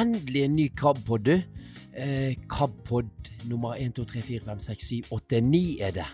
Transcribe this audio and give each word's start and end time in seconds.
endelig 0.00 0.44
en 0.44 0.56
ny 0.56 0.68
KAB-pod, 0.76 1.26
du. 1.26 1.42
Eh, 1.96 2.36
KAB-pod 2.52 3.08
nummer 3.48 3.76
1, 3.80 3.94
2, 3.96 4.04
3, 4.04 4.22
4, 4.22 4.44
5, 4.44 4.60
6, 4.60 4.86
7, 4.88 5.02
8, 5.16 5.40
9 5.40 5.62
er 5.80 5.94
det. 5.96 6.06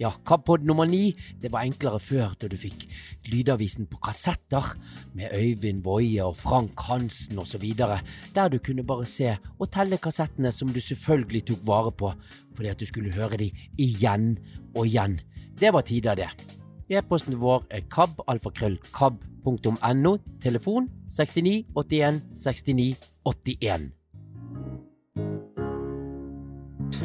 Ja, 0.00 0.10
KAB-pod 0.24 0.64
nummer 0.64 0.88
9. 0.88 1.14
Det 1.42 1.52
var 1.52 1.66
enklere 1.66 2.00
før, 2.00 2.34
da 2.40 2.48
du 2.48 2.56
fikk 2.60 2.86
lydavisen 3.28 3.88
på 3.90 4.00
kassetter 4.04 4.74
med 5.16 5.32
Øyvind 5.36 5.84
Woie 5.86 6.24
og 6.24 6.36
Frank 6.36 6.80
Hansen 6.88 7.38
osv., 7.38 7.64
der 7.76 8.48
du 8.48 8.58
kunne 8.58 8.86
bare 8.86 9.06
se 9.08 9.36
og 9.58 9.70
telle 9.72 10.00
kassettene 10.00 10.52
som 10.52 10.72
du 10.72 10.80
selvfølgelig 10.80 11.46
tok 11.52 11.64
vare 11.68 11.92
på, 11.92 12.12
fordi 12.56 12.72
at 12.72 12.80
du 12.80 12.86
skulle 12.88 13.14
høre 13.14 13.40
de 13.40 13.50
igjen 13.78 14.36
og 14.74 14.86
igjen. 14.86 15.20
Det 15.60 15.72
var 15.72 15.80
tider, 15.88 16.14
det. 16.14 16.55
E-posten 16.88 17.34
vår 17.40 17.64
er 17.74 17.80
kab.alfakrøll.kab.no. 17.90 20.12
Telefon 20.42 20.88
69 21.10 21.64
81 21.74 22.20
69 22.32 22.96
81. 23.26 23.90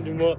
Du 0.05 0.13
må 0.17 0.29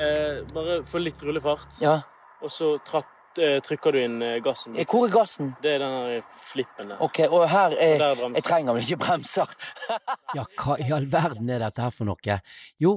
eh, 0.00 0.44
bare 0.54 0.82
få 0.88 0.98
litt 1.02 1.22
rullefart, 1.24 1.70
Ja, 1.84 1.98
og 2.42 2.50
så 2.52 2.66
trapp, 2.88 3.06
eh, 3.38 3.58
trykker 3.64 3.92
du 3.92 3.98
inn 4.00 4.22
eh, 4.24 4.38
gassen. 4.44 4.72
litt. 4.74 4.88
hvor 4.90 5.06
er 5.06 5.10
gassen? 5.12 5.52
Det 5.62 5.70
er 5.74 5.78
den 5.84 5.92
der 6.08 6.22
flippen 6.32 6.88
der. 6.92 6.98
Ok, 7.04 7.18
og 7.28 7.44
her 7.52 7.70
er 7.76 7.94
og 8.00 8.04
er 8.08 8.14
bremsen. 8.22 8.42
trenger 8.48 8.72
vel 8.76 8.82
ikke 8.82 8.96
bremser? 9.04 9.48
ja, 10.36 10.42
hva 10.56 10.72
i 10.80 10.82
all 10.96 11.06
verden 11.12 11.50
er 11.52 11.58
dette 11.66 11.80
her 11.84 11.92
for 11.94 12.04
noe? 12.08 12.34
Jo, 12.80 12.92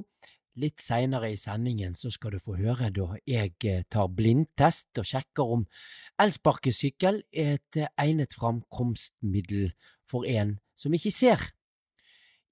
litt 0.59 0.81
seinere 0.81 1.30
i 1.31 1.38
sendingen 1.39 1.94
så 1.95 2.12
skal 2.13 2.35
du 2.35 2.39
få 2.44 2.58
høre 2.59 2.89
da 2.95 3.08
jeg 3.30 3.53
eh, 3.67 3.84
tar 3.91 4.09
blindtest 4.16 4.99
og 4.99 5.08
sjekker 5.08 5.53
om 5.58 5.66
elsparkesykkel 6.22 7.22
er 7.30 7.53
et 7.58 7.80
eh, 7.80 7.91
egnet 8.02 8.34
framkomstmiddel 8.38 9.72
for 10.09 10.28
en 10.28 10.58
som 10.80 10.95
ikke 10.95 11.14
ser. 11.14 11.45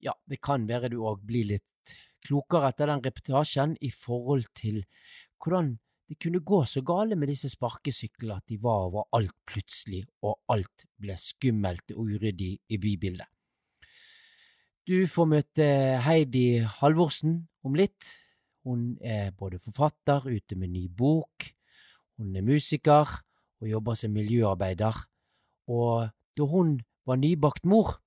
Ja, 0.03 0.13
det 0.29 0.41
kan 0.45 0.67
være 0.69 0.91
du 0.93 0.99
òg 1.01 1.23
blir 1.25 1.47
litt 1.55 1.97
klokere 2.27 2.71
etter 2.71 2.91
den 2.91 3.03
reportasjen 3.05 3.75
i 3.81 3.89
forhold 3.93 4.47
til 4.57 4.83
hvordan 5.41 5.77
det 6.07 6.19
kunne 6.23 6.39
gå 6.39 6.61
så 6.65 6.81
gale 6.87 7.17
med 7.19 7.27
disse 7.31 7.49
sparkesyklene 7.51 8.37
at 8.39 8.47
de 8.47 8.59
var 8.63 8.85
over 8.87 9.09
alt 9.17 9.35
plutselig, 9.49 10.05
og 10.23 10.39
alt 10.47 10.85
ble 10.95 11.17
skummelt 11.19 11.91
og 11.97 12.13
uryddig 12.13 12.53
i 12.71 12.79
bybildet. 12.79 13.27
Du 14.87 15.01
får 15.11 15.25
møte 15.27 15.65
Heidi 15.99 16.61
Halvorsen 16.63 17.41
om 17.67 17.73
litt. 17.75 18.07
Hun 18.63 18.93
er 19.03 19.33
både 19.35 19.59
forfatter, 19.59 20.23
ute 20.23 20.55
med 20.55 20.71
ny 20.71 20.85
bok, 20.87 21.43
hun 22.15 22.31
er 22.39 22.45
musiker 22.47 23.11
og 23.59 23.67
jobber 23.67 23.99
som 23.99 24.15
miljøarbeider. 24.15 25.01
Og 25.67 26.07
da 26.39 26.47
hun 26.47 26.77
var 27.03 27.19
nybakt 27.19 27.67
mor, 27.67 27.97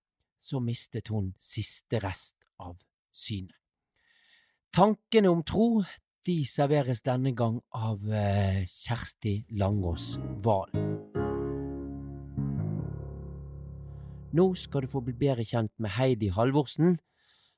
så 0.41 0.57
mistet 0.65 1.13
hun 1.13 1.35
siste 1.37 2.01
rest 2.01 2.49
av 2.57 2.79
synet. 3.13 3.57
Tankene 4.73 5.29
om 5.29 5.45
tro 5.45 5.83
de 6.25 6.41
serveres 6.49 7.05
denne 7.05 7.37
gang 7.37 7.61
av 7.77 8.09
eh, 8.09 8.65
Kjersti 8.65 9.43
Langås 9.53 10.15
Wahl. 10.47 10.73
Nå 14.31 14.53
skal 14.55 14.85
du 14.85 14.91
få 14.93 15.01
bli 15.03 15.17
bedre 15.19 15.43
kjent 15.43 15.73
med 15.83 15.91
Heidi 15.97 16.29
Halvorsen, 16.31 17.01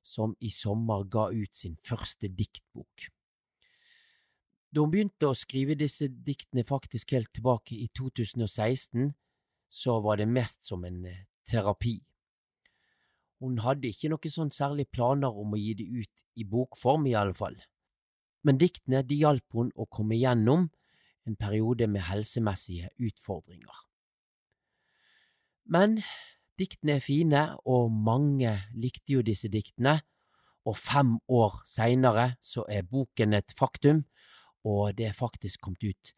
som 0.03 0.33
i 0.41 0.49
sommer 0.51 1.05
ga 1.05 1.27
ut 1.29 1.53
sin 1.57 1.75
første 1.85 2.31
diktbok. 2.33 3.11
Da 4.73 4.81
hun 4.81 4.95
begynte 4.95 5.29
å 5.29 5.37
skrive 5.37 5.77
disse 5.77 6.09
diktene 6.09 6.65
faktisk 6.65 7.13
helt 7.13 7.29
tilbake 7.37 7.77
i 7.77 7.91
2016, 7.93 9.13
så 9.69 9.99
var 10.01 10.17
det 10.17 10.31
mest 10.33 10.65
som 10.65 10.87
en 10.89 11.05
eh, 11.05 11.27
terapi. 11.49 11.99
Hun 13.45 13.61
hadde 13.61 13.91
ikke 13.93 14.09
noen 14.09 14.33
sånn 14.33 14.55
særlig 14.55 14.89
planer 14.89 15.29
om 15.29 15.53
å 15.53 15.61
gi 15.61 15.77
det 15.77 15.85
ut 15.93 16.25
i 16.41 16.49
bokform, 16.49 17.05
i 17.11 17.17
alle 17.19 17.37
fall. 17.37 17.59
Men 18.49 18.57
diktene 18.57 19.05
de 19.05 19.21
hjalp 19.21 19.45
hun 19.53 19.69
å 19.77 19.85
komme 19.93 20.17
gjennom 20.17 20.71
en 21.29 21.37
periode 21.37 21.85
med 21.91 22.07
helsemessige 22.09 22.89
utfordringer. 22.97 23.85
Men 25.69 26.01
diktene 26.59 26.99
er 26.99 27.05
fine, 27.05 27.43
og 27.67 27.93
mange 27.93 28.55
likte 28.75 29.17
jo 29.17 29.25
disse 29.27 29.51
diktene, 29.53 30.01
og 30.69 30.77
fem 30.79 31.17
år 31.29 31.63
seinere 31.67 32.33
så 32.43 32.65
er 32.71 32.87
boken 32.87 33.35
et 33.35 33.55
faktum, 33.59 34.05
og 34.65 34.95
det 34.99 35.09
er 35.09 35.17
faktisk 35.17 35.65
kommet 35.65 35.83
ut 35.83 36.13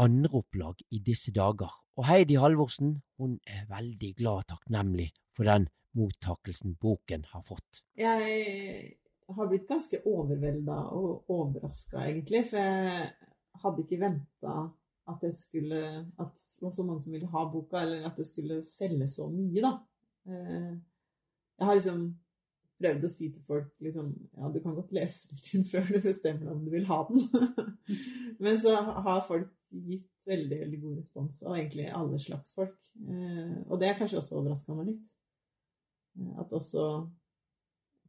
andreopplag 0.00 0.82
i 0.90 0.98
disse 0.98 1.32
dager. 1.34 1.70
Og 1.94 2.08
Heidi 2.08 2.34
Halvorsen, 2.34 2.96
hun 3.18 3.38
er 3.46 3.68
veldig 3.70 4.10
glad 4.18 4.42
og 4.42 4.48
takknemlig 4.56 5.12
for 5.36 5.46
den 5.46 5.68
mottakelsen 5.94 6.74
boken 6.82 7.26
har 7.30 7.44
fått. 7.46 7.84
Jeg 7.94 8.96
har 9.30 9.50
blitt 9.50 9.68
ganske 9.68 10.00
overvelda 10.02 10.80
og 10.96 11.30
overraska, 11.30 12.02
egentlig. 12.08 12.42
For 12.50 12.58
jeg 12.58 13.12
hadde 13.62 13.84
ikke 13.84 14.00
venta 14.02 14.56
at 15.08 15.20
det 15.20 15.32
skulle 15.36 15.80
At 16.18 16.38
så 16.40 16.84
mange 16.86 17.02
som 17.04 17.12
ville 17.12 17.28
ha 17.32 17.44
boka, 17.52 17.82
eller 17.82 18.06
at 18.08 18.16
det 18.16 18.26
skulle 18.26 18.62
selge 18.64 19.08
så 19.12 19.28
mye, 19.32 19.60
da. 19.64 19.72
Eh, 20.28 20.74
Jeg 21.58 21.66
har 21.68 21.74
liksom 21.78 22.04
prøvd 22.80 23.04
å 23.06 23.08
si 23.12 23.28
til 23.32 23.42
folk 23.46 23.68
liksom 23.84 24.08
Ja, 24.36 24.48
du 24.50 24.58
kan 24.64 24.74
godt 24.74 24.92
lese 24.96 25.28
litt 25.32 25.52
inn 25.54 25.64
før 25.72 25.86
du 25.92 26.00
bestemmer 26.02 26.52
om 26.52 26.64
du 26.64 26.70
vil 26.74 26.86
ha 26.88 27.02
den. 27.08 27.20
Men 28.44 28.60
så 28.60 28.74
har 28.80 29.26
folk 29.28 29.52
gitt 29.70 30.08
veldig, 30.26 30.58
veldig 30.64 30.80
god 30.82 30.96
respons, 31.02 31.42
og 31.44 31.56
egentlig 31.58 31.88
alle 31.92 32.18
slags 32.22 32.54
folk. 32.56 32.78
Eh, 33.08 33.58
Og 33.68 33.78
det 33.80 33.88
har 33.92 33.98
kanskje 34.00 34.18
også 34.22 34.38
overraska 34.40 34.74
meg 34.78 34.92
litt. 34.92 35.04
Eh, 36.20 36.32
At 36.40 36.52
også 36.52 36.88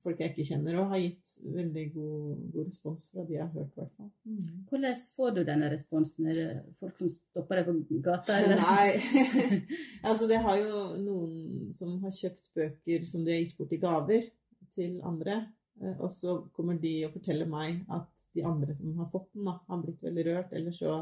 folk 0.06 0.22
jeg 0.22 0.32
ikke 0.32 0.46
kjenner 0.48 0.78
og 0.80 0.92
har 0.94 1.02
gitt 1.02 1.34
veldig 1.56 1.84
god, 1.96 2.46
god 2.54 2.70
respons 2.70 3.10
fra 3.12 3.26
de 3.28 3.36
jeg 3.36 3.44
har 3.44 3.52
hørt, 3.56 3.74
i 3.74 3.82
hvert 3.82 3.98
fall. 3.98 4.12
Mm. 4.30 4.62
Hvordan 4.70 5.02
får 5.18 5.36
du 5.36 5.42
denne 5.50 5.72
responsen? 5.74 6.30
Er 6.32 6.40
det 6.40 6.48
folk 6.80 7.02
som 7.02 7.12
stopper 7.14 7.62
deg 7.62 7.70
på 7.90 8.00
gata? 8.06 8.38
Eller? 8.40 8.62
Nei. 8.62 9.36
altså, 10.10 10.30
det 10.32 10.42
har 10.46 10.62
jo 10.62 10.86
noen 11.02 11.36
som 11.76 11.98
har 12.06 12.16
kjøpt 12.16 12.48
bøker 12.58 13.06
som 13.10 13.26
de 13.26 13.36
har 13.36 13.44
gitt 13.44 13.58
bort 13.60 13.76
i 13.76 13.82
gaver 13.82 14.30
til 14.76 14.98
andre. 15.04 15.42
eh, 15.82 15.98
Og 16.00 16.12
så 16.14 16.40
kommer 16.56 16.80
de 16.82 16.96
og 17.08 17.16
forteller 17.18 17.50
meg 17.50 17.84
at 17.90 18.10
de 18.36 18.44
andre 18.46 18.74
som 18.76 18.96
har 19.00 19.12
fått 19.12 19.30
den, 19.34 19.46
da, 19.48 19.60
har 19.70 19.84
blitt 19.84 20.04
veldig 20.04 20.26
rørt. 20.30 20.56
Eller 20.56 20.76
så 20.76 20.98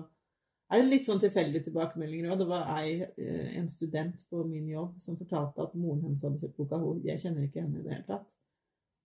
er 0.74 0.82
det 0.82 0.90
litt 0.90 1.10
sånn 1.10 1.22
tilfeldige 1.22 1.68
tilbakemeldinger 1.68 2.32
òg. 2.34 2.40
Det 2.42 2.48
var 2.50 2.70
ei, 2.80 3.02
eh, 3.18 3.50
en 3.60 3.70
student 3.70 4.22
på 4.30 4.44
min 4.48 4.70
jobb 4.72 4.96
som 5.02 5.18
fortalte 5.20 5.66
at 5.66 5.76
moren 5.78 6.06
hennes 6.06 6.24
hadde 6.26 6.40
kjøpt 6.42 6.62
boka. 6.62 6.80
Jeg 7.06 7.22
kjenner 7.26 7.48
ikke 7.48 7.62
henne 7.66 7.82
i 7.82 7.86
det 7.86 7.94
hele 7.98 8.08
tatt. 8.08 8.30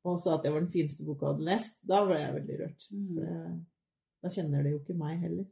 Og 0.08 0.22
sa 0.22 0.36
at 0.36 0.46
det 0.46 0.54
var 0.54 0.64
den 0.64 0.72
fineste 0.72 1.06
boka 1.06 1.26
jeg 1.26 1.36
hadde 1.36 1.48
lest. 1.50 1.84
Da 1.88 2.02
ble 2.06 2.18
jeg 2.20 2.34
veldig 2.40 2.58
rørt. 2.62 2.88
Mm. 2.90 3.14
For 3.14 4.26
da 4.26 4.34
kjenner 4.34 4.66
de 4.66 4.74
jo 4.74 4.82
ikke 4.82 4.98
meg 4.98 5.22
heller. 5.22 5.46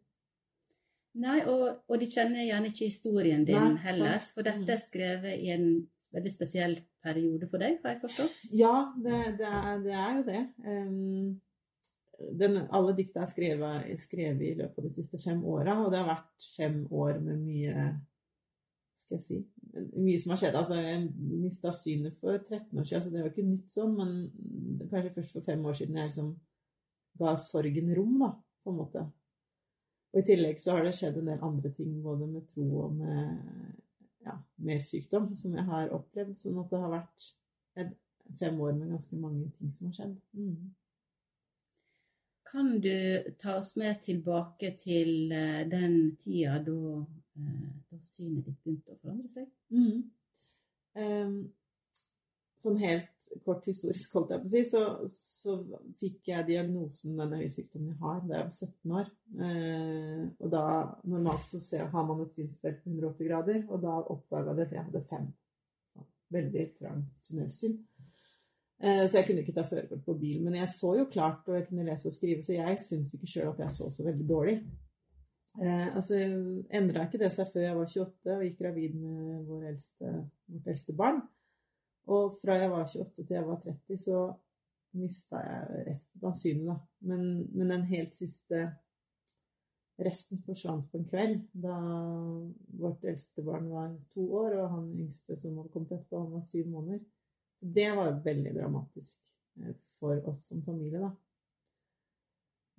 Nei, 1.17 1.39
og, 1.49 1.79
og 1.89 2.01
de 2.01 2.09
kjenner 2.13 2.45
gjerne 2.45 2.69
ikke 2.69 2.91
historien 2.91 3.45
din 3.49 3.57
Nei, 3.57 3.81
heller. 3.87 4.19
For 4.35 4.45
dette 4.45 4.75
er 4.75 4.83
skrevet 4.83 5.41
i 5.41 5.49
en 5.55 5.69
veldig 6.13 6.33
spesiell 6.33 6.77
periode 7.07 7.49
for 7.49 7.63
deg, 7.63 7.79
har 7.85 7.95
jeg 7.95 8.03
forstått? 8.03 8.49
Ja, 8.57 8.75
det, 9.01 9.21
det, 9.39 9.49
er, 9.49 9.79
det 9.85 9.95
er 9.97 10.19
jo 10.19 10.25
det. 10.27 10.43
Um, 10.67 11.31
den, 12.41 12.59
alle 12.75 12.93
dikta 12.99 13.25
er 13.25 13.31
skrevet, 13.31 13.89
skrevet 14.01 14.45
i 14.45 14.53
løpet 14.59 14.83
av 14.83 14.89
de 14.89 14.93
siste 14.97 15.21
fem 15.23 15.41
åra, 15.45 15.79
og 15.85 15.89
det 15.93 16.03
har 16.03 16.11
vært 16.11 16.51
fem 16.57 16.83
år 16.93 17.23
med 17.25 17.41
mye 17.47 17.89
skal 18.97 19.19
jeg 19.19 19.25
si, 19.25 19.39
mye 19.97 20.19
som 20.23 20.33
har 20.33 20.41
skjedd. 20.41 20.59
Altså, 20.59 20.79
jeg 20.81 21.05
mista 21.43 21.73
synet 21.75 22.17
for 22.21 22.39
13 22.39 22.81
år 22.81 22.89
siden, 22.89 23.05
så 23.05 23.13
det 23.13 23.23
var 23.23 23.33
ikke 23.33 23.47
nytt 23.47 23.77
sånn, 23.77 23.95
men 23.99 24.89
kanskje 24.91 25.15
først 25.19 25.37
for 25.37 25.47
fem 25.47 25.69
år 25.69 25.79
siden 25.79 26.01
jeg 26.01 26.11
liksom 26.11 26.33
ga 27.21 27.37
sorgen 27.41 27.93
rom, 27.97 28.17
da, 28.23 28.31
på 28.65 28.73
en 28.73 28.81
måte. 28.81 29.05
Og 30.15 30.23
i 30.23 30.27
tillegg 30.31 30.61
så 30.63 30.77
har 30.77 30.87
det 30.87 30.95
skjedd 30.97 31.19
en 31.21 31.31
del 31.33 31.45
andre 31.45 31.73
ting, 31.77 31.99
både 32.05 32.29
med 32.31 32.49
tro 32.53 32.67
og 32.87 32.97
med 32.97 33.77
ja, 34.27 34.39
mer 34.65 34.81
sykdom, 34.85 35.29
som 35.37 35.55
jeg 35.57 35.67
har 35.69 35.93
opplevd. 35.95 36.39
Sånn 36.41 36.61
at 36.63 36.73
det 36.73 36.81
har 36.83 36.95
vært 36.95 37.31
fem 38.41 38.61
år 38.61 38.75
med 38.79 38.95
ganske 38.95 39.17
mange 39.21 39.51
ting 39.59 39.73
som 39.77 39.91
har 39.91 39.99
skjedd. 39.99 40.17
Mm. 40.33 40.75
Kan 42.47 42.81
du 42.81 43.35
ta 43.39 43.57
oss 43.59 43.75
med 43.77 44.03
tilbake 44.07 44.73
til 44.81 45.33
eh, 45.35 45.63
den 45.69 46.17
tida 46.23 46.61
da, 46.65 47.05
da 47.37 48.01
synet 48.03 48.49
ditt 48.49 48.59
begynte 48.65 48.97
å 48.97 49.01
forandre 49.03 49.31
seg? 49.33 49.49
Mm. 49.75 50.03
Um, 50.97 51.39
sånn 52.57 52.79
helt 52.81 53.29
kort 53.45 53.67
historisk, 53.69 54.15
holdt 54.17 54.33
jeg 54.33 54.43
på 54.43 54.49
å 54.49 54.53
si, 54.53 54.63
så, 54.65 54.83
så 55.11 55.57
fikk 56.01 56.31
jeg 56.31 56.47
diagnosen 56.49 57.19
den 57.19 57.35
øyesykdommen 57.37 57.93
jeg 57.93 58.01
har 58.01 58.23
da 58.23 58.39
jeg 58.39 58.47
var 58.47 58.55
17 58.55 58.95
år. 59.01 59.11
Eh, 59.47 60.23
og 60.41 60.53
da, 60.55 60.63
normalt 61.05 61.45
så 61.45 61.61
ser, 61.61 61.91
har 61.93 62.07
man 62.09 62.23
et 62.25 62.39
synsfelt 62.39 62.81
på 62.83 62.95
180 62.95 63.29
grader, 63.29 63.61
og 63.69 63.85
da 63.85 63.99
oppdaga 64.01 64.57
jeg 64.57 64.71
at 64.71 64.79
jeg 64.79 64.87
hadde 64.89 65.05
fem. 65.11 65.29
Så, 65.93 66.07
veldig 66.39 66.65
trangt 66.79 67.29
tunnelsyn. 67.29 67.77
Eh, 68.81 69.05
så 69.05 69.21
jeg 69.21 69.29
kunne 69.29 69.45
ikke 69.45 69.57
ta 69.57 69.67
førerkort 69.69 70.09
på 70.09 70.17
bil. 70.25 70.41
Men 70.47 70.57
jeg 70.63 70.73
så 70.73 70.97
jo 71.03 71.11
klart, 71.13 71.45
og 71.51 71.61
jeg 71.61 71.69
kunne 71.69 71.87
lese 71.91 72.09
og 72.09 72.17
skrive, 72.17 72.45
så 72.45 72.57
jeg 72.57 72.81
syns 72.81 73.13
ikke 73.17 73.33
sjøl 73.35 73.53
at 73.53 73.65
jeg 73.67 73.77
så 73.77 73.93
så 73.93 74.09
veldig 74.09 74.29
dårlig. 74.33 74.59
Eh, 75.57 75.97
altså, 75.97 76.19
Endra 76.77 77.07
ikke 77.07 77.21
det 77.23 77.31
seg 77.33 77.49
før 77.49 77.65
jeg 77.65 77.77
var 77.79 77.89
28 77.89 78.35
og 78.35 78.43
gikk 78.45 78.59
gravid 78.61 78.97
med 79.01 79.45
vår 79.49 79.69
eldste, 79.71 80.17
vårt 80.53 80.73
eldste 80.73 80.97
barn. 80.97 81.23
Og 82.13 82.35
fra 82.39 82.59
jeg 82.61 82.73
var 82.73 82.85
28 82.85 83.23
til 83.23 83.37
jeg 83.39 83.47
var 83.47 83.63
30, 83.65 84.01
så 84.03 84.19
mista 84.97 85.41
jeg 85.43 85.87
resten 85.89 86.27
av 86.29 86.35
synet, 86.37 86.67
da. 86.69 86.77
Men, 87.09 87.23
men 87.57 87.73
den 87.73 87.87
helt 87.89 88.19
siste 88.19 88.67
resten 89.97 90.43
forsvant 90.45 90.91
på 90.93 91.01
en 91.01 91.07
kveld 91.09 91.39
da 91.57 91.77
vårt 92.77 93.05
eldste 93.09 93.45
barn 93.45 93.71
var 93.73 93.95
to 94.13 94.27
år, 94.43 94.59
og 94.61 94.75
han 94.75 94.91
yngste 95.07 95.39
som 95.41 95.57
hadde 95.57 95.73
kommet 95.73 95.97
etterpå, 95.97 96.21
han 96.21 96.37
var 96.37 96.45
syv 96.49 96.69
måneder. 96.75 97.01
Så 97.57 97.71
det 97.73 97.89
var 97.97 98.21
veldig 98.25 98.53
dramatisk 98.59 99.23
eh, 99.63 99.73
for 99.97 100.21
oss 100.29 100.45
som 100.51 100.61
familie, 100.69 101.01
da. 101.01 101.11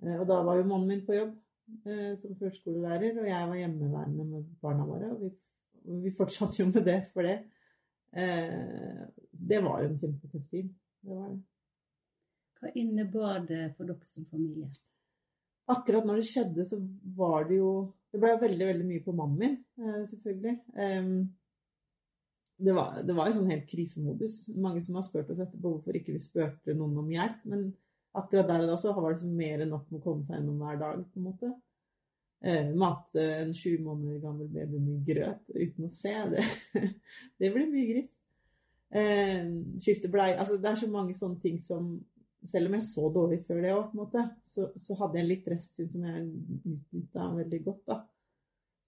Eh, 0.06 0.14
og 0.14 0.26
da 0.30 0.38
var 0.46 0.62
jo 0.62 0.70
mannen 0.70 0.94
min 0.94 1.06
på 1.06 1.18
jobb 1.18 1.34
eh, 1.84 2.14
som 2.20 2.36
førskolelærer, 2.40 3.20
og 3.20 3.28
jeg 3.28 3.52
var 3.52 3.60
hjemmeværende 3.62 4.26
med 4.32 4.50
barna 4.62 4.88
våre. 4.88 5.12
Og 5.14 5.22
vi, 5.22 5.30
og 5.84 6.02
vi 6.04 6.14
fortsatte 6.16 6.62
jo 6.62 6.68
med 6.72 6.84
det 6.88 6.98
for 7.12 7.28
det. 7.28 7.38
Så 8.08 9.46
det 9.50 9.58
var 9.62 9.82
en 9.84 9.98
kjempetøff 10.00 10.46
tid. 10.50 10.70
Det 11.04 11.16
var 11.16 11.26
det. 11.28 11.42
Hva 12.58 12.70
innebar 12.80 13.42
det 13.46 13.66
for 13.76 13.86
dere 13.86 14.08
som 14.08 14.24
familie? 14.26 14.70
akkurat 15.68 16.06
når 16.06 16.20
det 16.20 16.28
skjedde, 16.28 16.64
så 16.64 16.78
var 17.16 17.48
det 17.48 17.60
jo 17.60 17.72
Det 18.08 18.16
ble 18.22 18.30
veldig, 18.40 18.66
veldig 18.70 18.84
mye 18.88 19.02
på 19.04 19.12
mannen 19.12 19.36
min, 19.36 19.56
eh, 19.84 20.04
selvfølgelig. 20.08 20.54
Det 22.58 22.72
var, 22.74 23.02
det 23.04 23.16
var 23.18 23.28
en 23.28 23.34
sånn 23.36 23.50
helt 23.52 23.66
krisemodus. 23.68 24.36
Mange 24.56 24.80
som 24.82 24.96
har 24.96 25.04
spurt 25.04 25.28
oss 25.28 25.42
etterpå 25.44 25.74
hvorfor 25.74 25.98
ikke 25.98 26.14
vi 26.14 26.22
spurte 26.24 26.72
noen 26.72 26.96
om 27.02 27.10
hjelp. 27.12 27.42
Men 27.52 27.66
akkurat 28.16 28.48
der 28.48 28.64
og 28.64 28.72
da 28.72 28.76
så 28.80 28.92
var 28.96 29.08
det 29.08 29.18
liksom 29.18 29.34
mer 29.36 29.64
enn 29.64 29.72
nok 29.74 29.88
med 29.90 30.00
å 30.00 30.04
komme 30.04 30.26
seg 30.26 30.38
gjennom 30.38 30.62
hver 30.62 30.78
dag, 30.80 31.02
på 31.04 31.20
en 31.20 31.26
måte. 31.28 31.50
Eh, 32.40 32.70
mate 32.70 33.24
en 33.40 33.54
sju 33.56 33.80
måneder 33.82 34.20
gammel 34.22 34.48
baby 34.52 34.78
med 34.78 35.02
grøt 35.06 35.48
uten 35.50 35.88
å 35.88 35.90
se, 35.90 36.14
det, 36.32 36.44
det 37.40 37.52
blir 37.54 37.70
mye 37.70 37.88
gris. 37.90 38.14
Eh, 38.88 39.48
skifte 39.82 40.08
blei 40.08 40.30
Altså, 40.32 40.56
det 40.56 40.70
er 40.70 40.80
så 40.80 40.88
mange 40.90 41.16
sånne 41.18 41.42
ting 41.42 41.58
som 41.60 41.96
selv 42.46 42.70
om 42.70 42.76
jeg 42.78 42.86
så 42.86 43.08
dårlig 43.12 43.40
før 43.46 43.64
det 43.64 43.72
òg, 43.74 43.96
så, 44.46 44.68
så, 44.78 44.94
hadde 45.00 45.18
jeg 45.18 45.28
litt 45.28 45.48
restsyn 45.50 45.90
som 45.90 46.04
jeg 46.06 46.28
utnytta 46.62 47.26
veldig 47.34 47.60
godt. 47.64 47.82
da. 47.90 47.98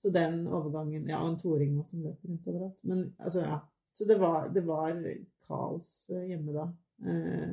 Så 0.01 0.13
den 0.15 0.45
overgangen 0.47 1.09
Ja, 1.11 1.21
og 1.25 1.35
en 1.35 1.41
toåring 1.41 1.75
som 1.85 2.05
løper 2.07 2.31
rundt 2.31 2.47
overalt. 2.49 2.79
Men 2.87 3.11
altså, 3.19 3.45
ja. 3.45 3.59
Så 3.93 4.07
det 4.07 4.21
var, 4.21 4.49
det 4.55 4.63
var 4.65 4.95
kaos 5.49 6.11
eh, 6.15 6.31
hjemme 6.31 6.55
da. 6.55 6.69
Eh, 7.05 7.51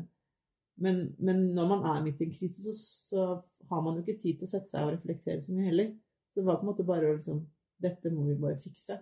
men, 0.77 1.03
men, 1.17 1.43
når 1.57 1.69
man 1.71 1.85
er 1.89 2.03
midt 2.05 2.21
i 2.21 2.27
en 2.27 2.33
krise, 2.33 2.63
så, 2.63 2.73
så, 3.09 3.27
har 3.67 3.81
man 3.83 3.97
jo 3.97 4.03
ikke 4.03 4.21
tid 4.21 4.39
til 4.39 4.47
å 4.47 4.51
sette 4.51 4.69
seg 4.71 4.85
og 4.85 4.93
reflektere 4.93 5.41
så 5.43 5.53
mye 5.55 5.67
heller. 5.67 5.93
Så 6.31 6.39
det 6.39 6.47
var 6.47 6.59
på 6.59 6.65
en 6.65 6.69
måte 6.71 6.87
bare 6.87 7.09
å 7.09 7.15
liksom 7.17 7.45
Dette 7.77 8.09
må 8.09 8.23
vi 8.25 8.33
bare 8.41 8.57
fikse. 8.57 8.95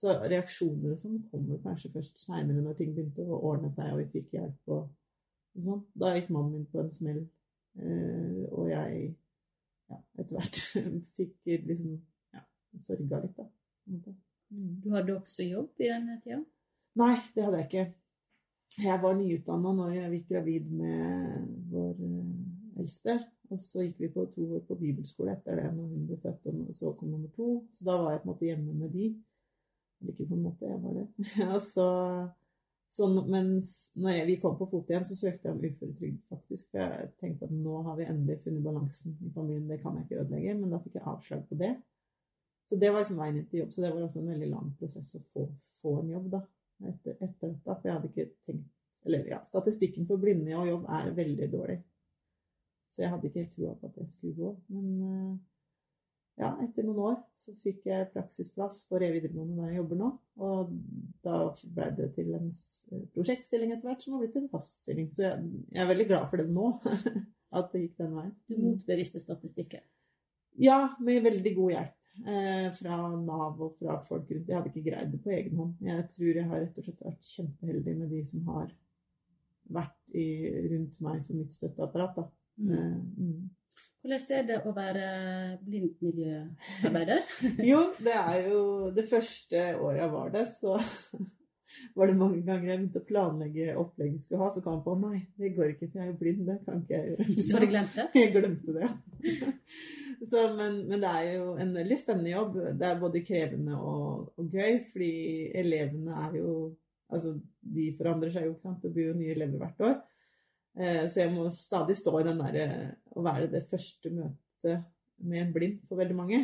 Så 0.00 0.12
reaksjoner 0.32 0.94
og 0.94 1.00
sånn 1.02 1.18
kommer 1.28 1.58
kanskje 1.60 1.90
først 1.92 2.22
seinere, 2.22 2.62
når 2.64 2.78
ting 2.78 2.94
begynte 2.96 3.26
å 3.26 3.40
ordne 3.50 3.68
seg 3.70 3.90
og 3.92 4.00
vi 4.00 4.06
fikk 4.14 4.32
hjelp. 4.38 4.72
og 4.72 4.86
Sånn. 5.60 5.82
Da 5.92 6.14
gikk 6.16 6.30
mannen 6.32 6.54
min 6.54 6.70
på 6.72 6.80
en 6.80 6.88
smell, 6.94 7.18
eh, 7.76 8.38
og 8.48 8.70
jeg 8.70 9.10
ja, 9.92 9.98
etter 10.22 10.38
hvert 10.38 10.60
fikk 11.18 11.52
liksom 11.68 11.98
ja, 12.32 12.44
sørga 12.88 13.20
litt, 13.26 13.36
da. 13.36 13.48
Mm. 13.92 14.80
Du 14.80 14.88
hadde 14.94 15.18
også 15.18 15.44
jobb 15.44 15.84
i 15.84 15.90
denne 15.90 16.16
tida? 16.24 16.40
Nei, 17.00 17.16
det 17.34 17.44
hadde 17.44 17.60
jeg 17.60 17.68
ikke. 17.68 17.84
Jeg 18.80 18.98
var 19.02 19.16
nyutdanna 19.18 19.72
når 19.76 19.94
jeg 19.96 20.12
gikk 20.16 20.28
gravid 20.32 20.68
med 20.72 21.46
vår 21.72 22.02
eh, 22.08 22.80
eldste. 22.80 23.18
Og 23.52 23.60
så 23.60 23.84
gikk 23.84 23.98
vi 24.00 24.12
på 24.14 24.24
to 24.32 24.46
år 24.56 24.62
på 24.68 24.78
bibelskole 24.80 25.34
etter 25.34 25.58
det 25.60 25.70
når 25.74 25.90
hun 25.90 26.06
ble 26.08 26.16
født, 26.22 26.46
og 26.48 26.76
så 26.76 26.94
kom 26.96 27.10
nummer 27.12 27.28
to. 27.36 27.48
Så 27.74 27.84
da 27.84 27.98
var 28.00 28.14
jeg 28.14 28.22
på 28.22 28.28
en 28.28 28.32
måte 28.32 28.48
hjemme 28.48 28.76
med 28.78 28.94
de. 28.94 29.08
Eller 30.00 30.14
ikke 30.14 30.30
på 30.30 30.38
en 30.38 30.46
måte, 30.46 30.70
jeg 30.70 30.80
var 30.82 30.94
det. 30.96 31.08
og 31.54 31.60
så 31.66 31.88
så, 32.92 33.06
mens 33.08 33.90
når 33.96 34.26
vi 34.28 34.34
kom 34.36 34.58
på 34.58 34.66
fot 34.68 34.90
igjen, 34.90 35.04
så 35.08 35.14
søkte 35.16 35.48
jeg 35.48 35.54
om 35.54 35.62
uføretrygd, 35.64 36.18
faktisk. 36.28 36.66
For 36.74 36.82
jeg 36.82 37.06
tenkte 37.22 37.46
at 37.48 37.54
nå 37.56 37.78
har 37.86 37.96
vi 37.96 38.04
endelig 38.04 38.42
funnet 38.42 38.66
balansen 38.66 39.14
i 39.24 39.30
familien, 39.32 39.70
det 39.70 39.78
kan 39.80 39.96
jeg 39.96 40.04
ikke 40.04 40.18
ødelegge. 40.20 40.56
Men 40.58 40.74
da 40.74 40.80
fikk 40.82 40.98
jeg 40.98 41.06
avslag 41.08 41.46
på 41.48 41.56
det. 41.62 41.70
Så 42.68 42.76
det 42.82 42.90
var 42.92 43.00
liksom 43.00 43.22
veien 43.22 43.38
inn 43.40 43.46
til 43.48 43.62
jobb. 43.62 43.70
Så 43.72 43.84
det 43.84 43.94
var 43.94 44.04
også 44.04 44.20
en 44.20 44.28
veldig 44.34 44.50
lang 44.50 44.68
prosess 44.76 45.08
å 45.16 45.22
få, 45.30 45.46
få 45.80 45.94
en 46.02 46.12
jobb 46.12 46.28
da, 46.34 46.42
etter, 46.90 47.16
etter, 47.18 47.52
dette. 47.52 47.62
For 47.64 47.88
jeg 47.88 47.96
hadde 47.96 48.10
ikke 48.12 48.28
tenkt 48.48 48.70
Eller 49.06 49.24
ja, 49.26 49.40
statistikken 49.42 50.06
for 50.06 50.22
blinde 50.22 50.54
og 50.54 50.68
jobb 50.68 50.84
er 50.94 51.08
veldig 51.16 51.48
dårlig. 51.50 51.80
Så 52.92 53.02
jeg 53.02 53.10
hadde 53.10 53.26
ikke 53.26 53.42
helt 53.42 53.56
trua 53.56 53.72
på 53.80 53.88
at 53.88 53.96
det 53.98 54.10
skulle 54.12 54.36
gå. 54.36 54.50
Men 54.70 54.90
uh, 55.02 55.32
ja, 56.40 56.50
etter 56.64 56.86
noen 56.86 57.00
år 57.02 57.16
så 57.40 57.52
fikk 57.58 57.88
jeg 57.90 58.10
praksisplass 58.14 58.82
på 58.88 59.00
Re 59.00 59.10
videregående 59.12 59.58
der 59.58 59.72
jeg 59.72 59.80
jobber 59.80 60.00
nå. 60.00 60.10
Og 60.46 60.74
da 61.26 61.40
ble 61.76 61.88
det 61.98 62.08
til 62.16 62.30
en 62.38 62.52
prosjektstilling 63.16 63.74
etter 63.74 63.90
hvert 63.90 64.04
som 64.04 64.14
har 64.16 64.22
blitt 64.22 64.38
en 64.40 64.52
faststilling. 64.52 65.10
Så 65.12 65.26
jeg, 65.26 65.50
jeg, 65.72 65.80
er 65.82 65.90
veldig 65.90 66.08
glad 66.12 66.28
for 66.30 66.42
det 66.42 66.46
nå, 66.52 66.68
at 67.58 67.74
det 67.74 67.82
gikk 67.84 67.98
den 68.04 68.14
veien. 68.20 68.36
Du 68.48 68.60
motbeviste 68.60 69.24
statistikken? 69.24 69.84
Ja, 70.60 70.78
med 71.00 71.24
veldig 71.24 71.56
god 71.56 71.76
hjelp. 71.76 71.98
Eh, 72.20 72.68
fra 72.76 72.96
Nav 73.16 73.60
og 73.64 73.72
fra 73.78 73.96
folk 74.04 74.28
rundt. 74.30 74.48
Jeg 74.48 74.56
hadde 74.56 74.70
ikke 74.70 74.90
greid 74.90 75.14
det 75.14 75.22
på 75.24 75.32
egen 75.32 75.56
hånd. 75.56 75.72
Jeg 75.80 76.04
tror 76.12 76.36
jeg 76.38 76.48
har 76.50 76.60
rett 76.60 76.78
og 76.78 76.84
slett 76.86 77.06
vært 77.06 77.32
kjempeheldig 77.32 77.94
med 77.98 78.12
de 78.12 78.20
som 78.28 78.44
har 78.52 78.68
vært 79.72 79.98
i, 80.12 80.28
rundt 80.74 81.00
meg 81.02 81.22
som 81.24 81.40
mitt 81.40 81.56
støtteapparat. 81.56 82.20
Da. 82.20 82.26
Mm. 82.60 82.72
Eh, 82.76 82.94
mm. 83.16 83.50
Hvordan 84.02 84.24
er 84.36 84.46
det 84.50 84.58
å 84.66 84.74
være 84.76 85.06
blindmiljøarbeider? 85.62 87.20
jo, 87.70 87.82
det 88.02 88.16
er 88.18 88.48
jo 88.50 88.62
Det 88.96 89.04
første 89.06 89.62
året 89.78 90.02
jeg 90.02 90.12
var 90.12 90.32
der, 90.34 90.48
så 90.50 90.76
var 91.96 92.10
det 92.10 92.18
mange 92.18 92.42
ganger 92.44 92.68
jeg 92.68 92.80
begynte 92.82 93.02
å 93.02 93.08
planlegge 93.08 93.76
opplegget 93.78 94.18
vi 94.18 94.24
skulle 94.26 94.42
ha, 94.42 94.50
så 94.52 94.62
kom 94.64 94.80
jeg 94.80 94.84
på 94.84 94.98
nei, 95.00 95.22
det 95.40 95.54
går 95.56 95.72
ikke, 95.72 95.88
for 95.88 96.02
jeg 96.02 96.08
er 96.08 96.12
jo 96.12 96.20
blind. 96.20 96.44
Det 96.50 96.60
kan 96.66 96.82
ikke 96.82 96.98
jeg 96.98 97.12
gjøre. 97.12 97.48
Så 97.48 97.62
du 97.62 97.68
glemte 97.72 98.02
det? 98.02 98.08
Jeg 98.20 98.34
glemte 98.36 98.76
det, 98.76 98.88
ja. 98.90 98.92
Så, 100.22 100.42
men, 100.54 100.84
men, 100.86 101.00
det 101.02 101.10
er 101.10 101.32
jo 101.34 101.56
en 101.58 101.72
veldig 101.74 101.98
spennende 101.98 102.30
jobb. 102.30 102.56
Det 102.78 102.86
er 102.86 103.00
både 103.00 103.24
krevende 103.26 103.78
og, 103.78 104.28
og 104.38 104.54
gøy, 104.54 104.78
fordi 104.92 105.14
elevene 105.62 106.22
er 106.28 106.38
jo 106.42 106.54
Altså, 107.12 107.34
de 107.60 107.90
forandrer 107.92 108.30
seg 108.32 108.46
jo, 108.46 108.54
ikke 108.54 108.64
sant. 108.64 108.78
Det 108.80 108.88
blir 108.94 109.10
jo 109.10 109.16
nye 109.18 109.34
elever 109.34 109.60
hvert 109.60 109.82
år. 109.84 109.96
Eh, 110.80 111.02
så 111.12 111.18
jeg 111.20 111.32
må 111.34 111.42
stadig 111.52 111.98
stå 111.98 112.14
i 112.16 112.24
den 112.24 112.40
derre 112.40 112.62
eh, 112.64 112.86
å 113.12 113.24
være 113.26 113.50
det 113.52 113.66
første 113.68 114.08
møtet 114.14 114.86
med 115.20 115.42
en 115.42 115.52
blind 115.52 115.82
for 115.88 116.00
veldig 116.00 116.16
mange. 116.16 116.40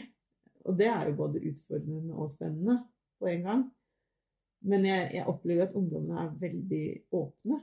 Og 0.69 0.77
det 0.77 0.91
er 0.93 1.09
jo 1.09 1.17
både 1.23 1.41
utfordrende 1.49 2.19
og 2.21 2.29
spennende 2.35 2.77
på 3.17 3.31
en 3.33 3.47
gang. 3.47 3.65
Men 4.69 4.85
jeg, 4.91 5.09
jeg 5.17 5.31
opplever 5.31 5.65
at 5.65 5.77
ungdommene 5.79 6.21
er 6.27 6.37
veldig 6.43 6.85
åpne. 7.17 7.63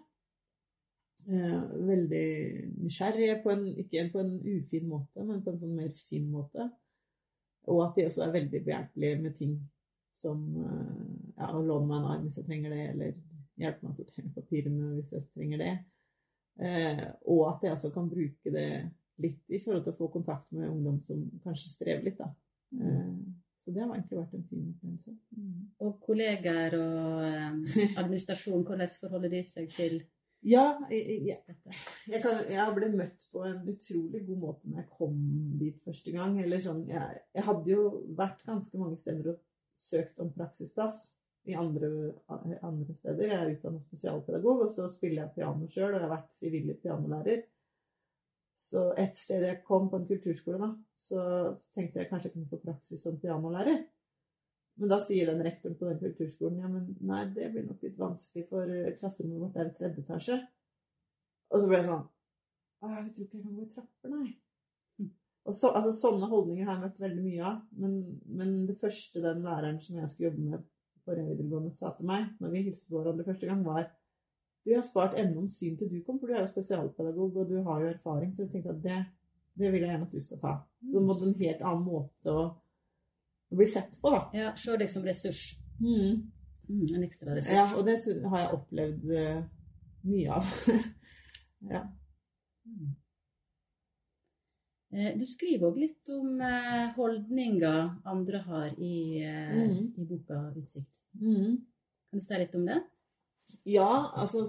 Eh, 1.25 1.61
veldig 1.87 2.25
nysgjerrige, 2.83 3.39
på 3.43 3.53
en, 3.53 3.63
ikke 3.81 4.09
på 4.13 4.21
en 4.21 4.35
ufin 4.41 4.89
måte, 4.89 5.23
men 5.25 5.41
på 5.41 5.53
en 5.53 5.61
sånn 5.61 5.77
mer 5.77 5.93
fin 6.09 6.27
måte. 6.29 6.67
Og 7.71 7.81
at 7.87 7.95
de 7.97 8.05
også 8.05 8.27
er 8.27 8.35
veldig 8.35 8.61
behjelpelige 8.67 9.21
med 9.23 9.33
ting 9.39 9.55
som 10.13 10.43
ja, 11.35 11.49
å 11.49 11.63
låne 11.65 11.89
meg 11.89 11.97
en 11.97 12.11
arm 12.13 12.27
hvis 12.27 12.37
jeg 12.39 12.45
trenger 12.47 12.71
det, 12.71 12.83
eller 12.93 13.15
hjelpe 13.59 13.83
meg 13.83 13.95
å 13.95 13.97
sortere 13.97 14.33
papirene 14.35 14.91
hvis 14.95 15.15
jeg 15.15 15.25
trenger 15.33 15.63
det. 15.63 15.73
Eh, 16.59 17.01
og 17.31 17.41
at 17.49 17.65
jeg 17.65 17.75
også 17.75 17.91
kan 17.95 18.11
bruke 18.11 18.53
det 18.53 18.69
litt 19.23 19.41
i 19.51 19.59
forhold 19.63 19.83
til 19.85 19.95
å 19.95 19.97
få 19.97 20.11
kontakt 20.13 20.47
med 20.55 20.69
ungdom 20.69 21.01
som 21.03 21.23
kanskje 21.43 21.71
strever 21.71 22.07
litt. 22.07 22.19
da. 22.19 22.29
Eh, 22.79 23.11
så 23.59 23.73
det 23.73 23.81
har 23.81 23.95
egentlig 23.95 24.19
vært 24.19 24.35
en 24.37 24.47
fin 24.49 24.65
opplevelse. 24.69 25.15
Mm. 25.35 25.61
Og 25.87 25.95
kollegaer 26.05 26.77
og 26.79 27.23
eh, 27.25 27.95
administrasjon, 28.01 28.65
hvordan 28.67 28.91
forholder 29.01 29.33
de 29.33 29.41
seg 29.47 29.71
til 29.75 30.03
ja, 30.45 30.63
jeg, 30.91 31.19
jeg, 31.25 31.55
jeg, 32.11 32.21
kan, 32.21 32.41
jeg, 32.51 32.73
ble 32.75 32.89
møtt 32.93 33.25
på 33.33 33.43
en 33.47 33.61
utrolig 33.71 34.21
god 34.27 34.41
måte 34.41 34.69
når 34.69 34.83
jeg 34.83 34.89
kom 34.97 35.19
dit 35.61 35.77
første 35.85 36.13
gang. 36.13 36.35
Sånn, 36.61 36.83
jeg, 36.91 37.45
hadde 37.47 37.71
jo 37.71 37.85
vært 38.17 38.43
ganske 38.45 38.81
mange 38.81 38.99
steder 39.01 39.33
og 39.33 39.39
søkt 39.75 40.21
om 40.23 40.31
praksisplass 40.35 41.15
i 41.49 41.55
andre, 41.57 41.89
andre 42.65 42.95
steder. 42.97 43.29
Jeg 43.29 43.39
er 43.39 43.51
utdannet 43.55 43.89
spesialpedagog, 43.89 44.63
og 44.65 44.71
så 44.73 44.87
spiller 44.89 45.23
jeg 45.23 45.35
piano 45.39 45.67
sjøl, 45.69 45.91
og 45.91 45.99
jeg 45.99 46.05
har 46.07 46.13
vært 46.13 46.31
frivillig 46.39 46.77
pianolærer. 46.81 47.43
Så 48.55 48.87
et 49.01 49.17
sted 49.19 49.43
jeg 49.43 49.63
kom 49.67 49.89
på 49.91 49.99
en 49.99 50.07
kulturskole, 50.07 50.61
da, 50.61 50.71
så 50.97 51.21
tenkte 51.75 52.01
jeg 52.01 52.09
kanskje 52.09 52.29
jeg 52.29 52.37
kunne 52.37 52.53
få 52.53 52.61
praksis 52.63 53.03
som 53.03 53.17
pianolærer. 53.19 53.83
Men 54.75 54.91
da 54.91 54.99
sier 54.99 55.29
den 55.31 55.43
rektoren 55.45 55.77
på 55.79 55.87
den 55.87 56.01
kulturskolen 56.01 56.59
ja, 56.59 56.69
men 56.71 56.89
nei, 57.07 57.21
det 57.35 57.51
blir 57.53 57.63
nok 57.67 57.83
litt 57.85 57.99
vanskelig, 57.99 58.47
for 58.49 58.71
klasserommet 58.99 59.43
vårt 59.45 59.59
er 59.61 59.69
i 59.69 59.75
tredje 59.77 60.03
etasje. 60.03 60.39
Og 61.53 61.61
så 61.61 61.69
ble 61.69 61.79
jeg 61.79 61.87
sånn 61.87 62.07
Jeg 62.85 63.13
tror 63.15 63.27
ikke 63.27 63.37
jeg 63.37 63.45
kan 63.45 63.55
gå 63.55 63.63
i 63.63 63.69
trapper, 63.71 64.11
nei. 64.11 64.33
Og 65.45 65.53
så, 65.53 65.69
altså, 65.77 65.91
Sånne 65.93 66.29
holdninger 66.29 66.65
har 66.67 66.77
jeg 66.77 66.83
møtt 66.87 67.03
veldig 67.03 67.23
mye 67.25 67.43
av. 67.51 67.59
Men, 67.81 67.99
men 68.39 68.55
det 68.69 68.79
første 68.81 69.21
den 69.23 69.45
læreren 69.45 69.77
som 69.81 69.99
jeg 70.01 70.11
skulle 70.11 70.31
jobbe 70.31 70.47
med 70.49 70.65
forrige 71.05 71.29
videregående 71.29 71.73
sa 71.75 71.91
til 71.93 72.09
meg 72.09 72.31
når 72.41 72.53
vi 72.55 72.63
hilste 72.65 72.89
på 72.89 72.97
hverandre 72.97 73.27
første 73.27 73.49
gang, 73.49 73.61
var 73.65 73.91
du 74.65 74.71
har 74.73 74.81
spart 74.81 75.13
enda 75.21 75.37
om 75.37 75.49
syn 75.51 75.75
til 75.77 75.91
du 75.91 75.99
kom, 76.01 76.17
for 76.17 76.25
du 76.25 76.33
er 76.33 76.41
jo 76.41 76.49
spesialpedagog 76.49 77.35
og 77.37 77.51
du 77.51 77.59
har 77.67 77.83
jo 77.83 77.91
erfaring. 77.91 78.31
Så 78.33 78.43
jeg 78.43 78.55
tenkte 78.55 78.73
at 78.73 78.79
det, 78.81 79.01
det 79.61 79.69
vil 79.69 79.83
jeg 79.83 79.91
gjerne 79.91 80.07
at 80.07 80.15
du 80.15 80.23
skal 80.25 80.41
ta. 80.41 80.53
Så 80.89 81.03
måtte 81.05 81.27
en 81.29 81.37
helt 81.37 81.61
annen 81.61 81.83
måte 81.85 82.33
å 82.33 82.45
bli 83.51 83.65
sett 83.67 83.99
på, 84.01 84.09
da. 84.09 84.29
Ja, 84.33 84.55
Se 84.57 84.77
deg 84.77 84.89
som 84.89 85.03
ressurs. 85.03 85.55
Mm. 85.79 86.31
Mm, 86.69 86.85
en 86.95 87.03
ekstra 87.03 87.35
ressurs. 87.35 87.53
Ja, 87.53 87.67
og 87.77 87.85
det 87.85 87.99
har 88.29 88.39
jeg 88.39 88.53
opplevd 88.57 89.11
eh, 89.11 89.41
mye 90.09 90.31
av. 90.39 90.53
ja. 91.73 91.83
Mm. 92.65 92.95
Eh, 94.95 95.11
Du 95.19 95.25
skriver 95.27 95.67
òg 95.69 95.77
litt 95.81 96.09
om 96.15 96.39
eh, 96.41 96.89
holdninger 96.95 97.79
andre 98.07 98.41
har 98.47 98.67
i, 98.79 99.21
Mm. 99.21 99.93
i 99.97 100.05
boka 100.05 100.39
'Utsikt'. 100.55 101.01
Mm. 101.21 101.57
Kan 102.09 102.19
du 102.19 102.25
si 102.25 102.37
litt 102.39 102.55
om 102.55 102.65
det? 102.65 102.81
Ja, 103.65 104.11
altså 104.15 104.45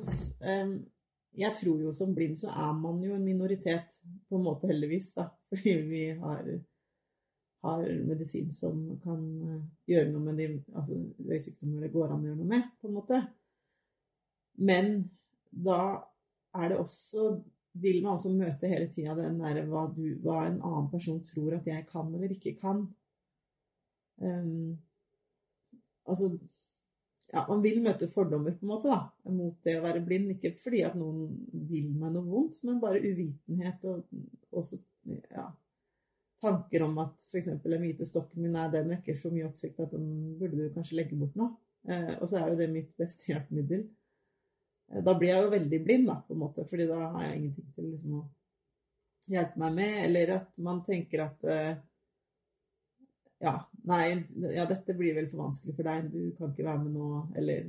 Jeg 1.36 1.52
tror 1.56 1.80
jo 1.82 1.92
som 1.92 2.14
blind 2.14 2.38
så 2.38 2.48
er 2.48 2.72
man 2.72 3.02
jo 3.02 3.14
en 3.14 3.24
minoritet, 3.24 3.98
på 4.28 4.36
en 4.38 4.44
måte 4.44 4.66
heldigvis, 4.66 5.12
da. 5.14 5.28
Fordi 5.50 5.74
vi 5.88 6.10
har, 6.18 6.42
har 7.64 7.82
medisin 8.06 8.50
som 8.52 8.82
kan 9.02 9.22
eh, 9.48 9.60
gjøre 9.92 10.12
noe 10.12 10.24
med 10.28 10.40
de 10.40 10.48
altså, 10.74 10.98
øyesykdommer 11.24 11.86
det 11.86 11.92
går 11.94 12.12
an 12.12 12.24
å 12.24 12.30
gjøre 12.30 12.40
noe 12.42 12.52
med, 12.52 12.70
på 12.80 12.90
en 12.90 12.96
måte. 12.98 13.20
Men 14.56 14.92
da 15.50 15.80
er 16.56 16.72
det 16.72 16.80
også 16.80 17.30
vil 17.76 18.02
man 18.02 18.16
også 18.16 18.32
møte 18.32 18.70
hele 18.70 18.88
tida 18.92 19.14
den 19.18 19.40
derre 19.42 19.66
hva, 19.68 19.86
hva 20.24 20.36
en 20.46 20.60
annen 20.64 20.86
person 20.92 21.18
tror 21.24 21.58
at 21.58 21.66
jeg 21.68 21.84
kan 21.90 22.08
eller 22.14 22.32
ikke 22.32 22.54
kan. 22.60 22.86
Um, 24.16 24.78
altså 26.08 26.30
ja, 27.32 27.42
man 27.48 27.60
vil 27.64 27.82
møte 27.84 28.08
fordommer 28.08 28.54
på 28.56 28.64
en 28.64 28.70
måte 28.70 28.88
da, 28.88 29.00
mot 29.34 29.58
det 29.66 29.76
å 29.76 29.84
være 29.84 30.02
blind. 30.06 30.32
Ikke 30.36 30.54
fordi 30.60 30.82
at 30.86 30.96
noen 30.98 31.26
vil 31.68 31.90
meg 31.98 32.14
noe 32.14 32.24
vondt, 32.24 32.62
men 32.64 32.80
bare 32.82 33.02
uvitenhet 33.02 33.84
og 33.90 34.06
også 34.56 34.78
ja, 35.34 35.50
tanker 36.42 36.84
om 36.86 36.98
at 37.02 37.26
f.eks. 37.30 37.50
den 37.62 37.82
hvite 37.82 38.06
stokken 38.08 38.44
min 38.44 38.56
er, 38.58 38.72
den 38.72 38.90
vekker 38.92 39.16
så 39.18 39.30
mye 39.32 39.48
oppsikt 39.48 39.80
at 39.84 39.94
den 39.94 40.08
burde 40.40 40.58
du 40.58 40.74
kanskje 40.74 40.98
legge 41.00 41.18
bort 41.18 41.36
nå. 41.38 41.50
Eh, 41.88 42.12
og 42.18 42.28
så 42.28 42.40
er 42.40 42.50
jo 42.50 42.58
det 42.60 42.70
mitt 42.72 42.92
beste 42.98 43.30
hjelpemiddel. 43.30 43.86
Eh, 44.92 45.02
da 45.06 45.14
blir 45.18 45.32
jeg 45.32 45.44
jo 45.44 45.52
veldig 45.54 45.82
blind, 45.84 46.08
da, 46.10 46.18
på 46.26 46.36
en 46.36 46.42
måte, 46.42 46.66
fordi 46.68 46.88
da 46.90 47.00
har 47.04 47.26
jeg 47.26 47.40
ingenting 47.40 47.68
til 47.74 47.90
liksom, 47.92 48.20
å 48.20 49.34
hjelpe 49.36 49.62
meg 49.62 49.76
med. 49.80 49.98
Eller 50.08 50.34
at 50.40 50.50
man 50.68 50.82
tenker 50.86 51.26
at 51.28 51.46
eh, 51.52 51.74
ja, 53.44 53.58
nei, 53.88 54.04
ja, 54.56 54.64
dette 54.68 54.96
blir 54.96 55.16
vel 55.16 55.28
for 55.30 55.44
vanskelig 55.44 55.76
for 55.76 55.88
deg, 55.88 56.08
du 56.12 56.32
kan 56.38 56.52
ikke 56.52 56.66
være 56.66 56.84
med 56.84 56.96
nå, 56.96 57.10
eller 57.36 57.68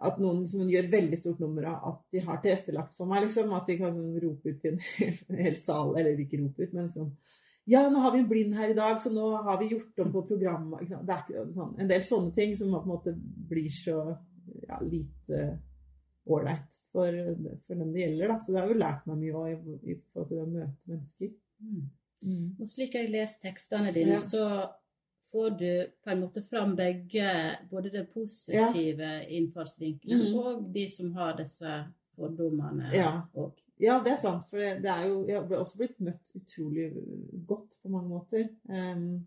at 0.00 0.20
noen 0.22 0.42
liksom 0.44 0.70
gjør 0.72 0.88
veldig 0.92 1.18
stort 1.20 1.42
nummer 1.42 1.66
av 1.70 1.88
at 1.90 2.00
de 2.14 2.22
har 2.24 2.40
tilrettelagt 2.40 2.96
for 2.96 3.10
meg, 3.10 3.26
liksom. 3.26 3.52
At 3.56 3.68
de 3.68 3.76
kan 3.80 3.92
sånn 3.96 4.16
rope 4.22 4.54
ut 4.54 4.60
til 4.62 4.74
en 4.76 4.82
hel, 4.86 5.20
hel 5.44 5.58
sal, 5.64 5.92
eller 6.00 6.22
ikke 6.24 6.40
rope 6.40 6.64
ut, 6.66 6.74
men 6.76 6.90
sånn 6.92 7.12
Ja, 7.70 7.84
nå 7.92 8.00
har 8.02 8.14
vi 8.14 8.22
en 8.22 8.28
blind 8.30 8.56
her 8.56 8.72
i 8.72 8.76
dag, 8.78 8.96
så 9.02 9.12
nå 9.12 9.26
har 9.46 9.58
vi 9.60 9.68
gjort 9.74 10.00
om 10.02 10.08
på 10.14 10.22
programmet. 10.26 10.88
Det 10.88 11.14
er 11.14 11.20
ikke 11.26 11.44
sånn, 11.54 11.74
en 11.78 11.90
del 11.90 12.02
sånne 12.02 12.32
ting 12.34 12.54
som 12.58 12.72
på 12.72 12.80
en 12.80 12.88
måte 12.88 13.12
blir 13.50 13.68
så 13.70 13.98
ja, 14.64 14.80
lite 14.82 15.42
ålreit 16.26 16.80
for, 16.90 17.20
for 17.66 17.78
dem 17.78 17.92
det 17.92 18.02
gjelder. 18.06 18.32
Da. 18.32 18.38
Så 18.40 18.54
det 18.54 18.62
har 18.62 18.72
jo 18.72 18.80
lært 18.80 19.06
meg 19.06 19.20
mye 19.20 19.36
òg 19.44 19.52
i, 19.52 19.78
i 19.92 19.96
forhold 20.10 20.30
til 20.32 20.40
det 20.40 20.46
å 20.46 20.50
møte 20.56 20.90
mennesker. 20.90 21.32
Mm. 21.60 22.48
Og 22.60 22.68
slik 22.68 22.96
jeg 22.96 23.12
leser 23.12 23.44
tekstene 23.44 23.92
dine, 23.94 24.16
Ja. 24.16 24.24
så 24.24 24.44
får 25.30 25.50
du 25.60 25.72
på 26.04 26.10
en 26.10 26.20
måte 26.20 26.42
fram 26.42 26.76
begge, 26.76 27.56
både 27.70 27.90
det 27.94 28.04
positive 28.14 29.10
innfallsvinkelen 29.28 30.26
mm. 30.26 30.38
og 30.38 30.68
de 30.74 30.86
som 30.90 31.12
har 31.16 31.36
disse 31.38 31.80
fordommene. 32.18 32.90
Ja. 32.94 33.12
Og, 33.34 33.58
Ja, 33.80 33.96
det 34.04 34.12
er 34.12 34.20
sant. 34.20 34.44
For 34.50 34.60
det, 34.60 34.82
det 34.84 34.92
er 34.92 35.06
jo, 35.08 35.20
jeg 35.28 35.40
ble 35.48 35.60
også 35.62 35.78
blitt 35.80 36.00
møtt 36.04 36.34
utrolig 36.36 36.90
godt 37.48 37.78
på 37.80 37.92
mange 37.92 38.10
måter. 38.12 38.50
Um, 38.68 39.22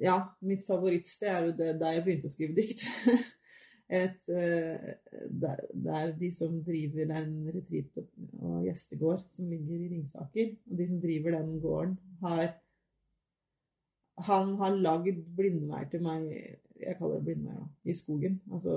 ja, 0.00 0.16
mitt 0.40 0.64
favorittsted 0.64 1.28
er 1.28 1.48
jo 1.48 1.54
det 1.58 1.74
der 1.82 1.98
jeg 1.98 2.04
begynte 2.06 2.30
å 2.30 2.32
skrive 2.32 2.56
dikt. 2.56 2.86
Et, 3.92 4.30
uh, 4.32 5.28
der, 5.44 6.14
de 6.16 6.30
som 6.32 6.56
driver 6.64 7.10
den 7.10 7.12
en 7.18 7.52
retreat- 7.52 8.00
og 8.40 8.62
gjestegård 8.64 9.26
som 9.34 9.52
ligger 9.52 9.76
i 9.76 9.90
Ringsaker. 9.92 10.54
Og 10.70 10.80
de 10.80 10.88
som 10.88 11.02
driver 11.02 11.36
den 11.36 11.58
gården, 11.60 11.98
har 12.24 12.46
Han 14.28 14.56
har 14.60 14.76
lagd 14.76 15.22
blindveier 15.36 15.88
til 15.90 16.02
meg 16.04 16.26
jeg 16.82 16.96
kaller 16.98 17.20
det 17.20 17.26
blindveier, 17.26 17.64
i 17.86 17.94
skogen. 17.96 18.36
Altså 18.52 18.76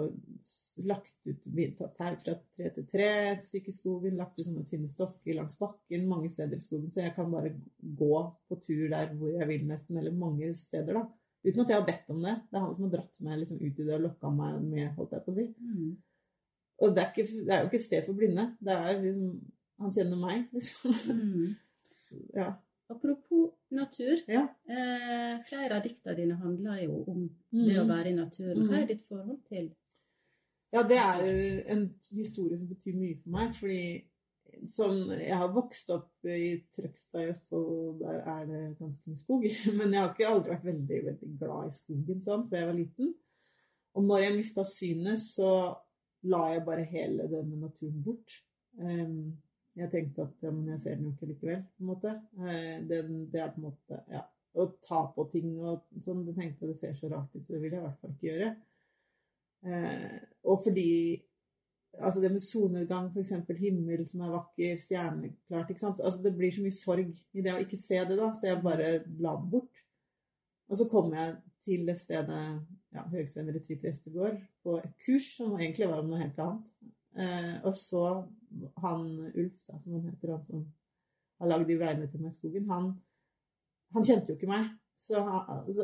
lagt 0.85 1.13
ut 1.25 1.45
tatt 1.77 2.01
her 2.03 2.17
fra 2.21 2.35
tre 2.37 2.71
til 2.75 2.87
tre, 2.91 3.09
et 3.33 3.47
stykke 3.47 3.71
i 3.71 3.75
skogen, 3.75 4.17
lagt 4.19 4.39
ut 4.39 4.47
sånne 4.47 4.65
tynne 4.69 4.89
stokker 4.91 5.37
langs 5.37 5.57
bakken 5.59 6.07
mange 6.09 6.29
steder 6.33 6.59
i 6.59 6.63
skogen, 6.63 6.91
så 6.93 7.05
jeg 7.05 7.15
kan 7.17 7.31
bare 7.33 7.53
gå 7.81 8.17
på 8.49 8.59
tur 8.61 8.87
der 8.91 9.13
hvor 9.17 9.33
jeg 9.33 9.49
vil 9.51 9.67
nesten, 9.69 9.99
eller 10.01 10.15
mange 10.15 10.51
steder, 10.57 10.99
da. 10.99 11.05
Uten 11.45 11.61
at 11.61 11.71
jeg 11.71 11.77
har 11.77 11.87
bedt 11.87 12.13
om 12.13 12.23
det. 12.25 12.35
Det 12.49 12.57
er 12.57 12.63
han 12.63 12.73
som 12.73 12.87
har 12.87 12.93
dratt 12.95 13.21
meg 13.25 13.41
liksom 13.41 13.61
ut 13.61 13.79
i 13.81 13.85
det 13.85 13.97
og 13.97 14.05
lokka 14.07 14.31
meg 14.33 14.61
med, 14.65 14.87
holdt 14.97 15.13
jeg 15.13 15.25
på 15.25 15.33
å 15.33 15.39
si. 15.39 15.49
mm. 15.61 15.95
Og 16.83 16.91
det 16.91 17.03
er, 17.05 17.11
ikke, 17.13 17.43
det 17.47 17.53
er 17.55 17.61
jo 17.61 17.67
ikke 17.69 17.77
et 17.79 17.85
sted 17.85 18.01
for 18.03 18.17
blinde. 18.19 18.49
Det 18.59 18.73
er 18.73 18.97
liksom 18.99 19.29
Han 19.79 19.91
kjenner 19.91 20.19
meg, 20.19 20.43
liksom. 20.55 20.93
Mm. 21.11 21.53
Så, 22.07 22.17
ja. 22.35 22.49
Apropos 22.91 23.49
natur. 23.75 24.17
Ja. 24.27 24.47
Eh, 24.69 25.43
flere 25.47 25.77
av 25.77 25.83
dikta 25.83 26.15
dine 26.17 26.35
handler 26.39 26.81
jo 26.83 27.03
om 27.07 27.29
Mm. 27.53 27.65
det 27.67 27.75
å 27.81 27.87
være 27.87 28.07
i 28.11 28.15
naturen. 28.15 28.67
Hva 28.67 28.75
Mm. 28.77 28.81
er 28.83 28.85
ditt 28.87 29.01
forhold 29.07 29.43
til 29.49 29.71
Ja, 30.73 30.81
det 30.83 30.97
er 30.97 31.71
en 31.71 31.95
historie 32.11 32.57
som 32.57 32.67
betyr 32.67 32.95
mye 32.95 33.15
for 33.21 33.29
meg, 33.29 33.53
fordi 33.53 34.03
sånn, 34.65 35.07
jeg 35.19 35.35
har 35.37 35.47
vokst 35.53 35.89
opp 35.89 36.09
i 36.25 36.63
Trøgstad 36.75 37.21
i 37.21 37.29
Østfold, 37.31 37.99
der 37.99 38.19
er 38.27 38.45
det 38.45 38.77
ganske 38.79 39.07
mye 39.07 39.17
skog. 39.17 39.43
Men 39.77 39.93
jeg 39.93 40.01
har 40.01 40.13
ikke 40.13 40.27
aldri 40.27 40.49
vært 40.51 40.65
veldig, 40.65 40.99
veldig 41.05 41.39
glad 41.39 41.67
i 41.67 41.71
skogen 41.77 42.21
sånn, 42.21 42.49
fra 42.49 42.57
jeg 42.59 42.67
var 42.67 42.73
liten. 42.79 43.13
Og 43.95 44.03
når 44.03 44.21
jeg 44.25 44.35
mista 44.35 44.63
synet, 44.63 45.19
så 45.19 45.77
la 46.23 46.53
jeg 46.53 46.65
bare 46.65 46.83
hele 46.85 47.27
det 47.29 47.45
med 47.47 47.59
naturen 47.59 48.03
bort. 48.03 48.41
Em, 48.79 49.37
jeg 49.75 49.91
tenkte 49.91 50.23
at 50.23 50.45
ja, 50.45 50.51
men 50.53 50.69
jeg 50.73 50.81
ser 50.83 50.95
den 50.95 51.09
jo 51.09 51.13
ikke 51.15 51.27
likevel, 51.33 51.65
på 51.75 51.83
en 51.83 51.89
måte. 51.89 52.13
Det, 52.89 53.01
det 53.33 53.41
er 53.41 53.51
på 53.51 53.59
en 53.59 53.67
måte 53.67 53.99
ja, 54.11 54.21
Å 54.55 54.65
ta 54.85 55.01
på 55.11 55.25
ting 55.33 55.49
og 55.59 55.83
sånn, 55.99 56.23
det 56.27 56.37
tenkte 56.37 56.63
jeg 56.63 56.71
det 56.71 56.79
ser 56.79 56.93
så 56.95 57.09
rart 57.11 57.33
ut, 57.35 57.43
så 57.43 57.55
det 57.55 57.59
vil 57.59 57.73
jeg 57.73 57.81
i 57.81 57.85
hvert 57.85 57.99
fall 57.99 58.13
ikke 58.13 58.29
gjøre. 58.29 58.51
Eh, 59.65 60.19
og 60.45 60.61
fordi 60.63 60.91
altså 61.99 62.21
det 62.21 62.31
med 62.31 62.43
solnedgang, 62.43 63.09
f.eks. 63.11 63.33
himmel 63.59 64.05
som 64.07 64.25
er 64.25 64.33
vakker, 64.35 64.77
stjerneklart 64.81 65.71
ikke 65.71 65.83
sant? 65.83 66.01
Altså 66.03 66.23
Det 66.23 66.35
blir 66.37 66.53
så 66.53 66.63
mye 66.63 66.75
sorg 66.75 67.11
i 67.33 67.43
det 67.43 67.53
å 67.53 67.61
ikke 67.63 67.79
se 67.79 68.01
det, 68.07 68.17
da, 68.19 68.31
så 68.35 68.49
jeg 68.51 68.63
bare 68.63 68.91
la 69.23 69.35
det 69.39 69.51
bort. 69.51 69.83
Og 70.69 70.79
så 70.79 70.87
kom 70.89 71.13
jeg 71.13 71.35
til 71.65 71.85
det 71.87 71.97
stedet 71.99 72.41
ja, 72.95 73.05
Høgsvenn 73.11 73.51
Retreat 73.53 73.83
Vestergård 73.85 74.37
på 74.65 74.79
et 74.81 74.93
kurs 75.05 75.31
som 75.37 75.55
egentlig 75.59 75.89
var 75.89 76.03
om 76.03 76.11
noe 76.11 76.21
helt 76.21 76.41
annet. 76.41 76.73
Eh, 77.15 77.53
og 77.63 77.75
så 77.77 78.05
han 78.83 79.05
Ulf, 79.31 79.61
da, 79.67 79.79
som 79.79 79.97
han 79.97 80.09
heter, 80.09 80.33
han 80.35 80.43
som 80.43 80.63
har 81.39 81.51
lagd 81.51 81.69
de 81.69 81.77
veiene 81.79 82.07
til 82.11 82.23
meg 82.23 82.33
i 82.33 82.37
skogen, 82.37 82.69
han, 82.71 82.89
han 83.95 84.07
kjente 84.07 84.33
jo 84.33 84.39
ikke 84.39 84.51
meg. 84.51 84.71
Han- 84.71 84.81
så, 84.95 85.21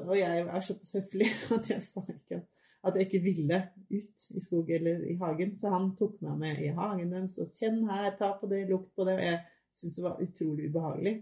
og 0.07 0.15
jeg 0.15 0.45
er 0.47 0.63
såpass 0.63 0.95
høflig 0.95 1.27
at 1.57 1.69
jeg 1.69 1.83
sa 1.83 2.03
ikke 2.07 2.45
at 2.81 2.95
jeg 2.97 3.07
ikke 3.07 3.23
ville 3.23 3.57
ut 3.91 4.23
i 4.33 4.41
skog 4.41 4.69
eller 4.73 5.03
i 5.05 5.15
hagen. 5.19 5.57
Så 5.57 5.69
han 5.69 5.91
tok 5.97 6.15
meg 6.25 6.37
med 6.39 6.61
i 6.65 6.71
hagen 6.73 7.11
deres 7.13 7.37
og 7.41 7.51
kjenn 7.53 7.83
her, 7.89 8.07
ta 8.17 8.31
på 8.39 8.49
det, 8.49 8.63
lukt 8.69 8.89
på 8.97 9.05
det. 9.05 9.17
Og 9.19 9.27
jeg 9.27 9.41
syntes 9.77 9.99
det 9.99 10.05
var 10.07 10.23
utrolig 10.25 10.69
ubehagelig. 10.69 11.13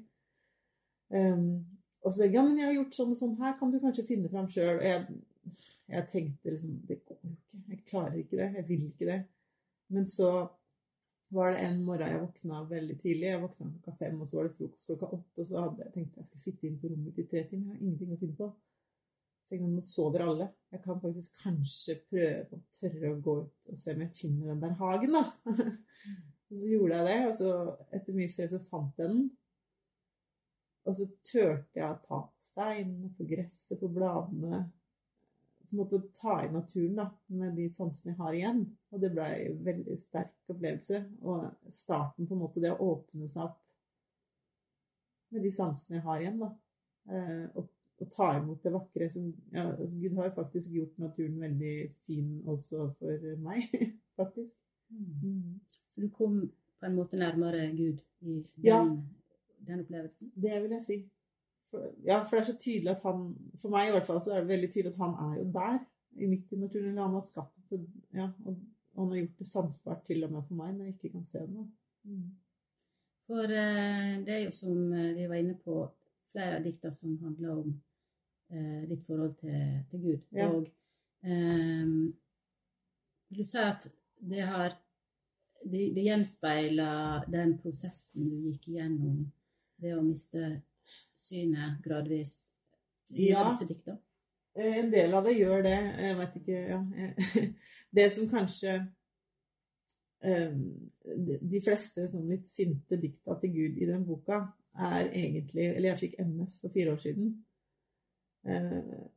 Um, 1.10 1.66
og 2.06 2.14
så 2.16 2.30
ja, 2.30 2.44
men 2.46 2.56
jeg 2.60 2.70
har 2.70 2.78
gjort 2.78 2.96
sånn 2.96 3.12
og 3.12 3.20
sånn 3.20 3.36
her, 3.42 3.58
kan 3.60 3.74
du 3.74 3.80
kanskje 3.84 4.08
finne 4.08 4.32
fram 4.32 4.48
sjøl? 4.52 4.78
Og 4.78 4.86
jeg, 4.88 5.58
jeg 5.90 6.08
tenkte 6.14 6.54
liksom 6.54 6.78
det 6.88 7.02
går 7.10 7.20
jo 7.26 7.34
ikke, 7.34 7.62
jeg 7.74 7.84
klarer 7.92 8.20
ikke 8.22 8.40
det, 8.40 8.50
jeg 8.62 8.68
vil 8.70 8.88
ikke 8.88 9.10
det. 9.10 9.20
Men 9.94 10.08
så 10.10 10.32
var 11.30 11.52
det 11.52 11.58
en 11.66 11.84
morgen 11.86 12.10
jeg 12.10 12.22
våkna 12.24 12.64
veldig 12.70 12.96
tidlig. 13.02 13.28
Jeg 13.28 13.42
våkna 13.44 13.70
klokka 13.70 13.94
fem, 14.00 14.18
og 14.22 14.30
så 14.30 14.40
var 14.40 14.48
det 14.48 14.56
frokost 14.58 14.90
klokka 14.90 15.10
åtte. 15.18 15.42
Og 15.42 15.48
så 15.50 15.64
hadde 15.64 15.86
jeg 15.86 15.94
tenkt 15.96 16.18
jeg 16.18 16.30
skal 16.30 16.44
sitte 16.46 16.68
inn 16.68 16.80
på 16.82 16.90
rommet 16.90 17.12
mitt 17.12 17.22
i 17.22 17.28
tre 17.30 17.44
timer. 17.50 17.68
Jeg 17.68 17.76
har 17.76 17.84
ingenting 17.86 18.14
å 18.16 18.20
finne 18.22 18.38
på. 18.40 18.50
Så 19.46 19.58
jeg 19.58 19.66
nå 19.66 19.84
sover 19.86 20.26
alle. 20.26 20.48
Jeg 20.74 20.82
kan 20.86 21.02
faktisk 21.02 21.44
kanskje 21.44 21.98
prøve 22.10 22.58
å 22.58 22.64
tørre 22.80 23.12
å 23.12 23.20
gå 23.26 23.36
ut 23.44 23.74
og 23.74 23.82
se 23.82 23.96
om 23.96 24.04
jeg 24.06 24.16
finner 24.18 24.52
den 24.52 24.64
der 24.66 24.76
hagen, 24.82 25.18
da. 25.18 25.24
og 26.50 26.58
så 26.62 26.74
gjorde 26.74 27.00
jeg 27.00 27.08
det, 27.10 27.20
og 27.30 27.38
så 27.40 27.54
etter 27.98 28.18
mye 28.18 28.34
strev 28.34 28.52
så 28.54 28.62
fant 28.68 29.02
jeg 29.02 29.14
den. 29.14 29.24
Og 30.90 30.98
så 30.98 31.08
turte 31.26 31.82
jeg 31.82 31.86
å 31.86 31.98
ta 32.06 32.20
på 32.26 32.46
steinene, 32.46 33.10
på 33.18 33.26
gresset, 33.30 33.82
på 33.82 33.90
bladene. 33.94 34.64
På 35.70 35.76
en 35.76 35.82
måte 35.84 36.00
ta 36.18 36.40
i 36.46 36.52
naturen 36.52 36.96
da, 36.98 37.06
med 37.38 37.56
de 37.58 37.68
sansene 37.74 38.14
jeg 38.16 38.18
har 38.20 38.34
igjen. 38.38 38.62
Og 38.92 39.02
det 39.04 39.12
ble 39.14 39.28
en 39.46 39.60
veldig 39.66 39.98
sterk 40.02 40.34
opplevelse. 40.50 41.04
Og 41.22 41.44
starten 41.74 42.28
på 42.30 42.34
en 42.34 42.42
måte 42.42 42.64
det 42.64 42.72
å 42.74 42.88
åpne 42.96 43.30
seg 43.30 43.44
opp 43.46 43.60
med 45.30 45.46
de 45.46 45.52
sansene 45.54 46.00
jeg 46.00 46.06
har 46.08 46.24
igjen. 46.24 46.40
da. 46.42 46.50
Eh, 47.10 47.46
og, 47.54 47.68
og 48.00 48.10
ta 48.14 48.32
imot 48.40 48.64
det 48.66 48.74
vakre. 48.74 49.10
Som, 49.14 49.30
ja, 49.54 49.68
altså 49.76 50.00
Gud 50.02 50.18
har 50.18 50.30
jo 50.32 50.36
faktisk 50.40 50.74
gjort 50.74 50.98
naturen 51.06 51.38
veldig 51.46 51.76
fin 52.08 52.32
også 52.50 52.90
for 52.98 53.30
meg, 53.46 53.70
faktisk. 54.20 54.56
Mm. 54.90 55.60
Så 55.94 56.02
du 56.02 56.10
kom 56.10 56.42
på 56.80 56.88
en 56.90 56.96
måte 56.98 57.18
nærmere 57.20 57.68
Gud 57.78 58.02
i 58.22 58.40
den, 58.40 58.66
Ja. 58.66 58.82
den 59.68 59.86
opplevelsen? 59.86 60.32
Det 60.34 60.62
vil 60.64 60.72
jeg 60.80 60.84
si. 60.86 61.00
For, 61.70 61.86
ja, 62.06 62.20
for 62.26 62.38
det 62.38 62.42
er 62.42 62.50
så 62.52 62.58
tydelig 62.58 62.92
at 62.96 63.06
han 63.06 63.24
For 63.62 63.74
meg 63.74 63.90
i 63.90 63.94
hvert 63.94 64.08
fall 64.08 64.22
så 64.24 64.34
er 64.34 64.42
det 64.42 64.52
veldig 64.54 64.70
tydelig 64.74 64.94
at 64.96 65.02
han 65.04 65.16
er 65.26 65.34
jo 65.38 65.46
der, 65.54 65.80
i 66.18 66.30
midt 66.30 66.54
i 66.54 66.60
naturen. 66.60 66.92
Eller 66.92 67.06
han 67.06 67.18
har 67.18 67.26
skapt 67.26 67.74
det, 67.74 67.80
ja, 68.18 68.30
og 68.46 68.58
han 68.98 69.12
har 69.12 69.22
gjort 69.22 69.42
det 69.42 69.48
sansbart 69.48 70.06
til 70.08 70.26
og 70.26 70.34
med 70.34 70.48
for 70.48 70.60
meg 70.60 70.74
når 70.74 70.90
jeg 70.90 70.96
ikke 70.98 71.14
kan 71.18 71.28
se 71.30 71.44
det. 71.46 71.68
Mm. 72.10 72.26
For 73.30 73.54
eh, 73.62 74.16
det 74.26 74.36
er 74.36 74.44
jo 74.48 74.56
som 74.58 74.94
eh, 74.94 75.14
vi 75.18 75.28
var 75.30 75.42
inne 75.44 75.56
på, 75.64 75.84
flere 76.34 76.58
av 76.58 76.66
dikta 76.66 76.92
som 76.94 77.16
handler 77.22 77.62
om 77.62 77.70
eh, 78.54 78.82
ditt 78.90 79.06
forhold 79.06 79.36
til, 79.42 79.80
til 79.92 80.04
Gud. 80.04 80.20
Ja. 80.34 80.50
Og 80.50 80.68
eh, 81.26 81.94
vil 83.30 83.44
du 83.44 83.46
si 83.46 83.62
at 83.62 83.86
det 84.20 84.46
har 84.46 84.74
det, 85.64 85.90
det 85.96 86.06
gjenspeiler 86.06 87.28
den 87.30 87.58
prosessen 87.62 88.30
du 88.30 88.50
gikk 88.50 88.70
igjennom 88.72 89.28
ved 89.80 89.96
å 89.98 90.04
miste 90.04 90.62
synet 91.16 91.82
gradvis 91.84 92.54
i 93.12 93.30
Ja. 93.32 93.44
disse 93.50 93.68
dikta? 93.68 93.98
Eh, 94.56 94.78
En 94.80 94.92
del 94.92 95.14
av 95.14 95.24
det 95.26 95.38
gjør 95.38 95.64
det. 95.64 95.78
Jeg 96.00 96.18
vet 96.18 96.36
ikke 96.36 96.62
ja. 96.70 96.80
Det 97.96 98.12
som 98.12 98.28
kanskje 98.30 98.78
eh, 100.24 100.52
de- 101.18 101.40
De 101.42 101.62
fleste 101.62 102.08
sånn 102.08 102.28
litt 102.30 102.48
sinte 102.48 102.98
dikta 103.02 103.40
til 103.40 103.54
Gud 103.54 103.78
i 103.82 103.86
den 103.86 104.06
boka 104.06 104.42
er 104.80 105.10
egentlig 105.12 105.76
Eller 105.76 105.90
jeg 105.94 105.98
fikk 106.04 106.20
MS 106.26 106.60
for 106.62 106.70
fire 106.70 106.92
år 106.94 107.00
siden. 107.04 107.46
Eh, 108.46 109.08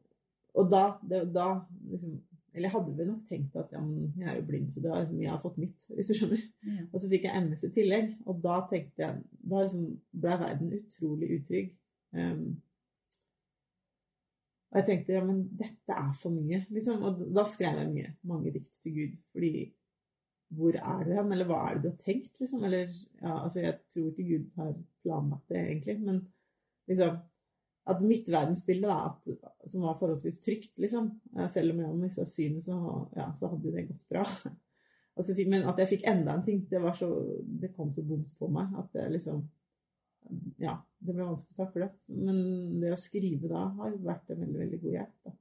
Og 0.55 0.71
da, 0.71 0.99
da 1.25 1.65
liksom 1.91 2.19
Eller 2.53 2.69
jeg 2.69 2.75
hadde 2.75 2.97
vel 2.99 3.09
nok 3.09 3.29
tenkt 3.31 3.55
at 3.57 3.71
ja, 3.73 3.83
jeg 4.21 4.29
er 4.29 4.35
jo 4.37 4.49
blind, 4.49 4.67
så 4.73 4.83
det 4.85 4.91
har 4.93 5.01
liksom, 5.01 5.21
jeg 5.23 5.31
har 5.33 5.41
fått 5.41 5.61
mitt, 5.63 5.87
hvis 5.89 6.11
du 6.11 6.17
skjønner. 6.19 6.43
Ja. 6.69 6.83
Og 6.91 6.99
så 7.01 7.09
fikk 7.13 7.25
jeg 7.29 7.45
MS 7.47 7.65
i 7.65 7.71
tillegg, 7.73 8.11
og 8.29 8.43
da 8.45 8.59
tenkte 8.69 9.07
jeg 9.07 9.23
Da 9.53 9.63
liksom 9.63 9.87
ble 10.25 10.37
verden 10.43 10.75
utrolig 10.77 11.31
utrygg. 11.39 11.73
Um, 12.13 12.45
og 14.73 14.79
jeg 14.81 14.89
tenkte 14.89 15.17
ja, 15.17 15.23
men 15.25 15.41
dette 15.61 15.97
er 15.97 16.13
for 16.17 16.33
mye, 16.33 16.63
liksom. 16.73 17.03
Og 17.05 17.25
da 17.37 17.45
skrev 17.49 17.81
jeg 17.83 17.91
mye. 17.93 18.13
Mange 18.29 18.53
dikt 18.55 18.79
til 18.81 18.95
Gud. 18.97 19.19
Fordi 19.35 19.67
hvor 20.57 20.77
er 20.77 21.03
du 21.05 21.13
hen? 21.17 21.35
Eller 21.35 21.49
hva 21.49 21.59
er 21.67 21.77
det 21.77 21.83
du 21.85 21.91
har 21.91 21.99
tenkt, 22.07 22.41
liksom? 22.41 22.65
Eller 22.69 22.87
ja, 22.89 23.35
altså 23.35 23.65
jeg 23.67 23.75
tror 23.93 24.09
ikke 24.09 24.29
Gud 24.31 24.47
har 24.57 24.73
planlagt 25.05 25.53
det, 25.53 25.61
egentlig. 25.67 25.99
Men 26.01 26.23
liksom 26.89 27.21
At 27.91 28.03
mitt 28.07 28.29
verdensbilde, 28.31 28.87
da, 28.87 29.11
at, 29.11 29.67
som 29.67 29.87
var 29.87 29.97
forholdsvis 29.99 30.39
trygt, 30.45 30.77
liksom 30.79 31.09
eh, 31.37 31.49
Selv 31.51 31.73
om 31.73 31.81
jeg 31.81 31.89
hadde 31.89 32.03
mista 32.05 32.27
synet, 32.29 32.63
så, 32.67 32.77
ja, 33.19 33.27
så 33.39 33.51
hadde 33.51 33.69
jo 33.69 33.75
det 33.75 33.89
gått 33.91 34.07
bra. 34.13 34.27
Altså, 35.13 35.35
men 35.45 35.67
at 35.69 35.77
jeg 35.83 35.91
fikk 35.91 36.07
enda 36.09 36.33
en 36.33 36.45
ting, 36.47 36.63
det, 36.71 36.79
var 36.81 36.95
så, 36.97 37.07
det 37.45 37.75
kom 37.77 37.91
så 37.93 38.01
bomt 38.07 38.31
på 38.39 38.47
meg 38.49 38.71
at 38.81 38.95
det 38.97 39.11
liksom 39.13 39.43
Ja, 40.63 40.79
det 41.05 41.13
ble 41.13 41.27
vanskelig 41.27 41.53
å 41.53 41.59
takle. 41.67 41.91
Men 42.17 42.39
det 42.81 42.95
å 42.95 42.97
skrive 42.97 43.51
da 43.51 43.67
har 43.77 43.99
vært 44.01 44.33
en 44.33 44.41
veldig, 44.41 44.61
veldig 44.63 44.79
god 44.81 44.97
hjelp. 44.97 45.27
Da. 45.27 45.35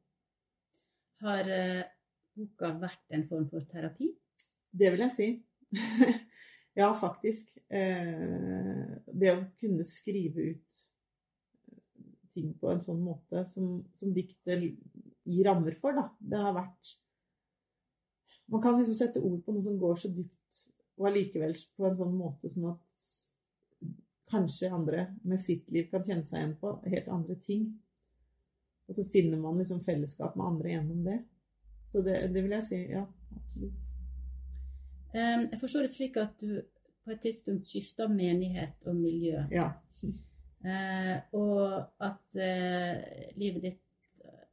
Har 1.21 1.51
uh, 1.53 1.85
boka 2.35 2.73
vært 2.81 3.15
en 3.15 3.23
form 3.29 3.47
for 3.53 3.69
terapi? 3.71 4.09
Det 4.71 4.91
vil 4.91 5.05
jeg 5.05 5.15
si. 5.15 5.29
ja, 6.81 6.89
faktisk. 6.97 7.55
Eh, 7.69 8.97
det 9.07 9.33
å 9.33 9.43
kunne 9.61 9.85
skrive 9.87 10.51
ut 10.53 10.83
ting 12.33 12.53
på 12.59 12.71
en 12.71 12.81
sånn 12.83 13.01
måte 13.03 13.43
som, 13.49 13.79
som 13.97 14.13
diktet 14.15 14.63
gir 14.63 15.47
rammer 15.47 15.75
for, 15.79 15.95
da. 15.97 16.07
Det 16.19 16.41
har 16.41 16.55
vært 16.57 16.97
Man 18.51 18.61
kan 18.63 18.75
liksom 18.75 18.95
sette 18.97 19.21
ord 19.23 19.45
på 19.45 19.53
noe 19.55 19.63
som 19.63 19.77
går 19.79 19.99
så 20.01 20.09
dypt, 20.11 20.63
og 20.99 21.05
allikevel 21.07 21.53
på 21.77 21.85
en 21.87 21.99
sånn 21.99 22.17
måte 22.17 22.49
sånn 22.51 22.73
at 22.73 23.11
kanskje 24.31 24.71
andre 24.71 25.05
med 25.27 25.39
sitt 25.39 25.69
liv 25.71 25.87
kan 25.91 26.03
kjenne 26.03 26.27
seg 26.27 26.39
igjen 26.39 26.57
på 26.59 26.73
helt 26.91 27.07
andre 27.11 27.37
ting. 27.43 27.69
Og 28.91 28.97
så 28.97 29.05
finner 29.07 29.39
man 29.39 29.59
liksom 29.59 29.79
fellesskap 29.85 30.35
med 30.35 30.47
andre 30.49 30.73
gjennom 30.73 31.05
det. 31.05 31.17
Så 31.91 32.03
det, 32.03 32.17
det 32.33 32.43
vil 32.43 32.55
jeg 32.57 32.67
si. 32.67 32.81
Ja, 32.91 33.05
absolutt. 33.35 33.79
Jeg 35.15 35.59
forstår 35.59 35.87
det 35.87 35.91
slik 35.91 36.19
at 36.19 36.35
du 36.39 36.61
på 37.03 37.11
et 37.11 37.23
tidspunkt 37.23 37.67
skifta 37.67 38.07
menighet 38.11 38.85
og 38.87 38.95
miljø. 38.95 39.43
Ja. 39.51 39.71
Eh, 40.63 41.15
og 41.33 41.87
at 42.05 42.35
eh, 42.37 43.31
livet 43.35 43.63
ditt 43.63 43.79
eh, 44.25 44.43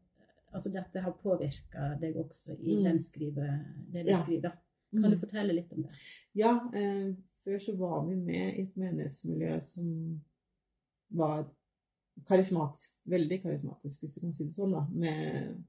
Altså 0.55 0.71
dette 0.73 1.03
har 1.05 1.13
påvirka 1.21 1.91
deg 2.01 2.17
også 2.17 2.55
i 2.63 2.77
Mm. 2.79 2.85
den 2.85 2.99
skrive, 2.99 3.49
det 3.93 4.07
du 4.07 4.11
Ja. 4.11 4.17
skriver. 4.23 4.51
Kan 4.91 5.03
Mm. 5.05 5.11
du 5.11 5.17
fortelle 5.19 5.53
litt 5.53 5.73
om 5.73 5.83
det? 5.83 5.93
Ja, 6.35 6.55
eh, 6.75 7.13
før 7.45 7.59
så 7.61 7.77
var 7.77 8.07
vi 8.09 8.17
med 8.17 8.57
i 8.59 8.63
et 8.63 8.77
menighetsmiljø 8.77 9.61
som 9.61 10.21
var 11.11 11.45
karismatisk, 12.27 12.97
veldig 13.07 13.43
karismatisk, 13.43 14.01
hvis 14.01 14.15
du 14.15 14.21
kan 14.21 14.33
si 14.33 14.45
det 14.45 14.55
sånn, 14.55 14.73
da. 14.73 14.87
Med 14.91 15.65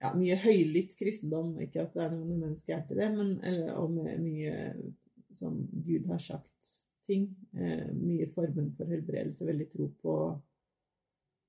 ja, 0.00 0.12
mye 0.14 0.36
høylytt 0.36 0.94
kristendom. 0.96 1.58
Ikke 1.60 1.80
at 1.82 1.94
det 1.94 2.02
er 2.04 2.10
noe 2.14 2.38
mennesker 2.38 2.76
gærent 2.76 2.90
i 2.92 2.94
det, 2.94 3.16
men 3.16 3.40
eller, 3.42 3.72
og 3.74 3.90
med 3.90 4.20
mye 4.20 4.92
som 5.34 5.68
Gud 5.84 6.06
har 6.06 6.18
sagt-ting. 6.18 6.84
Eh, 7.08 7.88
mye 7.96 8.28
formen 8.34 8.72
for 8.76 8.90
helbredelse, 8.90 9.46
veldig 9.48 9.66
tro 9.72 9.88
på 10.02 10.14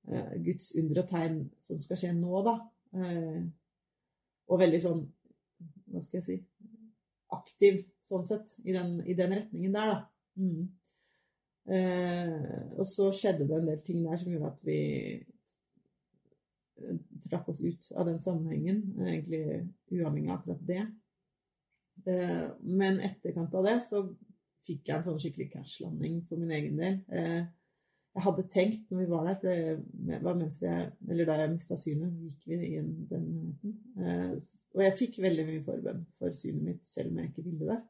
eh, 0.08 0.36
Guds 0.44 0.72
under 0.80 1.02
og 1.02 1.10
tegn 1.10 1.40
som 1.60 1.80
skal 1.82 2.00
skje 2.00 2.12
nå, 2.16 2.42
da. 2.46 2.54
Eh, 2.96 3.42
og 4.50 4.62
veldig 4.62 4.80
sånn, 4.82 5.02
hva 5.92 6.02
skal 6.02 6.20
jeg 6.20 6.26
si 6.26 6.38
aktiv 7.36 7.82
sånn 8.06 8.24
sett, 8.26 8.56
i 8.64 8.72
den, 8.74 8.96
i 9.04 9.14
den 9.18 9.36
retningen 9.36 9.76
der, 9.76 9.92
da. 9.92 9.98
Mm. 10.40 10.62
Eh, 11.70 12.64
og 12.80 12.86
så 12.88 13.10
skjedde 13.14 13.46
det 13.50 13.60
en 13.60 13.68
del 13.68 13.84
ting 13.84 14.00
der 14.06 14.18
som 14.18 14.32
gjorde 14.32 14.54
at 14.54 14.64
vi 14.64 14.80
trakk 17.28 17.52
oss 17.52 17.60
ut 17.60 17.90
av 18.00 18.08
den 18.08 18.18
sammenhengen, 18.22 18.80
egentlig 19.04 19.42
uavhengig 19.92 20.32
av 20.32 20.38
akkurat 20.38 20.66
det. 20.72 20.82
Eh, 22.08 22.46
men 22.64 23.02
etterkant 23.04 23.54
av 23.60 23.68
det 23.68 23.76
så 23.84 24.06
fikk 24.66 24.90
jeg 24.90 24.96
en 24.96 25.06
sånn 25.06 25.22
skikkelig 25.22 25.48
krasjlanding 25.54 26.20
for 26.28 26.40
min 26.40 26.52
egen 26.56 26.80
del. 26.80 26.98
Eh, 27.14 27.40
jeg 28.10 28.24
hadde 28.24 28.44
tenkt 28.50 28.90
når 28.90 29.00
vi 29.04 29.08
var 29.12 29.26
der, 29.28 29.36
for 29.38 29.82
det 30.10 30.18
var 30.24 30.38
mens 30.38 30.58
jeg, 30.64 30.88
eller 31.06 31.28
da 31.28 31.36
jeg 31.38 31.52
mista 31.52 31.78
synet, 31.78 32.16
gikk 32.26 32.48
vi 32.50 32.72
inn 32.80 32.90
den 33.10 33.26
menigheten. 33.28 33.76
Eh, 34.02 34.50
og 34.74 34.84
jeg 34.84 34.98
fikk 34.98 35.20
veldig 35.22 35.46
mye 35.48 35.64
forbønn 35.68 36.04
for 36.18 36.36
synet 36.36 36.66
mitt, 36.66 36.84
selv 36.90 37.12
om 37.12 37.20
jeg 37.20 37.30
ikke 37.30 37.46
ville 37.46 37.70
det. 37.70 37.80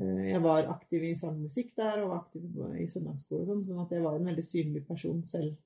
Eh, 0.00 0.22
jeg 0.30 0.44
var 0.46 0.70
aktiv 0.72 1.04
i 1.10 1.14
sangmusikk 1.20 1.74
der, 1.78 2.02
og 2.02 2.14
var 2.14 2.22
aktiv 2.22 2.62
i 2.80 2.88
søndagsskole 2.90 3.44
og 3.44 3.52
sånn, 3.52 3.66
sånn 3.68 3.84
at 3.84 3.92
jeg 3.96 4.06
var 4.06 4.16
en 4.18 4.30
veldig 4.32 4.46
synlig 4.48 4.86
person 4.88 5.20
selv, 5.28 5.58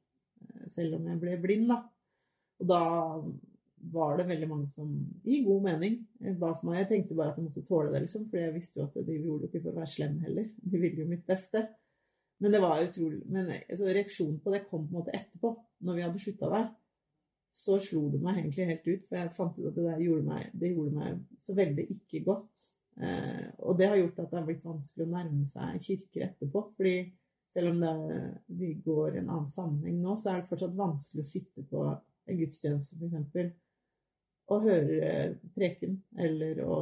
selv 0.70 0.98
om 0.98 1.06
jeg 1.08 1.22
ble 1.22 1.38
blind, 1.40 1.70
da. 1.70 1.80
Og 2.60 2.68
da 2.68 2.82
var 3.92 4.18
det 4.18 4.28
veldig 4.28 4.48
mange 4.50 4.68
som, 4.70 4.92
i 5.24 5.42
god 5.44 5.66
mening, 5.66 5.98
eh, 6.22 6.36
ba 6.38 6.52
for 6.54 6.68
meg. 6.68 6.80
Jeg 6.82 6.88
tenkte 6.92 7.18
bare 7.18 7.32
at 7.32 7.40
jeg 7.40 7.48
måtte 7.48 7.64
tåle 7.66 7.92
det, 7.92 8.04
liksom, 8.04 8.28
for 8.30 8.42
jeg 8.42 8.54
visste 8.54 8.80
jo 8.80 8.86
at 8.86 8.96
de 9.08 9.18
gjorde 9.18 9.44
det 9.44 9.50
ikke 9.50 9.64
for 9.64 9.72
å 9.72 9.80
være 9.80 9.92
slem 9.94 10.16
heller. 10.24 10.48
De 10.62 10.80
ville 10.82 11.02
jo 11.02 11.10
mitt 11.10 11.26
beste. 11.28 11.66
Men 12.44 12.52
det 12.52 12.60
var 12.60 12.82
utrolig 12.84 13.22
Men 13.32 13.46
altså, 13.48 13.86
reaksjonen 13.88 14.40
på 14.44 14.52
det 14.52 14.66
kom 14.68 14.82
på 14.84 14.92
en 14.92 14.98
måte 14.98 15.14
etterpå, 15.16 15.52
når 15.88 15.96
vi 15.96 16.04
hadde 16.04 16.22
slutta 16.22 16.52
der. 16.52 16.70
Så 17.56 17.78
slo 17.80 18.02
det 18.12 18.20
meg 18.20 18.42
egentlig 18.42 18.66
helt 18.68 18.88
ut, 18.88 19.04
for 19.08 19.16
jeg 19.16 19.36
fant 19.36 19.60
ut 19.60 19.68
at 19.70 19.76
det 19.78 19.84
der 19.86 20.02
gjorde 20.04 20.26
meg, 20.26 20.48
det 20.52 20.72
gjorde 20.74 20.96
meg 20.98 21.22
så 21.40 21.54
veldig 21.56 21.86
ikke 21.94 22.24
godt. 22.26 22.66
Eh, 23.00 23.46
og 23.64 23.78
det 23.78 23.88
har 23.88 24.00
gjort 24.00 24.18
at 24.20 24.32
det 24.32 24.40
har 24.40 24.48
blitt 24.48 24.66
vanskelig 24.66 25.06
å 25.06 25.12
nærme 25.14 25.46
seg 25.48 25.80
kirker 25.86 26.26
etterpå. 26.28 26.66
fordi 26.76 26.98
selv 27.56 27.70
om 27.70 27.80
det, 27.80 28.32
vi 28.46 28.74
går 28.84 29.14
i 29.14 29.18
en 29.22 29.30
annen 29.30 29.48
sammenheng 29.48 30.02
nå, 30.02 30.18
så 30.20 30.28
er 30.28 30.42
det 30.42 30.50
fortsatt 30.50 30.74
vanskelig 30.76 31.22
å 31.24 31.28
sitte 31.28 31.62
på 31.70 31.84
en 31.88 32.40
gudstjeneste 32.40 32.98
f.eks. 33.00 33.54
og 34.52 34.66
høre 34.66 35.12
preken, 35.56 35.96
eller 36.22 36.60
å 36.64 36.76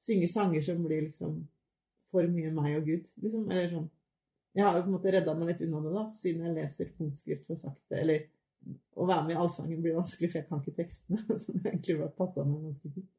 synge 0.00 0.28
sanger 0.30 0.62
som 0.64 0.84
blir 0.84 1.08
liksom 1.08 1.40
for 2.10 2.26
mye 2.30 2.50
meg 2.54 2.76
og 2.78 2.86
Gud. 2.88 3.08
Liksom, 3.22 3.48
eller 3.50 3.72
sånn 3.72 3.88
jeg 4.52 4.66
har 4.66 4.76
jo 4.76 4.82
på 4.82 4.90
en 4.90 4.96
måte 4.96 5.12
redda 5.14 5.34
meg 5.38 5.52
litt 5.52 5.62
unna 5.62 5.80
det, 5.84 5.90
da, 5.94 6.04
siden 6.18 6.46
jeg 6.46 6.56
leser 6.56 6.92
punktskrift 6.98 7.46
for 7.46 7.60
sakte. 7.60 7.98
Eller 8.00 8.24
å 8.98 9.06
være 9.06 9.26
med 9.28 9.36
i 9.36 9.40
allsangen 9.40 9.82
blir 9.82 9.94
vanskelig, 9.94 10.30
for 10.32 10.40
jeg 10.40 10.48
kan 10.48 10.62
ikke 10.62 10.78
tekstene. 10.80 11.22
Så 11.40 11.54
det 11.54 11.62
egentlig 11.70 11.98
bare 12.00 12.16
passa 12.18 12.44
meg 12.46 12.64
ganske 12.66 12.92
fint. 12.96 13.10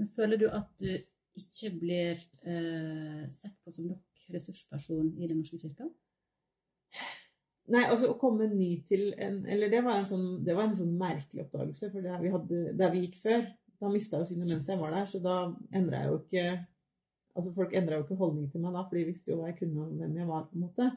Men 0.00 0.12
føler 0.16 0.40
du 0.40 0.46
at 0.48 0.70
du 0.80 0.88
ikke 1.40 1.72
blir 1.76 2.22
eh, 2.48 3.26
sett 3.32 3.58
på 3.60 3.74
som 3.76 3.90
nok 3.90 4.30
ressursperson 4.32 5.12
i 5.20 5.28
Den 5.28 5.42
norske 5.42 5.60
kirka? 5.60 5.90
Nei, 7.70 7.84
altså 7.84 8.10
å 8.10 8.18
komme 8.18 8.48
ny 8.50 8.70
til 8.88 9.12
en 9.20 9.44
Eller 9.46 9.70
det 9.70 9.82
var 9.84 10.00
en 10.00 10.08
sånn, 10.08 10.40
det 10.46 10.56
var 10.56 10.66
en 10.66 10.78
sånn 10.78 10.96
merkelig 10.98 11.44
oppdagelse. 11.44 11.90
For 11.92 12.04
der 12.04 12.22
vi, 12.22 12.32
hadde, 12.32 12.62
der 12.78 12.92
vi 12.94 13.04
gikk 13.04 13.20
før, 13.20 13.44
da 13.80 13.90
mista 13.92 14.18
jeg 14.18 14.26
jo 14.26 14.30
synet 14.32 14.50
mens 14.50 14.68
jeg 14.68 14.80
var 14.80 14.96
der. 14.96 15.06
Så 15.10 15.20
da 15.24 15.36
endra 15.70 16.04
jeg 16.04 16.12
jo 16.12 16.20
ikke 16.24 16.44
Altså 17.38 17.52
Folk 17.54 17.70
endra 17.78 18.00
jo 18.00 18.02
ikke 18.02 18.18
holdning 18.18 18.48
til 18.50 18.60
meg 18.60 18.74
da, 18.74 18.80
for 18.88 18.98
de 18.98 19.04
visste 19.06 19.30
jo 19.30 19.36
hva 19.38 19.52
jeg 19.52 19.60
kunne 19.60 19.84
og 19.84 19.92
hvem 20.00 20.16
jeg 20.18 20.26
var. 20.26 20.48
på 20.48 20.56
en 20.58 20.64
måte. 20.64 20.88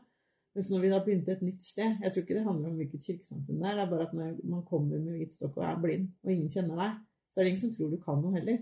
Mens 0.58 0.70
når 0.70 0.82
vi 0.82 0.90
da 0.90 1.00
begynte 1.06 1.32
et 1.34 1.44
nytt 1.46 1.64
sted 1.66 2.02
Jeg 2.02 2.14
tror 2.14 2.24
ikke 2.24 2.36
det 2.38 2.46
handler 2.46 2.72
om 2.72 2.80
hvilket 2.82 3.06
kirkesamfunn 3.06 3.62
det 3.62 3.70
er. 3.70 3.78
Det 3.78 3.84
er 3.84 3.92
bare 3.92 4.08
at 4.08 4.16
når 4.18 4.34
man 4.56 4.66
kommer 4.66 4.98
med 4.98 5.20
hvit 5.20 5.38
stokk 5.38 5.60
og 5.62 5.68
er 5.70 5.80
blind, 5.82 6.10
og 6.24 6.34
ingen 6.34 6.50
kjenner 6.54 6.82
deg, 6.82 6.98
så 7.30 7.40
er 7.40 7.46
det 7.46 7.54
ingen 7.54 7.64
som 7.64 7.76
tror 7.78 7.94
du 7.94 8.02
kan 8.02 8.20
noe 8.22 8.34
heller. 8.34 8.60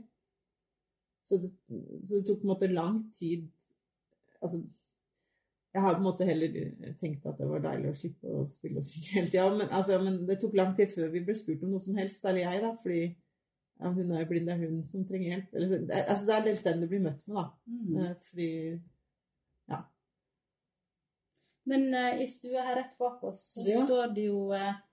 Så 1.27 1.39
det, 1.41 1.51
så 2.03 2.19
det 2.19 2.25
tok 2.27 2.41
på 2.41 2.47
en 2.47 2.53
måte 2.53 2.71
lang 2.71 3.01
tid 3.15 3.49
Altså 4.41 4.63
Jeg 5.71 5.81
har 5.85 5.93
på 5.95 6.01
en 6.01 6.03
måte 6.03 6.25
heller 6.27 6.55
tenkt 6.99 7.25
at 7.29 7.37
det 7.39 7.47
var 7.47 7.61
deilig 7.63 7.91
å 7.93 7.95
slippe 7.95 8.27
å 8.27 8.41
spille 8.49 8.81
og 8.81 8.85
synge 8.87 9.13
hele 9.15 9.29
tida. 9.31 9.45
Men, 9.55 9.69
altså, 9.71 9.99
men 10.03 10.17
det 10.27 10.39
tok 10.41 10.57
lang 10.59 10.73
tid 10.75 10.91
før 10.91 11.13
vi 11.13 11.21
ble 11.23 11.35
spurt 11.37 11.63
om 11.63 11.71
noe 11.71 11.83
som 11.83 11.95
helst, 11.95 12.25
eller 12.27 12.43
jeg, 12.43 12.63
da. 12.65 12.71
Fordi 12.81 13.03
ja, 13.81 13.91
hun 13.95 14.11
er 14.11 14.25
jo 14.25 14.29
blind, 14.33 14.49
det 14.49 14.55
er 14.57 14.65
hun 14.65 14.81
som 14.89 15.05
trenger 15.07 15.29
hjelp. 15.31 15.55
Eller, 15.55 15.85
det, 15.87 16.01
altså, 16.03 16.27
det 16.27 16.35
er 16.35 16.47
litt 16.49 16.67
den 16.67 16.83
du 16.83 16.87
blir 16.91 17.05
møtt 17.05 17.23
med, 17.27 17.39
da. 17.39 17.45
Mm. 17.71 18.19
Fordi 18.27 18.49
ja. 19.71 19.79
Men 21.71 21.87
uh, 21.95 22.19
i 22.19 22.27
stua 22.27 22.67
her 22.67 22.79
rett 22.81 22.99
bak 22.99 23.23
oss 23.31 23.53
så 23.55 23.63
Ja. 23.67 23.85
står 23.85 24.11
det 24.15 24.27
jo 24.27 24.49
eh, 24.57 24.73
skal 24.73 24.90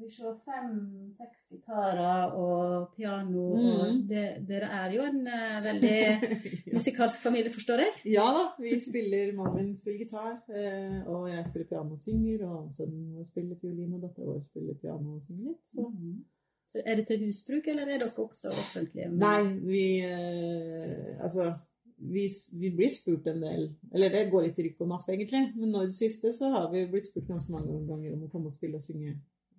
vi 0.00 0.10
se, 0.10 0.30
fem-seks 0.46 1.48
gitarer 1.52 2.32
og 2.36 2.88
piano. 2.96 3.44
Og 3.52 3.94
Mm. 3.94 4.02
det, 4.08 4.24
dere 4.48 4.68
er 4.80 4.92
jo 4.96 5.02
en 5.08 5.20
uh, 5.26 5.56
veldig 5.64 5.96
ja. 6.66 6.72
musikalsk 6.76 7.22
familie, 7.22 7.52
forstår 7.52 7.82
jeg? 7.84 7.92
ja 8.18 8.26
da, 8.36 8.44
vi 8.62 8.76
spiller 8.80 9.32
Mannen 9.36 9.56
min 9.70 9.76
spiller 9.76 9.98
gitar, 10.04 10.32
eh, 10.52 11.00
og 11.08 11.28
jeg 11.30 11.46
spiller 11.50 11.66
piano 11.72 11.92
og 11.96 12.00
synger. 12.00 12.46
Og 12.48 12.72
sønnen 12.76 13.12
vår 13.16 13.24
spiller 13.30 13.56
fiolin, 13.60 13.94
og 13.94 14.02
dattera 14.02 14.26
vår 14.32 14.42
spiller 14.50 14.74
piano 14.82 15.14
og 15.16 15.22
synger 15.24 15.44
litt. 15.52 15.62
Så 15.68 15.86
Mm. 15.90 16.24
Så 16.66 16.80
er 16.84 16.96
det 16.96 17.06
til 17.06 17.20
husbruk, 17.26 17.68
eller 17.68 17.82
er 17.86 17.98
dere 18.02 18.10
også 18.18 18.50
offentlige? 18.50 19.06
Nei, 19.10 19.42
vi 19.70 20.00
eh, 20.02 21.22
Altså, 21.22 21.52
vi, 21.98 22.24
vi 22.60 22.70
blir 22.76 22.90
spurt 22.90 23.26
en 23.30 23.38
del 23.42 23.68
Eller 23.94 24.08
det 24.12 24.30
går 24.32 24.42
litt 24.48 24.58
rykk 24.58 24.80
og 24.84 24.88
napp, 24.90 25.06
egentlig. 25.08 25.44
Men 25.56 25.70
nå 25.70 25.82
i 25.84 25.86
det 25.92 25.94
siste 25.94 26.32
så 26.34 26.50
har 26.50 26.66
vi 26.72 26.82
blitt 26.90 27.06
spurt 27.06 27.28
ganske 27.30 27.52
mange 27.54 27.78
ganger 27.86 28.16
om 28.16 28.24
å 28.26 28.30
komme 28.32 28.50
og 28.50 28.56
spille 28.56 28.76
og 28.80 28.82
synge 28.84 29.14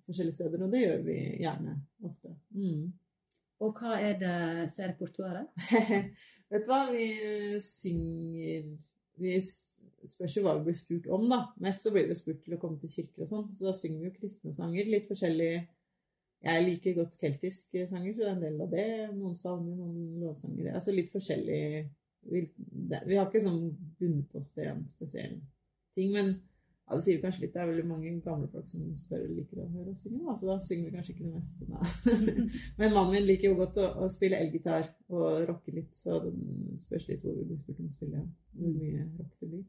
forskjellige 0.08 0.38
steder, 0.38 0.64
og 0.64 0.72
det 0.72 0.82
gjør 0.82 1.04
vi 1.06 1.18
gjerne. 1.42 1.76
Ofte. 2.08 2.34
Mm. 2.56 2.88
Og 3.64 3.80
hva 3.80 3.96
er 3.98 4.18
det 4.20 4.34
som 4.72 4.84
er 4.84 4.92
repertoaret? 4.92 5.48
Vet 6.52 6.64
du 6.64 6.70
hva, 6.70 6.84
vi 6.92 7.06
eh, 7.12 7.56
synger 7.64 8.68
Vi 9.18 9.32
spørs 9.42 10.36
jo 10.38 10.44
hva 10.44 10.54
vi 10.58 10.68
blir 10.68 10.78
spurt 10.78 11.08
om, 11.12 11.26
da. 11.30 11.40
Mest 11.64 11.84
så 11.84 11.92
blir 11.94 12.06
vi 12.08 12.16
spurt 12.16 12.44
til 12.44 12.54
å 12.54 12.60
komme 12.62 12.78
til 12.80 12.92
kirker 12.92 13.26
og 13.26 13.32
sånn, 13.32 13.48
så 13.56 13.68
da 13.68 13.74
synger 13.76 14.04
vi 14.04 14.10
jo 14.12 14.18
kristne 14.20 14.54
sanger. 14.56 14.88
Litt 14.88 15.10
forskjellig 15.10 15.52
Jeg 16.46 16.66
liker 16.68 16.94
godt 17.00 17.18
keltiske 17.18 17.86
sanger, 17.90 18.14
så 18.14 18.22
det 18.22 18.28
er 18.28 18.36
en 18.36 18.44
del 18.46 18.60
av 18.62 18.74
det. 18.74 18.88
Noen 19.16 19.34
salmer, 19.36 19.74
noen 19.74 20.20
lovsanger. 20.22 20.70
Altså 20.78 20.94
litt 20.94 21.10
forskjellig 21.14 21.62
Vi, 22.28 22.44
vi 22.78 23.16
har 23.16 23.26
ikke 23.26 23.42
sånn 23.42 23.64
bundet 23.98 24.34
oss 24.38 24.52
til 24.54 24.70
en 24.70 24.86
spesiell 24.90 25.38
ting, 25.98 26.14
men 26.14 26.32
ja, 26.88 26.96
det 26.96 27.04
sier 27.04 27.20
kanskje 27.20 27.42
litt. 27.44 27.52
Det 27.54 27.60
er 27.62 27.68
veldig 27.68 27.84
mange 27.88 28.12
gamle 28.24 28.48
folk 28.48 28.66
som 28.70 28.86
spør 28.96 29.24
og 29.26 29.34
liker 29.36 29.60
å 29.60 29.66
høre 29.74 29.92
oss 29.92 30.02
synge, 30.06 30.22
da, 30.24 30.36
så 30.40 30.48
da 30.48 30.58
synger 30.64 30.88
vi 30.88 30.94
kanskje 30.96 31.14
ikke 31.14 31.26
det 31.26 31.34
meste. 31.34 31.66
Nei. 31.68 32.34
Men 32.80 32.94
mannen 32.94 33.12
min 33.12 33.26
liker 33.28 33.50
jo 33.50 33.58
godt 33.58 33.76
å, 33.82 33.88
å 34.04 34.08
spille 34.12 34.38
elgitar 34.40 34.88
og 35.12 35.42
rocke 35.50 35.74
litt, 35.76 35.92
så 36.00 36.18
det 36.24 36.32
spørs 36.84 37.08
litt 37.10 37.24
hvor 37.26 37.36
vi 37.36 37.44
blir 37.50 37.60
spurt 37.60 37.82
om 37.82 37.90
å 37.90 37.96
spille. 37.98 38.22
Hvor 38.58 38.72
mye 38.78 39.04
rock 39.18 39.34
det 39.42 39.50
blir. 39.52 39.66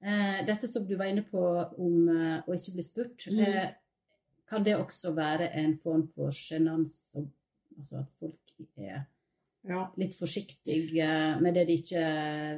Eh, 0.00 0.40
dette 0.48 0.68
som 0.72 0.86
du 0.88 0.94
var 0.96 1.10
inne 1.12 1.24
på 1.28 1.40
om 1.76 2.08
eh, 2.08 2.36
å 2.48 2.56
ikke 2.56 2.76
bli 2.78 2.84
spurt, 2.86 3.26
Mm. 3.30 3.40
eh, 3.44 3.70
kan 4.50 4.64
det 4.66 4.76
også 4.76 5.12
være 5.14 5.50
en 5.60 5.76
form 5.78 6.06
for 6.14 6.32
sjenanse? 6.34 7.24
Altså 7.78 8.00
at 8.00 8.08
folk 8.18 8.54
er 8.76 9.04
Ja. 9.68 9.82
litt 10.00 10.14
forsiktig 10.16 10.78
med 11.44 11.52
det 11.52 11.66
de 11.68 11.74
ikke 11.76 12.04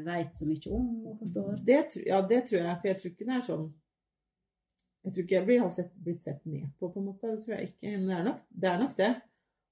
vet 0.07 0.37
så 0.39 0.47
mye 0.47 0.71
om 0.71 0.91
og 1.11 1.17
forstår? 1.19 1.57
Det, 1.67 1.79
ja, 2.07 2.21
det 2.23 2.45
tror 2.47 2.61
jeg, 2.61 2.77
for 2.79 2.91
jeg 2.91 2.99
tror 3.01 3.11
ikke 3.11 3.27
det 3.27 3.35
er 3.35 3.45
sånn 3.49 3.65
Jeg 5.03 5.13
tror 5.15 5.25
ikke 5.25 5.35
jeg 5.35 5.47
blir, 5.49 5.61
har 5.65 5.73
sett, 5.75 5.93
blitt 5.99 6.23
sett 6.23 6.45
ned 6.47 6.69
på, 6.79 6.93
på 6.95 7.01
en 7.01 7.09
måte. 7.09 7.33
Det 7.33 7.43
tror 7.43 7.57
jeg 7.57 7.73
ikke. 7.73 7.91
Men 7.97 8.07
det 8.07 8.15
er 8.15 8.27
nok 8.29 8.43
det. 8.55 8.69
Er 8.71 8.81
nok 8.85 8.97
det. 9.01 9.13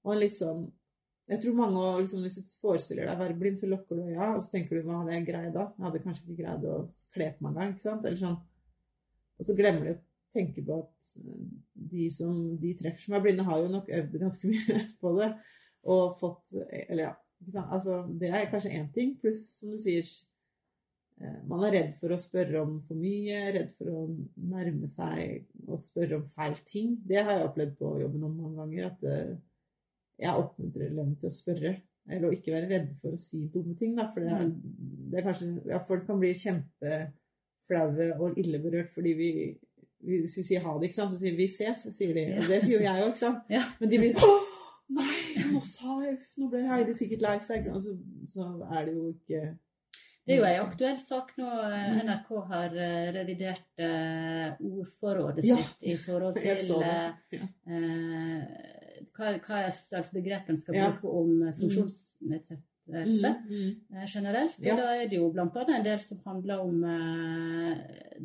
Og 0.03 0.17
litt 0.19 0.35
sånn 0.35 0.65
Jeg 1.31 1.39
tror 1.43 1.55
mange 1.55 1.85
liksom, 2.01 2.25
Hvis 2.25 2.35
du 2.41 2.55
forestiller 2.59 3.07
deg 3.07 3.15
å 3.15 3.23
være 3.23 3.37
blind, 3.39 3.59
så 3.61 3.69
lukker 3.71 3.95
du 3.95 4.09
øya, 4.09 4.33
og 4.35 4.41
så 4.43 4.51
tenker 4.57 4.75
du 4.81 4.87
hva 4.89 4.99
hadde 4.99 5.15
jeg 5.15 5.27
greid 5.29 5.53
da? 5.55 5.69
Jeg 5.77 5.87
hadde 5.87 6.03
kanskje 6.03 6.25
ikke 6.25 6.43
greid 6.43 6.67
å 6.67 6.77
kle 7.15 7.29
på 7.37 7.45
meg 7.45 7.53
engang. 7.53 7.75
ikke 7.77 7.85
sant? 7.85 8.07
Eller 8.09 8.19
sånn. 8.19 8.39
Og 9.39 9.47
så 9.47 9.55
glemmer 9.57 9.87
du 9.87 9.93
å 9.93 10.01
tenke 10.35 10.63
på 10.67 10.81
at 10.81 11.13
de 11.95 12.09
som 12.11 12.35
de 12.59 12.75
treffer 12.79 13.05
som 13.05 13.15
er 13.15 13.23
blinde, 13.23 13.47
har 13.47 13.63
jo 13.63 13.71
nok 13.71 13.89
øvd 14.01 14.19
ganske 14.25 14.49
mye 14.51 14.83
på 14.99 15.15
det. 15.21 15.31
Og 15.91 16.17
fått 16.19 16.57
Eller 16.67 17.05
ja. 17.07 17.13
Altså, 17.49 18.01
det 18.19 18.29
er 18.29 18.49
kanskje 18.51 18.73
én 18.77 18.89
ting. 18.93 19.15
Pluss, 19.21 19.41
som 19.59 19.73
du 19.73 19.79
sier 19.81 20.05
eh, 21.21 21.39
man 21.49 21.63
er 21.67 21.75
redd 21.77 21.93
for 21.99 22.13
å 22.13 22.19
spørre 22.21 22.61
om 22.61 22.75
for 22.87 22.99
mye, 22.99 23.39
redd 23.55 23.71
for 23.77 23.91
å 23.91 24.03
nærme 24.51 24.89
seg 24.91 25.47
og 25.67 25.81
spørre 25.81 26.19
om 26.19 26.27
feil 26.35 26.59
ting. 26.67 26.99
Det 27.07 27.23
har 27.23 27.39
jeg 27.39 27.47
opplevd 27.49 27.79
på 27.79 27.95
jobben 28.03 28.27
om 28.27 28.35
mange 28.43 28.61
ganger. 28.61 28.91
At 28.91 29.07
eh, 29.09 29.33
jeg 30.21 30.43
oppmuntrer 30.43 30.89
elevene 30.89 31.17
til 31.17 31.31
å 31.31 31.33
spørre. 31.33 31.73
Eller 32.11 32.27
å 32.27 32.35
ikke 32.35 32.53
være 32.53 32.69
redde 32.69 32.95
for 33.01 33.15
å 33.15 33.21
si 33.21 33.43
dumme 33.53 33.75
ting. 33.79 33.95
Da, 33.97 34.07
for 34.13 34.25
det 34.25 34.37
er, 34.37 34.53
det 35.11 35.19
er 35.19 35.27
kanskje, 35.27 35.51
ja, 35.69 35.81
folk 35.85 36.07
kan 36.07 36.21
bli 36.21 36.31
kjempeflaue 36.37 38.07
og 38.17 38.39
ille 38.41 38.61
berørt 38.61 38.93
fordi 38.95 39.13
vi, 39.17 39.29
vi 40.01 40.21
hvis 40.23 40.39
vi 40.39 40.47
sier 40.49 40.65
ha 40.65 40.73
det, 40.77 40.89
ikke 40.89 40.97
sant? 40.97 41.13
så 41.13 41.21
sier 41.21 41.37
vi 41.37 41.47
ses. 41.51 41.85
sier 41.95 42.13
de. 42.17 42.25
Og 42.39 42.49
det 42.49 42.63
sier 42.65 42.77
jo 42.77 42.85
jeg 42.85 43.05
òg, 43.05 43.13
ikke 43.13 43.23
sant. 43.25 43.51
Men 43.81 43.93
de 43.93 44.01
blir 44.01 44.17
Åh, 44.25 44.49
nei, 44.97 45.20
nå 45.51 45.59
sa 45.65 45.97
jeg 46.05 46.17
nå 46.37 46.47
ble 46.51 46.61
Heidi 46.69 46.93
sikkert 46.97 47.21
lei 47.25 47.35
seg. 47.45 47.67
Altså. 47.71 47.97
Så, 48.27 48.47
er 48.71 48.85
det 48.87 48.95
jo 48.95 49.09
ikke 49.13 49.41
Det 50.27 50.35
er 50.35 50.39
jo 50.39 50.45
en 50.49 50.65
aktuell 50.67 50.97
sak 51.01 51.31
nå. 51.37 51.47
NRK 52.05 52.29
har 52.51 52.75
eh, 52.77 53.11
revidert 53.15 53.81
eh, 53.81 54.51
ordforrådet 54.61 55.45
Ja, 55.47 55.57
sitt 55.57 55.87
i 55.91 55.95
forhold 55.97 56.35
til 56.43 56.75
eh, 56.81 57.13
Ja. 57.37 57.47
hva, 59.15 59.31
hva 59.47 59.61
slags 59.75 60.11
begrep 60.13 60.49
en 60.49 60.57
skal 60.61 60.75
Ja. 60.77 60.91
bruke 60.91 61.09
om 61.21 61.41
eh, 61.47 61.53
funksjonsnedsettelse 61.57 62.67
Mm, 62.91 63.45
mm. 63.47 64.05
generelt. 64.09 64.55
Og 64.59 64.77
da 64.77 64.87
er 64.97 65.07
det 65.07 65.15
jo 65.19 65.27
annet 65.29 65.69
en 65.69 65.83
del 65.85 65.99
som 66.03 66.17
handler 66.25 66.59
om 66.59 66.81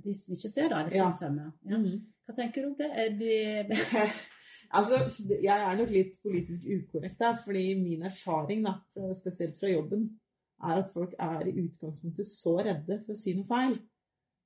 de 0.03 0.14
som 0.16 0.33
ikke 0.35 0.49
ser, 0.51 0.69
da, 0.73 0.81
eller 0.81 0.90
synshemmede. 0.97 1.53
Ja. 1.71 1.77
Mhm. 1.79 2.01
Hva 2.27 2.35
tenker 2.35 2.62
du 2.64 2.69
om 2.73 2.75
det? 2.81 2.88
Er 2.90 3.12
de 3.21 3.37
altså, 4.71 5.01
jeg 5.31 5.57
er 5.57 5.77
nok 5.79 5.91
litt 5.93 6.15
politisk 6.25 6.65
ukorrekt 6.67 7.21
der, 7.21 7.37
fordi 7.45 7.67
min 7.81 8.07
erfaring, 8.09 8.65
da, 8.67 8.79
spesielt 9.17 9.59
fra 9.61 9.71
jobben, 9.71 10.09
er 10.65 10.81
at 10.81 10.91
folk 10.93 11.13
er 11.21 11.47
i 11.47 11.55
utgangspunktet 11.67 12.29
så 12.29 12.57
redde 12.63 13.03
for 13.05 13.13
å 13.15 13.21
si 13.21 13.35
noe 13.37 13.49
feil. 13.49 13.77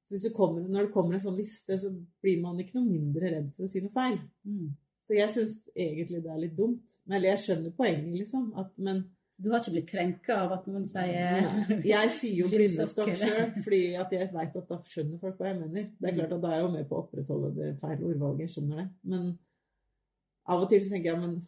Så 0.05 0.17
hvis 0.17 0.27
det 0.27 0.35
kommer, 0.35 0.65
når 0.67 0.89
det 0.89 0.95
kommer 0.95 1.15
en 1.15 1.23
sånn 1.23 1.39
liste, 1.39 1.77
så 1.79 1.93
blir 2.23 2.41
man 2.43 2.59
ikke 2.59 2.81
noe 2.81 2.89
mindre 2.89 3.31
redd 3.31 3.53
for 3.55 3.69
å 3.69 3.71
si 3.71 3.83
noe 3.85 3.95
feil. 3.95 4.19
mm. 4.43 4.71
Så 5.01 5.15
jeg 5.17 5.33
syns 5.33 5.55
egentlig 5.73 6.21
det 6.25 6.31
er 6.31 6.43
litt 6.43 6.57
dumt. 6.59 6.99
Men 7.07 7.17
eller 7.17 7.33
jeg 7.33 7.43
skjønner 7.45 7.73
poenget, 7.77 8.13
liksom. 8.21 8.51
At, 8.61 8.75
men 8.77 9.07
Du 9.41 9.47
har 9.49 9.63
ikke 9.63 9.73
blitt 9.73 9.87
krenka 9.89 10.35
av 10.43 10.51
at 10.59 10.67
noen 10.69 10.83
sier 10.85 11.47
Nei, 11.71 11.79
jeg 11.89 12.11
sier 12.13 12.43
jo 12.43 12.49
blindestokk 12.53 13.15
sjøl, 13.17 13.55
fordi 13.65 13.79
jeg 13.95 14.29
veit 14.35 14.59
at 14.61 14.67
da 14.69 14.77
skjønner 14.85 15.23
folk 15.23 15.39
hva 15.41 15.49
jeg 15.49 15.61
mener. 15.63 15.87
Det 15.97 16.11
er 16.11 16.19
klart 16.19 16.35
at 16.37 16.43
Da 16.43 16.51
er 16.51 16.59
jeg 16.59 16.67
jo 16.67 16.73
med 16.75 16.91
på 16.91 16.99
å 16.99 17.05
opprettholde 17.07 17.53
det 17.57 17.71
feil 17.81 18.05
ordvalget, 18.11 18.53
skjønner 18.53 18.83
det. 18.83 18.87
Men 19.15 19.31
av 20.51 20.65
og 20.65 20.71
til 20.71 20.83
så 20.85 20.95
tenker 20.95 21.13
jeg 21.13 21.23
men 21.23 21.39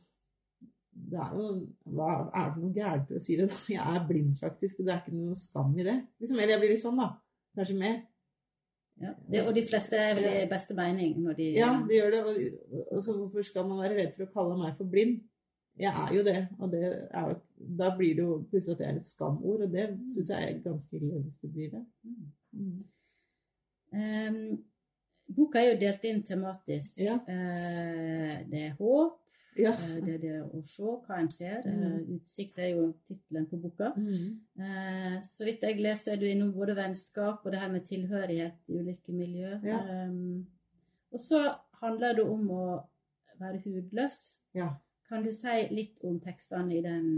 det 0.92 1.18
er 1.20 1.34
jo, 1.36 1.48
hva 1.96 2.08
er 2.12 2.46
det 2.46 2.54
for 2.54 2.62
noe 2.62 2.76
gærent 2.76 3.10
med 3.10 3.18
å 3.18 3.24
si 3.24 3.36
det? 3.38 3.48
da? 3.48 3.58
Jeg 3.74 3.96
er 3.96 4.06
blind, 4.08 4.32
faktisk, 4.40 4.80
og 4.80 4.88
det 4.88 4.94
er 4.94 5.02
ikke 5.02 5.16
noe 5.16 5.36
skam 5.40 5.74
i 5.76 5.86
det. 5.86 5.98
Liksom, 6.22 6.38
eller 6.38 6.54
jeg 6.54 6.62
blir 6.62 6.72
litt 6.74 6.82
sånn, 6.82 7.00
da. 7.00 7.08
Kanskje 7.56 7.76
mer. 7.80 7.98
ja. 9.02 9.12
det, 9.32 9.42
Og 9.46 9.52
de 9.56 9.64
fleste 9.66 9.98
er 9.98 10.14
vel 10.16 10.28
i 10.30 10.46
beste 10.50 10.76
mening 10.76 11.18
når 11.24 11.36
de 11.40 11.48
Ja, 11.56 11.72
de 11.88 11.98
gjør 11.98 12.14
det. 12.14 12.22
Og, 12.28 12.80
og 12.84 13.04
så 13.04 13.16
hvorfor 13.18 13.46
skal 13.48 13.68
man 13.68 13.82
være 13.82 13.98
redd 13.98 14.16
for 14.16 14.26
å 14.26 14.32
kalle 14.36 14.58
meg 14.60 14.76
for 14.78 14.92
blind? 14.92 15.20
Jeg 15.80 15.92
er 15.96 16.10
jo 16.12 16.22
det, 16.26 16.40
og 16.60 16.72
det 16.72 16.82
er, 17.16 17.30
da 17.80 17.86
blir 17.96 18.16
det 18.16 18.24
jo 18.26 18.34
plutselig 18.50 18.74
at 18.74 18.80
det 18.82 18.88
er 18.90 18.98
et 18.98 19.06
skamord, 19.08 19.62
og 19.64 19.70
det 19.72 19.86
syns 20.12 20.28
jeg 20.34 20.48
er 20.48 20.58
ganske 20.66 20.98
ille 20.98 21.20
hvis 21.22 21.40
det 21.40 21.52
blir 21.54 21.70
det. 21.72 21.80
Mm. 22.52 22.82
Ehm, 23.96 24.42
boka 25.36 25.58
er 25.62 25.72
jo 25.72 25.80
delt 25.80 26.04
inn 26.08 26.22
tematisk. 26.28 27.00
Ja. 27.04 27.14
Eh, 27.28 28.44
det 28.50 28.62
er 28.68 28.76
håp, 28.78 29.18
Ja. 29.58 29.72
eh, 29.72 29.98
det 30.04 30.14
er 30.14 30.18
det 30.18 30.36
å 30.42 30.62
se 30.64 30.82
hva 31.06 31.18
en 31.20 31.28
ser. 31.28 31.62
Mm. 31.66 31.82
Eh, 31.82 32.14
utsikt 32.16 32.58
er 32.58 32.70
jo 32.74 32.86
tittelen 33.08 33.46
på 33.50 33.60
boka. 33.62 33.92
Mm. 33.96 34.40
Så 35.24 35.44
vidt 35.44 35.60
jeg 35.62 35.80
leser, 35.80 36.12
er 36.12 36.16
du 36.22 36.26
innom 36.26 36.52
både 36.54 36.74
vennskap 36.76 37.44
og 37.44 37.52
det 37.52 37.60
her 37.60 37.68
med 37.72 37.84
tilhørighet 37.84 38.54
i 38.68 38.78
ulike 38.78 39.12
miljø. 39.12 39.58
Ja. 39.64 39.82
Og 41.12 41.20
så 41.20 41.42
handler 41.82 42.14
det 42.16 42.24
om 42.24 42.48
å 42.50 42.64
være 43.40 43.60
hudløs. 43.64 44.34
ja. 44.54 44.70
Kan 45.12 45.24
du 45.26 45.32
si 45.36 45.68
litt 45.70 45.98
om 46.08 46.14
tekstene 46.24 46.72
i 46.72 46.80
den 46.80 47.08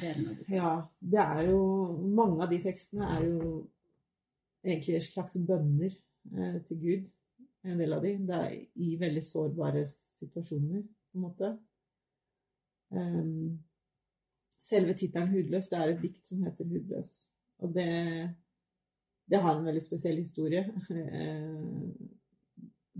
delen 0.00 0.30
av 0.32 0.36
boka? 0.40 0.50
Ja, 0.52 0.70
det 1.00 1.20
er 1.20 1.44
jo 1.52 1.60
Mange 2.02 2.42
av 2.42 2.50
de 2.50 2.58
tekstene 2.58 3.06
er 3.06 3.20
jo 3.28 3.68
egentlig 4.64 5.02
slags 5.06 5.36
bønner 5.46 5.92
eh, 6.36 6.56
til 6.66 6.80
Gud. 6.82 7.04
En 7.64 7.80
del 7.80 7.92
av 7.92 8.04
de. 8.04 8.14
Det 8.28 8.36
er 8.36 8.54
i 8.80 8.94
veldig 9.00 9.22
sårbare 9.24 9.82
situasjoner, 9.88 10.84
på 11.10 11.18
en 11.18 11.24
måte. 11.26 11.50
Um, 12.90 13.58
selve 14.60 14.94
tittelen 14.94 15.28
'Hudløs' 15.28 15.68
det 15.70 15.78
er 15.78 15.92
et 15.92 16.02
dikt 16.02 16.26
som 16.26 16.42
heter 16.42 16.64
'Hudløs'. 16.64 17.12
Og 17.58 17.74
det, 17.74 17.90
det 19.30 19.42
har 19.42 19.58
en 19.58 19.66
veldig 19.66 19.82
spesiell 19.84 20.16
historie. 20.16 20.64
Eh, 20.90 21.90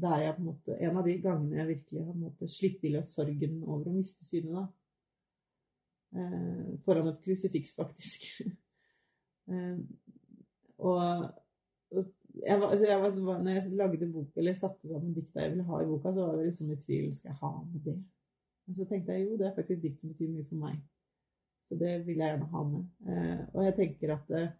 det 0.00 0.08
er 0.08 0.22
jeg 0.22 0.34
på 0.36 0.40
en 0.40 0.46
måte 0.46 0.76
en 0.80 0.96
av 0.96 1.04
de 1.04 1.16
gangene 1.20 1.56
jeg 1.56 1.68
virkelig 1.68 2.00
har 2.00 2.12
på 2.12 2.18
en 2.18 2.26
måte 2.26 2.48
sluppet 2.48 2.92
løs 2.92 3.14
sorgen 3.14 3.62
over 3.64 3.88
å 3.88 3.96
miste 3.96 4.24
synet. 4.24 4.52
da. 4.54 4.66
Eh, 6.20 6.78
foran 6.84 7.08
et 7.08 7.22
krusifiks, 7.24 7.74
faktisk. 7.76 8.42
eh, 9.52 9.78
og 10.78 11.30
jeg 12.46 12.60
var, 12.60 12.70
altså 12.70 12.86
jeg 12.86 13.00
var, 13.02 13.42
når 13.42 13.50
jeg 13.56 13.74
lagde 13.78 14.08
bok, 14.12 14.30
eller 14.36 14.56
satte 14.58 14.88
sammen 14.88 15.14
dikta 15.16 15.44
jeg 15.44 15.52
ville 15.54 15.66
ha 15.68 15.82
i 15.82 15.88
boka, 15.88 16.12
så 16.14 16.24
var 16.26 16.38
jeg 16.38 16.48
litt 16.48 16.58
sånn 16.60 16.72
i 16.74 16.78
tvil 16.80 17.12
skal 17.16 17.32
jeg 17.32 17.40
ha 17.42 17.52
med 17.60 17.84
det. 17.86 17.96
Men 18.66 18.78
så 18.78 18.86
tenkte 18.88 19.16
jeg 19.16 19.26
jo, 19.26 19.36
det 19.38 19.48
er 19.48 19.54
faktisk 19.56 19.78
et 19.78 19.84
dikt 19.84 20.02
som 20.02 20.12
betyr 20.12 20.32
mye 20.32 20.48
for 20.48 20.62
meg. 20.62 20.80
Så 21.68 21.78
det 21.78 21.92
vil 22.06 22.18
jeg 22.18 22.32
gjerne 22.32 22.50
ha 22.52 22.64
med. 22.66 22.84
Eh, 23.06 23.40
og 23.54 23.64
jeg 23.66 23.76
tenker 23.78 24.14
at 24.16 24.32
eh, 24.38 24.52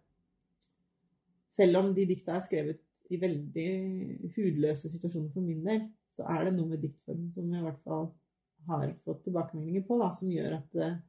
selv 1.51 1.81
om 1.81 1.93
de 1.95 2.07
dikta 2.07 2.37
er 2.37 2.45
skrevet 2.45 2.81
i 3.11 3.19
veldig 3.19 3.69
hudløse 4.35 4.91
situasjoner 4.91 5.31
for 5.33 5.43
min 5.43 5.63
del, 5.65 5.85
så 6.11 6.27
er 6.31 6.47
det 6.47 6.55
noe 6.55 6.71
med 6.71 6.83
diktformen 6.83 7.31
som 7.35 7.49
jeg 7.51 7.63
i 7.63 7.65
hvert 7.67 7.81
fall 7.87 8.09
har 8.67 8.93
fått 9.03 9.23
tilbakemeldinger 9.25 9.83
på, 9.87 9.97
da, 9.99 10.11
som 10.15 10.31
gjør 10.31 10.57
at 10.59 10.77
eh, 10.79 10.99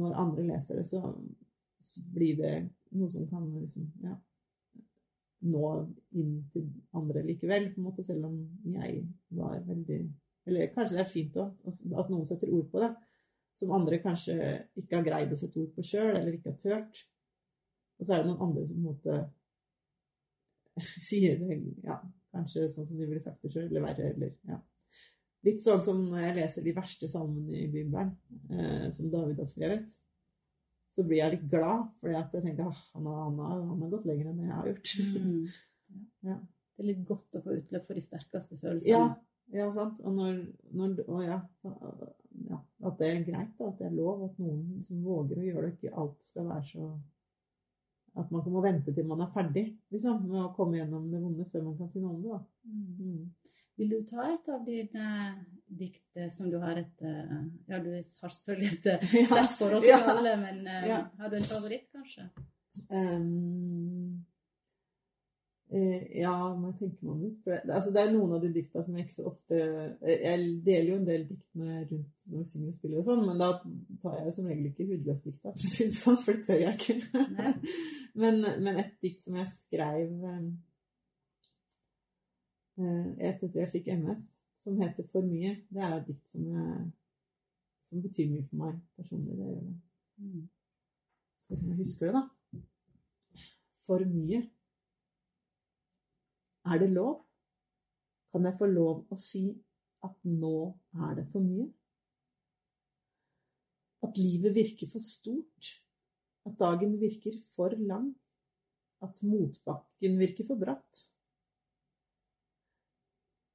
når 0.00 0.18
andre 0.22 0.46
leser 0.52 0.80
det, 0.80 0.86
så, 0.86 1.02
så, 1.82 2.02
blir 2.14 2.38
det 2.38 2.54
noe 2.94 3.10
som 3.10 3.26
kan 3.30 3.46
liksom, 3.58 3.86
ja, 4.04 4.14
nå 5.48 5.68
inn 6.20 6.32
til 6.52 6.66
andre 6.96 7.22
likevel, 7.24 7.70
på 7.72 7.80
en 7.80 7.86
måte, 7.86 8.04
selv 8.04 8.26
om 8.28 8.40
jeg 8.74 9.04
var 9.36 9.62
veldig 9.66 10.00
Eller 10.48 10.70
kanskje 10.74 10.96
det 10.96 11.02
er 11.02 11.10
fint 11.10 11.36
òg 11.38 11.68
at 11.68 12.08
noen 12.10 12.24
setter 12.26 12.50
ord 12.56 12.70
på 12.72 12.80
det, 12.82 12.88
som 13.60 13.74
andre 13.76 13.98
kanskje 14.02 14.36
ikke 14.80 14.96
har 14.96 15.04
greid 15.06 15.34
å 15.34 15.38
sette 15.38 15.60
ord 15.60 15.74
på 15.76 15.84
sjøl, 15.84 16.14
eller 16.16 16.32
ikke 16.32 16.54
har 16.54 16.62
turt. 16.62 17.02
Og 18.00 18.06
så 18.06 18.14
er 18.14 18.22
det 18.22 18.30
noen 18.30 18.46
andre 18.48 18.64
som 18.66 18.78
på 18.78 18.80
en 18.80 18.88
måte 18.88 19.18
sier 21.06 21.36
det 21.42 21.60
ja, 21.84 21.98
kanskje 22.32 22.66
sånn 22.72 22.88
som 22.88 22.98
de 22.98 23.08
ville 23.08 23.22
sagt 23.22 23.44
det 23.44 23.52
sjøl, 23.52 23.68
eller 23.68 23.84
verre, 23.84 24.12
eller 24.14 24.34
ja. 24.48 24.58
Litt 25.46 25.62
sånn 25.64 25.84
som 25.84 26.02
når 26.08 26.24
jeg 26.24 26.36
leser 26.36 26.64
de 26.66 26.76
verste 26.76 27.08
salmene 27.08 27.62
i 27.62 27.68
Bibelen, 27.72 28.10
eh, 28.52 28.88
som 28.92 29.12
David 29.12 29.40
har 29.40 29.48
skrevet. 29.48 29.94
Så 30.90 31.04
blir 31.06 31.20
jeg 31.20 31.36
litt 31.36 31.48
glad, 31.50 31.90
fordi 32.02 32.16
at 32.18 32.32
jeg 32.34 32.44
tenker 32.46 32.70
at 32.70 32.78
han, 32.96 33.06
han, 33.06 33.36
han, 33.38 33.82
har 33.82 33.92
gått 33.92 34.08
lenger 34.10 34.30
enn 34.30 34.46
jeg 34.46 34.56
har 34.56 34.70
gjort. 34.72 34.94
Mm. 35.00 35.42
Ja. 36.22 36.36
Det 36.80 36.84
er 36.84 36.86
litt 36.92 37.00
godt 37.08 37.34
å 37.34 37.40
få 37.42 37.54
utløp 37.58 37.82
for 37.88 37.98
de 37.98 38.02
sterkeste 38.04 38.56
følelsene. 38.60 38.92
Ja, 38.94 39.56
ja 39.58 39.64
sant. 39.74 39.96
Og, 40.04 40.12
når, 40.14 40.36
når, 40.78 40.92
og 41.10 41.24
ja, 41.24 41.38
ja, 42.46 42.58
at 42.86 43.00
det 43.00 43.08
er 43.08 43.24
greit, 43.26 43.50
da, 43.58 43.72
at 43.72 43.80
det 43.80 43.88
er 43.88 43.96
lov. 43.96 44.22
At 44.28 44.38
noen 44.38 44.84
som 44.86 45.00
våger 45.02 45.40
å 45.40 45.48
gjøre 45.48 45.64
det, 45.66 45.72
ikke 45.74 45.96
alt 46.04 46.22
skal 46.22 46.46
være 46.52 46.68
så 46.70 46.86
At 48.22 48.30
man 48.30 48.46
må 48.54 48.62
vente 48.62 48.94
til 48.94 49.06
man 49.10 49.24
er 49.26 49.34
ferdig 49.34 49.66
liksom, 49.90 50.24
med 50.30 50.40
å 50.44 50.52
komme 50.54 50.78
gjennom 50.78 51.10
det 51.10 51.20
vonde 51.22 51.48
før 51.50 51.66
man 51.66 51.76
kan 51.82 51.90
si 51.90 52.04
noe 52.04 52.14
om 52.14 52.22
det. 52.22 52.38
da. 52.38 52.40
Mm. 52.70 53.28
Vil 53.78 53.92
du 53.92 54.00
ta 54.08 54.26
et 54.28 54.48
av 54.52 54.64
dine 54.66 55.10
dikt 55.66 56.18
som 56.34 56.50
du 56.50 56.58
har 56.60 56.80
et 56.80 57.04
eh, 57.06 57.36
Ja, 57.70 57.78
du 57.78 57.92
har 57.94 58.02
selvfølgelig 58.06 58.72
et 58.78 58.88
eh, 58.94 59.14
sterkt 59.30 59.58
forhold 59.60 59.86
til 59.86 59.94
ja. 59.94 60.00
alle, 60.16 60.34
men 60.40 60.64
ja. 60.66 61.04
har 61.20 61.30
du 61.30 61.38
en 61.38 61.48
favoritt, 61.48 61.86
kanskje? 61.94 62.26
Um, 62.90 64.26
ja, 65.70 66.32
må 66.58 66.72
jeg 66.72 66.78
tenke 66.80 67.04
meg 67.04 67.10
om 67.12 67.18
litt. 67.22 67.42
Det, 67.44 67.58
altså, 67.70 67.92
det 67.94 68.00
er 68.02 68.08
noen 68.10 68.32
av 68.34 68.40
de 68.42 68.48
dikta 68.54 68.82
som 68.82 68.96
jeg 68.96 69.06
ikke 69.06 69.16
så 69.20 69.26
ofte 69.30 69.58
Jeg 70.02 70.48
deler 70.66 70.88
jo 70.88 70.96
en 70.98 71.06
del 71.06 71.26
diktene 71.28 71.84
rundt 71.84 72.30
når 72.30 72.40
jeg 72.40 72.48
synger 72.50 72.72
og 72.72 72.78
spiller 72.78 72.98
og 72.98 73.06
sånn, 73.06 73.22
men 73.28 73.38
da 73.38 73.50
tar 74.02 74.16
jeg 74.24 74.34
som 74.34 74.48
regel 74.50 74.66
ikke 74.72 74.88
hudløsdikta, 74.88 75.52
for 75.52 75.68
å 75.68 75.74
si 75.76 75.86
det 75.86 75.98
sånn, 76.00 76.18
for 76.24 76.38
det 76.38 76.48
tør 76.48 76.64
jeg 76.64 76.80
ikke. 76.80 77.22
men, 78.24 78.42
men, 78.66 78.82
et 78.82 78.96
dikt 79.04 79.22
som 79.22 79.38
jeg 79.38 79.52
skrev 79.52 80.10
um, 82.80 82.90
Eh, 83.18 83.28
etter 83.28 83.48
at 83.48 83.56
jeg 83.60 83.70
fikk 83.74 83.88
MS, 83.92 84.22
som 84.60 84.80
heter 84.80 85.04
'For 85.06 85.22
mye'. 85.22 85.64
Det 85.74 85.82
er 85.82 85.94
et 85.96 86.06
dikt 86.06 86.30
som, 86.30 86.44
jeg, 86.46 86.92
som, 87.82 88.02
betyr 88.02 88.30
mye 88.30 88.46
for 88.48 88.56
meg 88.56 88.80
personlig. 88.96 89.36
Det 89.36 89.46
gjør 89.46 89.60
det. 89.60 89.80
Mm. 90.16 90.48
Skal 91.38 91.56
se 91.56 91.64
om 91.64 91.70
jeg 91.70 91.78
husker 91.78 92.06
det, 92.06 92.14
da. 92.14 92.22
For 93.86 93.98
mye. 94.04 94.40
Er 96.64 96.78
det 96.78 96.90
lov? 96.90 97.26
Kan 98.32 98.44
jeg 98.44 98.58
få 98.58 98.66
lov 98.66 99.06
å 99.10 99.16
si 99.16 99.44
at 100.04 100.16
nå 100.24 100.56
er 100.94 101.14
det 101.14 101.26
for 101.32 101.40
mye? 101.40 101.68
At 104.02 104.18
livet 104.18 104.54
virker 104.54 104.88
for 104.92 104.98
stort? 104.98 105.72
At 106.46 106.58
dagen 106.58 107.00
virker 107.00 107.36
for 107.56 107.68
lang? 107.68 108.14
At 109.02 109.22
motbakken 109.22 110.18
virker 110.18 110.46
for 110.46 110.56
bratt? 110.56 111.10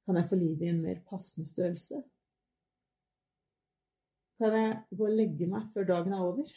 Kan 0.06 0.20
jeg 0.20 0.28
få 0.30 0.38
livet 0.38 0.62
i 0.62 0.70
en 0.70 0.84
mer 0.84 1.00
passende 1.10 1.48
størrelse? 1.50 1.98
Kan 4.38 4.54
jeg 4.54 4.74
gå 4.94 5.08
og 5.08 5.16
legge 5.18 5.48
meg 5.50 5.66
før 5.74 5.88
dagen 5.88 6.14
er 6.14 6.22
over? 6.22 6.52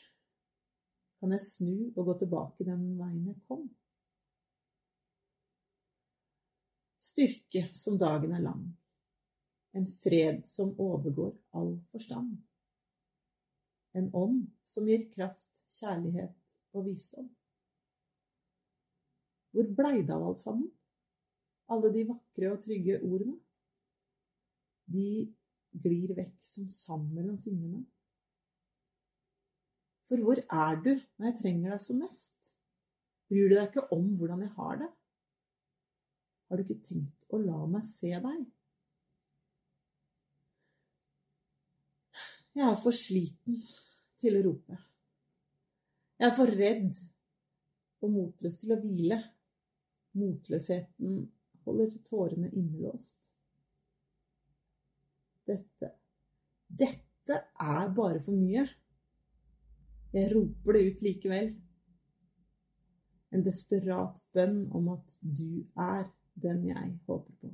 Kan 1.20 1.34
jeg 1.34 1.42
snu 1.42 1.74
og 1.96 2.04
gå 2.12 2.18
tilbake 2.22 2.68
den 2.68 2.84
veien 3.00 3.26
jeg 3.32 3.40
kom? 3.50 3.66
Styrke 7.10 7.66
som 7.74 7.98
dagen 7.98 8.36
er 8.38 8.46
lang, 8.46 8.64
en 9.74 9.88
fred 10.04 10.44
som 10.48 10.76
overgår 10.80 11.34
all 11.58 11.74
forstand. 11.90 12.36
En 13.98 14.12
ånd 14.14 14.44
som 14.68 14.86
gir 14.86 15.08
kraft, 15.10 15.48
kjærlighet 15.74 16.36
og 16.78 16.86
visdom. 16.86 17.32
Hvor 19.50 19.72
blei 19.74 20.04
det 20.04 20.14
av 20.14 20.28
alt 20.30 20.44
sammen? 20.44 20.70
Alle 21.70 21.92
de 21.94 22.06
vakre 22.10 22.52
og 22.54 22.62
trygge 22.64 22.98
ordene. 23.06 23.38
De 24.90 25.10
glir 25.84 26.16
vekk 26.18 26.38
som 26.46 26.70
sand 26.74 27.12
mellom 27.14 27.38
fingrene. 27.44 27.84
For 30.10 30.22
hvor 30.26 30.42
er 30.42 30.80
du 30.82 30.96
når 30.96 31.28
jeg 31.30 31.38
trenger 31.42 31.76
deg 31.76 31.84
som 31.86 32.00
mest? 32.02 32.34
Bryr 33.30 33.52
du 33.52 33.54
deg 33.54 33.68
ikke 33.68 33.86
om 33.94 34.08
hvordan 34.18 34.42
jeg 34.42 34.56
har 34.56 34.80
det? 34.82 34.88
Har 36.50 36.58
du 36.58 36.64
ikke 36.66 36.82
tenkt 36.88 37.30
å 37.30 37.38
la 37.44 37.60
meg 37.70 37.86
se 37.86 38.10
deg? 38.10 38.40
Jeg 42.58 42.66
er 42.66 42.80
for 42.82 42.98
sliten 42.98 43.60
til 44.20 44.40
å 44.40 44.46
rope. 44.48 44.80
Jeg 46.20 46.28
er 46.28 46.34
for 46.36 46.50
redd 46.52 46.98
og 48.02 48.16
motløs 48.16 48.58
til 48.60 48.74
å 48.74 48.80
hvile. 48.82 49.20
Motløsheten 50.18 51.20
holder 51.70 51.96
tårene 52.10 52.50
innelåst. 52.52 53.20
Dette 55.50 55.94
Dette 56.70 57.40
er 57.62 57.90
bare 57.94 58.20
for 58.26 58.38
mye. 58.38 58.66
Jeg 60.14 60.30
roper 60.34 60.78
det 60.78 60.84
ut 60.86 61.02
likevel. 61.06 61.50
En 63.34 63.46
desperat 63.46 64.22
bønn 64.34 64.64
om 64.74 64.90
at 64.96 65.18
du 65.22 65.66
er 65.78 66.08
den 66.42 66.64
jeg 66.70 66.94
håper 67.06 67.36
på. 67.42 67.52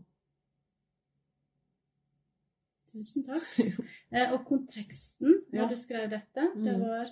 Tusen 2.91 3.25
takk. 3.27 3.47
Eh, 4.15 4.31
og 4.31 4.45
konteksten 4.47 5.41
når 5.51 5.65
ja. 5.65 5.67
du 5.67 5.75
skrev 5.75 6.05
dette, 6.07 6.43
det 6.55 6.75
mm. 6.77 6.83
var 6.85 7.09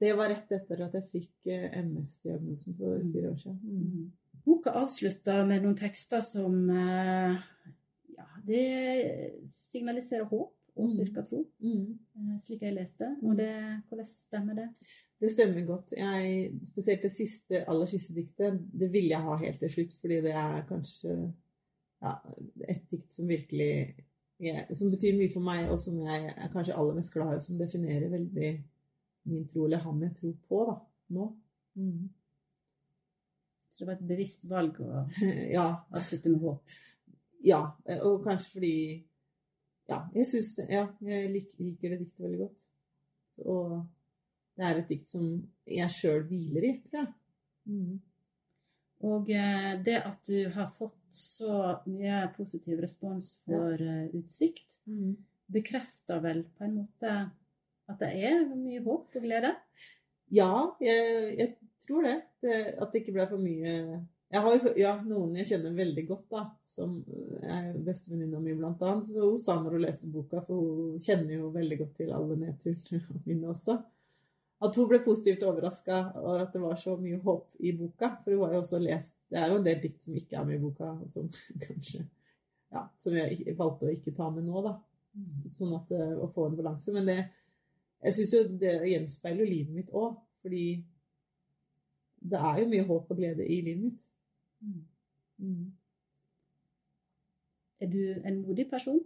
Det 0.00 0.14
var 0.16 0.30
rett 0.32 0.52
etter 0.56 0.80
at 0.86 0.94
jeg 0.96 1.06
fikk 1.12 1.50
eh, 1.52 1.76
MS-diagnosen 1.84 2.74
for 2.78 2.96
mm. 2.98 3.12
fire 3.12 3.30
år 3.30 3.36
siden. 3.42 3.60
Mm. 3.62 4.08
Boka 4.50 4.72
avslutter 4.80 5.44
med 5.46 5.62
noen 5.62 5.76
tekster 5.78 6.22
som 6.26 6.56
eh, 6.74 7.36
ja, 8.16 8.26
det 8.46 8.64
signaliserer 9.50 10.26
håp 10.26 10.56
og 10.80 10.90
styrka 10.90 11.22
styrker 11.22 11.28
tro, 11.28 11.44
mm. 11.62 11.86
Eh, 12.16 12.34
slik 12.42 12.64
jeg 12.64 12.74
leste. 12.74 13.08
Og 13.22 13.36
det, 13.38 13.52
hvordan 13.88 14.08
stemmer 14.08 14.58
det? 14.58 14.66
Det 15.20 15.30
stemmer 15.30 15.66
godt. 15.68 15.94
Jeg, 15.98 16.50
spesielt 16.64 17.02
det 17.04 17.12
siste, 17.12 17.62
aller 17.68 17.88
siste 17.90 18.14
diktet, 18.16 18.60
det 18.80 18.90
vil 18.92 19.10
jeg 19.10 19.20
ha 19.26 19.36
helt 19.42 19.60
til 19.60 19.72
slutt, 19.74 19.96
fordi 20.00 20.20
det 20.24 20.34
er 20.42 20.62
kanskje 20.68 21.16
ja, 22.00 22.14
et 22.68 22.86
dikt 22.90 23.12
som 23.12 23.28
virkelig 23.28 23.72
ja, 24.40 24.62
Som 24.72 24.88
betyr 24.94 25.18
mye 25.18 25.28
for 25.28 25.44
meg, 25.44 25.66
og 25.68 25.82
som 25.84 25.98
jeg 26.00 26.30
er 26.32 26.52
kanskje 26.52 26.76
aller 26.80 26.96
mest 26.96 27.12
glad 27.12 27.34
i, 27.34 27.40
og 27.40 27.44
som 27.44 27.58
definerer 27.60 28.08
veldig 28.08 28.52
min 29.28 29.44
tro, 29.52 29.66
eller 29.66 29.82
han 29.84 30.00
jeg 30.06 30.14
tror 30.16 30.38
på, 30.48 30.62
da, 30.70 30.78
nå. 31.16 31.26
Mm. 31.76 32.08
Så 33.80 33.86
det 33.86 33.94
var 33.94 33.96
et 33.96 34.08
bevisst 34.10 34.42
valg 34.44 34.76
å 34.84 35.06
ja. 35.56 35.62
avslutte 35.96 36.28
med 36.28 36.42
håp. 36.44 36.72
Ja, 37.48 37.62
og 38.04 38.26
kanskje 38.26 38.50
fordi 38.58 38.74
Ja, 39.88 40.02
jeg 40.12 40.26
syns 40.28 40.50
det. 40.58 40.66
Ja, 40.68 40.82
jeg 41.00 41.30
liker 41.32 41.94
det 41.94 41.96
diktet 42.02 42.20
veldig 42.26 42.40
godt. 42.42 42.66
Så, 43.32 43.46
og 43.48 43.72
det 44.60 44.66
er 44.68 44.82
et 44.82 44.92
dikt 44.92 45.08
som 45.08 45.24
jeg 45.64 45.94
sjøl 45.96 46.26
hviler 46.28 46.66
i, 46.68 46.74
tror 46.84 47.00
jeg. 47.00 47.08
Mm. 47.72 47.96
Og 49.08 49.32
eh, 49.32 49.72
det 49.88 49.96
at 50.10 50.20
du 50.28 50.52
har 50.52 50.68
fått 50.76 51.00
så 51.16 51.56
mye 51.88 52.20
positiv 52.36 52.84
respons 52.84 53.32
for 53.46 53.80
ja. 53.80 53.96
Eh, 54.04 54.12
utsikt, 54.20 54.82
mm. 54.84 55.16
bekrefter 55.56 56.20
vel 56.20 56.44
på 56.52 56.68
en 56.68 56.76
måte 56.82 57.16
at 57.88 58.04
det 58.04 58.12
er 58.28 58.44
mye 58.52 58.84
håp 58.84 59.16
og 59.16 59.24
glede? 59.24 59.56
Ja, 60.36 60.52
jeg, 60.84 61.32
jeg 61.40 61.56
tror 61.86 62.02
det. 62.06 62.16
det. 62.40 62.56
At 62.80 62.92
det 62.92 63.02
ikke 63.02 63.14
ble 63.16 63.26
for 63.30 63.42
mye 63.42 63.74
Jeg 64.30 64.42
har 64.44 64.56
jo 64.56 64.72
ja, 64.78 64.90
noen 65.02 65.38
jeg 65.40 65.48
kjenner 65.48 65.72
veldig 65.74 66.04
godt, 66.06 66.26
da, 66.30 66.42
som 66.62 67.00
er 67.42 67.72
bestevenninna 67.82 68.38
mi 68.42 68.54
blant 68.54 68.82
annet. 68.86 69.08
Så 69.10 69.24
hun 69.26 69.40
sa 69.42 69.56
når 69.58 69.74
hun 69.74 69.82
leste 69.82 70.10
boka, 70.10 70.42
for 70.46 70.60
hun 70.60 71.00
kjenner 71.02 71.40
jo 71.40 71.48
veldig 71.54 71.80
godt 71.80 71.96
til 71.98 72.12
alle 72.14 72.36
nedturene 72.38 73.16
mine 73.28 73.50
også. 73.50 73.80
at 74.60 74.76
hun 74.76 74.88
ble 74.88 75.00
positivt 75.02 75.42
overraska 75.48 75.98
over 76.20 76.44
at 76.44 76.52
det 76.52 76.62
var 76.62 76.76
så 76.76 76.94
mye 77.00 77.18
håp 77.24 77.58
i 77.58 77.72
boka. 77.72 78.12
For 78.22 78.36
hun 78.36 78.44
har 78.44 78.54
jo 78.54 78.62
også 78.62 78.78
lest 78.84 79.16
Det 79.30 79.38
er 79.38 79.50
jo 79.50 79.58
en 79.58 79.66
del 79.66 79.82
dikt 79.82 80.04
som 80.04 80.16
ikke 80.18 80.36
er 80.36 80.46
med 80.46 80.58
i 80.58 80.62
boka, 80.62 80.92
og 80.94 81.10
som 81.10 81.28
kanskje 81.66 82.04
Ja, 82.70 82.84
som 83.02 83.16
jeg 83.18 83.56
valgte 83.58 83.88
å 83.88 83.92
ikke 83.92 84.14
ta 84.14 84.30
med 84.30 84.46
nå, 84.46 84.62
da. 84.62 84.76
Sånn 85.50 85.74
at 85.74 85.90
eh, 85.90 86.14
Å 86.22 86.30
få 86.30 86.46
en 86.46 86.58
balanse. 86.58 86.94
Men 86.94 87.10
det 87.10 87.18
Jeg 88.04 88.16
syns 88.16 88.34
jo 88.36 88.46
det 88.62 88.78
gjenspeiler 88.88 89.44
livet 89.44 89.74
mitt 89.74 89.90
òg, 89.90 90.14
fordi 90.40 90.64
det 92.20 92.38
er 92.38 92.58
jo 92.60 92.68
mye 92.68 92.86
håp 92.88 93.10
og 93.10 93.16
glede 93.16 93.46
i 93.46 93.60
livet 93.64 93.82
mitt. 93.84 94.02
Mm. 94.60 94.82
Mm. 95.38 95.72
Er 97.80 97.86
du 97.88 98.00
en 98.28 98.42
modig 98.42 98.66
person? 98.70 99.00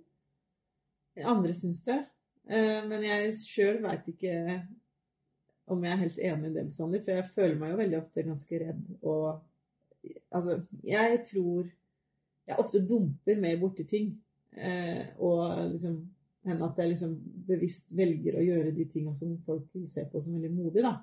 Andre 1.17 1.55
syns 1.55 1.83
det. 1.87 2.01
Eh, 2.51 2.81
Men 2.89 3.05
jeg 3.07 3.35
sjøl 3.39 3.83
veit 3.85 4.09
ikke 4.11 4.35
om 5.67 5.85
jeg 5.85 5.93
er 5.93 6.03
helt 6.03 6.19
enig 6.19 6.51
i 6.51 6.55
det 6.59 6.67
bestandig, 6.67 7.01
for 7.05 7.17
jeg 7.17 7.31
føler 7.35 7.59
meg 7.61 7.71
jo 7.71 7.77
veldig 7.81 7.99
ofte 8.03 8.23
ganske 8.27 8.59
redd. 8.61 8.83
Og 9.03 9.43
altså, 10.31 10.59
jeg 10.85 11.23
tror 11.31 11.71
jeg 12.47 12.59
ofte 12.61 12.83
dumper 12.89 13.41
mer 13.41 13.57
borti 13.63 13.87
ting. 13.89 14.11
eh, 14.53 15.07
Og 15.19 15.71
liksom 15.73 16.03
enn 16.45 16.61
at 16.63 16.77
jeg 16.77 16.91
liksom 16.91 17.15
bevisst 17.49 17.87
velger 17.97 18.37
å 18.37 18.43
gjøre 18.45 18.75
de 18.77 18.85
tinga 18.93 19.15
som 19.17 19.31
folk 19.47 19.65
vil 19.73 19.87
se 19.89 20.05
på 20.13 20.21
som 20.21 20.35
veldig 20.37 20.51
modig, 20.53 20.83
da. 20.85 20.99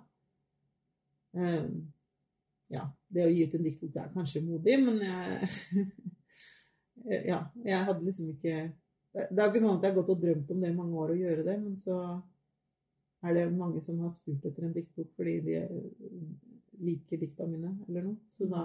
Eh, 2.72 2.76
Ja, 2.78 2.86
det 3.12 3.26
å 3.28 3.32
gi 3.32 3.44
ut 3.44 3.56
en 3.58 3.66
diktbok 3.68 3.96
er 4.00 4.12
kanskje 4.14 4.42
modig, 4.46 4.78
men 4.86 5.02
jeg 5.04 5.50
Ja, 7.32 7.40
jeg 7.66 7.86
hadde 7.88 8.06
liksom 8.06 8.30
ikke 8.36 8.56
Det 9.12 9.40
er 9.40 9.44
jo 9.48 9.50
ikke 9.52 9.62
sånn 9.64 9.78
at 9.78 9.84
jeg 9.84 9.92
har 9.92 9.98
gått 9.98 10.12
og 10.14 10.22
drømt 10.22 10.52
om 10.54 10.62
det 10.62 10.70
i 10.72 10.76
mange 10.78 11.00
år 11.04 11.12
å 11.12 11.18
gjøre 11.20 11.44
det, 11.48 11.56
men 11.60 11.74
så 11.82 11.98
er 13.28 13.34
det 13.36 13.46
mange 13.54 13.82
som 13.84 14.00
har 14.02 14.14
spurt 14.16 14.46
etter 14.48 14.64
en 14.66 14.74
diktbok 14.76 15.10
fordi 15.18 15.34
de 15.46 15.58
liker 16.82 17.20
dikta 17.22 17.46
mine, 17.50 17.74
eller 17.90 18.06
noe. 18.08 18.16
Så 18.34 18.48
da 18.50 18.64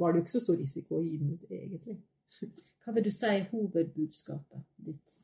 var 0.00 0.12
det 0.14 0.22
jo 0.22 0.24
ikke 0.24 0.34
så 0.38 0.40
stor 0.42 0.56
risiko 0.58 0.96
å 0.98 1.04
gi 1.04 1.18
den 1.20 1.34
ut, 1.36 1.44
egentlig. 1.52 1.98
Hva 2.82 2.94
vil 2.96 3.06
du 3.06 3.12
si 3.14 3.28
er 3.28 3.44
hovedbudskapet 3.52 4.64
ditt? 4.88 5.18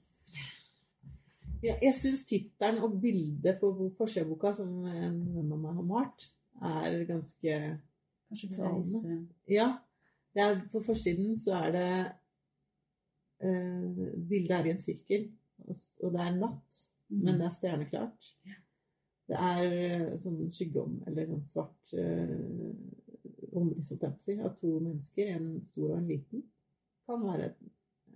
Jeg, 1.64 1.79
jeg 1.81 1.97
syns 1.97 2.27
tittelen 2.29 2.83
og 2.85 2.99
bildet 3.01 3.57
på 3.62 3.73
bo- 3.73 3.90
av 4.05 4.29
boka, 4.29 4.53
som 4.53 4.85
en 4.85 5.19
venn 5.35 5.57
av 5.57 5.61
meg 5.64 5.79
har 5.81 5.88
malt, 5.88 6.29
er 6.61 7.01
ganske 7.09 7.57
Kanskje 8.35 8.51
du 8.51 8.61
reiser 8.66 9.16
Ja. 9.51 9.70
Er, 10.35 10.59
på 10.73 10.81
forsiden 10.83 11.37
så 11.38 11.55
er 11.61 11.70
det 11.70 11.90
uh, 13.47 14.09
Bildet 14.27 14.57
er 14.57 14.66
i 14.66 14.73
en 14.75 14.83
sirkel, 14.83 15.29
og, 15.62 15.79
og 16.03 16.16
det 16.16 16.25
er 16.25 16.38
natt, 16.40 16.81
Mm. 17.09 17.25
men 17.25 17.40
det 17.40 17.47
er 17.47 17.55
stjerneklart. 17.55 18.31
Det 19.29 19.37
er 19.40 19.75
eh, 19.75 20.14
sånn 20.20 20.40
skyggeom, 20.53 20.99
eller 21.09 21.29
sånn 21.31 21.44
svart 21.49 21.92
uh, 21.97 23.55
omriss, 23.57 23.92
holdt 23.92 24.05
jeg 24.05 24.16
på 24.16 24.20
å 24.20 24.25
si, 24.25 24.35
av 24.37 24.57
to 24.61 24.73
mennesker, 24.85 25.31
en 25.33 25.47
stor 25.64 25.87
og 25.90 25.99
en 25.99 26.09
liten. 26.11 26.42
Kan 27.09 27.25
være 27.25 27.53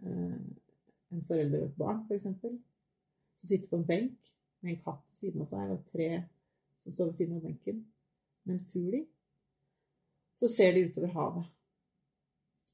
uh, 0.05 0.41
en 1.15 1.25
forelder 1.29 1.63
og 1.63 1.71
et 1.71 1.79
barn, 1.81 2.03
f.eks. 2.09 2.27
Som 2.29 3.47
sitter 3.53 3.71
på 3.71 3.81
en 3.81 3.87
benk 3.89 4.35
med 4.65 4.75
en 4.75 4.83
katt 4.85 5.05
ved 5.07 5.23
siden 5.23 5.45
av 5.45 5.53
seg, 5.53 5.73
og 5.77 5.87
tre 5.95 6.11
som 6.83 6.97
står 6.97 7.11
ved 7.11 7.19
siden 7.21 7.39
av 7.39 7.47
benken, 7.47 7.81
med 8.45 8.59
en 8.59 8.69
fugl 8.73 8.99
i. 9.01 9.03
Så 10.39 10.49
ser 10.57 10.75
de 10.75 10.85
utover 10.89 11.15
havet. 11.15 11.49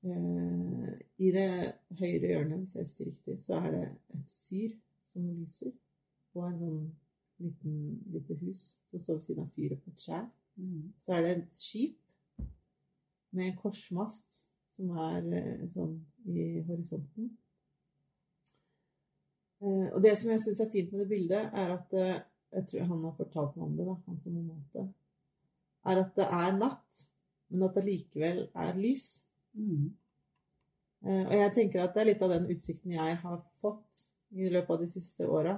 Eh, 0.04 0.90
I 1.24 1.30
det 1.32 1.48
høyre 1.98 2.28
hjørnet, 2.28 2.58
hvis 2.58 2.74
jeg 2.76 2.84
husker 2.88 3.08
riktig, 3.08 3.38
så 3.40 3.60
er 3.60 3.70
det 3.72 3.84
et 4.18 4.34
fyr 4.44 4.74
som 5.08 5.28
lyser, 5.30 5.72
og 6.34 6.48
en 6.48 6.58
sånn 6.60 6.80
liten, 7.44 7.76
lite 8.12 8.36
hus 8.42 8.74
som 8.90 9.00
står 9.00 9.14
ved 9.20 9.24
siden 9.28 9.44
av 9.46 9.52
fyret 9.56 9.84
på 9.84 9.92
et 9.94 10.02
skjær. 10.04 10.26
Mm. 10.56 10.90
Så 11.00 11.14
er 11.14 11.24
det 11.24 11.30
et 11.36 11.56
skip 11.56 12.42
med 13.34 13.48
en 13.48 13.56
korsmast 13.62 14.44
som 14.74 14.90
er 14.98 15.24
eh, 15.38 15.64
sånn 15.70 15.96
i 16.30 16.44
horisonten. 16.66 17.32
Eh, 19.62 19.88
Og 19.94 20.02
det 20.04 20.14
som 20.18 20.30
jeg 20.34 20.42
syns 20.44 20.60
er 20.60 20.70
fint 20.72 20.92
med 20.92 21.04
det 21.04 21.08
bildet, 21.14 21.50
er 21.52 21.76
at 21.78 21.98
eh, 21.98 22.22
Jeg 22.54 22.68
tror 22.70 22.84
han 22.86 23.00
har 23.02 23.14
fortalt 23.18 23.56
meg 23.56 23.64
om 23.66 23.72
det, 23.74 23.84
da, 23.88 23.94
han 24.06 24.18
som 24.22 24.34
det. 24.72 24.82
Er 25.90 26.00
at 26.04 26.12
det 26.14 26.26
er 26.36 26.52
natt, 26.54 27.00
men 27.54 27.68
at 27.68 27.76
det 27.78 27.84
likevel 27.86 28.40
er 28.66 28.80
lys. 28.80 29.06
Mm. 29.54 29.92
Eh, 31.06 31.22
Og 31.28 31.36
jeg 31.38 31.52
tenker 31.54 31.84
at 31.84 31.94
det 31.94 32.02
er 32.02 32.10
litt 32.12 32.24
av 32.24 32.34
den 32.34 32.50
utsikten 32.54 32.96
jeg 32.96 33.20
har 33.22 33.38
fått 33.62 34.08
i 34.34 34.50
løpet 34.50 34.74
av 34.74 34.82
de 34.82 34.90
siste 34.90 35.28
åra. 35.30 35.54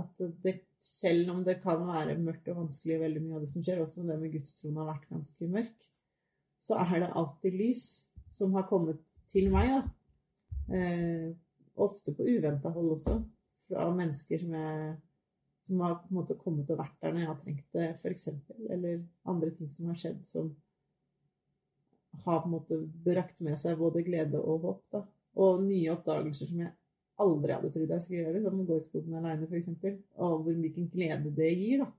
At 0.00 0.22
det, 0.44 0.56
selv 0.82 1.32
om 1.32 1.42
det 1.46 1.60
kan 1.64 1.82
være 1.86 2.18
mørkt 2.20 2.48
og 2.52 2.64
vanskelig, 2.64 3.00
veldig 3.02 3.22
mye 3.24 3.38
av 3.38 3.44
det 3.44 3.52
som 3.52 3.64
skjer, 3.64 3.82
også 3.82 4.06
det 4.06 4.18
med 4.20 4.34
gudstroen 4.34 4.78
har 4.80 4.90
vært 4.92 5.10
ganske 5.10 5.50
mørk, 5.50 5.88
så 6.60 6.78
er 6.84 6.96
det 7.04 7.12
alltid 7.16 7.56
lys 7.56 7.84
som 8.30 8.54
har 8.54 8.68
kommet 8.70 9.00
til 9.32 9.50
meg, 9.52 9.72
da. 9.72 9.82
Eh, 10.70 11.30
ofte 11.80 12.12
på 12.14 12.26
uventa 12.28 12.70
hold 12.74 12.96
også, 12.98 13.16
fra 13.66 13.86
mennesker 13.94 14.42
som 14.42 14.58
jeg 14.58 14.98
som 15.70 15.80
har 15.80 15.94
på 15.94 16.08
en 16.10 16.18
måte 16.18 16.34
kommet 16.40 16.70
og 16.72 16.80
vært 16.80 16.96
der 17.02 17.12
når 17.14 17.22
jeg 17.22 17.30
har 17.30 17.40
trengt 17.44 17.76
det, 17.76 17.88
f.eks. 18.00 18.28
Eller 18.74 19.02
andre 19.28 19.52
ting 19.54 19.70
som 19.70 19.90
har 19.90 19.98
skjedd 20.00 20.24
som 20.26 20.48
har 22.24 22.42
på 22.42 22.48
en 22.48 22.54
måte 22.56 22.78
brakt 23.04 23.40
med 23.40 23.58
seg 23.60 23.78
både 23.78 24.04
glede 24.06 24.40
og 24.40 24.66
håp. 24.66 24.84
da. 24.92 25.02
Og 25.40 25.62
nye 25.64 25.92
oppdagelser 25.94 26.50
som 26.50 26.62
jeg 26.64 26.72
aldri 27.20 27.54
hadde 27.54 27.72
trodd 27.74 27.92
jeg 27.94 28.04
skulle 28.04 28.22
gjøre, 28.24 28.44
som 28.44 28.62
å 28.62 28.68
gå 28.68 28.78
i 28.78 28.86
skogen 28.86 29.18
alene 29.18 29.48
f.eks. 29.48 29.68
Og 30.18 30.40
hvor 30.44 30.54
hvilken 30.54 30.88
glede 30.92 31.32
det 31.36 31.50
gir. 31.52 31.84
da. 31.84 31.90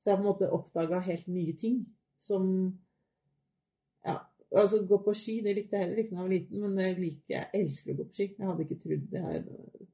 Så 0.00 0.10
jeg 0.10 0.16
har 0.16 0.22
på 0.22 0.26
en 0.26 0.30
måte 0.30 0.52
oppdaga 0.54 1.02
helt 1.04 1.28
nye 1.30 1.54
ting 1.58 1.84
som 2.22 2.50
Ja, 4.06 4.20
altså 4.54 4.84
gå 4.86 5.00
på 5.02 5.12
ski, 5.18 5.40
det 5.42 5.56
likte 5.56 5.74
jeg 5.74 5.88
heller 5.88 5.98
ikke 5.98 6.12
da 6.12 6.20
jeg 6.20 6.26
var 6.26 6.32
liten, 6.32 6.60
men 6.62 6.76
jeg, 6.78 6.98
liker 7.00 7.32
jeg 7.34 7.60
elsker 7.60 7.92
å 7.92 7.96
gå 7.98 8.04
på 8.06 8.14
ski. 8.14 8.26
Jeg 8.36 8.46
hadde 8.46 8.66
ikke 8.66 8.78
trodd 8.84 9.16
jeg 9.16 9.40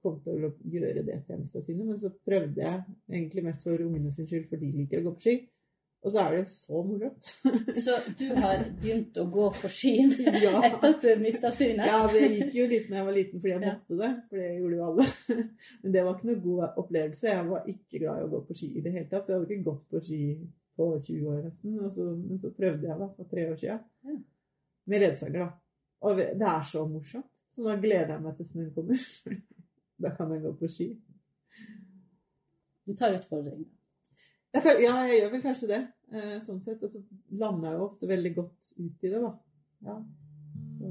kom 0.02 0.18
til 0.24 0.44
å 0.44 0.50
gjøre 0.74 1.04
det 1.06 1.16
til 1.22 1.32
jeg 1.32 1.40
mista 1.40 1.62
synet, 1.64 1.86
men 1.88 2.00
så 2.02 2.10
prøvde 2.28 2.60
jeg 2.66 2.82
egentlig 3.08 3.44
mest 3.46 3.64
for 3.64 3.86
ungene 3.86 4.12
sin 4.12 4.28
skyld, 4.28 4.50
for 4.50 4.60
de 4.60 4.72
liker 4.74 5.00
å 5.00 5.06
gå 5.06 5.14
på 5.16 5.24
ski. 5.24 5.36
Og 6.02 6.10
så 6.10 6.18
er 6.18 6.32
det 6.32 6.38
jo 6.40 6.46
så 6.50 6.80
morsomt. 6.82 7.26
Så 7.84 7.96
du 8.18 8.24
har 8.42 8.64
begynt 8.80 9.18
å 9.22 9.24
gå 9.30 9.44
på 9.54 9.68
skien 9.70 10.10
Ja. 10.42 10.56
etter 10.66 10.96
at 10.96 11.04
du 11.04 11.20
mista 11.22 11.52
synet? 11.54 11.86
Ja, 11.86 12.00
det 12.10 12.24
gikk 12.26 12.56
jo 12.58 12.64
litt 12.72 12.88
når 12.90 12.98
jeg 12.98 13.06
var 13.08 13.16
liten 13.18 13.42
fordi 13.42 13.52
jeg 13.52 13.62
måtte 13.62 13.98
det. 14.00 14.08
For 14.30 14.40
det 14.40 14.48
gjorde 14.56 14.78
jo 14.80 14.88
alle. 14.88 15.06
Men 15.84 15.94
det 15.94 16.02
var 16.06 16.16
ikke 16.16 16.28
noe 16.30 16.40
god 16.46 16.80
opplevelse. 16.82 17.28
Jeg 17.30 17.46
var 17.52 17.68
ikke 17.70 18.00
glad 18.02 18.18
i 18.18 18.26
å 18.26 18.32
gå 18.32 18.40
på 18.48 18.56
ski 18.58 18.68
i 18.74 18.82
det 18.82 18.94
hele 18.96 19.08
tatt. 19.12 19.28
Så 19.28 19.34
jeg 19.34 19.38
hadde 19.38 19.54
ikke 19.54 19.68
gått 19.68 19.84
på 19.94 20.02
ski 20.08 20.22
på 20.80 20.88
20 20.96 21.28
år 21.30 21.44
nesten. 21.46 21.76
Så, 21.94 22.06
men 22.16 22.42
så 22.42 22.50
prøvde 22.56 22.88
jeg 22.90 23.02
da 23.04 23.08
for 23.12 23.30
tre 23.34 23.44
år 23.52 23.60
siden. 23.60 23.84
Ja. 24.08 24.16
Med 24.90 25.04
ledsager, 25.04 25.38
da. 25.38 25.52
Og 26.02 26.18
det 26.18 26.48
er 26.50 26.66
så 26.66 26.82
morsomt. 26.90 27.28
Så 27.52 27.62
nå 27.62 27.76
gleder 27.78 28.16
jeg 28.16 28.24
meg 28.24 28.34
til 28.40 28.48
snøen 28.48 28.74
kommer. 28.74 29.06
Da 30.02 30.10
kan 30.16 30.34
jeg 30.34 30.42
gå 30.42 30.52
på 30.58 30.72
ski. 30.72 30.88
Du 32.88 32.96
tar 32.98 33.14
utfordringa. 33.14 33.68
Ja, 34.52 34.94
jeg 35.08 35.22
gjør 35.22 35.30
vel 35.32 35.42
kanskje 35.44 35.68
det. 35.70 35.80
Eh, 36.12 36.36
sånn 36.44 36.60
sett. 36.64 36.82
Og 36.84 36.92
så 36.92 37.00
lander 37.40 37.70
jeg 37.70 37.78
jo 37.78 37.86
ofte 37.86 38.10
veldig 38.10 38.32
godt 38.36 38.72
ut 38.76 39.06
i 39.06 39.12
det, 39.12 39.20
da. 39.22 39.32
Ja. 39.88 39.96
Så, 40.78 40.90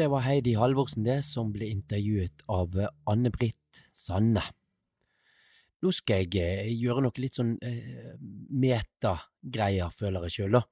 det 0.00 0.08
var 0.08 0.24
Heidi 0.24 0.54
Halvorsen 0.56 1.04
det, 1.04 1.18
som 1.26 1.50
ble 1.52 1.66
intervjuet 1.68 2.40
av 2.48 2.72
Anne-Britt 3.10 3.82
Sanne. 3.92 4.40
Nå 5.80 5.92
skal 5.96 6.24
jeg 6.24 6.40
eh, 6.40 6.70
gjøre 6.72 7.04
noe 7.04 7.20
litt 7.20 7.36
sånn 7.36 7.54
eh, 7.64 8.14
metagreier, 8.62 9.92
føler 9.92 10.24
jeg 10.28 10.36
sjøl, 10.38 10.56
da. 10.56 10.62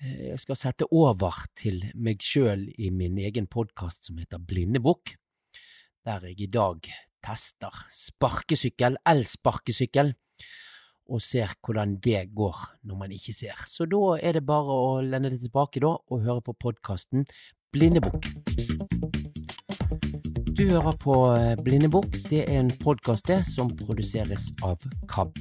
Eh, 0.00 0.22
jeg 0.30 0.40
skal 0.40 0.60
sette 0.60 0.88
over 0.96 1.44
til 1.56 1.82
meg 1.96 2.24
sjøl 2.24 2.66
i 2.80 2.90
min 2.92 3.20
egen 3.20 3.48
podkast 3.52 4.08
som 4.08 4.20
heter 4.20 4.40
Blindebukk, 4.40 5.14
der 6.04 6.28
jeg 6.30 6.44
i 6.46 6.50
dag 6.52 6.88
tester 7.24 7.84
sparkesykkel, 7.92 9.00
elsparkesykkel, 9.08 10.12
og 11.12 11.20
ser 11.20 11.52
hvordan 11.60 11.98
det 12.04 12.30
går 12.36 12.60
når 12.88 13.00
man 13.00 13.12
ikke 13.12 13.34
ser. 13.36 13.60
Så 13.68 13.84
da 13.88 14.16
er 14.16 14.38
det 14.38 14.46
bare 14.48 14.72
å 14.72 15.00
lende 15.04 15.34
det 15.34 15.42
tilbake 15.42 15.82
da, 15.84 15.92
og 16.00 16.24
høre 16.24 16.44
på 16.44 16.56
podkasten 16.56 17.26
Blindebukk. 17.74 18.26
Du 20.54 20.68
hører 20.68 20.94
på 21.02 21.14
eh, 21.34 21.56
Blindebukk. 21.58 22.20
Det 22.28 22.44
er 22.44 22.60
en 22.60 22.68
podkast 22.70 23.32
som 23.48 23.72
produseres 23.74 24.52
av 24.62 24.84
KAB. 25.10 25.40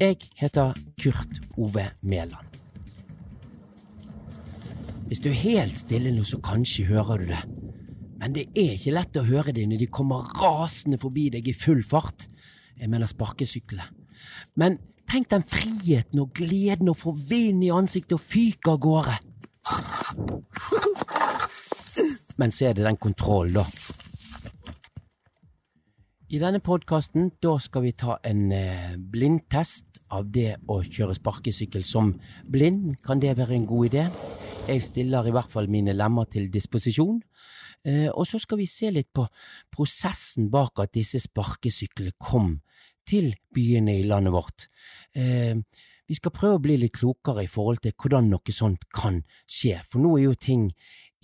Jeg 0.00 0.16
heter 0.40 0.72
Kurt 0.96 1.42
Ove 1.60 1.90
Mæland. 2.00 2.56
Hvis 5.10 5.20
du 5.20 5.28
er 5.28 5.36
helt 5.42 5.76
stille 5.76 6.14
nå, 6.16 6.24
så 6.24 6.40
kanskje 6.40 6.88
hører 6.88 7.20
du 7.20 7.28
det. 7.34 7.42
Men 8.16 8.32
det 8.32 8.46
er 8.56 8.72
ikke 8.78 8.96
lett 8.96 9.20
å 9.20 9.28
høre 9.28 9.52
det 9.52 9.68
når 9.68 9.84
de 9.84 9.92
kommer 9.92 10.32
rasende 10.40 10.96
forbi 11.02 11.28
deg 11.36 11.52
i 11.52 11.56
full 11.56 11.84
fart. 11.84 12.30
Jeg 12.80 12.88
mener 12.88 13.12
sparkesyklene. 13.12 13.90
Men 14.56 14.80
tenk 15.04 15.28
den 15.36 15.44
friheten 15.44 16.24
og 16.24 16.32
gleden 16.40 16.88
å 16.88 16.96
få 16.96 17.12
vind 17.12 17.60
i 17.68 17.74
ansiktet 17.76 18.16
og 18.16 18.24
fyke 18.24 18.72
av 18.72 18.80
gårde. 18.88 19.20
Men 22.36 22.52
så 22.52 22.68
er 22.68 22.76
det 22.76 22.84
den 22.84 23.00
kontrollen, 23.00 23.60
da. 23.60 23.64
I 26.26 26.40
denne 26.42 26.58
podkasten 26.58 27.30
skal 27.62 27.84
vi 27.84 27.92
ta 27.94 28.16
en 28.26 28.50
eh, 28.50 28.96
blindtest 28.98 30.00
av 30.10 30.26
det 30.34 30.56
å 30.66 30.80
kjøre 30.82 31.14
sparkesykkel 31.14 31.84
som 31.86 32.16
blind. 32.42 32.96
Kan 33.06 33.20
det 33.22 33.36
være 33.38 33.54
en 33.54 33.66
god 33.66 33.86
idé? 33.86 34.08
Jeg 34.66 34.82
stiller 34.82 35.28
i 35.28 35.30
hvert 35.30 35.52
fall 35.52 35.70
mine 35.70 35.94
lemmer 35.94 36.26
til 36.26 36.50
disposisjon. 36.50 37.20
Eh, 37.86 38.08
og 38.10 38.26
så 38.26 38.40
skal 38.42 38.58
vi 38.58 38.66
se 38.66 38.90
litt 38.90 39.12
på 39.14 39.28
prosessen 39.70 40.50
bak 40.50 40.82
at 40.82 40.96
disse 40.98 41.22
sparkesyklene 41.22 42.16
kom 42.18 42.56
til 43.06 43.30
byene 43.54 44.00
i 44.00 44.06
landet 44.10 44.34
vårt. 44.34 44.66
Eh, 45.14 45.54
vi 46.06 46.14
skal 46.14 46.34
prøve 46.34 46.58
å 46.58 46.62
bli 46.62 46.76
litt 46.78 46.98
klokere 46.98 47.42
i 47.46 47.50
forhold 47.50 47.80
til 47.82 47.94
hvordan 47.94 48.28
noe 48.30 48.54
sånt 48.54 48.84
kan 48.94 49.22
skje, 49.46 49.80
for 49.86 50.02
nå 50.02 50.16
er 50.18 50.28
jo 50.28 50.34
ting 50.38 50.68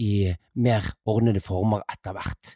i 0.00 0.32
mer 0.54 0.88
ordnede 1.08 1.42
former 1.44 1.84
etter 1.90 2.16
hvert. 2.16 2.54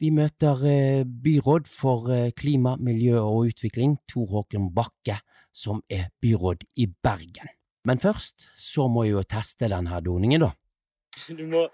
Vi 0.00 0.10
møter 0.16 0.62
eh, 0.68 1.02
byråd 1.04 1.68
for 1.68 2.10
eh, 2.14 2.30
klima, 2.36 2.76
miljø 2.80 3.20
og 3.20 3.50
utvikling, 3.50 3.98
Tor 4.08 4.30
Håkon 4.32 4.70
Bakke, 4.74 5.18
som 5.52 5.82
er 5.90 6.08
byråd 6.22 6.64
i 6.80 6.86
Bergen. 6.88 7.50
Men 7.84 8.00
først 8.00 8.48
så 8.60 8.86
må 8.92 9.04
jeg 9.06 9.18
jo 9.18 9.26
teste 9.28 9.68
denne 9.72 10.00
doningen, 10.04 10.46
da. 10.46 10.52
Du 11.28 11.44
må 11.48 11.66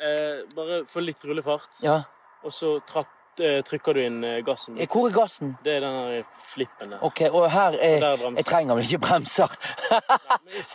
eh, 0.00 0.44
bare 0.56 0.84
få 0.88 1.04
litt 1.04 1.24
rullefart, 1.24 1.82
Ja, 1.84 2.02
og 2.44 2.52
så 2.52 2.78
trapp, 2.88 3.12
trykker 3.38 3.96
du 3.96 4.00
inn 4.02 4.18
eh, 4.24 4.40
gassen. 4.46 4.76
Hvor 4.90 5.08
er 5.08 5.14
gassen? 5.14 5.54
Det 5.64 5.76
er 5.76 5.84
den 5.84 5.96
der 5.96 6.24
flippen 6.52 6.94
der. 6.94 7.02
Ok, 7.06 7.22
og 7.30 7.46
her 7.50 7.76
er 7.80 8.06
og 8.06 8.24
er. 8.24 8.36
Jeg 8.38 8.48
trenger 8.48 8.78
vel 8.78 8.86
ikke 8.86 9.00
bremser. 9.06 9.56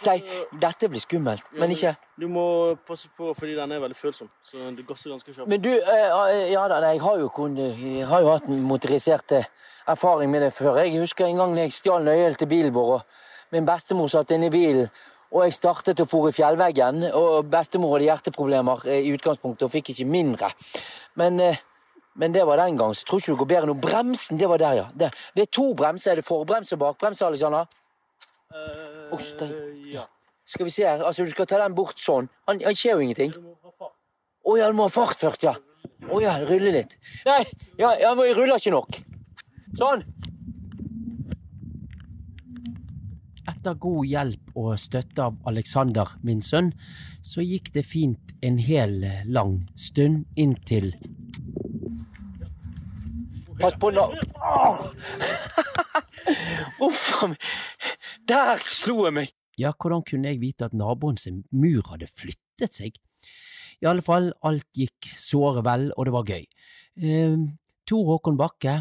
Stein, 0.01 0.27
dette 0.61 0.89
blir 0.91 1.03
skummelt, 1.03 1.45
men 1.57 1.75
ikke 1.75 1.95
Du 2.19 2.27
må 2.27 2.75
passe 2.87 3.07
på, 3.15 3.33
fordi 3.33 3.55
den 3.55 3.71
er 3.71 3.79
veldig 3.79 3.95
følsom, 3.95 4.27
så 4.43 4.71
du 4.75 4.83
gasser 4.83 5.13
ganske 5.13 5.33
kjapt. 5.33 5.47
Men 5.47 5.61
du, 5.63 5.69
eh, 5.71 6.49
ja 6.51 6.65
da, 6.67 6.81
jeg 6.89 7.01
har 7.01 7.19
jo, 7.19 7.29
kun, 7.31 7.55
jeg 7.57 8.07
har 8.07 8.25
jo 8.25 8.33
hatt 8.33 8.49
motorisert 8.49 9.31
eh, 9.37 9.47
erfaring 9.87 10.31
med 10.31 10.43
det 10.43 10.51
før. 10.53 10.81
Jeg 10.83 10.99
husker 10.99 11.25
en 11.25 11.39
gang 11.39 11.55
da 11.55 11.63
jeg 11.63 11.77
stjal 11.77 12.03
nøkkelen 12.03 12.41
til 12.41 12.51
bilen 12.51 12.75
vår, 12.75 12.91
og 12.97 13.55
min 13.55 13.65
bestemor 13.65 14.11
satt 14.11 14.35
inne 14.35 14.51
i 14.51 14.53
bilen. 14.53 14.91
Og 15.29 15.43
jeg 15.45 15.53
startet 15.53 15.99
å 16.01 16.07
fòre 16.09 16.31
i 16.31 16.35
fjellveggen, 16.35 17.03
og 17.13 17.49
bestemor 17.53 17.93
hadde 17.95 18.07
hjerteproblemer 18.07 18.85
eh, 18.89 19.03
i 19.05 19.11
utgangspunktet 19.13 19.67
og 19.67 19.73
fikk 19.75 19.91
ikke 19.93 20.07
mindre. 20.09 20.49
Men, 21.21 21.37
eh, 21.43 21.59
men 22.19 22.33
det 22.35 22.43
var 22.43 22.57
den 22.59 22.77
gang, 22.77 22.91
så 22.95 23.05
jeg 23.05 23.07
tror 23.07 23.21
ikke 23.21 23.31
det 23.31 23.39
går 23.39 23.47
bedre 23.49 23.67
nå. 23.69 23.73
Bremsen, 23.79 24.39
det 24.39 24.47
var 24.51 24.59
der, 24.59 24.73
ja. 24.81 24.87
Det, 24.91 25.07
det 25.35 25.45
er 25.45 25.51
to 25.55 25.69
bremser. 25.73 26.11
Er 26.11 26.19
det 26.19 26.27
forbrems 26.27 26.73
og 26.75 26.81
bakbrems, 26.81 27.21
Alexander? 27.23 27.69
Uh, 28.51 29.13
oh, 29.15 29.21
ja. 29.87 30.03
Skal 30.43 30.67
vi 30.67 30.73
se 30.73 30.83
her, 30.83 31.03
altså 31.05 31.23
du 31.23 31.31
skal 31.31 31.47
ta 31.47 31.61
den 31.61 31.77
bort 31.77 32.01
sånn. 32.01 32.27
Han, 32.49 32.59
han 32.65 32.75
skjer 32.75 32.97
jo 32.97 33.05
ingenting. 33.05 33.31
Å. 33.31 33.91
Å 34.51 34.57
ja, 34.59 34.67
du 34.67 34.75
må 34.75 34.89
ha 34.89 34.91
fart 34.91 35.21
først, 35.21 35.45
ja. 35.47 35.55
Å 36.09 36.19
ja, 36.19 36.33
rulle 36.43 36.73
litt. 36.75 36.97
Nei, 37.29 37.43
ja, 37.79 37.93
ja, 38.01 38.11
jeg 38.11 38.35
ruller 38.35 38.57
ikke 38.57 38.75
nok. 38.75 38.99
Sånn. 39.79 40.03
Etter 43.47 43.79
god 43.79 44.09
hjelp 44.11 44.59
og 44.59 44.73
støtte 44.81 45.29
av 45.29 45.39
Alexander, 45.47 46.17
min 46.25 46.43
sønn, 46.43 46.73
så 47.23 47.45
gikk 47.45 47.71
det 47.77 47.87
fint 47.87 48.35
en 48.43 48.59
hel 48.59 48.99
lang 49.31 49.61
stund 49.79 50.27
inntil 50.35 50.91
Pass 53.59 53.75
på 53.79 53.89
nå. 53.91 54.05
Uff 56.85 57.23
a 57.23 57.27
meg. 57.31 57.47
Der 58.29 58.61
slo 58.71 59.03
jeg 59.07 59.15
meg. 59.17 59.33
Ja, 59.59 59.73
hvordan 59.75 60.05
kunne 60.07 60.31
jeg 60.31 60.39
vite 60.39 60.69
at 60.69 60.77
naboen 60.77 61.17
sin 61.19 61.41
mur 61.51 61.83
hadde 61.91 62.07
flyttet 62.07 62.77
seg? 62.77 62.95
I 63.83 63.89
alle 63.91 64.03
fall, 64.03 64.31
alt 64.47 64.67
gikk 64.75 65.09
såre 65.19 65.63
vel, 65.67 65.89
og 65.95 66.07
det 66.07 66.15
var 66.15 66.31
gøy. 66.31 66.45
Eh, 66.99 67.35
Tor 67.87 68.05
Håkon 68.13 68.39
Bakke, 68.39 68.75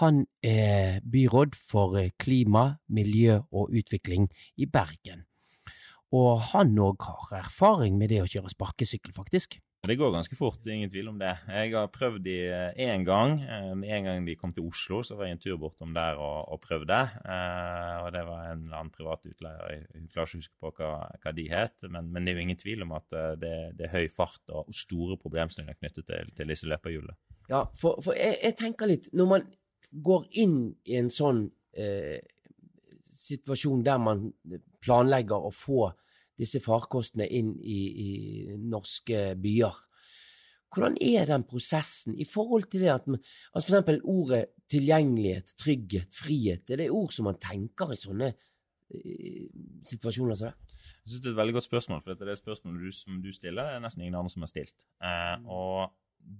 han 0.00 0.24
er 0.42 1.00
byråd 1.06 1.54
for 1.58 1.98
eh, 2.00 2.10
klima, 2.18 2.78
miljø 2.90 3.40
og 3.52 3.74
utvikling 3.74 4.26
i 4.58 4.66
Bergen. 4.66 5.24
Og 6.14 6.40
han 6.52 6.74
òg 6.82 7.06
har 7.06 7.44
erfaring 7.44 7.98
med 7.98 8.14
det 8.14 8.24
å 8.24 8.30
kjøre 8.30 8.50
sparkesykkel, 8.50 9.14
faktisk. 9.14 9.60
Det 9.86 9.94
går 9.94 10.10
ganske 10.10 10.34
fort, 10.34 10.66
ingen 10.66 10.90
tvil 10.90 11.12
om 11.12 11.18
det. 11.20 11.30
Jeg 11.46 11.70
har 11.70 11.86
prøvd 11.94 12.24
de 12.24 12.34
én 12.82 13.04
gang. 13.06 13.36
Eh, 13.42 13.74
Med 13.78 13.92
en 13.94 14.04
gang 14.08 14.24
de 14.26 14.34
kom 14.34 14.52
til 14.52 14.66
Oslo, 14.66 15.02
så 15.06 15.14
var 15.14 15.28
jeg 15.28 15.36
en 15.36 15.42
tur 15.44 15.58
bortom 15.62 15.92
der 15.94 16.18
og, 16.18 16.48
og 16.52 16.60
prøvde. 16.60 16.96
Eh, 17.22 17.92
og 18.02 18.08
det 18.12 18.24
var 18.26 18.48
en 18.50 18.64
eller 18.64 18.80
annen 18.80 18.90
privat 18.90 19.22
utleier. 19.30 19.84
Jeg 19.94 20.08
klarer 20.10 20.26
ikke 20.26 20.38
å 20.38 20.40
huske 20.40 20.58
på 20.58 20.72
hva, 20.80 20.90
hva 21.22 21.32
de 21.36 21.44
het, 21.52 21.86
men, 21.86 22.10
men 22.10 22.26
det 22.26 22.32
er 22.32 22.40
jo 22.40 22.46
ingen 22.48 22.58
tvil 22.58 22.82
om 22.82 22.96
at 22.98 23.14
eh, 23.14 23.34
det, 23.38 23.52
det 23.78 23.86
er 23.86 23.94
høy 23.94 24.08
fart 24.10 24.50
og 24.50 24.74
store 24.74 25.18
problemstillinger 25.22 25.78
knyttet 25.78 26.08
til, 26.10 26.32
til 26.34 26.50
disse 26.50 26.66
løperhjulene. 26.66 27.14
Ja, 27.52 27.62
for, 27.78 28.00
for 28.02 28.18
jeg, 28.18 28.40
jeg 28.42 28.56
tenker 28.58 28.90
litt 28.90 29.04
Når 29.14 29.26
man 29.30 29.44
går 30.02 30.24
inn 30.42 30.56
i 30.90 30.96
en 30.98 31.12
sånn 31.14 31.44
eh, 31.78 32.18
situasjon 33.14 33.86
der 33.86 34.02
man 34.02 34.32
planlegger 34.82 35.46
å 35.46 35.54
få 35.54 35.92
disse 36.38 36.60
farkostene 36.64 37.26
inn 37.28 37.54
i, 37.60 37.80
i 38.06 38.10
norske 38.60 39.34
byer, 39.40 39.78
hvordan 40.76 40.96
er 41.00 41.28
den 41.30 41.44
prosessen 41.48 42.16
i 42.20 42.26
forhold 42.28 42.68
til 42.70 42.84
det 42.84 42.92
at 42.92 43.06
man, 43.08 43.20
altså 43.54 43.70
for 43.70 43.76
eksempel 43.76 44.00
ordet 44.04 44.42
tilgjengelighet, 44.70 45.54
trygghet, 45.58 46.14
frihet, 46.14 46.70
er 46.70 46.82
det 46.82 46.90
ord 46.92 47.14
som 47.14 47.28
man 47.30 47.38
tenker 47.40 47.92
i 47.94 47.98
sånne 48.00 48.32
eh, 48.32 49.46
situasjoner 49.88 50.36
som 50.36 50.50
det? 50.50 50.74
Jeg 51.06 51.10
synes 51.10 51.22
Det 51.22 51.30
er 51.30 51.36
et 51.36 51.42
veldig 51.42 51.56
godt 51.56 51.68
spørsmål, 51.70 52.02
for 52.02 52.12
dette 52.12 52.26
er 52.26 52.32
det 52.32 52.40
spørsmålet 52.40 52.82
du, 52.82 52.92
som 52.92 53.22
du 53.22 53.30
stiller, 53.32 53.62
det 53.62 53.78
er 53.78 53.84
nesten 53.84 54.02
ingen 54.02 54.18
andre 54.18 54.34
som 54.34 54.44
har 54.44 54.50
stilt. 54.52 54.76
Eh, 55.00 55.36
og 55.46 55.94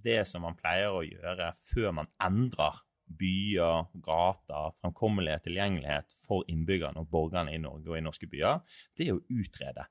det 0.05 0.21
som 0.27 0.43
man 0.43 0.59
pleier 0.59 0.91
å 0.91 1.05
gjøre 1.07 1.53
før 1.63 1.95
man 2.03 2.11
endrer 2.23 2.83
byer, 3.07 3.87
gater, 4.05 4.75
framkommelighet, 4.81 5.45
tilgjengelighet 5.47 6.17
for 6.27 6.47
innbyggerne 6.51 7.03
og 7.03 7.11
borgerne 7.13 7.55
i 7.55 7.61
Norge 7.63 7.93
og 7.93 7.99
i 7.99 8.05
norske 8.05 8.29
byer, 8.31 8.63
det 8.99 9.09
er 9.09 9.17
å 9.17 9.23
utrede 9.39 9.87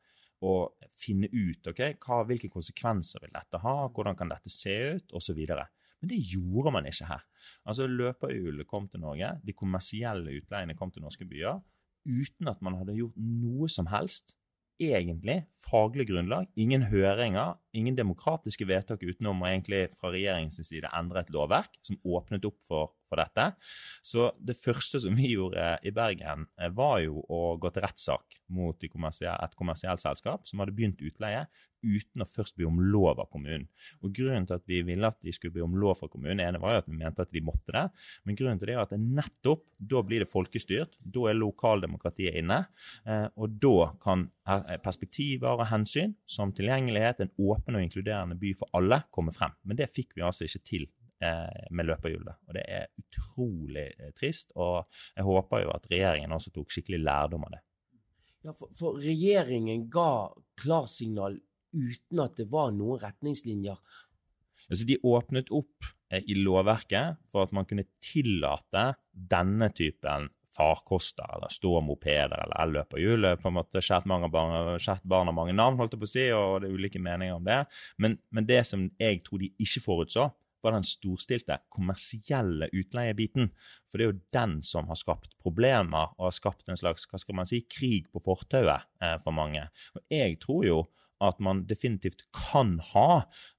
og 0.46 0.90
finne 0.94 1.30
ut 1.32 1.70
okay, 1.72 1.96
hva, 2.02 2.20
hvilke 2.28 2.52
konsekvenser 2.52 3.24
vil 3.24 3.34
dette 3.34 3.62
ha, 3.64 3.76
hvordan 3.88 4.18
kan 4.20 4.30
dette 4.30 4.52
se 4.52 4.76
ut, 4.98 5.16
osv. 5.16 5.40
Men 5.48 6.12
det 6.12 6.20
gjorde 6.28 6.74
man 6.76 6.90
ikke 6.90 7.08
her. 7.10 7.24
Altså 7.66 7.88
Løperhjulet 7.90 8.68
kom 8.70 8.90
til 8.92 9.02
Norge, 9.06 9.32
de 9.46 9.56
kommersielle 9.58 10.36
utleiene 10.42 10.76
kom 10.78 10.92
til 10.94 11.06
norske 11.06 11.28
byer, 11.30 11.62
uten 12.06 12.52
at 12.52 12.60
man 12.62 12.78
hadde 12.78 12.98
gjort 13.00 13.16
noe 13.18 13.70
som 13.72 13.88
helst 13.90 14.36
egentlig 14.82 15.38
faglig 15.64 16.10
grunnlag, 16.10 16.50
ingen 16.60 16.84
høringer, 16.90 17.56
ingen 17.74 17.96
demokratiske 17.96 18.68
vedtak 18.68 19.04
utenom 19.08 19.42
å 19.42 19.48
egentlig 19.48 19.86
fra 19.96 20.12
regjeringens 20.12 20.60
side 20.68 20.92
endre 20.96 21.24
et 21.24 21.32
lovverk 21.34 21.80
som 21.86 22.00
åpnet 22.04 22.46
opp 22.48 22.60
for, 22.66 22.92
for 23.10 23.22
dette. 23.22 23.52
Så 24.06 24.30
det 24.40 24.58
første 24.60 25.02
som 25.04 25.16
vi 25.18 25.34
gjorde 25.36 25.76
i 25.86 25.94
Bergen, 25.96 26.48
eh, 26.60 26.72
var 26.76 27.00
jo 27.04 27.22
å 27.30 27.58
gå 27.62 27.72
til 27.74 27.86
rettssak 27.86 28.40
mot 28.56 28.84
et 28.84 29.56
kommersielt 29.58 30.02
selskap 30.02 30.48
som 30.48 30.62
hadde 30.62 30.76
begynt 30.76 31.02
utleie 31.02 31.46
uten 31.86 32.24
å 32.24 32.28
først 32.28 32.56
be 32.58 32.66
om 32.66 32.80
lov 32.82 33.20
av 33.22 33.30
kommunen. 33.30 33.68
Og 34.02 34.14
Grunnen 34.16 34.48
til 34.48 34.58
at 34.58 34.66
vi 34.70 34.82
ville 34.86 35.10
at 35.10 35.20
de 35.22 35.34
skulle 35.36 35.54
be 35.54 35.64
om 35.66 35.76
lov 35.78 36.00
fra 36.00 36.10
kommunen, 36.10 36.42
ene 36.42 36.62
var 36.62 36.76
jo 36.76 36.84
at 36.84 36.90
vi 36.90 36.98
mente 36.98 37.26
at 37.26 37.34
de 37.34 37.44
måtte 37.46 37.76
det, 37.76 37.84
men 38.26 38.38
grunnen 38.40 38.62
til 38.62 38.72
det 38.72 38.78
er 38.78 38.84
at 38.86 38.96
nettopp 38.96 39.66
da 39.78 40.02
blir 40.06 40.24
det 40.24 40.32
folkestyrt. 40.32 40.96
Da 41.00 41.30
er 41.30 41.38
lokaldemokratiet 41.38 42.40
inne. 42.40 42.62
Eh, 43.06 43.28
og 43.36 43.58
da 43.62 43.92
kan 44.02 44.30
perspektiver 44.86 45.58
og 45.60 45.68
hensyn 45.70 46.16
som 46.30 46.54
tilgjengelighet, 46.56 47.22
en 47.22 47.34
åpen 47.38 47.78
og 47.78 47.86
inkluderende 47.86 48.38
by 48.40 48.54
for 48.58 48.72
alle, 48.78 49.02
komme 49.14 49.34
frem. 49.36 49.54
Men 49.66 49.80
det 49.80 49.92
fikk 49.94 50.16
vi 50.16 50.26
altså 50.26 50.48
ikke 50.48 50.64
til 50.70 50.86
eh, 50.86 51.05
med 51.72 51.88
løperhjulet. 51.88 52.42
Og 52.48 52.58
det 52.58 52.66
er 52.68 52.90
utrolig 53.00 53.88
eh, 53.94 54.12
trist. 54.18 54.52
Og 54.56 54.84
jeg 55.16 55.28
håper 55.28 55.64
jo 55.64 55.74
at 55.76 55.88
regjeringen 55.92 56.36
også 56.36 56.54
tok 56.56 56.74
skikkelig 56.74 57.02
lærdom 57.06 57.48
av 57.48 57.56
det. 57.56 57.62
Ja, 58.46 58.54
for, 58.54 58.72
for 58.78 59.02
regjeringen 59.02 59.88
ga 59.94 60.30
klarsignal 60.62 61.40
uten 61.76 62.24
at 62.24 62.38
det 62.40 62.48
var 62.52 62.74
noen 62.76 63.02
retningslinjer. 63.02 63.80
Altså, 64.70 64.86
de 64.88 65.00
åpnet 65.06 65.52
opp 65.54 65.88
eh, 66.12 66.24
i 66.26 66.38
lovverket 66.40 67.22
for 67.32 67.46
at 67.46 67.54
man 67.56 67.68
kunne 67.70 67.88
tillate 68.04 68.92
denne 69.12 69.72
typen 69.76 70.30
farkoster 70.56 71.28
eller 71.36 71.52
ståmopeder 71.52 72.30
mopeder 72.30 72.44
eller 72.46 72.62
elløperhjul. 72.64 73.28
På 73.42 73.52
en 73.52 73.58
måte 73.58 73.82
skjært 73.84 74.08
barn 74.08 75.28
har 75.28 75.36
mange 75.36 75.56
navn, 75.56 75.78
holdt 75.80 75.96
jeg 75.96 76.02
på 76.02 76.08
å 76.08 76.14
si, 76.14 76.26
og 76.32 76.62
det 76.64 76.70
er 76.70 76.78
ulike 76.80 77.02
meninger 77.02 77.36
om 77.36 77.46
det. 77.46 77.62
Men, 78.02 78.18
men 78.32 78.48
det 78.48 78.62
som 78.70 78.88
jeg 79.02 79.20
tror 79.26 79.44
de 79.44 79.52
ikke 79.60 79.84
forutså, 79.84 80.30
var 80.66 80.76
den 80.76 80.88
storstilte 80.88 81.60
kommersielle 81.74 82.70
utleiebiten. 82.74 83.52
For 83.90 83.98
det 83.98 84.06
er 84.06 84.12
jo 84.12 84.24
den 84.36 84.58
som 84.68 84.90
har 84.92 85.00
skapt 85.00 85.36
problemer 85.42 86.14
og 86.18 86.30
har 86.30 86.38
skapt 86.38 86.70
en 86.70 86.80
slags 86.80 87.08
hva 87.10 87.22
skal 87.22 87.40
man 87.40 87.50
si, 87.50 87.64
krig 87.70 88.10
på 88.12 88.24
fortauet 88.26 88.88
eh, 89.02 89.18
for 89.24 89.36
mange. 89.36 89.68
Og 89.96 90.04
jeg 90.14 90.40
tror 90.44 90.66
jo 90.68 90.80
at 91.24 91.40
man 91.44 91.64
definitivt 91.70 92.26
kan 92.36 92.78
ha 92.92 93.10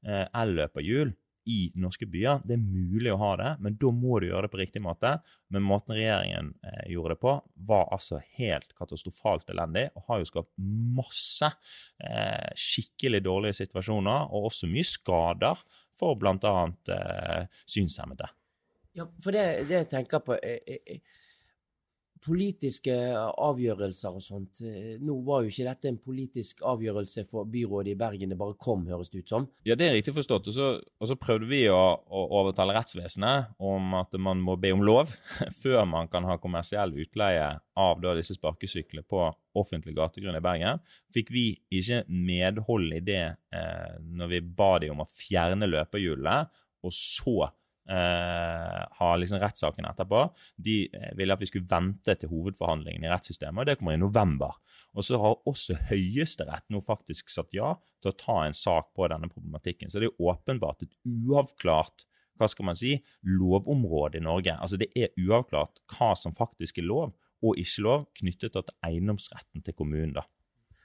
eh, 0.06 0.26
elløperhjul 0.36 1.14
i 1.46 1.70
norske 1.78 2.06
byer. 2.10 2.42
Det 2.44 2.56
er 2.56 2.62
mulig 2.62 3.12
å 3.14 3.18
ha 3.20 3.32
det, 3.40 3.50
men 3.62 3.76
da 3.80 3.90
må 3.94 4.18
du 4.20 4.28
gjøre 4.28 4.46
det 4.46 4.52
på 4.52 4.60
riktig 4.60 4.82
måte. 4.82 5.12
Men 5.54 5.66
måten 5.66 5.94
regjeringen 5.94 6.52
eh, 6.66 6.86
gjorde 6.92 7.14
det 7.14 7.20
på, 7.22 7.34
var 7.68 7.90
altså 7.94 8.20
helt 8.38 8.74
katastrofalt 8.78 9.50
elendig 9.54 9.88
og 9.94 10.08
har 10.10 10.22
jo 10.22 10.30
skapt 10.32 10.50
masse 10.98 11.50
eh, 12.02 12.50
skikkelig 12.58 13.22
dårlige 13.26 13.60
situasjoner, 13.62 14.32
og 14.34 14.50
også 14.50 14.70
mye 14.70 14.88
skader 14.90 15.62
for 15.96 16.18
bl.a. 16.18 16.56
Eh, 16.96 17.62
synshemmede. 17.70 18.28
Ja, 18.96 19.06
for 19.22 19.36
det, 19.36 19.46
det 19.68 19.82
jeg 19.82 19.90
tenker 19.92 20.24
på 20.24 20.34
er, 20.40 20.60
er, 20.66 20.82
er 20.96 21.24
politiske 22.24 22.94
avgjørelser 23.16 24.16
og 24.16 24.22
sånt. 24.24 24.60
Eh, 24.64 24.96
nå 25.02 25.18
var 25.26 25.44
jo 25.44 25.52
ikke 25.52 25.66
dette 25.68 25.90
en 25.90 25.98
politisk 26.00 26.62
avgjørelse 26.66 27.26
for 27.30 27.48
byrådet 27.50 27.92
i 27.92 27.98
Bergen, 27.98 28.32
det 28.32 28.38
bare 28.40 28.56
kom, 28.60 28.86
høres 28.88 29.10
det 29.12 29.24
ut 29.24 29.32
som. 29.32 29.48
Ja, 29.68 29.76
det 29.78 29.88
er 29.88 29.96
riktig 29.96 30.14
forstått. 30.16 30.50
Og 30.50 30.56
så, 30.56 30.70
og 30.80 31.10
så 31.10 31.18
prøvde 31.20 31.48
vi 31.50 31.62
å, 31.72 31.80
å, 32.06 32.24
overtale 32.40 32.76
rettsvesenet 32.76 33.56
om 33.58 33.96
at 34.00 34.16
man 34.20 34.42
må 34.42 34.56
be 34.60 34.72
om 34.76 34.84
lov 34.86 35.12
før 35.62 35.84
man 35.88 36.10
kan 36.12 36.26
ha 36.28 36.38
kommersiell 36.42 36.94
utleie 36.96 37.50
av 37.76 38.00
da, 38.02 38.14
disse 38.16 38.36
sparkesyklene 38.38 39.06
på 39.06 39.26
offentlig 39.56 39.96
gategrunn 39.96 40.36
i 40.38 40.44
Bergen. 40.44 40.82
Fikk 41.14 41.32
vi 41.34 41.46
ikke 41.72 42.02
medhold 42.08 42.92
i 42.96 43.02
det 43.04 43.24
eh, 43.26 43.92
når 44.00 44.34
vi 44.34 44.44
ba 44.58 44.74
de 44.82 44.92
om 44.92 45.04
å 45.04 45.10
fjerne 45.10 45.68
løperhjulene, 45.68 46.44
og 46.86 46.92
så 46.94 47.48
eh, 47.88 48.82
har 48.98 49.18
liksom 49.20 49.40
rettssaken 49.42 49.88
etterpå. 49.88 50.22
De 50.56 50.76
eh, 50.86 51.12
ville 51.18 51.36
at 51.36 51.42
vi 51.42 51.48
skulle 51.50 51.68
vente 51.70 52.16
til 52.16 52.32
hovedforhandlingen 52.32 53.06
i 53.06 53.12
rettssystemet, 53.12 53.62
og 53.62 53.70
det 53.70 53.78
kommer 53.80 53.96
i 53.96 54.02
november. 54.02 54.58
Og 54.96 55.06
så 55.06 55.20
har 55.20 55.40
også 55.48 55.78
Høyesterett 55.90 56.66
nå 56.72 56.80
faktisk 56.84 57.30
sagt 57.32 57.56
ja 57.56 57.74
til 58.02 58.12
å 58.12 58.18
ta 58.18 58.42
en 58.46 58.56
sak 58.56 58.92
på 58.96 59.08
denne 59.12 59.30
problematikken. 59.32 59.92
Så 59.92 60.02
det 60.02 60.10
er 60.10 60.28
åpenbart 60.32 60.86
et 60.86 60.94
uavklart 61.04 62.06
hva 62.36 62.48
skal 62.52 62.68
man 62.68 62.76
si, 62.76 62.96
lovområde 63.24 64.20
i 64.20 64.24
Norge. 64.24 64.52
Altså 64.60 64.76
Det 64.76 64.90
er 64.96 65.14
uavklart 65.16 65.80
hva 65.94 66.12
som 66.18 66.34
faktisk 66.36 66.82
er 66.82 66.88
lov 66.88 67.14
og 67.44 67.60
ikke 67.60 67.84
lov 67.84 68.06
knyttet 68.16 68.56
til 68.56 68.74
eiendomsretten 68.84 69.64
til 69.64 69.76
kommunen. 69.76 70.14
da. 70.16 70.24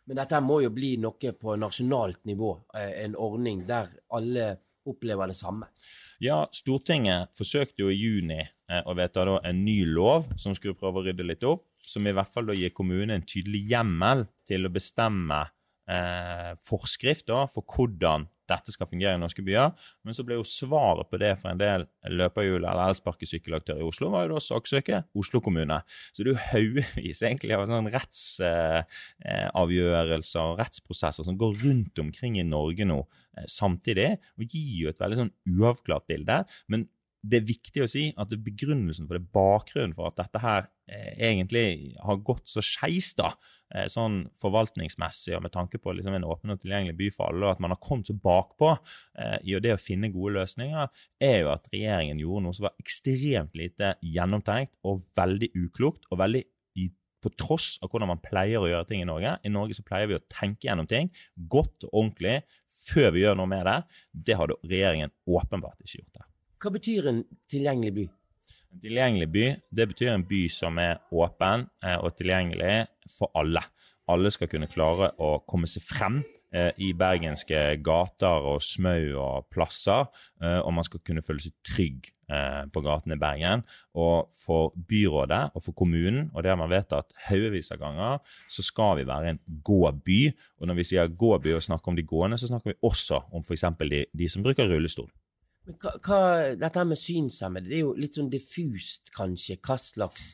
Men 0.06 0.18
dette 0.18 0.41
må 0.43 0.62
jo 0.64 0.72
bli 0.74 0.95
noe 0.99 1.34
på 1.39 1.56
nasjonalt 1.60 2.26
nivå, 2.26 2.52
eh, 2.76 3.04
en 3.06 3.16
ordning 3.16 3.66
der 3.68 3.91
alle 4.10 4.58
opplever 4.88 5.32
det 5.32 5.38
samme. 5.38 5.68
Ja, 6.22 6.44
Stortinget 6.54 7.32
forsøkte 7.38 7.84
jo 7.84 7.90
i 7.90 7.98
juni 7.98 8.40
eh, 8.42 8.82
å 8.86 8.96
vedta 8.98 9.26
en 9.42 9.64
ny 9.66 9.82
lov 9.90 10.30
som 10.40 10.56
skulle 10.58 10.78
prøve 10.78 11.02
å 11.02 11.06
rydde 11.08 11.26
litt 11.26 11.46
opp, 11.48 11.66
som 11.82 12.06
i 12.06 12.14
hvert 12.14 12.30
fall 12.30 12.50
da 12.50 12.58
gir 12.58 12.74
kommunen 12.78 13.16
en 13.16 13.26
tydelig 13.26 13.64
hjemmel 13.72 14.28
til 14.48 14.68
å 14.68 14.74
bestemme 14.74 15.42
eh, 15.90 16.52
forskrift 16.62 17.28
da, 17.32 17.46
for 17.50 17.66
hvordan 17.66 18.28
dette 18.52 18.72
skal 18.76 18.89
fungere 18.89 19.16
i 19.18 19.22
norske 19.22 19.43
byer. 19.45 19.70
Men 20.06 20.14
så 20.18 20.24
ble 20.28 20.34
jo 20.38 20.45
svaret 20.47 21.08
på 21.10 21.16
det 21.22 21.34
for 21.41 21.47
en 21.52 21.62
del 21.62 21.82
løperhjul- 22.12 22.66
eller 22.66 22.89
elsparkesykkelaktører 22.91 23.82
i 23.82 23.88
Oslo 23.88 24.06
var 24.14 24.22
jo 24.26 24.32
da 24.34 24.38
å 24.41 24.45
saksøke 24.45 24.95
Oslo 25.18 25.38
kommune. 25.43 25.78
Så 26.12 26.18
det 26.24 26.30
er 26.30 26.36
jo 26.36 26.47
haugevis 26.52 27.20
egentlig 27.26 27.54
av 27.58 27.70
sånn 27.72 27.93
rettsavgjørelser 27.93 30.43
eh, 30.43 30.49
og 30.52 30.58
rettsprosesser 30.62 31.24
som 31.28 31.39
går 31.39 31.52
rundt 31.66 31.95
omkring 32.04 32.34
i 32.39 32.45
Norge 32.47 32.84
nå 32.88 32.99
eh, 33.02 33.47
samtidig, 33.49 34.10
og 34.38 34.43
gir 34.47 34.78
jo 34.86 34.89
et 34.91 35.02
veldig 35.02 35.20
sånn 35.24 35.36
uavklart 35.58 36.06
bilde. 36.12 36.38
men 36.72 36.82
det 37.22 37.38
er 37.38 37.47
viktig 37.47 37.84
å 37.84 37.89
si 37.89 38.03
at 38.19 38.34
begrunnelsen 38.45 39.07
for 39.07 39.17
det 39.17 39.30
bakgrunnen 39.36 39.93
for 39.97 40.09
at 40.09 40.17
dette 40.17 40.41
her 40.41 40.67
eh, 40.89 41.11
egentlig 41.30 41.93
har 42.01 42.22
gått 42.26 42.49
så 42.49 42.63
skeis, 42.65 43.11
da, 43.17 43.30
eh, 43.76 43.86
sånn 43.91 44.24
forvaltningsmessig 44.41 45.36
og 45.38 45.43
med 45.45 45.53
tanke 45.53 45.78
på 45.82 45.93
liksom 45.97 46.17
en 46.17 46.26
åpen 46.26 46.53
og 46.53 46.63
tilgjengelig 46.63 46.97
by 46.97 47.09
for 47.13 47.30
alle, 47.30 47.45
og 47.45 47.55
at 47.55 47.61
man 47.63 47.76
har 47.76 47.82
kommet 47.84 48.09
så 48.09 48.17
bakpå 48.17 48.72
eh, 48.74 49.38
i 49.45 49.59
det 49.61 49.76
å 49.76 49.82
finne 49.82 50.09
gode 50.13 50.39
løsninger, 50.39 51.03
er 51.22 51.38
jo 51.43 51.51
at 51.53 51.69
regjeringen 51.74 52.24
gjorde 52.24 52.47
noe 52.47 52.57
som 52.57 52.69
var 52.69 52.82
ekstremt 52.82 53.53
lite 53.59 53.93
gjennomtenkt 54.01 54.74
og 54.88 55.05
veldig 55.17 55.53
uklokt. 55.61 56.09
og 56.09 56.24
veldig 56.26 56.45
på 57.22 57.30
tross 57.38 57.76
av 57.86 57.91
hvordan 57.91 58.09
man 58.09 58.24
pleier 58.24 58.57
å 58.57 58.69
gjøre 58.69 58.88
ting 58.89 59.03
i 59.03 59.05
Norge. 59.05 59.36
I 59.45 59.53
Norge 59.53 59.78
så 59.78 59.86
pleier 59.86 60.09
vi 60.09 60.17
å 60.17 60.24
tenke 60.32 60.65
gjennom 60.65 60.89
ting 60.89 61.11
godt 61.53 61.86
og 61.86 61.93
ordentlig 61.93 62.39
før 62.88 63.13
vi 63.13 63.22
gjør 63.26 63.38
noe 63.38 63.51
med 63.51 63.67
det. 63.69 63.78
Det 64.09 64.41
hadde 64.41 64.57
regjeringen 64.65 65.13
åpenbart 65.30 65.78
ikke 65.86 65.99
gjort 65.99 66.22
der. 66.24 66.31
Hva 66.62 66.70
betyr 66.70 67.07
en 67.09 67.24
tilgjengelig 67.49 67.93
by? 67.95 68.03
En 68.72 68.82
tilgjengelig 68.84 69.28
by 69.34 69.45
det 69.74 69.86
betyr 69.89 70.12
en 70.14 70.26
by 70.30 70.41
som 70.53 70.78
er 70.78 70.99
åpen 71.09 71.66
eh, 71.82 71.97
og 71.97 72.14
tilgjengelig 72.20 72.84
for 73.09 73.32
alle. 73.34 73.64
Alle 74.12 74.30
skal 74.34 74.49
kunne 74.51 74.70
klare 74.70 75.09
å 75.18 75.39
komme 75.49 75.66
seg 75.70 75.82
frem 75.88 76.20
eh, 76.53 76.70
i 76.86 76.91
bergenske 76.93 77.64
gater 77.82 78.45
og 78.51 78.62
smau 78.62 79.07
og 79.24 79.47
plasser. 79.49 80.05
Eh, 80.43 80.59
og 80.59 80.76
man 80.78 80.86
skal 80.86 81.01
kunne 81.01 81.24
føle 81.26 81.41
seg 81.47 81.57
trygg 81.66 82.12
på 82.72 82.80
gatene 82.80 83.18
i 83.18 83.20
Bergen. 83.20 83.59
Og 83.99 84.30
for 84.39 84.70
byrådet 84.88 85.49
og 85.51 85.66
for 85.66 85.76
kommunen, 85.76 86.30
og 86.32 86.45
det 86.45 86.53
har 86.53 86.59
man 86.62 86.70
vedtatt 86.72 87.12
haugevis 87.26 87.74
av 87.76 87.82
ganger, 87.82 88.22
så 88.47 88.64
skal 88.64 89.01
vi 89.01 89.03
være 89.09 89.34
en 89.34 89.41
gåby. 89.68 90.22
Og 90.62 90.70
når 90.72 90.78
vi 90.80 90.86
sier 90.93 91.12
gåby 91.12 91.51
og 91.57 91.66
snakker 91.66 91.91
om 91.91 91.99
de 91.99 92.07
gående, 92.07 92.39
så 92.39 92.47
snakker 92.47 92.72
vi 92.72 92.78
også 92.88 93.20
om 93.36 93.43
f.eks. 93.43 93.68
De, 93.84 94.05
de 94.16 94.30
som 94.32 94.47
bruker 94.47 94.72
rullestol. 94.72 95.12
Men 95.68 95.78
hva, 95.82 95.91
hva, 96.01 96.22
dette 96.57 96.86
med 96.89 96.99
synshemmede, 96.99 97.70
det 97.70 97.78
er 97.78 97.86
jo 97.86 97.93
litt 97.97 98.18
sånn 98.18 98.32
diffust, 98.32 99.12
kanskje, 99.14 99.59
hva 99.62 99.78
slags 99.82 100.32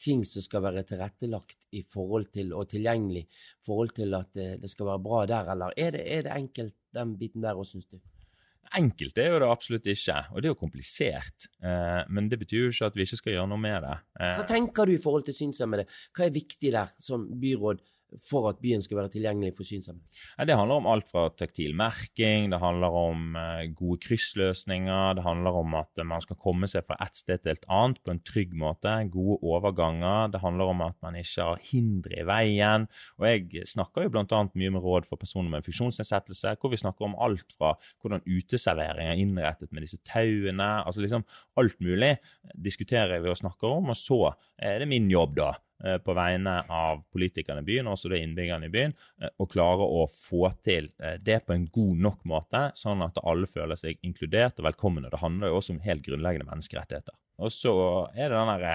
ting 0.00 0.22
som 0.24 0.44
skal 0.44 0.64
være 0.64 0.84
tilrettelagt 0.88 1.66
i 1.76 1.82
forhold 1.84 2.30
til, 2.32 2.54
og 2.56 2.70
tilgjengelig 2.70 3.26
i 3.26 3.66
forhold 3.66 3.92
til 3.98 4.16
at 4.16 4.30
det, 4.36 4.54
det, 4.62 4.70
skal 4.72 4.88
være 4.94 5.04
bra 5.04 5.26
der, 5.28 5.50
eller 5.52 5.76
er 5.76 5.92
det, 5.96 6.06
er 6.08 6.24
det 6.26 6.38
enkelt, 6.38 6.76
den 6.96 7.12
biten 7.20 7.44
der 7.44 7.60
òg, 7.60 7.68
syns 7.68 7.90
du? 7.90 8.00
Enkelt 8.78 9.18
er 9.18 9.32
jo 9.32 9.38
det 9.42 9.46
absolutt 9.50 9.86
ikke, 9.90 10.16
og 10.30 10.40
det 10.40 10.46
er 10.46 10.52
jo 10.52 10.58
komplisert. 10.60 11.48
Eh, 11.58 12.02
men 12.14 12.28
det 12.30 12.38
betyr 12.38 12.68
jo 12.68 12.70
ikke 12.70 12.90
at 12.90 12.98
vi 12.98 13.06
ikke 13.06 13.18
skal 13.18 13.34
gjøre 13.34 13.50
noe 13.50 13.62
med 13.62 13.82
det. 13.82 13.96
Eh, 14.20 14.34
hva 14.38 14.44
tenker 14.46 14.86
du 14.86 14.94
i 14.94 15.00
forhold 15.02 15.26
til 15.26 15.36
synshemmede? 15.36 15.88
Hva 16.14 16.28
er 16.28 16.36
viktig 16.36 16.70
der 16.76 16.92
som 17.02 17.26
byråd? 17.42 17.82
For 18.18 18.48
at 18.50 18.58
byen 18.62 18.82
skal 18.82 18.98
være 18.98 19.12
tilgjengelig 19.14 19.54
for 19.56 19.68
synshemmede? 19.68 20.06
Det 20.46 20.56
handler 20.56 20.80
om 20.80 20.88
alt 20.90 21.08
fra 21.10 21.26
taktil 21.38 21.74
merking, 21.78 22.50
det 22.52 22.60
handler 22.62 22.96
om 22.96 23.36
eh, 23.38 23.68
gode 23.76 24.00
kryssløsninger, 24.04 25.14
det 25.18 25.24
handler 25.24 25.60
om 25.60 25.76
at 25.78 26.02
man 26.06 26.24
skal 26.24 26.38
komme 26.40 26.68
seg 26.70 26.86
fra 26.86 26.98
et 27.04 27.18
sted 27.18 27.42
til 27.42 27.54
et 27.54 27.68
annet 27.70 28.00
på 28.04 28.14
en 28.14 28.22
trygg 28.26 28.56
måte, 28.58 28.94
gode 29.12 29.38
overganger. 29.46 30.32
Det 30.34 30.42
handler 30.42 30.74
om 30.74 30.84
at 30.88 30.98
man 31.04 31.18
ikke 31.20 31.48
har 31.52 31.64
hindre 31.70 32.20
i 32.20 32.26
veien. 32.28 32.88
Og 33.20 33.28
jeg 33.28 33.70
snakker 33.70 34.06
jo 34.06 34.14
bl.a. 34.16 34.42
mye 34.54 34.74
med 34.74 34.84
råd 34.84 35.08
for 35.08 35.20
personer 35.20 35.52
med 35.52 35.66
funksjonsnedsettelse, 35.66 36.56
hvor 36.60 36.74
vi 36.74 36.80
snakker 36.80 37.08
om 37.08 37.16
alt 37.20 37.56
fra 37.56 37.74
hvordan 38.02 38.24
uteservering 38.26 39.10
er 39.10 39.20
innrettet 39.20 39.72
med 39.72 39.86
disse 39.86 40.00
tauene, 40.06 40.70
altså 40.84 41.04
liksom 41.04 41.26
alt 41.60 41.80
mulig 41.84 42.16
diskuterer 42.54 43.22
vi 43.22 43.30
og 43.30 43.40
snakker 43.40 43.80
om, 43.80 43.92
og 43.92 43.98
så 43.98 44.34
er 44.60 44.80
det 44.80 44.90
min 44.90 45.10
jobb, 45.10 45.38
da 45.40 45.54
Eh, 45.54 45.69
på 46.04 46.14
vegne 46.16 46.56
av 46.68 47.02
politikerne 47.12 47.62
i 47.64 47.68
byen, 47.68 47.88
også 47.90 48.10
det 48.12 48.20
innbyggerne 48.24 48.68
i 48.68 48.72
byen, 48.72 48.94
eh, 49.22 49.32
å 49.40 49.48
klare 49.50 49.86
å 49.86 50.04
få 50.10 50.50
til 50.64 50.90
eh, 51.00 51.16
det 51.24 51.40
på 51.46 51.56
en 51.56 51.66
god 51.72 52.04
nok 52.06 52.24
måte, 52.28 52.66
sånn 52.78 53.04
at 53.06 53.20
alle 53.24 53.48
føler 53.50 53.78
seg 53.80 53.98
inkludert 54.06 54.60
og 54.60 54.68
velkomne. 54.68 55.10
Det 55.10 55.22
handler 55.22 55.52
jo 55.52 55.60
også 55.60 55.76
om 55.76 55.82
helt 55.84 56.04
grunnleggende 56.06 56.50
menneskerettigheter. 56.50 57.16
Og 57.40 57.52
så 57.54 57.74
er 58.12 58.28
det 58.28 58.36
den 58.36 58.52
derre 58.54 58.74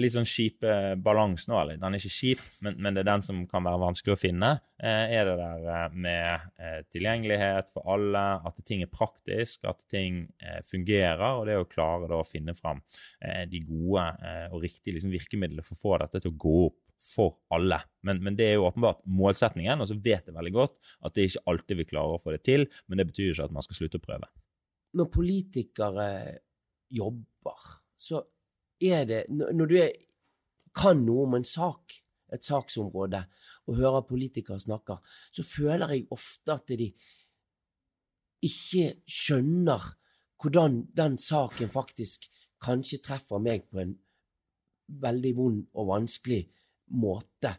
litt 0.00 0.14
sånn 0.14 0.28
kjip 0.28 0.64
balanse 1.04 1.50
nå. 1.50 1.56
Eller 1.60 1.80
den 1.80 1.96
er 1.96 2.02
ikke 2.02 2.16
kjip, 2.16 2.42
men, 2.64 2.76
men, 2.78 2.94
det 2.94 3.04
er 3.04 3.10
den 3.12 3.24
som 3.24 3.42
kan 3.50 3.64
være 3.66 3.80
vanskelig 3.82 4.14
å 4.14 4.20
finne. 4.20 4.52
Eh, 4.82 5.12
er 5.14 5.28
det 5.28 5.34
der 5.38 5.66
eh, 5.70 5.96
med 6.04 6.46
eh, 6.58 6.78
tilgjengelighet 6.90 7.68
for 7.70 7.86
alle, 7.94 8.22
at 8.42 8.56
ting 8.66 8.82
er 8.82 8.90
praktisk, 8.90 9.62
at 9.70 9.78
ting 9.92 10.24
fungerer, 10.66 11.38
og 11.38 11.46
det 11.46 11.58
å 11.60 11.68
klare 11.70 12.08
da, 12.10 12.18
å 12.18 12.26
finne 12.26 12.54
fram 12.56 12.80
de 13.48 13.60
gode 13.66 14.02
og 14.52 14.62
riktige 14.64 14.96
liksom, 14.96 15.12
virkemidlene 15.12 15.64
for 15.66 15.76
å 15.76 15.82
få 15.82 15.92
dette 16.02 16.22
til 16.22 16.32
å 16.32 16.40
gå 16.42 16.56
opp 16.66 16.78
for 17.02 17.36
alle. 17.54 17.78
Men, 18.06 18.22
men, 18.24 18.36
det 18.38 18.48
er 18.48 18.56
jo 18.56 18.66
åpenbart 18.68 19.02
målsetningen, 19.06 19.82
og 19.82 19.90
så 19.90 19.96
vet 19.98 20.28
jeg 20.28 20.36
veldig 20.36 20.54
godt 20.54 20.76
at 21.06 21.16
det 21.16 21.28
ikke 21.28 21.44
alltid 21.52 21.80
vi 21.80 21.88
klarer 21.92 22.16
å 22.16 22.22
få 22.22 22.34
det 22.34 22.42
til, 22.46 22.66
men 22.86 23.00
det 23.00 23.08
betyr 23.10 23.32
ikke 23.32 23.48
at 23.50 23.54
man 23.54 23.66
skal 23.66 23.78
slutte 23.78 24.00
å 24.02 24.04
prøve. 24.04 24.30
Når 24.98 25.10
politikere 25.14 26.08
jobber, 26.92 27.70
så 27.96 28.22
er 28.82 29.04
det 29.06 29.24
Når 29.30 29.66
du 29.70 29.76
er, 29.78 29.92
kan 30.74 31.02
noe 31.04 31.26
om 31.26 31.34
en 31.36 31.44
sak, 31.44 31.94
et 32.32 32.44
saksområde, 32.44 33.24
og 33.68 33.76
hører 33.76 34.06
politikere 34.08 34.60
snakke, 34.60 34.96
så 35.32 35.44
føler 35.44 35.92
jeg 35.92 36.06
ofte 36.10 36.54
at 36.54 36.72
de 36.78 36.88
ikke 38.42 38.86
skjønner 39.06 39.92
hvordan 40.42 40.80
den 40.96 41.18
saken 41.18 41.70
faktisk 41.70 42.26
kanskje 42.62 42.98
treffer 43.04 43.42
meg 43.42 43.68
på 43.70 43.82
en 43.82 43.92
veldig 45.02 45.32
vond 45.36 45.60
og 45.78 45.90
vanskelig 45.92 46.42
måte. 46.98 47.54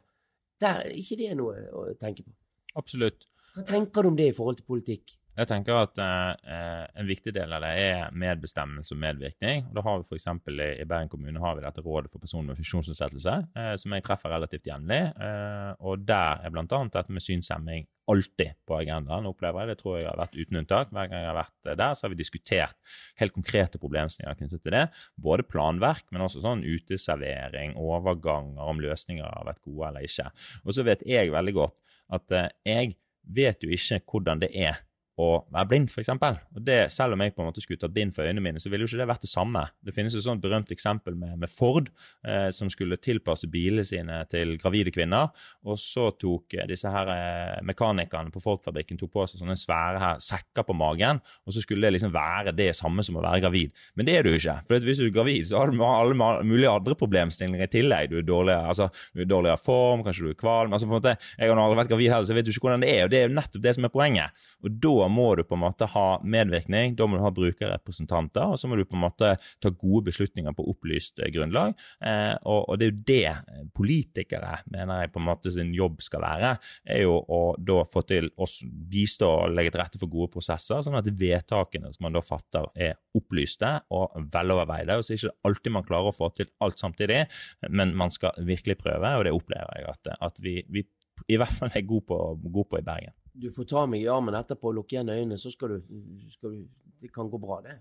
Der, 0.61 0.89
ikke 0.91 1.17
det 1.19 1.29
er 1.31 1.39
noe 1.39 1.63
å 1.71 1.85
tenke 1.99 2.25
på? 2.25 2.33
Absolutt. 2.79 3.27
Hva 3.53 3.63
tenker 3.69 4.03
du 4.03 4.11
om 4.11 4.17
det 4.17 4.31
i 4.31 4.35
forhold 4.35 4.59
til 4.59 4.67
politikk? 4.67 5.15
Jeg 5.33 5.49
tenker 5.49 5.79
at 5.79 5.97
eh, 5.97 6.83
En 6.99 7.07
viktig 7.09 7.31
del 7.33 7.53
av 7.55 7.63
det 7.65 7.71
er 7.81 8.11
medbestemmelse 8.13 8.93
og 8.93 8.99
medvirkning. 9.01 9.65
og 9.69 9.77
da 9.79 9.83
har 9.87 10.01
vi 10.01 10.05
for 10.11 10.17
i, 10.19 10.67
I 10.81 10.85
Bergen 10.85 11.09
kommune 11.09 11.41
har 11.41 11.55
vi 11.57 11.65
dette 11.65 11.81
Rådet 11.81 12.11
for 12.11 12.21
personer 12.21 12.51
med 12.51 12.59
funksjonsnedsettelse, 12.61 13.33
eh, 13.57 13.73
som 13.81 13.95
jeg 13.95 14.05
treffer 14.05 14.29
relativt 14.29 14.69
jevnlig. 14.69 15.01
Eh, 15.17 15.73
og 15.79 16.05
Der 16.05 16.43
er 16.43 16.53
bl.a. 16.53 16.65
dette 16.67 17.11
med 17.11 17.25
synshemming 17.25 17.87
alltid 18.07 18.53
på 18.67 18.77
agendaen. 18.77 19.25
opplever 19.25 19.63
jeg. 19.63 19.73
Det 19.73 19.79
tror 19.81 19.97
jeg 19.97 20.07
har 20.11 20.21
vært 20.21 20.37
uten 20.37 20.61
unntak. 20.61 20.93
Hver 20.93 21.09
gang 21.09 21.23
jeg 21.23 21.31
har 21.31 21.39
vært 21.39 21.71
eh, 21.71 21.77
der, 21.81 21.97
så 21.97 22.05
har 22.05 22.13
vi 22.13 22.21
diskutert 22.21 22.95
helt 23.17 23.33
konkrete 23.33 23.81
problemstillinger 23.81 24.37
knyttet 24.37 24.61
til 24.61 24.77
det. 24.77 24.85
Både 25.17 25.47
planverk, 25.49 26.05
men 26.11 26.27
også 26.27 26.45
sånn 26.45 26.61
uteservering, 26.61 27.73
overganger, 27.81 28.61
om 28.69 28.85
løsninger 28.85 29.25
har 29.25 29.49
vært 29.49 29.65
gode 29.65 29.89
eller 29.89 30.05
ikke. 30.05 30.29
Og 30.61 30.77
så 30.77 30.85
vet 30.85 31.05
jeg 31.09 31.33
veldig 31.33 31.57
godt 31.57 31.81
at 32.13 32.37
eh, 32.37 32.49
jeg 32.69 32.97
vet 33.23 33.63
jo 33.63 33.71
ikke 33.73 34.03
hvordan 34.05 34.43
det 34.43 34.53
er 34.53 34.83
å 35.21 35.43
være 35.53 35.69
blind, 35.69 35.91
f.eks. 35.91 36.09
Og 36.09 36.61
det, 36.65 36.77
selv 36.93 37.13
om 37.13 37.21
jeg 37.21 37.35
på 37.35 37.43
en 37.43 37.49
måte 37.51 37.61
skulle 37.61 37.81
tatt 37.81 37.93
bind 37.93 38.15
for 38.15 38.25
øynene 38.25 38.41
mine, 38.41 38.61
så 38.61 38.71
ville 38.71 38.87
jo 38.87 38.89
ikke 38.89 39.03
det 39.03 39.09
vært 39.11 39.25
det 39.25 39.29
samme. 39.29 39.61
Det 39.85 39.93
finnes 39.93 40.15
et 40.17 40.25
sånt 40.25 40.41
berømt 40.41 40.71
eksempel 40.73 41.17
med, 41.19 41.35
med 41.43 41.51
Ford, 41.51 41.91
eh, 42.25 42.47
som 42.55 42.71
skulle 42.73 42.97
tilpasse 42.97 43.49
bilene 43.53 43.85
sine 43.85 44.23
til 44.31 44.55
gravide 44.61 44.93
kvinner. 44.95 45.29
Og 45.69 45.77
så 45.81 46.09
tok 46.17 46.57
eh, 46.57 46.65
disse 46.69 46.89
her 46.89 47.11
eh, 47.13 47.59
mekanikerne 47.65 48.33
på 48.33 48.41
Ford-fabrikken 48.41 48.97
tok 49.01 49.13
på 49.13 49.27
seg 49.29 49.43
sånne 49.43 49.57
svære 49.59 50.01
her, 50.01 50.23
sekker 50.23 50.65
på 50.65 50.77
magen, 50.77 51.21
og 51.45 51.53
så 51.53 51.61
skulle 51.61 51.85
det 51.85 51.93
liksom 51.99 52.13
være 52.15 52.55
det 52.57 52.71
samme 52.79 53.05
som 53.05 53.19
å 53.19 53.25
være 53.25 53.43
gravid. 53.45 53.85
Men 53.93 54.09
det 54.09 54.17
er 54.17 54.25
du 54.25 54.31
ikke. 54.33 54.57
For 54.69 54.89
hvis 54.89 55.03
du 55.03 55.07
er 55.11 55.13
gravid, 55.13 55.45
så 55.51 55.61
har 55.61 55.69
du 55.69 55.85
alle 55.85 56.17
mulige 56.17 56.73
andre 56.73 56.97
problemstillinger 56.97 57.67
i 57.67 57.71
tillegg. 57.77 58.09
Du 58.09 58.17
er 58.23 58.25
dårligere, 58.25 58.73
altså, 58.73 58.89
du 59.13 59.21
er 59.21 59.29
dårligere 59.29 59.61
form, 59.61 60.01
kanskje 60.07 60.25
du 60.25 60.33
er 60.33 60.41
kvalm. 60.41 60.73
altså 60.73 60.89
på 60.89 60.95
en 60.95 60.97
måte, 60.97 61.15
Jeg 61.37 61.49
har 61.51 61.61
aldri 61.61 61.81
vært 61.83 61.93
gravid 61.93 62.09
heller, 62.09 62.25
så 62.25 62.33
jeg 62.33 62.41
vet 62.41 62.51
ikke 62.53 62.65
hvordan 62.67 62.85
det 62.85 62.91
er. 62.97 63.03
og 63.05 63.13
Det 63.13 63.19
er 63.19 63.27
jo 63.27 63.37
nettopp 63.37 63.63
det 63.63 63.75
som 63.77 63.85
er 63.85 63.93
poenget. 63.93 64.43
Og 64.63 64.81
da 64.83 65.02
må 65.11 65.27
du 65.37 65.43
på 65.47 65.57
en 65.57 65.63
måte 65.63 65.87
ha 65.89 66.05
medvirkning, 66.23 66.95
da 66.97 67.07
må 67.07 67.19
du 67.19 67.25
ha 67.25 67.31
brukerrepresentanter, 67.33 68.53
og 68.53 68.59
så 68.59 68.69
må 68.69 68.77
du 68.77 68.85
på 68.87 68.97
en 68.97 69.03
måte 69.05 69.33
ta 69.63 69.71
gode 69.71 70.07
beslutninger 70.09 70.55
på 70.55 70.65
opplyst 70.71 71.21
eh, 71.23 71.31
grunnlag. 71.33 71.75
Eh, 72.03 72.33
og, 72.41 72.69
og, 72.69 72.79
det 72.79 72.87
er 72.87 72.91
jo 72.91 73.03
det 73.07 73.69
politikere 73.75 74.57
mener 74.71 75.03
jeg 75.03 75.13
på 75.13 75.21
en 75.21 75.27
måte 75.27 75.53
sin 75.53 75.73
jobb 75.75 76.01
skal 76.03 76.23
være, 76.25 76.53
er 76.95 77.03
jo 77.05 77.17
å 77.21 77.41
da 77.57 77.81
få 77.89 78.05
til 78.09 78.29
å 78.37 78.47
bistå 78.91 79.29
og 79.43 79.55
legge 79.55 79.73
til 79.73 79.83
rette 79.83 80.01
for 80.01 80.11
gode 80.11 80.31
prosesser, 80.33 80.83
sånn 80.83 80.99
at 80.99 81.09
vedtakene 81.09 81.93
som 81.93 82.07
man 82.07 82.17
da 82.17 82.23
fatter, 82.25 82.69
er 82.73 82.97
opplyste 83.17 83.69
og 83.93 84.17
veloverveide. 84.33 84.97
og 84.97 85.05
så 85.05 85.13
er 85.13 85.17
det 85.17 85.23
ikke 85.23 85.49
alltid 85.49 85.75
man 85.77 85.87
klarer 85.87 86.11
å 86.11 86.15
få 86.15 86.29
til 86.35 86.49
alt 86.63 86.81
samtidig, 86.81 87.23
men 87.69 87.95
man 87.97 88.13
skal 88.13 88.35
virkelig 88.43 88.79
prøve, 88.81 89.15
og 89.17 89.25
det 89.27 89.35
opplever 89.35 89.79
jeg 89.79 89.89
at, 89.91 90.13
at 90.29 90.43
vi, 90.43 90.61
vi 90.69 90.85
i 91.29 91.37
hvert 91.39 91.53
fall 91.53 91.73
er 91.73 91.85
gode 91.87 92.07
på, 92.09 92.17
god 92.43 92.69
på 92.71 92.81
i 92.81 92.85
Bergen 92.85 93.13
du 93.33 93.49
får 93.53 93.69
ta 93.69 93.85
meg 93.89 94.03
i 94.03 94.11
armen 94.11 94.37
etterpå 94.37 94.69
og 94.69 94.77
lukke 94.79 94.97
igjen 94.97 95.09
øynene, 95.13 95.39
så 95.41 95.51
skal 95.53 95.75
du, 95.75 95.97
skal 96.33 96.57
du 96.57 96.63
Det 97.03 97.11
kan 97.11 97.27
gå 97.29 97.37
bra, 97.41 97.59
det. 97.65 97.79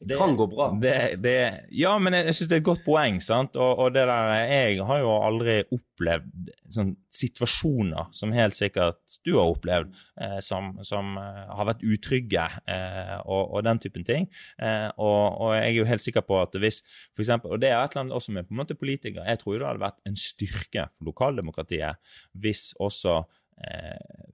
Det, 0.00 0.16
kan 0.18 0.36
gå 0.36 0.46
bra. 0.50 0.78
Det, 0.82 1.16
det, 1.22 1.36
ja, 1.70 1.92
men 2.02 2.16
jeg, 2.16 2.26
jeg 2.26 2.36
syns 2.36 2.48
det 2.50 2.56
er 2.56 2.62
et 2.62 2.66
godt 2.66 2.82
poeng. 2.84 3.20
sant? 3.22 3.54
Og, 3.54 3.78
og, 3.78 3.92
det 3.94 4.02
der, 4.08 4.32
Jeg 4.50 4.86
har 4.88 5.00
jo 5.00 5.12
aldri 5.14 5.54
opplevd 5.72 6.50
sånn, 6.74 6.90
situasjoner 7.14 8.08
som 8.16 8.34
helt 8.34 8.58
sikkert 8.58 9.18
du 9.24 9.36
har 9.36 9.52
opplevd, 9.52 9.92
eh, 10.20 10.40
som, 10.44 10.72
som 10.86 11.14
eh, 11.20 11.44
har 11.46 11.68
vært 11.70 11.84
utrygge 11.86 12.48
eh, 12.66 13.14
og, 13.22 13.54
og, 13.54 13.60
den 13.68 13.80
typen 13.84 14.06
ting. 14.08 14.26
Eh, 14.58 14.88
og, 14.98 15.22
og, 15.38 15.54
jeg 15.54 15.70
er 15.70 15.78
jo 15.78 15.86
helt 15.92 16.06
sikker 16.06 16.26
på 16.26 16.40
at 16.42 16.58
hvis 16.58 16.82
for 17.14 17.22
eksempel, 17.22 17.54
Og 17.54 17.62
det 17.62 17.70
er 17.70 17.78
et 17.78 17.94
eller 17.94 18.08
annet 18.08 18.18
også 18.18 18.34
med 18.34 18.48
på 18.48 18.56
en 18.56 18.62
måte 18.64 18.78
politikere. 18.78 19.28
Jeg 19.30 19.44
tror 19.44 19.60
det 19.60 19.70
hadde 19.70 19.86
vært 19.86 20.02
en 20.10 20.18
styrke 20.18 20.88
for 20.90 21.12
lokaldemokratiet 21.12 22.18
hvis 22.42 22.72
også 22.82 23.22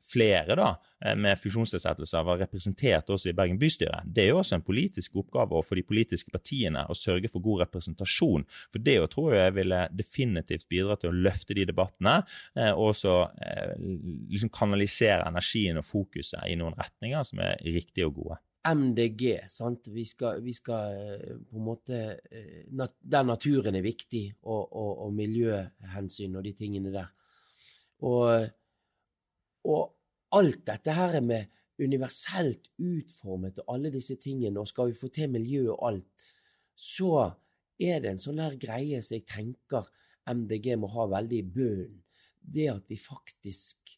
flere 0.01 0.57
da, 0.57 0.71
eh, 1.05 1.17
med 1.17 1.39
funksjonsnedsettelser 1.39 2.25
var 2.25 2.41
representert 2.41 3.11
også 3.13 3.31
i 3.31 3.37
Bergen 3.37 3.59
bystyre. 3.61 4.03
Det 4.05 4.25
er 4.25 4.33
jo 4.33 4.41
også 4.41 4.57
en 4.57 4.67
politisk 4.67 5.17
oppgave 5.21 5.63
for 5.67 5.79
de 5.79 5.85
politiske 5.87 6.33
partiene 6.33 6.87
å 6.89 6.97
sørge 6.97 7.31
for 7.31 7.45
god 7.45 7.67
representasjon. 7.67 8.47
For 8.73 8.83
det 8.83 8.97
jo 8.97 9.09
tror 9.13 9.37
jeg 9.37 9.57
ville 9.59 9.81
definitivt 9.97 10.69
bidra 10.69 10.97
til 11.01 11.13
å 11.13 11.19
løfte 11.29 11.57
de 11.57 11.67
debattene, 11.69 12.21
eh, 12.57 12.73
og 12.73 12.95
også 12.95 13.17
liksom 14.31 14.51
kanalisere 14.53 15.27
energien 15.29 15.79
og 15.79 15.85
fokuset 15.85 16.47
i 16.49 16.57
noen 16.59 16.77
retninger 16.79 17.25
som 17.27 17.43
er 17.45 17.61
riktige 17.65 18.09
og 18.09 18.17
gode. 18.17 18.39
MDG, 18.67 19.49
sant. 19.49 19.89
Vi 19.89 20.05
skal, 20.05 20.43
vi 20.45 20.53
skal, 20.53 20.97
på 21.49 21.57
en 21.57 21.65
måte 21.65 22.01
Der 22.21 23.25
naturen 23.25 23.75
er 23.75 23.85
viktig, 23.85 24.35
og, 24.43 24.73
og, 24.77 25.07
og 25.07 25.15
miljøhensyn 25.17 26.37
og 26.37 26.45
de 26.45 26.53
tingene 26.53 26.93
der. 26.93 27.09
Og 28.05 28.51
og 29.69 29.93
alt 30.37 30.63
dette 30.67 30.95
her 30.95 31.19
med 31.25 31.51
universelt 31.81 32.69
utformet 32.79 33.61
og 33.63 33.75
alle 33.75 33.93
disse 33.93 34.17
tingene, 34.21 34.61
og 34.61 34.69
skal 34.69 34.91
vi 34.91 34.99
få 34.99 35.09
til 35.13 35.33
miljø 35.33 35.71
og 35.73 35.87
alt, 35.91 36.29
så 36.77 37.31
er 37.81 38.03
det 38.03 38.15
en 38.15 38.23
sånn 38.23 38.41
her 38.43 38.57
greie 38.61 39.01
som 39.05 39.17
jeg 39.17 39.27
tenker 39.29 39.89
MDG 40.31 40.75
må 40.79 40.91
ha 40.93 41.07
veldig 41.11 41.39
i 41.41 41.47
bunnen. 41.55 42.01
Det 42.41 42.69
at 42.73 42.87
vi 42.89 42.97
faktisk 43.01 43.97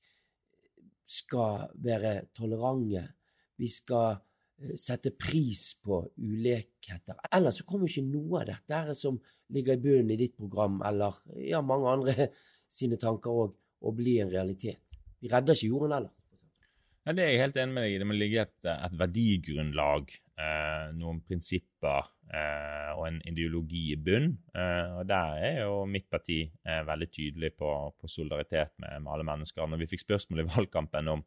skal 1.12 1.68
være 1.82 2.14
tolerante. 2.34 3.04
Vi 3.60 3.68
skal 3.70 4.16
eh, 4.16 4.74
sette 4.80 5.12
pris 5.18 5.74
på 5.82 6.00
ulikheter. 6.16 7.18
Ellers 7.30 7.60
så 7.60 7.66
kommer 7.68 7.90
ikke 7.90 8.06
noe 8.06 8.42
av 8.42 8.48
dette 8.48 8.80
her 8.86 8.96
som 8.98 9.20
ligger 9.52 9.76
i 9.76 9.82
bunnen 9.82 10.14
i 10.14 10.18
ditt 10.20 10.38
program, 10.38 10.80
eller 10.88 11.20
ja, 11.44 11.60
mange 11.60 11.92
andre 11.92 12.30
sine 12.72 12.98
tanker 13.00 13.44
òg, 13.44 13.58
å 13.82 13.90
bli 13.90 14.20
en 14.22 14.30
realitet. 14.30 14.91
Vi 15.22 15.30
redder 15.32 15.54
ikke 15.54 15.66
jorden 15.66 15.92
heller. 15.92 16.08
Ja, 17.02 17.12
Det 17.18 17.22
er 17.24 17.32
jeg 17.32 17.42
helt 17.42 17.56
enig 17.58 17.74
med 17.74 17.82
deg 17.82 17.92
i. 17.96 17.98
Det 17.98 18.06
må 18.06 18.14
ligge 18.14 18.42
et, 18.44 18.58
et 18.70 18.92
verdigrunnlag, 18.94 20.10
eh, 20.38 20.90
noen 20.94 21.16
prinsipper 21.26 22.04
eh, 22.30 22.90
og 22.94 23.08
en 23.08 23.16
ideologi 23.26 23.80
i 23.90 23.96
bunn. 23.98 24.28
Eh, 24.54 24.90
og 25.00 25.08
Der 25.10 25.40
er 25.48 25.56
jo 25.64 25.80
mitt 25.90 26.06
parti 26.12 26.36
eh, 26.46 26.84
veldig 26.86 27.08
tydelig 27.10 27.50
på, 27.58 27.70
på 27.98 28.06
solidaritet 28.10 28.70
med, 28.76 29.00
med, 29.02 29.10
alle 29.16 29.26
mennesker. 29.26 29.66
Når 29.66 29.80
vi 29.80 29.88
fikk 29.90 30.04
spørsmål 30.04 30.44
i 30.44 30.46
valgkampen 30.52 31.10
om 31.10 31.24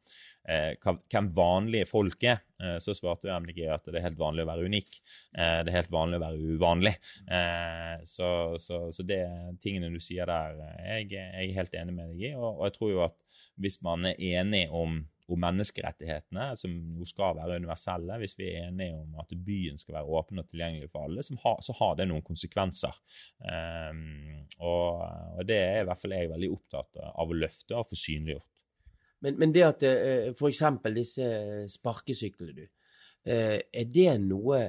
eh, 0.48 0.80
hvem 1.12 1.28
vanlige 1.36 1.90
folk 1.90 2.24
er, 2.24 2.40
eh, 2.64 2.78
så 2.80 2.96
svarte 2.96 3.28
jo 3.28 3.36
MDG 3.44 3.60
at 3.76 3.84
det 3.90 4.00
er 4.00 4.06
helt 4.08 4.22
vanlig 4.22 4.46
å 4.46 4.50
være 4.54 4.70
unik. 4.72 4.96
det 5.36 5.74
er 5.74 5.76
helt 5.76 5.92
vanlig 5.92 6.22
å 6.22 6.24
være 6.24 6.54
uvanlig. 6.56 6.94
så, 8.08 8.30
så, 8.64 8.80
så 8.96 9.04
det 9.04 9.20
tingene 9.60 9.92
du 9.92 10.00
sier 10.00 10.32
der, 10.32 10.56
jeg, 10.86 11.12
jeg 11.18 11.50
er 11.50 11.60
helt 11.60 11.76
enig 11.76 11.98
med 12.00 12.16
deg 12.16 12.24
i. 12.30 12.34
og, 12.38 12.62
og 12.62 12.64
jeg 12.70 12.78
tror 12.78 12.94
jo 12.94 13.04
at 13.10 13.20
hvis 13.60 13.82
man 13.84 14.08
er 14.08 14.24
enig 14.40 14.64
om, 14.72 15.02
om, 15.28 15.40
menneskerettighetene, 15.42 16.48
som 16.60 16.74
jo 17.00 17.08
skal 17.10 17.38
være 17.40 17.58
universelle, 17.62 18.18
hvis 18.22 18.38
vi 18.40 18.50
er 18.52 18.68
enige 18.68 18.96
om 18.98 19.18
at 19.22 19.34
byen 19.46 19.80
skal 19.82 19.98
være 20.00 20.20
åpen 20.20 20.42
og 20.42 20.50
tilgjengelig 20.50 20.92
for 20.92 21.08
alle, 21.08 21.26
har, 21.44 21.62
så 21.66 21.76
har 21.80 21.96
det 22.00 22.08
noen 22.10 22.26
konsekvenser. 22.26 23.00
Um, 23.42 24.46
og, 24.60 25.02
og, 25.38 25.42
det 25.48 25.58
er 25.62 25.82
i 25.82 25.88
hvert 25.90 26.02
fall 26.02 26.16
jeg 26.18 26.32
veldig 26.34 26.52
opptatt 26.54 27.02
av 27.10 27.32
å 27.32 27.40
løfte 27.46 27.78
og 27.78 27.90
få 27.90 28.00
synliggjort. 28.00 28.52
Men, 29.26 29.38
men 29.42 29.54
det 29.56 29.64
at 29.66 29.84
eh, 29.88 30.32
f.eks. 30.36 30.62
disse 30.94 31.28
sparkesyklene, 31.74 32.54
du. 32.54 32.66
Eh, 33.26 33.58
er 33.74 33.88
det 33.90 34.12
noe 34.22 34.60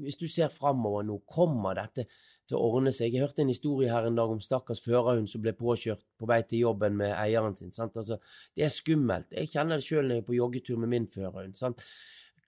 Hvis 0.00 0.16
du 0.16 0.24
ser 0.30 0.48
framover 0.48 1.04
nå, 1.04 1.18
kommer 1.28 1.76
dette 1.76 2.06
til 2.50 2.58
å 2.58 2.70
ordne 2.74 2.92
seg. 2.94 3.14
Jeg 3.14 3.24
hørte 3.24 3.44
en 3.44 3.52
historie 3.52 3.90
her 3.92 4.08
en 4.08 4.18
dag 4.18 4.32
om 4.32 4.40
stakkars 4.42 4.82
førerhund 4.84 5.30
som 5.30 5.42
ble 5.44 5.54
påkjørt 5.56 6.02
på 6.18 6.28
vei 6.30 6.40
til 6.48 6.66
jobben 6.66 6.98
med 6.98 7.14
eieren 7.14 7.56
sin. 7.58 7.72
Altså, 7.72 8.18
det 8.56 8.66
er 8.66 8.74
skummelt. 8.74 9.30
Jeg 9.36 9.52
kjenner 9.54 9.80
det 9.80 9.86
sjøl 9.86 10.06
når 10.06 10.18
jeg 10.18 10.24
er 10.24 10.28
på 10.28 10.38
joggetur 10.38 10.82
med 10.82 10.92
min 10.94 11.08
førerhund. 11.10 11.56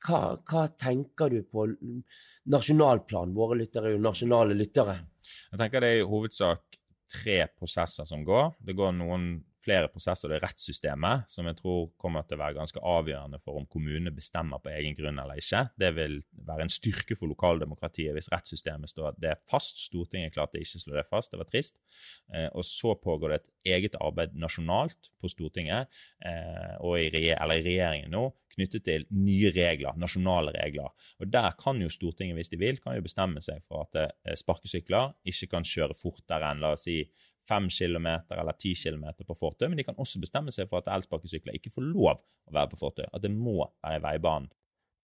Hva, 0.03 0.21
hva, 0.51 0.67
tenker 0.75 1.31
du 1.31 1.45
på 1.47 1.69
nasjonalplan? 2.51 3.35
Våre 3.37 3.61
lyttere 3.61 3.93
er 3.93 3.97
jo 3.97 4.03
nasjonale 4.03 4.59
lyttere. 4.59 4.99
Jeg 5.53 5.63
tenker 5.63 5.85
det 5.85 5.93
er 5.95 6.03
i 6.03 6.11
hovedsak 6.11 6.81
tre 7.13 7.39
prosesser 7.55 8.09
som 8.09 8.25
går. 8.27 8.57
Det 8.67 8.75
går 8.77 8.97
noen 8.99 9.33
flere 9.63 9.89
prosesser. 9.93 10.31
Det 10.31 10.39
er 10.39 10.45
rettssystemet, 10.47 11.29
som 11.31 11.47
jeg 11.49 11.59
tror 11.61 11.89
kommer 12.01 12.27
til 12.27 12.39
å 12.39 12.43
være 12.43 12.59
ganske 12.59 12.83
avgjørende 12.93 13.41
for 13.45 13.61
om 13.61 13.69
kommunene 13.71 14.13
bestemmer 14.15 14.63
på 14.63 14.73
egen 14.75 14.97
grunn 14.99 15.21
eller 15.23 15.41
ikke. 15.41 15.65
Det 15.79 15.93
vil 15.97 16.19
være 16.49 16.67
en 16.67 16.73
styrke 16.73 17.17
for 17.19 17.31
lokaldemokratiet 17.31 18.17
hvis 18.17 18.31
rettssystemet 18.33 18.93
står 18.93 19.19
det 19.23 19.33
er 19.35 19.43
fast. 19.51 19.85
Stortinget 19.87 20.35
klarte 20.35 20.61
ikke 20.61 20.81
å 20.81 20.85
slå 20.85 20.99
det 20.99 21.09
fast, 21.11 21.33
det 21.33 21.41
var 21.43 21.51
trist. 21.51 21.81
Eh, 22.35 22.49
og 22.51 22.67
så 22.67 22.97
pågår 22.99 23.35
det 23.35 23.41
et 23.41 23.77
eget 23.77 23.99
arbeid 24.03 24.37
nasjonalt 24.39 25.13
på 25.23 25.31
Stortinget 25.31 25.91
eh, 26.27 26.77
og 26.83 26.99
i, 26.99 27.09
i 27.09 27.35
regjeringen 27.37 28.11
nå 28.13 28.29
knyttet 28.53 28.85
til 28.85 29.05
nye 29.17 29.49
regler, 29.55 29.97
nasjonale 30.01 30.53
regler. 30.57 30.93
Og 31.21 31.31
Der 31.33 31.55
kan 31.61 31.81
jo 31.81 31.89
Stortinget, 31.93 32.37
hvis 32.37 32.53
de 32.53 32.61
vil, 32.61 32.81
kan 32.83 32.97
jo 32.97 33.05
bestemme 33.05 33.41
seg 33.45 33.63
for 33.65 33.87
at 33.87 34.01
eh, 34.03 34.37
sparkesykler 34.39 35.15
ikke 35.25 35.55
kan 35.55 35.67
kjøre 35.67 35.97
fortere 35.97 36.51
enn 36.53 36.63
la 36.63 36.75
oss 36.77 36.87
si 36.89 37.01
fem 37.49 37.69
kilometer 37.73 38.41
eller 38.41 38.57
ti 38.59 38.75
kilometer 38.79 39.27
på 39.27 39.37
fortau, 39.39 39.69
men 39.69 39.81
de 39.81 39.87
kan 39.87 39.99
også 39.99 40.21
bestemme 40.23 40.55
seg 40.55 40.71
for 40.71 40.83
at 40.83 40.91
elsparkesykler 40.95 41.59
ikke 41.59 41.73
får 41.75 41.89
lov 41.91 42.15
å 42.19 42.55
være 42.55 42.73
på 42.73 42.81
fortau, 42.81 43.09
at 43.09 43.25
det 43.25 43.33
må 43.35 43.59
være 43.83 43.99
i 43.99 44.05
veibanen. 44.07 44.51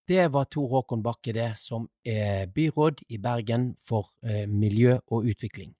Det 0.08 0.24
var 0.32 0.46
Tor 0.48 0.70
Håkon 0.72 1.02
Bakke, 1.04 1.34
det, 1.36 1.50
som 1.60 1.84
er 2.06 2.46
byråd 2.54 3.02
i 3.12 3.18
Bergen 3.20 3.74
for 3.76 4.08
eh, 4.24 4.46
miljø 4.48 4.94
og 5.12 5.28
utvikling. 5.28 5.74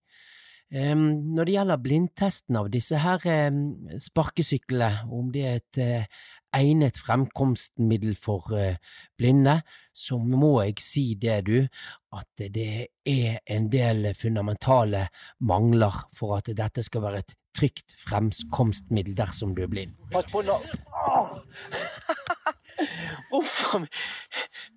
Um, 0.69 1.33
når 1.33 1.49
det 1.49 1.53
gjelder 1.55 1.81
blindtesten 1.81 2.57
av 2.61 2.67
disse 2.69 2.99
her 3.01 3.23
um, 3.49 3.63
sparkesyklene, 4.05 5.07
om 5.17 5.31
det 5.33 5.45
er 5.49 5.63
et 5.63 5.79
uh, 5.81 6.27
egnet 6.57 7.01
fremkomstmiddel 7.05 8.17
for 8.19 8.53
uh, 8.55 8.77
blinde, 9.19 9.61
så 9.93 10.19
må 10.19 10.63
jeg 10.63 10.79
si 10.83 11.05
det, 11.21 11.41
du, 11.49 11.59
at 12.15 12.49
det 12.55 12.89
er 13.09 13.41
en 13.51 13.69
del 13.73 14.13
fundamentale 14.17 15.09
mangler 15.41 16.05
for 16.17 16.39
at 16.39 16.51
dette 16.57 16.85
skal 16.87 17.05
være 17.05 17.25
et 17.25 17.37
trygt 17.59 17.95
fremkomstmiddel 17.99 19.17
dersom 19.19 19.55
du 19.57 19.65
er 19.65 19.73
blind. 19.73 19.97
Pass 20.13 20.31
på 20.33 20.43
nå! 20.47 20.59
Uff 23.35 23.75
a 23.75 23.81
meg. 23.83 24.03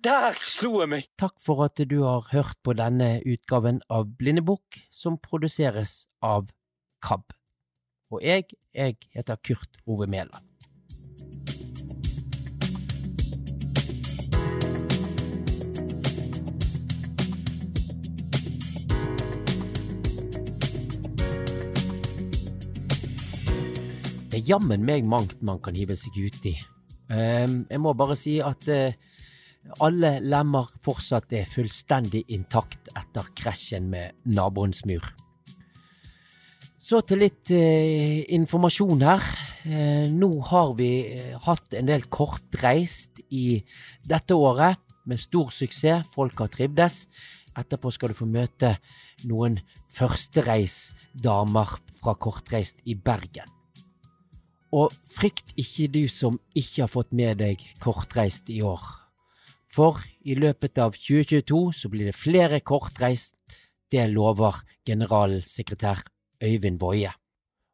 Der 0.02 0.34
slo 0.42 0.80
jeg 0.80 0.90
meg. 0.90 1.06
Takk 1.20 1.36
for 1.42 1.62
at 1.66 1.78
du 1.88 2.00
har 2.02 2.26
hørt 2.32 2.58
på 2.66 2.74
denne 2.78 3.20
utgaven 3.22 3.80
av 3.92 4.10
Blindebukk, 4.18 4.82
som 4.90 5.20
produseres 5.22 6.02
av 6.24 6.50
KAB. 7.04 7.30
Og 8.12 8.24
jeg, 8.24 8.50
jeg 8.74 8.98
heter 9.14 9.38
Kurt 9.46 9.78
Ove 9.86 10.10
Mæland. 10.10 10.42
Det 24.32 24.38
er 24.38 24.48
jammen 24.48 24.80
meg 24.80 25.04
mangt 25.04 25.42
man 25.44 25.58
kan 25.60 25.76
hive 25.76 25.92
seg 25.92 26.14
uti. 26.16 26.54
i. 26.56 26.60
jeg 27.12 27.80
må 27.84 27.92
bare 27.92 28.14
si 28.16 28.38
at 28.40 28.64
uh, 28.72 28.94
alle 29.84 30.12
lemmer 30.24 30.70
fortsatt 30.80 31.34
er 31.36 31.44
fullstendig 31.44 32.22
intakt 32.32 32.88
etter 32.96 33.28
krasjen 33.36 33.90
med 33.92 34.16
naboens 34.24 34.86
mur. 34.88 35.04
Så 36.80 37.02
til 37.04 37.20
litt 37.26 37.52
uh, 37.52 38.24
informasjon 38.32 39.04
her. 39.04 39.20
Uh, 39.68 40.08
nå 40.08 40.32
har 40.48 40.72
vi 40.80 40.90
hatt 41.44 41.76
en 41.76 41.92
del 41.92 42.08
kortreist 42.08 43.20
i 43.28 43.60
dette 44.00 44.32
året, 44.32 44.80
med 45.04 45.20
stor 45.20 45.52
suksess. 45.52 46.08
Folk 46.08 46.40
har 46.40 46.48
trivdes. 46.48 47.04
Etterpå 47.52 47.92
skal 47.92 48.14
du 48.14 48.16
få 48.16 48.32
møte 48.32 48.78
noen 49.28 49.60
førstereisdamer 49.92 51.82
fra 52.00 52.16
Kortreist 52.16 52.80
i 52.88 52.96
Bergen. 52.96 53.60
Og 54.72 54.92
frykt 55.04 55.52
ikke 55.60 55.88
du 55.92 56.02
som 56.08 56.38
ikke 56.56 56.86
har 56.86 56.92
fått 56.92 57.12
med 57.12 57.42
deg 57.42 57.60
kortreist 57.82 58.48
i 58.48 58.62
år. 58.64 58.80
For 59.72 60.00
i 60.24 60.36
løpet 60.36 60.78
av 60.80 60.96
2022 60.96 61.60
så 61.76 61.88
blir 61.92 62.10
det 62.10 62.16
flere 62.16 62.60
kortreist, 62.60 63.36
det 63.92 64.06
lover 64.08 64.62
generalsekretær 64.88 66.00
Øyvind 66.42 66.80
Woie. 66.80 67.12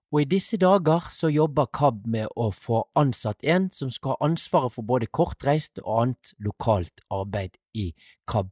Og 0.09 0.23
i 0.23 0.29
disse 0.29 0.57
dager 0.57 1.11
så 1.13 1.29
jobber 1.29 1.69
KAB 1.75 2.07
med 2.09 2.31
å 2.33 2.49
få 2.55 2.81
ansatt 2.97 3.45
en 3.45 3.69
som 3.75 3.91
skal 3.93 4.15
ha 4.15 4.29
ansvaret 4.31 4.73
for 4.73 4.87
både 4.89 5.11
kortreist 5.13 5.83
og 5.85 5.91
annet 6.03 6.33
lokalt 6.43 7.03
arbeid 7.13 7.59
i 7.77 7.91
KAB. 8.27 8.51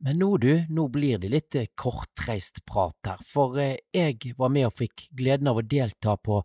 Men 0.00 0.18
nå, 0.18 0.30
du, 0.40 0.64
nå 0.72 0.88
blir 0.88 1.20
det 1.20 1.30
litt 1.30 1.56
kortreist 1.78 2.64
prat 2.66 2.96
her, 3.06 3.20
for 3.20 3.60
eh, 3.60 3.76
jeg 3.92 4.32
var 4.38 4.50
med 4.52 4.70
og 4.70 4.78
fikk 4.78 5.10
gleden 5.12 5.50
av 5.52 5.60
å 5.60 5.66
delta 5.66 6.16
på 6.16 6.40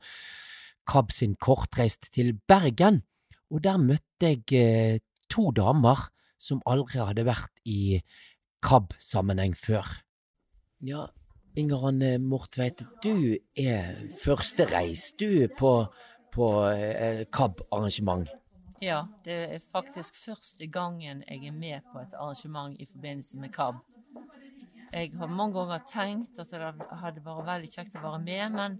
KAB 0.88 1.12
sin 1.12 1.36
kortreist 1.42 2.12
til 2.14 2.34
Bergen, 2.48 3.02
og 3.52 3.64
der 3.66 3.82
møtte 3.82 4.32
jeg 4.32 4.46
eh, 4.58 5.00
to 5.32 5.50
damer 5.56 6.08
som 6.42 6.62
aldri 6.70 7.02
hadde 7.02 7.26
vært 7.26 7.52
i 7.66 8.02
KAB-sammenheng 8.66 9.56
før. 9.58 9.88
Ja, 10.86 11.08
Inger 11.56 11.88
Anne 11.88 12.18
Mortveit, 12.20 12.84
du 13.04 13.38
er 13.56 13.96
førstereis, 14.22 15.14
du, 15.20 15.48
på, 15.58 15.72
på 16.36 16.50
eh, 16.70 17.24
KAB-arrangement. 17.32 18.28
Ja, 18.84 19.06
det 19.24 19.38
er 19.56 19.62
faktisk 19.72 20.18
første 20.20 20.68
gangen 20.68 21.24
jeg 21.24 21.48
er 21.48 21.56
med 21.56 21.86
på 21.94 22.02
et 22.04 22.14
arrangement 22.14 22.76
i 22.80 22.86
forbindelse 22.92 23.40
med 23.40 23.54
KAB. 23.56 23.80
Jeg 24.92 25.12
har 25.18 25.28
mange 25.28 25.56
ganger 25.60 25.86
tenkt 25.90 26.40
at 26.40 26.52
det 26.52 26.60
hadde 26.62 27.24
vært 27.24 27.48
veldig 27.48 27.72
kjekt 27.72 27.96
å 28.00 28.04
være 28.04 28.20
med, 28.24 28.44
men 28.52 28.78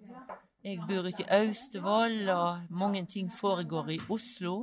jeg 0.66 0.82
bor 0.88 1.05
ikke 1.05 1.28
i 1.28 1.43
Austevoll, 1.43 2.24
og 2.34 2.72
mange 2.74 3.03
ting 3.09 3.30
foregår 3.30 3.91
i 3.93 3.99
Oslo. 4.09 4.55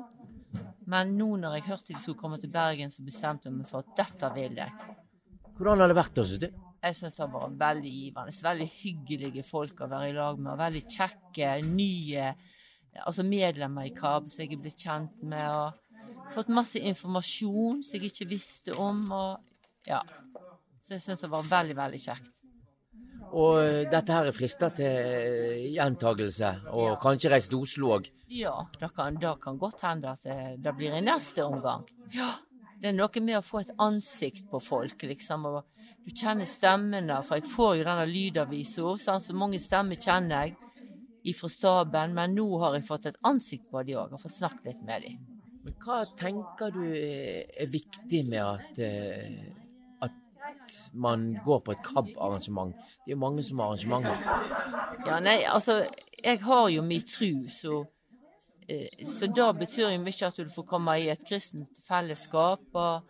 Men 0.90 1.14
nå 1.14 1.36
når 1.38 1.60
jeg 1.60 1.68
hørte 1.68 1.92
de 1.92 2.00
skulle 2.02 2.18
komme 2.18 2.40
til 2.42 2.50
Bergen, 2.52 2.90
så 2.90 3.04
bestemte 3.06 3.48
jeg 3.48 3.54
meg 3.54 3.68
for 3.70 3.84
at 3.84 3.92
dette 4.00 4.30
vil 4.34 4.58
jeg. 4.58 4.90
Hvordan 5.56 5.84
har 5.84 5.92
det 5.92 5.98
vært 6.00 6.16
da, 6.16 6.24
syns 6.26 6.42
du? 6.42 6.48
Jeg 6.82 6.98
syns 6.98 7.20
det 7.20 7.28
var 7.30 7.54
veldig 7.60 7.92
givende. 7.94 8.34
Veldig 8.48 8.66
hyggelige 8.80 9.46
folk 9.46 9.84
å 9.84 9.88
være 9.92 10.10
i 10.10 10.16
lag 10.16 10.42
med. 10.42 10.58
Veldig 10.58 10.82
kjekke, 10.90 11.54
nye 11.68 12.32
altså 13.06 13.24
medlemmer 13.24 13.86
i 13.86 13.94
KAB 13.96 14.28
som 14.28 14.42
jeg 14.42 14.56
er 14.56 14.62
blitt 14.66 14.82
kjent 14.82 15.22
med. 15.22 15.46
og 15.46 16.34
Fått 16.34 16.50
masse 16.52 16.82
informasjon 16.82 17.82
som 17.86 17.98
jeg 17.98 18.10
ikke 18.10 18.30
visste 18.34 18.74
om. 18.74 19.04
og 19.14 19.86
ja. 19.86 20.02
Så 20.82 20.96
jeg 20.96 21.06
syns 21.06 21.22
det 21.22 21.30
var 21.30 21.46
veldig, 21.46 21.78
veldig 21.78 22.02
kjekt. 22.10 22.32
Og 23.32 23.58
eh, 23.64 23.82
dette 23.90 24.12
her 24.12 24.28
er 24.28 24.36
frister 24.36 24.72
til 24.76 24.86
eh, 24.86 25.66
gjentagelse, 25.72 26.50
og 26.72 26.88
ja. 26.90 26.96
kanskje 27.00 27.32
reise 27.32 27.52
til 27.52 27.62
Oslo 27.64 27.92
òg? 27.96 28.08
Ja, 28.32 28.54
det 28.80 28.92
kan, 28.96 29.16
det 29.20 29.34
kan, 29.42 29.58
godt 29.60 29.84
hende 29.86 30.12
at 30.12 30.24
det, 30.24 30.38
det, 30.64 30.72
blir 30.76 30.96
i 30.96 31.04
neste 31.04 31.44
omgang. 31.44 31.86
Ja, 32.12 32.34
Det 32.82 32.90
er 32.90 32.96
noe 32.96 33.20
med 33.22 33.38
å 33.38 33.44
få 33.46 33.60
et 33.60 33.72
ansikt 33.78 34.48
på 34.50 34.58
folk, 34.60 35.04
liksom. 35.06 35.46
og 35.46 35.62
Du 36.02 36.10
kjenner 36.10 36.48
stemmene, 36.50 37.20
for 37.22 37.38
jeg 37.38 37.50
får 37.52 37.76
jo 37.78 37.84
denne 37.86 38.06
lydavisa. 38.10 38.96
Sånn, 38.98 39.22
så 39.22 39.36
mange 39.38 39.60
stemmer 39.62 40.00
kjenner 40.00 40.48
jeg 40.48 40.56
ifra 41.30 41.48
staben, 41.48 42.16
men 42.16 42.34
nå 42.34 42.48
har 42.58 42.74
jeg 42.74 42.88
fått 42.88 43.06
et 43.12 43.20
ansikt 43.28 43.68
på 43.70 43.84
de 43.86 43.94
òg, 43.96 44.16
og 44.16 44.24
fått 44.24 44.40
snakket 44.40 44.72
litt 44.72 44.82
med 44.88 45.06
dem. 45.06 45.20
Men 45.62 45.76
hva 45.84 46.00
tenker 46.18 46.74
du 46.74 46.82
er 46.90 47.68
viktig 47.70 48.24
med 48.26 48.42
at 48.42 48.80
eh, 48.82 49.61
man 50.92 51.38
går 51.44 51.60
på 51.60 51.72
et 51.72 51.82
KAB-arrangement. 51.84 52.74
Det 52.74 53.12
er 53.12 53.16
jo 53.16 53.20
mange 53.22 53.42
som 53.42 53.58
har 53.58 53.72
arrangementer. 53.72 54.16
Ja, 55.06 55.18
nei, 55.20 55.42
altså, 55.48 55.82
jeg 56.24 56.40
har 56.42 56.68
jo 56.68 56.82
min 56.82 57.06
tru, 57.08 57.48
så, 57.50 57.84
eh, 58.68 59.06
så 59.08 59.26
da 59.26 59.52
betyr 59.52 59.90
jo 59.90 60.02
mye 60.02 60.26
at 60.28 60.36
du 60.36 60.50
får 60.50 60.68
komme 60.68 60.98
i 61.00 61.08
et 61.12 61.24
kristent 61.26 61.80
fellesskap. 61.86 62.64
Og, 62.72 63.02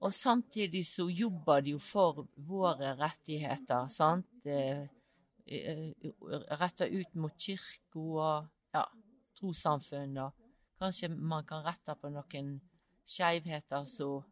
og 0.00 0.12
samtidig 0.12 0.86
så 0.86 1.08
jobber 1.08 1.60
de 1.60 1.76
jo 1.76 1.78
for 1.78 2.26
våre 2.36 2.94
rettigheter, 2.98 3.88
sant. 3.88 4.46
Eh, 4.46 4.86
eh, 5.46 5.90
Retta 6.60 6.88
ut 6.88 7.14
mot 7.14 7.38
kirka 7.38 7.98
og 8.00 8.46
ja, 8.74 8.84
trossamfunn. 9.38 10.18
Kanskje 10.80 11.08
man 11.08 11.44
kan 11.46 11.62
rette 11.64 11.94
på 12.00 12.10
noen 12.10 12.56
skeivheter 13.06 13.84
som 13.86 14.24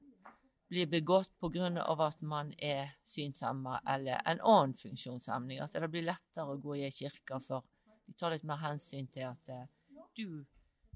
blir 0.72 0.88
begått 0.88 1.30
pga. 1.40 1.68
at 2.06 2.22
man 2.22 2.52
er 2.58 2.94
synshemma 3.04 3.80
eller 3.86 4.22
en 4.24 4.40
annen 4.40 4.74
funksjonshemning. 4.74 5.60
At 5.60 5.72
det 5.76 5.88
blir 5.92 6.06
lettere 6.06 6.48
å 6.48 6.56
gå 6.56 6.76
i 6.80 6.90
kirka, 6.90 7.40
for 7.40 7.64
de 8.06 8.14
tar 8.16 8.32
litt 8.32 8.46
mer 8.48 8.60
hensyn 8.62 9.06
til 9.12 9.28
at 9.28 9.52
eh, 9.52 9.66
du 10.16 10.44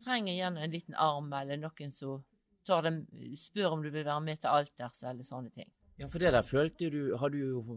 trenger 0.04 0.32
gjerne 0.32 0.64
en 0.64 0.72
liten 0.72 0.94
arm 0.94 1.32
eller 1.32 1.60
noen 1.60 1.92
som 1.92 2.24
dem, 2.66 3.04
spør 3.38 3.76
om 3.76 3.82
du 3.84 3.90
vil 3.90 4.04
være 4.06 4.20
med 4.24 4.40
til 4.40 4.50
alters 4.50 5.02
eller 5.04 5.24
sånne 5.24 5.52
ting. 5.54 5.68
Ja, 6.00 6.08
for 6.08 6.20
det 6.20 6.32
der 6.34 6.44
følte 6.44 6.90
du 6.92 7.16
Har 7.16 7.30
du 7.32 7.38
jo 7.38 7.76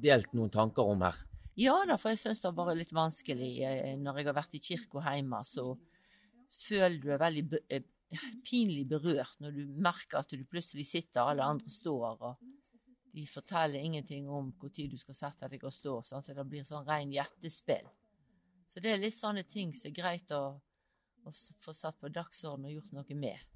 delt 0.00 0.32
noen 0.32 0.48
tanker 0.48 0.88
om 0.88 1.02
her? 1.04 1.16
Ja 1.58 1.74
da, 1.88 1.96
for 1.98 2.14
jeg 2.14 2.20
syns 2.22 2.40
det 2.40 2.48
har 2.48 2.56
vært 2.56 2.78
litt 2.78 2.94
vanskelig. 2.94 3.52
Eh, 3.66 3.94
når 3.98 4.20
jeg 4.20 4.28
har 4.28 4.36
vært 4.36 4.54
i 4.54 4.62
kirka 4.62 5.02
hjemme, 5.08 5.40
så 5.44 5.72
føler 6.68 7.00
du 7.00 7.08
deg 7.08 7.22
veldig 7.24 7.62
pinlig 8.48 8.86
berørt 8.88 9.40
når 9.42 9.56
du 9.56 9.76
merker 9.80 10.22
at 10.22 10.32
du 10.32 10.44
plutselig 10.48 10.86
sitter, 10.88 11.22
alle 11.22 11.44
andre 11.44 11.70
står, 11.72 12.22
og 12.24 12.38
de 13.18 13.24
forteller 13.26 13.82
ingenting 13.82 14.28
om 14.28 14.52
når 14.62 14.90
du 14.92 14.98
skal 15.00 15.16
sette 15.16 15.48
deg 15.50 15.64
og 15.64 15.74
stå. 15.74 16.00
sånn 16.04 16.22
at 16.22 16.34
Det 16.36 16.46
blir 16.46 16.64
sånn 16.64 16.86
ren 16.86 17.12
hjertespill. 17.12 17.88
Så 18.68 18.80
det 18.84 18.92
er 18.92 19.00
litt 19.02 19.16
sånne 19.16 19.44
ting 19.48 19.72
som 19.74 19.88
er 19.88 19.96
greit 19.96 20.32
å, 20.36 20.42
å 21.24 21.32
få 21.64 21.72
satt 21.72 21.98
på 22.00 22.12
dagsordenen 22.12 22.68
og 22.68 22.76
gjort 22.76 22.98
noe 22.98 23.16
med. 23.16 23.46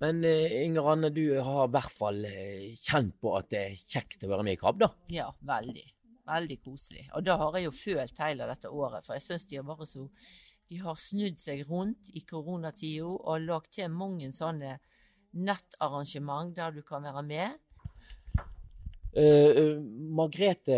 Men 0.00 0.24
eh, 0.28 0.64
Inger 0.64 0.90
Anne, 0.92 1.10
du 1.12 1.24
har 1.40 1.68
i 1.68 1.72
hvert 1.72 1.92
fall 1.92 2.24
eh, 2.28 2.72
kjent 2.76 3.14
på 3.20 3.32
at 3.36 3.48
det 3.52 3.60
er 3.62 3.78
kjekt 3.80 4.24
å 4.24 4.32
være 4.32 4.44
med 4.44 4.56
i 4.56 4.60
KAB, 4.60 4.80
da? 4.82 4.90
Ja, 5.12 5.28
veldig. 5.48 5.84
Veldig 6.26 6.56
koselig. 6.64 7.06
Og 7.16 7.24
det 7.24 7.36
har 7.38 7.56
jeg 7.56 7.68
jo 7.68 7.76
følt 7.76 8.20
hele 8.24 8.48
dette 8.50 8.72
året, 8.72 9.06
for 9.06 9.16
jeg 9.16 9.24
syns 9.24 9.46
de 9.48 9.60
har 9.60 9.68
vært 9.68 9.88
så 9.88 10.04
de 10.70 10.80
har 10.82 10.98
snudd 10.98 11.38
seg 11.40 11.66
rundt 11.68 12.10
i 12.16 12.22
koronatida 12.26 13.06
og 13.06 13.44
lagt 13.44 13.76
til 13.76 13.92
mange 13.92 14.32
sånne 14.34 14.76
nettarrangement 15.36 16.54
der 16.56 16.74
du 16.74 16.82
kan 16.86 17.04
være 17.06 17.22
med. 17.26 17.62
Uh, 19.16 19.78
Margrethe 20.12 20.76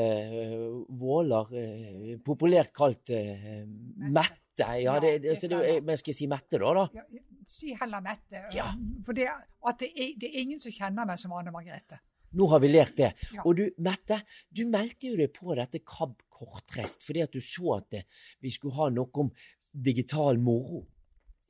Våler, 1.01 1.49
uh, 1.51 2.13
populært 2.23 2.71
kalt 2.77 3.11
uh, 3.11 3.65
Mette. 3.99 4.69
Ja, 4.83 4.99
det, 5.03 5.17
det, 5.25 5.35
det, 5.43 5.51
det, 5.51 5.73
men 5.87 5.99
skal 5.99 6.13
jeg 6.13 6.19
si 6.21 6.29
Mette, 6.31 6.61
da? 6.61 6.71
da? 6.77 6.85
Ja, 6.95 7.25
si 7.47 7.75
heller 7.81 8.05
Mette. 8.05 8.45
Ja. 8.55 8.69
For 9.07 9.19
det, 9.19 9.27
at 9.67 9.83
det 9.83 9.91
er, 9.91 10.15
det 10.21 10.31
er 10.31 10.39
ingen 10.45 10.63
som 10.63 10.75
kjenner 10.75 11.09
meg 11.09 11.19
som 11.19 11.35
Anne 11.35 11.55
Margrethe. 11.55 11.99
Nå 12.39 12.47
har 12.53 12.61
vi 12.61 12.71
lært 12.71 12.99
det. 12.99 13.13
Ja. 13.35 13.43
Og 13.49 13.57
du, 13.59 13.65
Mette, 13.83 14.21
du 14.55 14.67
meldte 14.69 15.11
jo 15.11 15.19
deg 15.19 15.33
på 15.35 15.55
dette 15.59 15.81
KAB 15.83 16.19
kortreist 16.39 17.03
fordi 17.07 17.25
at 17.25 17.35
du 17.35 17.41
så 17.43 17.79
at 17.81 18.03
vi 18.45 18.53
skulle 18.55 18.77
ha 18.79 18.91
noe 18.95 19.25
om 19.25 19.33
digital 19.73 20.39
moro? 20.39 20.85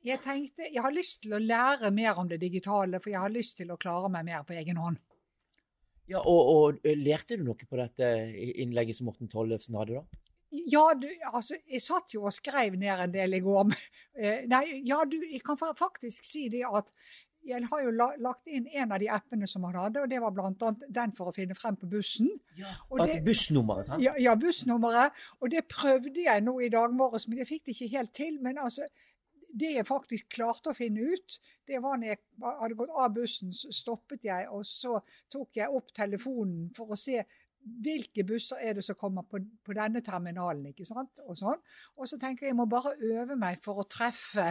Jeg 0.05 0.21
tenkte 0.23 0.69
jeg 0.69 0.81
har 0.83 0.95
lyst 0.95 1.23
til 1.25 1.35
å 1.35 1.41
lære 1.43 1.91
mer 1.91 2.19
om 2.21 2.27
det 2.29 2.39
digitale, 2.41 3.01
for 3.03 3.11
jeg 3.11 3.19
har 3.19 3.33
lyst 3.33 3.57
til 3.59 3.71
å 3.71 3.79
klare 3.79 4.11
meg 4.11 4.27
mer 4.29 4.45
på 4.47 4.55
egen 4.55 4.79
hånd. 4.79 4.99
Ja, 6.09 6.23
og, 6.23 6.39
og 6.49 6.87
Lærte 6.97 7.37
du 7.37 7.43
noe 7.45 7.69
på 7.69 7.77
dette 7.77 8.07
innlegget 8.63 8.97
som 8.97 9.09
Morten 9.09 9.29
Tollefsen 9.29 9.77
hadde, 9.77 9.99
da? 9.99 10.29
Ja, 10.49 10.87
du, 10.97 11.05
altså, 11.29 11.59
jeg 11.69 11.81
satt 11.83 12.15
jo 12.15 12.23
og 12.25 12.33
skrev 12.33 12.73
ned 12.79 13.03
en 13.03 13.11
del 13.13 13.37
i 13.37 13.41
går. 13.45 13.69
Nei, 14.49 14.63
ja, 14.87 15.03
du, 15.05 15.19
jeg 15.21 15.43
kan 15.45 15.59
faktisk 15.59 16.25
si 16.25 16.47
det 16.49 16.63
at 16.65 16.89
jeg 17.45 17.65
har 17.71 17.83
jo 17.83 17.91
lagt 17.95 18.49
inn 18.51 18.67
en 18.77 18.93
av 18.93 19.01
de 19.01 19.09
appene 19.11 19.47
som 19.49 19.63
han 19.67 19.77
hadde, 19.79 20.03
og 20.03 20.11
det 20.11 20.19
var 20.21 20.33
bl.a. 20.35 20.71
den 20.99 21.13
for 21.17 21.31
å 21.31 21.35
finne 21.35 21.57
frem 21.57 21.77
på 21.79 21.89
bussen. 21.89 22.29
Ja, 22.59 22.73
det, 22.99 23.21
bussnummeret, 23.25 23.89
sant? 23.89 24.03
Ja, 24.03 24.13
ja, 24.19 24.35
bussnummeret. 24.39 25.17
Og 25.39 25.53
det 25.53 25.65
prøvde 25.71 26.25
jeg 26.25 26.45
nå 26.45 26.57
i 26.65 26.71
dag 26.73 26.93
morges, 26.95 27.27
men 27.29 27.41
jeg 27.41 27.49
fikk 27.49 27.69
det 27.69 27.77
ikke 27.77 27.93
helt 27.95 28.13
til. 28.17 28.39
Men 28.45 28.61
altså, 28.61 28.85
det 29.49 29.73
jeg 29.77 29.87
faktisk 29.87 30.29
klarte 30.35 30.73
å 30.73 30.77
finne 30.77 31.09
ut, 31.13 31.39
det 31.69 31.81
var 31.83 31.99
når 31.99 32.13
jeg 32.13 32.21
hadde 32.45 32.79
gått 32.79 32.95
av 32.95 33.13
bussen, 33.17 33.53
så 33.55 33.73
stoppet 33.73 34.25
jeg, 34.29 34.49
og 34.53 34.65
så 34.67 34.99
tok 35.31 35.61
jeg 35.61 35.79
opp 35.79 35.93
telefonen 35.95 36.69
for 36.77 36.93
å 36.93 36.99
se 36.99 37.23
hvilke 37.59 38.23
busser 38.23 38.61
er 38.63 38.77
det 38.77 38.85
som 38.85 38.97
kommer 38.97 39.25
på, 39.27 39.41
på 39.65 39.75
denne 39.75 40.01
terminalen. 40.05 40.69
ikke 40.71 40.87
sant? 40.87 41.21
Og, 41.25 41.35
sånn. 41.37 41.59
og 41.97 42.09
så 42.09 42.17
tenker 42.21 42.47
jeg 42.47 42.53
jeg 42.53 42.59
må 42.59 42.65
bare 42.71 42.95
øve 42.97 43.35
meg 43.39 43.59
for 43.63 43.81
å 43.81 43.87
treffe 43.89 44.47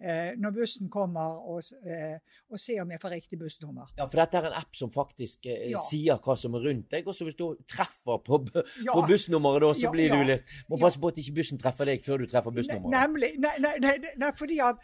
eh, 0.00 0.32
når 0.40 0.54
bussen 0.56 0.90
kommer, 0.92 1.38
og, 1.52 1.62
eh, 1.86 2.18
og, 2.50 2.58
se 2.60 2.78
om 2.82 2.90
jeg 2.94 3.02
får 3.02 3.14
riktig 3.16 3.38
bussnummer. 3.40 3.92
Ja, 3.98 4.06
for 4.06 4.22
dette 4.22 4.40
er 4.40 4.50
en 4.50 4.58
app 4.62 4.76
som 4.78 4.92
faktisk 4.94 5.48
eh, 5.50 5.70
ja. 5.72 5.82
sier 5.86 6.20
hva 6.22 6.36
som 6.38 6.58
er 6.58 6.66
rundt 6.68 6.90
deg. 6.94 7.08
Og 7.08 7.16
så 7.16 7.26
hvis 7.28 7.38
du 7.38 7.46
treffer 7.70 8.22
på, 8.26 8.42
ja. 8.86 8.92
på 8.92 9.06
bussnummeret, 9.08 9.64
da, 9.66 9.72
så 9.78 9.88
ja, 9.88 9.94
blir 9.94 10.14
du 10.14 10.22
litt 10.32 10.54
Må 10.70 10.78
passe 10.80 11.00
på 11.00 11.12
at 11.12 11.18
ikke 11.22 11.38
bussen 11.40 11.60
treffer 11.60 11.88
deg 11.88 12.04
før 12.04 12.22
du 12.22 12.30
treffer 12.30 12.54
bussnummeret. 12.54 12.94
Nemlig. 12.94 13.34
Nei, 13.42 13.56
nei, 13.62 13.74
nei, 13.82 13.96
nei, 14.20 14.32
fordi 14.38 14.62
at 14.64 14.80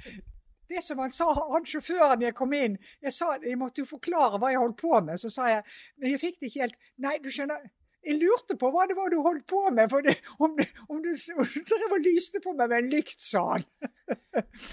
det 0.68 0.82
som 0.84 1.00
han 1.00 1.12
sa, 1.14 1.30
han 1.32 1.64
sjåføren 1.64 2.26
jeg 2.26 2.34
kom 2.36 2.52
inn 2.52 2.74
Jeg 3.00 3.14
sa, 3.16 3.30
jeg 3.40 3.56
måtte 3.56 3.80
jo 3.80 3.88
forklare 3.88 4.36
hva 4.40 4.50
jeg 4.52 4.60
holdt 4.60 4.80
på 4.80 4.92
med. 5.04 5.20
Så 5.20 5.32
sa 5.32 5.48
jeg 5.48 5.64
men 5.96 6.12
jeg 6.12 6.22
fikk 6.22 6.40
det 6.40 6.50
ikke 6.50 6.66
helt 6.66 6.78
Nei, 7.00 7.16
du 7.24 7.30
skjønner, 7.32 7.64
jeg 8.06 8.18
lurte 8.22 8.56
på 8.58 8.70
hva 8.72 8.86
det 8.88 8.96
var 8.98 9.10
du 9.12 9.18
holdt 9.24 9.44
på 9.50 9.60
med, 9.74 9.90
for 9.90 10.04
det, 10.04 10.14
om, 10.38 10.54
det, 10.58 10.68
om, 10.88 11.00
du, 11.02 11.10
drev 11.70 11.94
og 11.96 12.04
lyste 12.04 12.40
på 12.44 12.54
meg 12.56 12.70
med 12.70 12.84
en 12.84 12.90
lykt, 12.92 13.20
sa 13.22 13.44
han. 13.54 13.66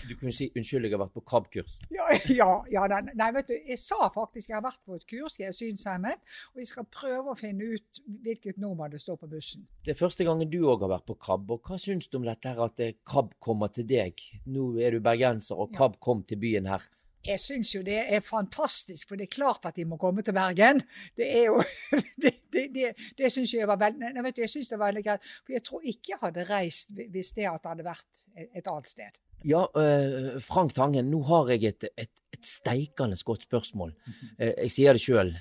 du 0.10 0.14
kunne 0.20 0.34
si 0.36 0.48
'unnskyld, 0.54 0.88
jeg 0.88 0.94
har 0.94 1.02
vært 1.02 1.16
på 1.18 1.24
KAB-kurs'? 1.32 1.78
Ja, 1.96 2.08
ja, 2.32 2.50
ja 2.72 2.86
nei, 2.92 3.02
nei, 3.18 3.30
vet 3.36 3.50
du, 3.52 3.56
jeg 3.58 3.80
sa 3.82 4.10
faktisk 4.14 4.52
jeg 4.52 4.58
har 4.60 4.66
vært 4.66 4.84
på 4.86 4.98
et 5.00 5.08
kurs, 5.10 5.40
jeg 5.42 5.50
er 5.50 5.58
synshemmet, 5.58 6.36
og 6.54 6.64
jeg 6.64 6.72
skal 6.72 6.90
prøve 6.92 7.34
å 7.34 7.40
finne 7.40 7.76
ut 7.76 8.02
hvilket 8.06 8.62
nummer 8.62 8.92
det 8.92 9.02
står 9.04 9.20
på 9.22 9.32
bussen. 9.32 9.68
Det 9.86 9.96
er 9.96 10.00
første 10.00 10.28
gangen 10.28 10.52
du 10.52 10.62
òg 10.64 10.86
har 10.86 10.96
vært 10.98 11.10
på 11.10 11.20
KAB, 11.28 11.56
og 11.58 11.70
hva 11.70 11.80
syns 11.82 12.08
du 12.08 12.20
om 12.22 12.28
dette 12.30 12.52
her 12.52 12.62
at 12.70 12.84
KAB 13.06 13.36
kommer 13.40 13.74
til 13.74 13.90
deg? 13.90 14.22
Nå 14.46 14.76
er 14.80 14.96
du 14.96 15.04
bergenser, 15.04 15.58
og 15.60 15.74
KAB 15.76 16.00
kom 16.04 16.24
til 16.24 16.40
byen 16.42 16.70
her 16.70 16.86
jeg 17.26 17.42
syns 17.42 17.74
jo 17.76 17.82
det 17.86 17.98
er 18.14 18.24
fantastisk, 18.24 19.10
for 19.10 19.20
det 19.20 19.28
er 19.28 19.36
klart 19.36 19.66
at 19.70 19.78
de 19.78 19.86
må 19.88 19.98
komme 20.02 20.24
til 20.26 20.36
Bergen. 20.36 20.82
Det 21.18 21.28
er 21.40 21.48
jo 21.50 21.62
Det, 22.24 22.32
det, 22.54 22.70
det, 22.74 22.92
det 23.18 23.30
syns 23.34 23.52
jeg 23.54 23.68
var 23.68 23.80
veldig 23.82 24.14
nei, 24.16 24.24
vet 24.24 24.38
du, 24.38 24.42
jeg 24.46 24.54
syns 24.54 24.70
det 24.72 24.80
var 24.80 24.94
veldig 24.94 25.04
greit. 25.06 25.26
For 25.44 25.56
jeg 25.56 25.64
tror 25.68 25.88
ikke 25.92 26.14
jeg 26.14 26.22
hadde 26.22 26.46
reist 26.50 26.94
hvis 26.96 27.34
det 27.36 27.50
hadde 27.50 27.86
vært 27.86 28.28
et 28.46 28.70
annet 28.72 28.92
sted. 28.92 29.18
Ja, 29.46 29.66
eh, 29.78 30.38
Frank 30.42 30.74
Tangen, 30.78 31.12
nå 31.12 31.20
har 31.28 31.52
jeg 31.54 31.74
et, 31.74 31.88
et, 32.02 32.14
et 32.34 32.48
steikende 32.48 33.18
godt 33.28 33.46
spørsmål. 33.46 33.92
Eh, 34.40 34.54
jeg 34.66 34.74
sier 34.74 34.98
det 34.98 35.04
sjøl. 35.04 35.34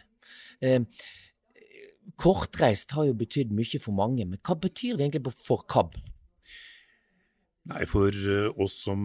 Eh, 0.60 0.80
kortreist 2.20 2.92
har 2.96 3.08
jo 3.08 3.14
betydd 3.16 3.54
mye 3.54 3.80
for 3.80 3.96
mange, 3.96 4.26
men 4.26 4.42
hva 4.44 4.58
betyr 4.60 4.98
det 4.98 5.06
egentlig 5.06 5.32
for 5.38 5.64
KAB? 5.70 5.96
Nei, 7.64 7.84
For 7.88 8.12
eh, 8.12 8.50
oss 8.60 8.74
som 8.84 9.00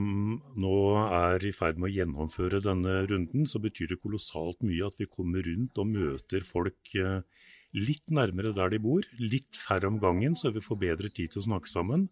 nå 0.60 0.78
er 1.16 1.46
i 1.48 1.54
ferd 1.56 1.78
med 1.80 1.90
å 1.90 1.96
gjennomføre 1.96 2.60
denne 2.64 3.06
runden, 3.08 3.46
så 3.48 3.62
betyr 3.64 3.94
det 3.94 4.02
kolossalt 4.04 4.60
mye 4.68 4.90
at 4.90 5.00
vi 5.00 5.08
kommer 5.08 5.46
rundt 5.48 5.80
og 5.80 5.88
møter 5.94 6.44
folk 6.44 6.92
eh, 7.00 7.22
litt 7.78 8.12
nærmere 8.12 8.52
der 8.58 8.74
de 8.74 8.82
bor. 8.84 9.08
Litt 9.22 9.56
færre 9.56 9.88
om 9.88 10.02
gangen, 10.04 10.36
så 10.36 10.52
vi 10.52 10.64
får 10.64 10.82
bedre 10.82 11.12
tid 11.14 11.32
til 11.32 11.40
å 11.44 11.48
snakke 11.48 11.72
sammen. 11.72 12.10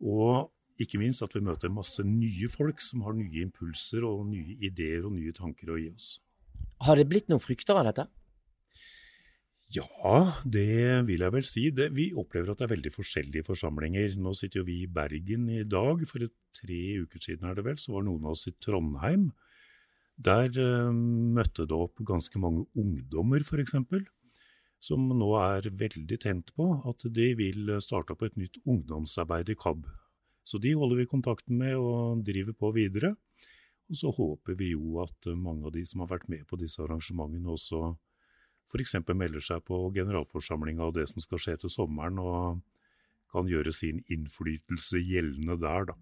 Og 0.00 0.48
ikke 0.80 1.00
minst 1.02 1.24
at 1.26 1.36
vi 1.36 1.44
møter 1.44 1.74
masse 1.74 2.00
nye 2.06 2.48
folk 2.48 2.80
som 2.80 3.04
har 3.04 3.16
nye 3.18 3.44
impulser 3.44 4.06
og 4.08 4.24
nye 4.30 4.56
ideer 4.64 5.04
og 5.04 5.16
nye 5.18 5.34
tanker 5.36 5.74
å 5.74 5.78
gi 5.82 5.90
oss. 5.92 6.08
Har 6.86 6.96
det 6.96 7.08
blitt 7.10 7.28
noen 7.28 7.42
frykter 7.42 7.76
av 7.76 7.90
dette? 7.90 8.06
Ja, 9.68 10.40
det 10.48 11.04
vil 11.04 11.20
jeg 11.20 11.32
vel 11.34 11.44
si. 11.44 11.66
Det, 11.76 11.90
vi 11.92 12.06
opplever 12.16 12.54
at 12.54 12.62
det 12.62 12.68
er 12.68 12.72
veldig 12.72 12.92
forskjellige 12.94 13.44
forsamlinger. 13.50 14.14
Nå 14.16 14.32
sitter 14.36 14.62
jo 14.62 14.68
vi 14.68 14.78
i 14.86 14.88
Bergen 14.88 15.44
i 15.52 15.60
dag. 15.68 16.00
For 16.08 16.24
tre 16.56 16.80
uker 17.02 17.20
siden 17.20 17.50
er 17.50 17.58
det 17.58 17.66
vel, 17.66 17.76
så 17.76 17.92
var 17.92 18.06
noen 18.06 18.24
av 18.24 18.32
oss 18.32 18.48
i 18.48 18.54
Trondheim. 18.64 19.28
Der 20.16 20.48
uh, 20.56 20.88
møtte 20.88 21.68
det 21.68 21.76
opp 21.76 22.00
ganske 22.00 22.40
mange 22.40 22.64
ungdommer, 22.80 23.44
f.eks. 23.44 23.76
Som 24.80 25.04
nå 25.20 25.30
er 25.36 25.68
veldig 25.68 26.20
tent 26.22 26.54
på 26.56 26.70
at 26.88 27.04
de 27.12 27.28
vil 27.36 27.76
starte 27.84 28.14
opp 28.14 28.24
et 28.24 28.40
nytt 28.40 28.56
ungdomsarbeid 28.64 29.52
i 29.52 29.58
KAB. 29.58 29.84
Så 30.48 30.56
de 30.64 30.72
holder 30.80 31.02
vi 31.02 31.10
kontakten 31.12 31.60
med 31.60 31.76
og 31.76 32.24
driver 32.24 32.56
på 32.56 32.72
videre. 32.72 33.12
Og 33.92 34.00
så 34.00 34.16
håper 34.16 34.56
vi 34.56 34.72
jo 34.72 35.02
at 35.04 35.28
mange 35.36 35.68
av 35.68 35.76
de 35.76 35.84
som 35.84 36.00
har 36.00 36.14
vært 36.14 36.28
med 36.32 36.48
på 36.48 36.56
disse 36.60 36.80
arrangementene, 36.80 37.52
også 37.52 37.98
f.eks. 38.68 38.98
melder 39.14 39.44
seg 39.44 39.62
på 39.66 39.80
generalforsamlinga 39.96 40.84
og 40.84 40.98
det 40.98 41.06
som 41.10 41.22
skal 41.24 41.40
skje 41.42 41.56
til 41.64 41.72
sommeren, 41.72 42.20
og 42.20 42.60
kan 43.32 43.48
gjøre 43.48 43.72
sin 43.76 44.02
innflytelse 44.12 45.00
gjeldende 45.04 45.58
der, 45.60 45.90
da. 45.90 45.96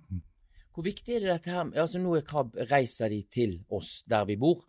Hvor 0.76 0.84
viktig 0.84 1.16
er 1.16 1.24
det 1.24 1.30
dette 1.30 1.54
her? 1.54 1.70
Altså 1.80 1.98
Nå 2.02 2.18
KAB 2.28 2.58
reiser 2.70 3.10
de 3.10 3.22
til 3.32 3.56
oss 3.72 4.02
der 4.08 4.26
vi 4.28 4.36
bor, 4.38 4.60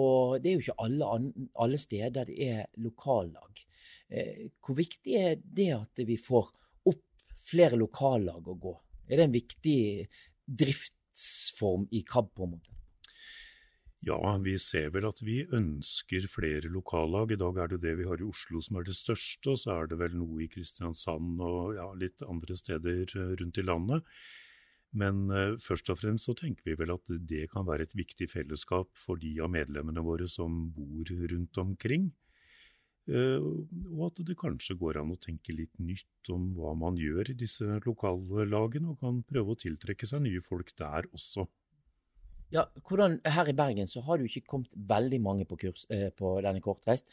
og 0.00 0.40
det 0.40 0.48
er 0.48 0.56
jo 0.56 0.64
ikke 0.64 0.80
alle, 0.80 1.10
alle 1.60 1.78
steder 1.78 2.30
det 2.30 2.38
er 2.46 2.62
lokallag. 2.80 3.60
Eh, 4.08 4.48
hvor 4.64 4.78
viktig 4.78 5.18
er 5.18 5.36
det 5.42 5.68
at 5.76 6.02
vi 6.08 6.16
får 6.16 6.48
opp 6.88 7.04
flere 7.42 7.76
lokallag 7.80 8.48
å 8.48 8.56
gå? 8.56 8.74
Er 9.10 9.20
det 9.20 9.28
en 9.28 9.36
viktig 9.36 9.78
driftsform 10.62 11.84
i 11.92 12.00
KAB, 12.08 12.32
på 12.32 12.46
en 12.46 12.54
måte? 12.56 12.71
Ja, 14.02 14.18
vi 14.42 14.56
ser 14.58 14.88
vel 14.90 15.04
at 15.06 15.20
vi 15.22 15.44
ønsker 15.54 16.24
flere 16.26 16.66
lokallag. 16.74 17.30
I 17.30 17.38
dag 17.38 17.58
er 17.62 17.68
det 17.70 17.84
det 17.84 17.92
vi 18.00 18.06
har 18.08 18.18
i 18.18 18.26
Oslo 18.26 18.58
som 18.64 18.80
er 18.80 18.86
det 18.88 18.96
største, 18.98 19.52
og 19.52 19.60
så 19.62 19.76
er 19.76 19.92
det 19.92 19.98
vel 20.00 20.16
noe 20.18 20.40
i 20.42 20.48
Kristiansand 20.50 21.38
og 21.46 21.76
ja, 21.76 21.86
litt 21.94 22.24
andre 22.26 22.56
steder 22.58 23.04
eh, 23.06 23.36
rundt 23.38 23.60
i 23.62 23.64
landet. 23.66 24.08
Men 24.98 25.22
uh, 25.30 25.54
først 25.62 25.88
og 25.94 26.00
fremst 26.02 26.26
så 26.28 26.34
tenker 26.36 26.66
vi 26.66 26.74
vel 26.82 26.90
at 26.92 27.14
det 27.30 27.46
kan 27.54 27.64
være 27.64 27.86
et 27.86 27.94
viktig 27.96 28.26
fellesskap 28.28 28.90
for 28.98 29.22
de 29.22 29.30
av 29.40 29.48
medlemmene 29.54 30.02
våre 30.04 30.26
som 30.28 30.66
bor 30.74 31.08
rundt 31.30 31.62
omkring. 31.62 32.10
Uh, 33.06 33.38
og 33.94 34.04
at 34.10 34.20
det 34.26 34.36
kanskje 34.42 34.76
går 34.82 34.98
an 34.98 35.14
å 35.14 35.20
tenke 35.22 35.54
litt 35.54 35.78
nytt 35.78 36.34
om 36.34 36.50
hva 36.58 36.74
man 36.76 36.98
gjør 36.98 37.30
i 37.32 37.38
disse 37.38 37.78
lokallagene, 37.86 38.92
og 38.92 39.00
kan 39.00 39.22
prøve 39.30 39.54
å 39.54 39.62
tiltrekke 39.62 40.10
seg 40.10 40.26
nye 40.26 40.42
folk 40.42 40.74
der 40.74 41.06
også. 41.14 41.46
Ja, 42.52 42.66
hvordan, 42.88 43.18
Her 43.24 43.48
i 43.48 43.56
Bergen 43.56 43.88
så 43.88 44.02
har 44.04 44.18
det 44.18 44.26
jo 44.26 44.32
ikke 44.32 44.52
kommet 44.54 44.74
veldig 44.76 45.20
mange 45.24 45.46
på 45.48 45.56
kurs 45.60 45.86
eh, 45.90 46.10
på 46.16 46.34
denne 46.44 46.60
kortreist. 46.64 47.08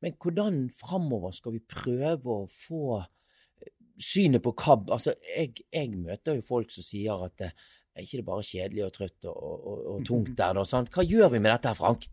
Men 0.00 0.14
hvordan 0.16 0.68
framover 0.74 1.34
skal 1.36 1.56
vi 1.56 1.64
prøve 1.68 2.36
å 2.44 2.46
få 2.48 3.00
eh, 3.02 3.72
synet 4.00 4.44
på 4.44 4.54
KAB? 4.56 4.88
Altså, 4.96 5.14
jeg, 5.28 5.66
jeg 5.74 5.92
møter 5.96 6.38
jo 6.38 6.46
folk 6.46 6.72
som 6.72 6.86
sier 6.86 7.26
at 7.26 7.44
eh, 7.44 7.52
er 7.98 8.06
ikke 8.06 8.20
det 8.20 8.28
bare 8.28 8.46
kjedelig 8.46 8.86
og 8.86 8.94
trøtt 8.94 9.28
og, 9.28 9.36
og, 9.42 9.84
og 9.92 10.06
tungt 10.06 10.32
der, 10.38 10.54
da? 10.56 10.64
Sant? 10.68 10.92
Hva 10.94 11.04
gjør 11.04 11.34
vi 11.34 11.42
med 11.42 11.52
dette, 11.52 11.74
Frank? 11.76 12.06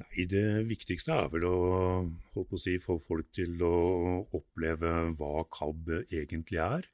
Nei, 0.00 0.26
Det 0.28 0.46
viktigste 0.68 1.14
er 1.14 1.28
vel 1.32 1.46
å, 1.48 1.56
å 2.40 2.60
si, 2.60 2.76
få 2.82 2.98
folk 3.00 3.30
til 3.36 3.60
å 3.64 3.76
oppleve 4.36 4.96
hva 5.18 5.46
KAB 5.52 5.92
egentlig 6.08 6.60
er. 6.64 6.88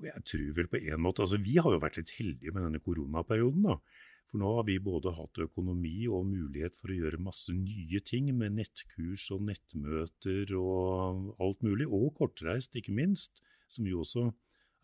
Og 0.00 0.08
jeg 0.10 0.24
tror 0.28 0.50
vel 0.58 0.68
på 0.68 0.80
en 0.82 1.00
måte, 1.00 1.24
altså 1.24 1.40
Vi 1.40 1.56
har 1.56 1.72
jo 1.72 1.80
vært 1.80 1.96
litt 2.00 2.12
heldige 2.18 2.52
med 2.52 2.66
denne 2.66 2.82
koronaperioden. 2.84 3.62
da. 3.64 3.78
For 4.26 4.42
nå 4.42 4.52
har 4.56 4.64
vi 4.66 4.78
både 4.82 5.14
hatt 5.14 5.38
økonomi 5.38 6.08
og 6.10 6.26
mulighet 6.26 6.74
for 6.76 6.90
å 6.90 6.98
gjøre 6.98 7.22
masse 7.22 7.54
nye 7.54 8.00
ting 8.04 8.32
med 8.36 8.56
nettkurs 8.58 9.28
og 9.34 9.44
nettmøter 9.46 10.50
og 10.58 11.36
alt 11.42 11.62
mulig, 11.62 11.86
og 11.86 12.10
kortreist, 12.18 12.74
ikke 12.76 12.96
minst, 12.96 13.40
som 13.70 13.86
jo 13.86 14.02
også 14.02 14.26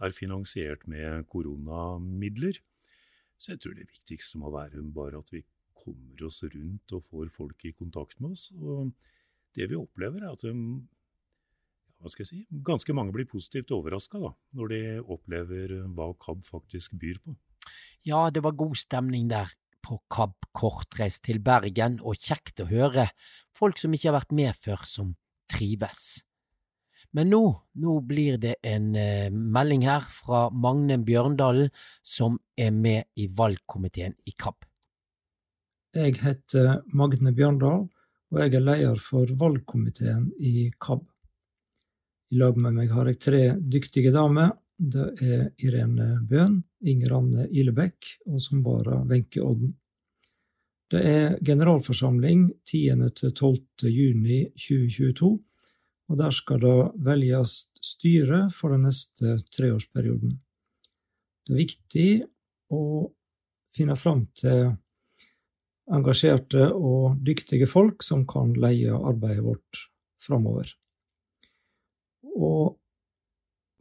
er 0.02 0.14
finansiert 0.14 0.86
med 0.90 1.26
koronamidler. 1.30 2.62
Så 3.42 3.54
jeg 3.54 3.62
tror 3.62 3.74
det 3.74 3.90
viktigste 3.90 4.38
må 4.38 4.52
være 4.54 4.82
bare 4.94 5.18
at 5.18 5.32
vi 5.34 5.42
kommer 5.82 6.26
oss 6.28 6.42
rundt 6.46 6.94
og 6.94 7.06
får 7.10 7.30
folk 7.34 7.64
i 7.66 7.74
kontakt 7.74 8.20
med 8.22 8.36
oss. 8.36 8.48
Og 8.54 8.92
det 9.58 9.68
vi 9.70 9.78
opplever, 9.78 10.22
er 10.22 10.36
at 10.36 10.46
de, 10.46 10.54
hva 12.02 12.10
skal 12.10 12.24
jeg 12.24 12.30
si, 12.32 12.40
ganske 12.66 12.94
mange 12.96 13.14
blir 13.14 13.28
positivt 13.30 13.70
overraska 13.74 14.18
når 14.18 14.72
de 14.72 14.82
opplever 15.00 15.76
hva 15.94 16.10
KAB 16.18 16.42
faktisk 16.46 16.96
byr 16.98 17.20
på. 17.22 17.36
Ja, 18.08 18.26
det 18.34 18.42
var 18.42 18.58
god 18.58 18.74
stemning 18.80 19.28
der 19.30 19.52
på 19.82 20.00
KAB 20.10 20.34
kortreist 20.54 21.24
til 21.26 21.40
Bergen, 21.42 22.00
og 22.02 22.18
kjekt 22.18 22.60
å 22.62 22.68
høre 22.70 23.08
folk 23.54 23.78
som 23.80 23.94
ikke 23.94 24.10
har 24.10 24.18
vært 24.20 24.34
med 24.34 24.58
før, 24.58 24.84
som 24.86 25.14
trives. 25.50 26.22
Men 27.12 27.28
nå, 27.28 27.42
nå 27.76 27.94
blir 28.08 28.38
det 28.40 28.54
en 28.64 28.92
eh, 28.96 29.28
melding 29.30 29.84
her 29.84 30.06
fra 30.10 30.46
Magne 30.50 30.96
Bjørndalen, 31.04 31.68
som 32.02 32.38
er 32.56 32.72
med 32.72 33.10
i 33.20 33.28
valgkomiteen 33.28 34.16
i 34.24 34.32
KAB. 34.32 34.64
Jeg 35.92 36.16
heter 36.22 36.78
Magne 36.96 37.34
Bjørndal, 37.36 37.84
og 38.32 38.38
jeg 38.40 38.56
er 38.56 38.64
leder 38.64 39.02
for 39.02 39.28
valgkomiteen 39.28 40.30
i 40.40 40.70
KAB. 40.80 41.04
I 42.32 42.38
lag 42.40 42.56
med 42.56 42.72
meg 42.72 42.92
har 42.96 43.10
jeg 43.10 43.18
tre 43.20 43.40
dyktige 43.60 44.08
damer. 44.14 44.54
Det 44.80 45.04
er 45.20 45.50
Irene 45.60 46.14
Bøhn, 46.24 46.62
Inger 46.88 47.18
Anne 47.18 47.44
Ilebekk 47.52 48.08
og 48.24 48.40
som 48.40 48.62
vara 48.64 49.02
Wenche 49.04 49.42
Odden. 49.44 49.74
Det 50.88 51.02
er 51.10 51.34
generalforsamling 51.44 52.46
10.-12. 52.64 53.84
juni 53.84 54.38
2022, 54.56 55.28
og 56.08 56.18
der 56.22 56.32
skal 56.32 56.60
det 56.64 57.04
velges 57.04 57.54
styre 57.84 58.46
for 58.52 58.72
den 58.72 58.86
neste 58.88 59.38
treårsperioden. 59.52 60.32
Det 61.44 61.52
er 61.52 61.60
viktig 61.60 62.10
å 62.72 62.82
finne 63.76 63.96
fram 64.00 64.24
til 64.40 64.70
engasjerte 65.92 66.70
og 66.72 67.20
dyktige 67.20 67.68
folk 67.68 68.00
som 68.06 68.24
kan 68.24 68.56
leie 68.56 68.96
arbeidet 68.96 69.44
vårt 69.44 69.84
framover. 70.16 70.72
Og 72.36 72.76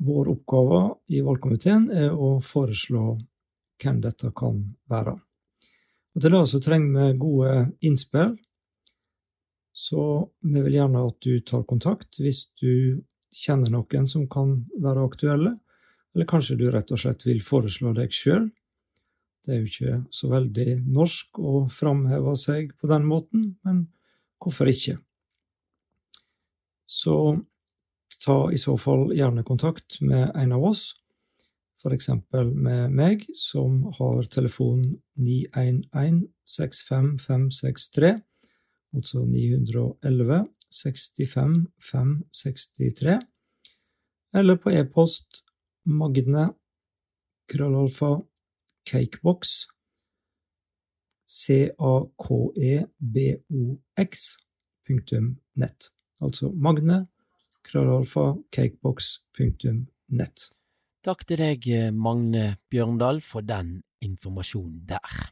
vår 0.01 0.31
oppgave 0.33 0.81
i 1.13 1.21
valgkomiteen 1.25 1.89
er 1.93 2.13
å 2.13 2.39
foreslå 2.43 3.15
hvem 3.81 3.99
dette 4.03 4.31
kan 4.37 4.61
være. 4.89 5.15
Og 6.15 6.21
Til 6.21 6.33
det 6.35 6.41
så 6.51 6.59
trenger 6.61 6.95
vi 6.97 7.19
gode 7.21 7.53
innspill, 7.87 8.33
så 9.71 10.03
vi 10.43 10.63
vil 10.65 10.75
gjerne 10.75 11.05
at 11.07 11.17
du 11.23 11.39
tar 11.47 11.63
kontakt 11.69 12.19
hvis 12.19 12.49
du 12.59 13.01
kjenner 13.31 13.71
noen 13.71 14.09
som 14.11 14.25
kan 14.29 14.57
være 14.83 15.05
aktuelle, 15.07 15.53
eller 16.11 16.27
kanskje 16.27 16.57
du 16.59 16.65
rett 16.73 16.91
og 16.91 16.99
slett 16.99 17.23
vil 17.23 17.39
foreslå 17.45 17.93
deg 17.95 18.11
sjøl 18.11 18.49
det 19.45 19.53
er 19.53 19.61
jo 19.61 19.69
ikke 19.69 19.95
så 20.13 20.29
veldig 20.29 20.73
norsk 20.93 21.39
å 21.41 21.63
framheve 21.73 22.33
seg 22.37 22.75
på 22.77 22.89
den 22.91 23.07
måten, 23.09 23.55
men 23.65 23.87
hvorfor 24.41 24.69
ikke? 24.69 24.99
Så 26.85 27.15
ta 28.21 28.51
i 28.53 28.57
så 28.61 28.77
fall 28.77 29.11
gjerne 29.15 29.43
kontakt 29.43 30.01
med 30.01 30.31
en 30.35 30.51
av 30.57 30.63
oss, 30.71 30.91
eksempel 31.89 32.51
med 32.53 32.93
meg, 32.93 33.23
som 33.33 33.81
har 33.97 34.23
telefon 34.29 34.83
911 35.17 36.27
65563, 36.45 38.11
altså 38.93 39.25
911 39.25 40.45
65 40.69 41.55
563, 41.91 43.17
eller 44.37 44.55
på 44.61 44.69
e-post 44.77 45.41
magne 45.89 46.51
krøllalfa 47.51 48.21
Cakebox 48.87 49.65
C-A-K-E-B-O-X 51.31 51.97
punktum 54.87 55.37
nett. 55.55 55.89
Altså 56.21 56.51
Magne 56.51 57.07
krøllalfa. 57.65 58.33
Takk 61.01 61.23
til 61.25 61.41
deg, 61.41 61.65
Magne 61.97 62.57
Bjørndal, 62.69 63.23
for 63.25 63.41
den 63.41 63.79
informasjonen 64.05 64.83
der. 64.89 65.31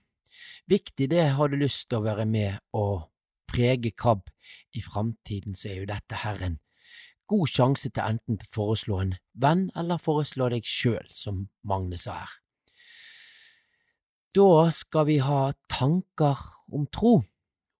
Viktig 0.69 1.09
det, 1.11 1.27
har 1.37 1.49
du 1.49 1.59
lyst 1.59 1.89
til 1.89 1.99
å 1.99 2.05
være 2.05 2.25
med 2.29 2.57
og 2.77 3.09
prege 3.49 3.91
KAB 3.91 4.29
i 4.77 4.81
framtiden, 4.81 5.55
så 5.57 5.69
er 5.69 5.81
jo 5.81 5.89
dette 5.89 6.21
her 6.23 6.41
en 6.45 6.57
god 7.29 7.49
sjanse 7.49 7.89
til 7.93 8.05
enten 8.05 8.41
å 8.41 8.49
foreslå 8.49 8.99
en 9.03 9.15
venn 9.37 9.67
eller 9.77 10.01
foreslå 10.01 10.49
deg 10.53 10.65
sjøl, 10.65 11.05
som 11.09 11.47
Magne 11.61 12.01
sa 12.01 12.23
her. 12.23 12.35
Da 14.33 14.69
skal 14.73 15.09
vi 15.09 15.17
ha 15.25 15.51
tanker 15.69 16.45
om 16.73 16.85
tro, 16.93 17.15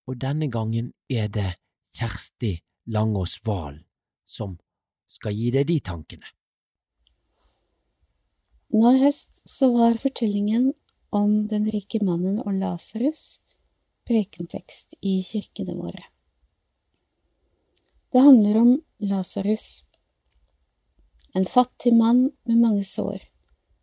og 0.10 0.22
denne 0.22 0.50
gangen 0.50 0.94
er 1.10 1.30
det 1.30 1.52
Kjersti 1.98 2.56
Langås 2.90 3.38
Valen 3.46 3.89
som 4.30 4.58
skal 5.10 5.34
gi 5.34 5.50
deg 5.56 5.68
de 5.70 5.80
tankene. 5.82 6.28
Nå 8.70 8.94
i 8.94 9.02
høst 9.02 9.42
så 9.50 9.72
var 9.74 9.98
fortellingen 9.98 10.70
om 11.10 11.48
den 11.50 11.66
rike 11.74 12.04
mannen 12.06 12.38
og 12.44 12.54
Lasarus 12.62 13.40
prekentekst 14.10 14.94
i 15.06 15.20
kirkene 15.26 15.74
våre. 15.78 16.04
Det 18.14 18.22
handler 18.26 18.58
om 18.62 18.72
Lasarus, 19.06 19.84
en 21.38 21.46
fattig 21.46 21.94
mann 21.94 22.30
med 22.50 22.62
mange 22.62 22.86
sår, 22.86 23.22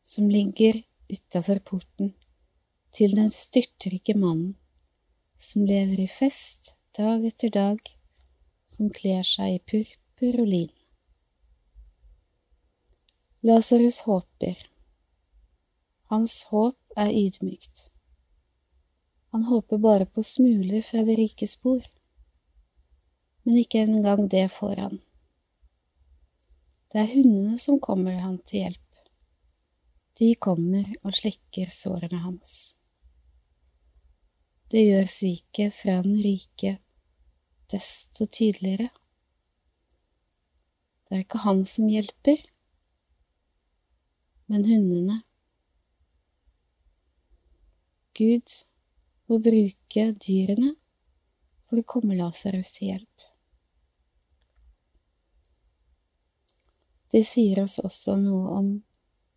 som 0.02 0.30
ligger 0.30 0.78
utafor 1.10 1.62
porten 1.66 2.14
til 2.94 3.14
den 3.18 3.30
styrtrike 3.34 4.16
mannen 4.18 4.54
som 5.38 5.66
lever 5.66 6.00
i 6.06 6.08
fest 6.10 6.74
dag 6.96 7.26
etter 7.28 7.52
dag, 7.54 7.78
som 8.66 8.90
kler 8.90 9.22
seg 9.26 9.58
i 9.58 9.62
purpur 9.62 10.05
og 10.22 10.46
lin. 10.48 10.70
Lasarus 13.44 13.98
håper. 14.00 14.56
Hans 16.08 16.42
håp 16.48 16.78
er 16.96 17.10
ydmykt. 17.12 17.90
Han 19.32 19.44
håper 19.44 19.78
bare 19.78 20.06
på 20.06 20.22
smuler 20.22 20.82
fra 20.82 21.04
det 21.04 21.18
rike 21.18 21.46
spor, 21.46 21.84
men 23.44 23.60
ikke 23.60 23.84
engang 23.84 24.24
det 24.32 24.46
får 24.50 24.76
han. 24.76 24.98
Det 26.92 27.02
er 27.02 27.12
hundene 27.12 27.58
som 27.58 27.80
kommer 27.80 28.16
han 28.24 28.38
til 28.38 28.64
hjelp. 28.64 28.82
De 30.16 30.34
kommer 30.34 30.94
og 31.02 31.12
slikker 31.12 31.68
sårene 31.68 32.22
hans. 32.24 32.76
Det 34.72 34.80
gjør 34.80 35.10
sviket 35.12 35.74
fra 35.76 36.00
den 36.02 36.16
rike 36.24 36.78
desto 37.68 38.24
tydeligere. 38.26 38.88
Det 41.06 41.14
er 41.14 41.22
ikke 41.22 41.44
han 41.44 41.62
som 41.66 41.86
hjelper, 41.90 42.40
men 44.50 44.64
hundene. 44.66 45.20
Gud 48.16 48.56
må 49.30 49.38
bruke 49.42 50.06
dyrene 50.26 50.72
for 51.66 51.82
å 51.82 51.86
komme 51.86 52.16
Lasarus 52.18 52.72
til 52.78 52.92
hjelp. 52.92 53.26
Det 57.14 57.22
sier 57.26 57.62
oss 57.62 57.78
også 57.78 58.16
noe 58.18 58.50
om 58.56 58.70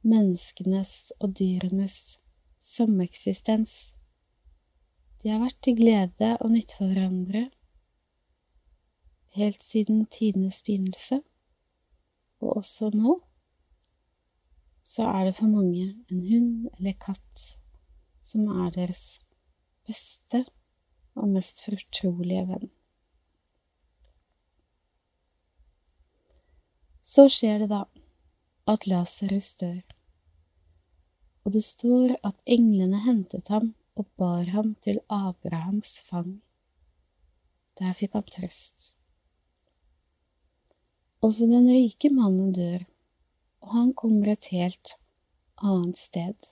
menneskenes 0.09 1.13
og 1.19 1.37
dyrenes 1.37 2.19
sameksistens 2.63 3.75
de 5.19 5.33
har 5.33 5.41
vært 5.43 5.59
til 5.65 5.75
glede 5.75 6.35
og 6.39 6.53
nytte 6.53 6.77
for 6.79 6.87
hverandre 6.87 7.49
helt 9.35 9.63
siden 9.63 10.05
tidenes 10.11 10.61
begynnelse, 10.63 11.19
og 12.39 12.61
også 12.61 12.91
nå 12.95 13.19
så 14.89 15.05
er 15.05 15.27
det 15.27 15.35
for 15.37 15.45
mange 15.45 15.83
en 16.09 16.21
hund 16.25 16.69
eller 16.79 16.95
katt 16.97 17.43
som 18.25 18.47
er 18.63 18.71
deres 18.73 19.21
beste 19.85 20.43
og 21.19 21.29
mest 21.29 21.61
fortrolige 21.65 22.45
venn. 22.49 22.69
Så 27.05 27.27
skjer 27.29 27.63
det 27.63 27.69
da 27.71 27.83
at 28.69 28.85
Lasarus 28.89 29.55
dør, 29.61 29.81
og 31.45 31.53
det 31.53 31.63
står 31.65 32.15
at 32.25 32.37
englene 32.45 33.01
hentet 33.05 33.49
ham 33.53 33.73
og 33.97 34.09
bar 34.17 34.49
ham 34.53 34.75
til 34.85 35.01
Abrahams 35.09 35.99
fang. 36.05 36.39
Der 37.79 37.93
fikk 37.97 38.17
han 38.17 38.29
trøst. 38.29 38.98
Også 41.19 41.49
den 41.51 41.65
rike 41.67 42.07
mannen 42.15 42.53
dør, 42.55 42.85
og 43.59 43.73
han 43.75 43.89
kommer 43.91 44.29
et 44.31 44.45
helt 44.53 44.93
annet 45.59 45.99
sted. 45.99 46.45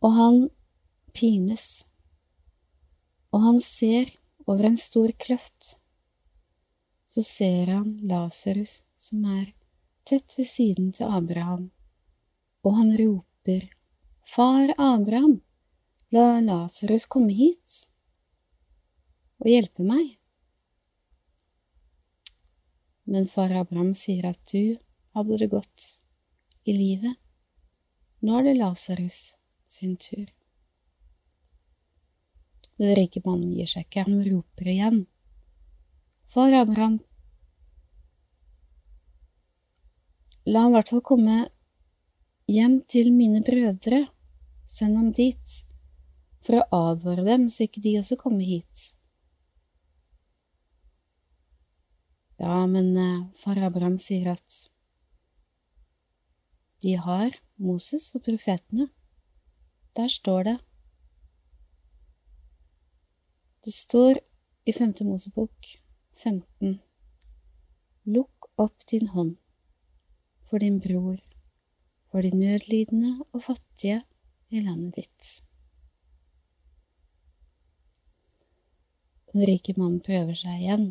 Og 0.00 0.14
han 0.16 0.38
pines, 1.12 1.66
og 3.28 3.44
han 3.44 3.60
ser 3.60 4.08
over 4.46 4.70
en 4.70 4.80
stor 4.80 5.12
kløft. 5.20 5.74
Så 7.04 7.20
ser 7.26 7.74
han 7.74 7.92
Lasarus 8.00 8.78
som 8.96 9.28
er 9.28 9.50
tett 10.08 10.32
ved 10.38 10.48
siden 10.48 10.94
til 10.96 11.12
Abraham, 11.12 11.68
og 12.64 12.80
han 12.80 12.96
roper, 12.96 13.68
Far 14.24 14.72
Abraham, 14.78 15.42
la 16.08 16.40
Lasarus 16.40 17.04
komme 17.04 17.36
hit 17.36 17.89
og 19.40 19.48
hjelpe 19.48 19.84
meg. 19.86 20.16
Men 23.10 23.26
far 23.26 23.52
Abraham 23.56 23.94
sier 23.98 24.28
at 24.30 24.40
du 24.52 24.76
hadde 25.16 25.40
det 25.40 25.50
godt 25.50 25.86
i 26.68 26.76
livet. 26.76 27.16
Nå 28.20 28.36
er 28.38 28.50
det 28.50 28.58
Lasarus 28.58 29.32
sin 29.70 29.96
tur. 29.96 30.28
Den 32.80 32.94
rike 32.96 33.22
mannen 33.24 33.52
gir 33.56 33.68
seg 33.68 33.86
ikke, 33.86 34.04
han 34.06 34.22
roper 34.24 34.68
igjen. 34.72 35.00
Far 36.30 36.54
Abraham, 36.54 37.00
la 40.46 40.62
han 40.64 40.72
i 40.72 40.78
hvert 40.78 40.92
fall 40.92 41.02
komme 41.04 41.40
hjem 42.50 42.78
til 42.88 43.10
mine 43.14 43.42
brødre, 43.44 44.04
send 44.66 44.96
ham 44.96 45.10
dit, 45.16 45.58
for 46.46 46.60
å 46.60 46.86
advare 46.92 47.26
dem 47.26 47.50
så 47.52 47.66
ikke 47.66 47.82
de 47.84 47.98
også 48.00 48.16
kommer 48.20 48.46
hit. 48.46 48.90
Ja, 52.40 52.66
men 52.66 52.96
uh, 52.96 53.26
far 53.36 53.58
Abraham 53.60 53.98
sier 54.00 54.30
at 54.32 54.54
de 56.80 56.94
har 56.96 57.34
Moses 57.60 58.06
og 58.16 58.22
profetene. 58.24 58.86
Der 59.96 60.08
står 60.08 60.46
det 60.48 60.54
Det 63.60 63.74
står 63.76 64.22
i 64.64 64.72
Femte 64.72 65.04
Mosebok 65.04 65.68
15 66.16 66.78
Lukk 68.08 68.48
opp 68.56 68.86
din 68.88 69.10
hånd 69.12 69.36
for 70.48 70.64
din 70.64 70.80
bror, 70.80 71.20
for 72.08 72.24
de 72.24 72.32
nødlidende 72.32 73.18
og 73.32 73.44
fattige 73.50 74.00
i 74.48 74.64
landet 74.64 74.96
ditt. 74.96 75.28
Den 79.32 79.44
rike 79.46 79.76
mannen 79.76 80.00
prøver 80.00 80.34
seg 80.34 80.64
igjen. 80.64 80.88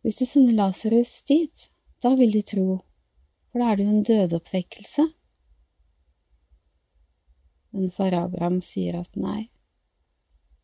Hvis 0.00 0.16
du 0.16 0.24
sender 0.24 0.56
Lasarus 0.56 1.22
dit, 1.28 1.66
da 2.00 2.14
vil 2.16 2.32
de 2.32 2.42
tro, 2.42 2.80
for 3.50 3.60
da 3.60 3.70
er 3.70 3.76
det 3.76 3.84
jo 3.84 3.94
en 3.94 4.06
dødeoppvekkelse. 4.08 5.06
Men 7.76 7.90
far 7.92 8.16
Abraham 8.16 8.60
sier 8.64 8.96
at 9.02 9.18
nei, 9.20 9.50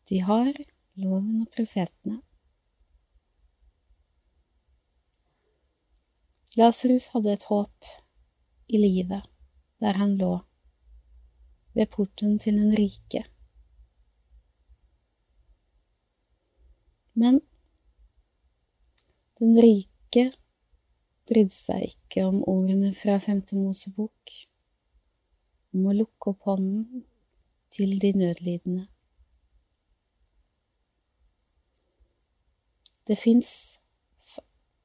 de 0.09 0.23
har 0.25 0.49
loven 0.97 1.43
og 1.43 1.51
profetene. 1.53 2.21
Lasarus 6.57 7.11
hadde 7.13 7.35
et 7.37 7.45
håp 7.51 7.89
i 8.67 8.79
livet 8.81 9.21
der 9.77 9.99
han 10.01 10.15
lå, 10.17 10.31
ved 11.77 11.85
porten 11.93 12.39
til 12.41 12.57
den 12.57 12.73
rike. 12.73 13.21
Men 17.13 17.43
den 19.39 19.57
rike 19.61 20.27
brydde 21.27 21.53
seg 21.53 21.89
ikke 21.91 22.25
om 22.25 22.41
ordene 22.47 22.93
fra 22.95 23.17
Femte 23.21 23.57
Mosebok 23.59 24.35
om 25.75 25.89
å 25.89 25.95
lukke 25.95 26.31
opp 26.31 26.47
hånden 26.47 27.03
til 27.73 27.97
de 28.01 28.13
nødlidende. 28.17 28.85
Det 33.07 33.15
fins 33.19 33.49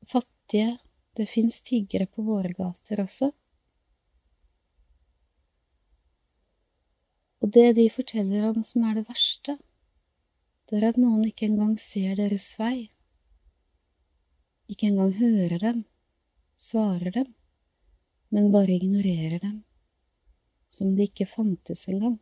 fattige, 0.07 0.77
det 1.17 1.27
fins 1.31 1.63
tiggere 1.67 2.07
på 2.07 2.23
våre 2.27 2.53
gater 2.55 3.03
også. 3.03 3.33
Og 7.43 7.51
det 7.51 7.73
de 7.79 7.89
forteller 7.91 8.47
om 8.51 8.63
som 8.63 8.85
er 8.87 9.01
det 9.01 9.09
verste, 9.09 9.57
det 10.71 10.79
er 10.79 10.93
at 10.93 11.01
noen 11.01 11.25
ikke 11.27 11.49
engang 11.49 11.75
ser 11.81 12.15
deres 12.21 12.53
vei, 12.61 12.93
ikke 14.73 14.89
engang 14.91 15.13
hører 15.19 15.59
dem, 15.63 15.85
svarer 16.57 17.13
dem, 17.15 17.29
men 18.33 18.53
bare 18.55 18.79
ignorerer 18.79 19.39
dem 19.43 19.61
som 20.73 20.95
de 20.97 21.05
ikke 21.05 21.29
fantes 21.29 21.85
engang. 21.93 22.17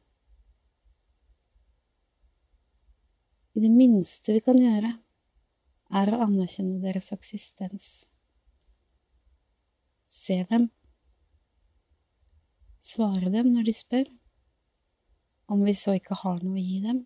I 3.54 3.62
det 3.62 3.70
minste 3.70 4.34
vi 4.34 4.42
kan 4.42 4.58
gjøre, 4.58 4.90
er 5.90 6.10
å 6.10 6.20
anerkjenne 6.26 6.78
deres 6.82 7.10
eksistens. 7.14 7.86
Se 10.10 10.40
dem. 10.50 10.68
Svare 12.82 13.30
dem 13.30 13.50
når 13.54 13.68
de 13.68 13.74
spør. 13.74 14.10
Om 15.50 15.64
vi 15.66 15.74
så 15.74 15.96
ikke 15.98 16.18
har 16.22 16.42
noe 16.42 16.58
å 16.58 16.62
gi 16.62 16.78
dem, 16.84 17.04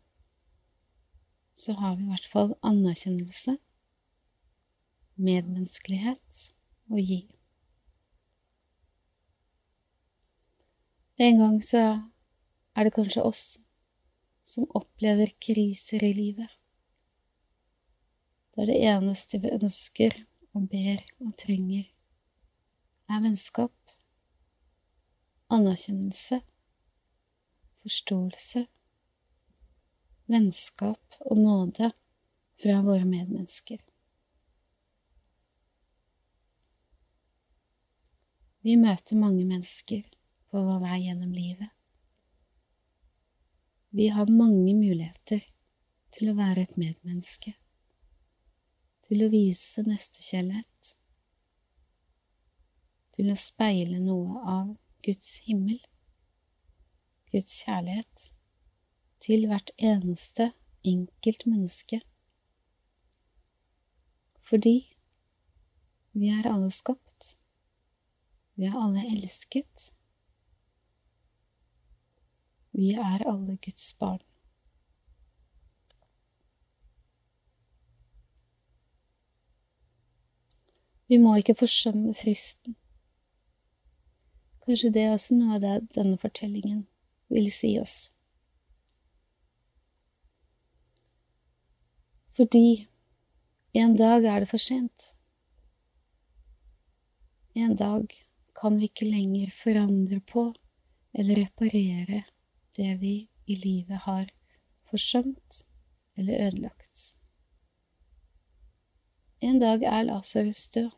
så 1.57 1.73
har 1.79 1.97
vi 1.97 2.05
i 2.05 2.11
hvert 2.11 2.29
fall 2.29 2.53
anerkjennelse, 2.67 3.57
medmenneskelighet 5.15 6.41
å 6.91 7.01
gi. 7.01 7.21
En 11.17 11.39
gang 11.39 11.61
så 11.63 11.83
er 12.75 12.87
det 12.87 12.95
kanskje 12.97 13.23
oss 13.23 13.45
som 14.45 14.67
opplever 14.75 15.31
kriser 15.39 16.03
i 16.05 16.13
livet. 16.17 16.51
Der 18.55 18.67
det 18.71 18.81
eneste 18.87 19.39
vi 19.43 19.53
ønsker 19.55 20.17
og 20.55 20.67
ber 20.71 21.01
og 21.23 21.33
trenger, 21.39 21.87
er 23.11 23.23
vennskap, 23.23 23.75
anerkjennelse, 25.55 26.41
forståelse, 27.85 28.67
vennskap 30.31 31.19
og 31.21 31.39
nåde 31.39 31.91
fra 32.63 32.79
våre 32.87 33.05
medmennesker. 33.05 33.83
Vi 38.65 38.79
møter 38.81 39.19
mange 39.21 39.43
mennesker 39.45 40.07
på 40.49 40.61
vår 40.65 40.79
vei 40.81 41.03
gjennom 41.03 41.33
livet. 41.37 41.69
Vi 43.93 44.07
har 44.09 44.31
mange 44.33 44.73
muligheter 44.73 45.43
til 46.17 46.31
å 46.31 46.37
være 46.39 46.65
et 46.65 46.79
medmenneske, 46.81 47.53
til 49.05 49.27
å 49.27 49.29
vise 49.35 49.85
nestekjærlighet, 49.85 50.95
til 53.19 53.29
å 53.35 53.37
speile 53.37 54.01
noe 54.01 54.41
av 54.55 54.73
Guds 55.05 55.37
himmel, 55.45 55.77
Guds 57.37 57.61
kjærlighet, 57.67 58.27
til 59.21 59.45
hvert 59.53 59.77
eneste 59.77 60.55
enkelt 60.89 61.45
menneske. 61.53 62.01
Fordi 64.41 64.77
vi 66.17 66.33
er 66.33 66.49
alle 66.49 66.73
skapt. 66.73 67.35
Vi 68.55 68.65
er 68.65 68.77
alle 68.79 69.03
elsket. 69.11 69.95
Vi 72.73 72.93
er 72.93 73.27
alle 73.27 73.57
Guds 73.57 73.93
barn. 73.99 74.23
Vi 81.07 81.19
må 81.19 81.37
ikke 81.37 81.55
forsømme 81.55 82.15
fristen. 82.15 82.77
Kanskje 84.67 84.91
det 84.91 85.03
er 85.03 85.13
også 85.13 85.37
noe 85.37 85.59
av 85.59 85.61
det 85.63 85.75
denne 85.95 86.19
fortellingen 86.19 86.87
vil 87.29 87.51
si 87.53 87.75
oss. 87.79 87.97
Fordi 92.35 92.87
en 93.75 93.97
dag 93.97 94.25
er 94.25 94.41
det 94.43 94.49
for 94.49 94.63
sent. 94.63 95.13
En 97.55 97.77
dag 97.77 98.24
kan 98.55 98.79
vi 98.79 98.89
ikke 98.91 99.09
lenger 99.09 99.51
forandre 99.55 100.21
på 100.21 100.47
eller 101.15 101.45
reparere 101.45 102.23
det 102.77 102.91
vi 103.01 103.15
i 103.47 103.57
livet 103.61 104.05
har 104.07 104.27
forsømt 104.91 105.65
eller 106.17 106.47
ødelagt. 106.47 107.17
En 109.41 109.61
dag 109.61 109.83
er 109.83 110.03
Lasarus 110.03 110.69
død. 110.69 110.91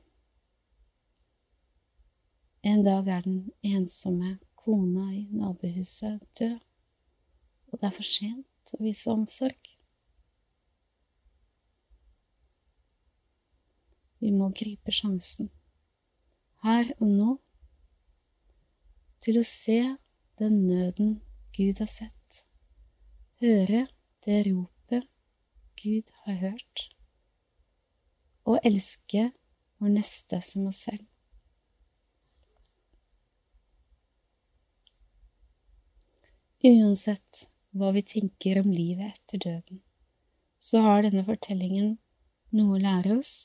En 2.62 2.84
dag 2.84 3.08
er 3.08 3.20
den 3.20 3.52
ensomme 3.62 4.38
kona 4.54 5.12
i 5.14 5.26
nabohuset 5.30 6.20
død, 6.38 6.58
og 7.66 7.80
det 7.80 7.86
er 7.86 7.94
for 7.94 8.06
sent 8.06 8.74
å 8.74 8.82
vise 8.82 9.10
omsorg. 9.10 9.72
Vi 14.18 14.32
må 14.34 14.48
gripe 14.50 14.94
sjansen, 14.94 15.50
her 16.66 16.90
og 16.96 17.06
nå, 17.10 17.30
til 19.26 19.40
å 19.40 19.46
se 19.46 19.80
den 20.38 20.60
nøden 20.68 21.16
Gud 21.56 21.80
har 21.82 21.88
sett, 21.90 22.44
høre 23.42 23.88
det 24.22 24.44
ropet 24.46 25.08
Gud 25.80 26.12
har 26.26 26.38
hørt, 26.44 26.84
og 28.46 28.62
elske 28.62 29.24
vår 29.82 29.96
neste 29.96 30.38
som 30.46 30.70
oss 30.70 30.84
selv. 30.86 31.02
Uansett 36.62 37.48
hva 37.74 37.90
vi 37.98 38.06
tenker 38.06 38.62
om 38.62 38.70
livet 38.70 39.10
etter 39.10 39.42
døden, 39.42 39.82
så 40.62 40.86
har 40.86 41.02
denne 41.02 41.26
fortellingen 41.26 41.96
noe 42.54 42.78
å 42.78 42.82
lære 42.86 43.18
oss, 43.18 43.36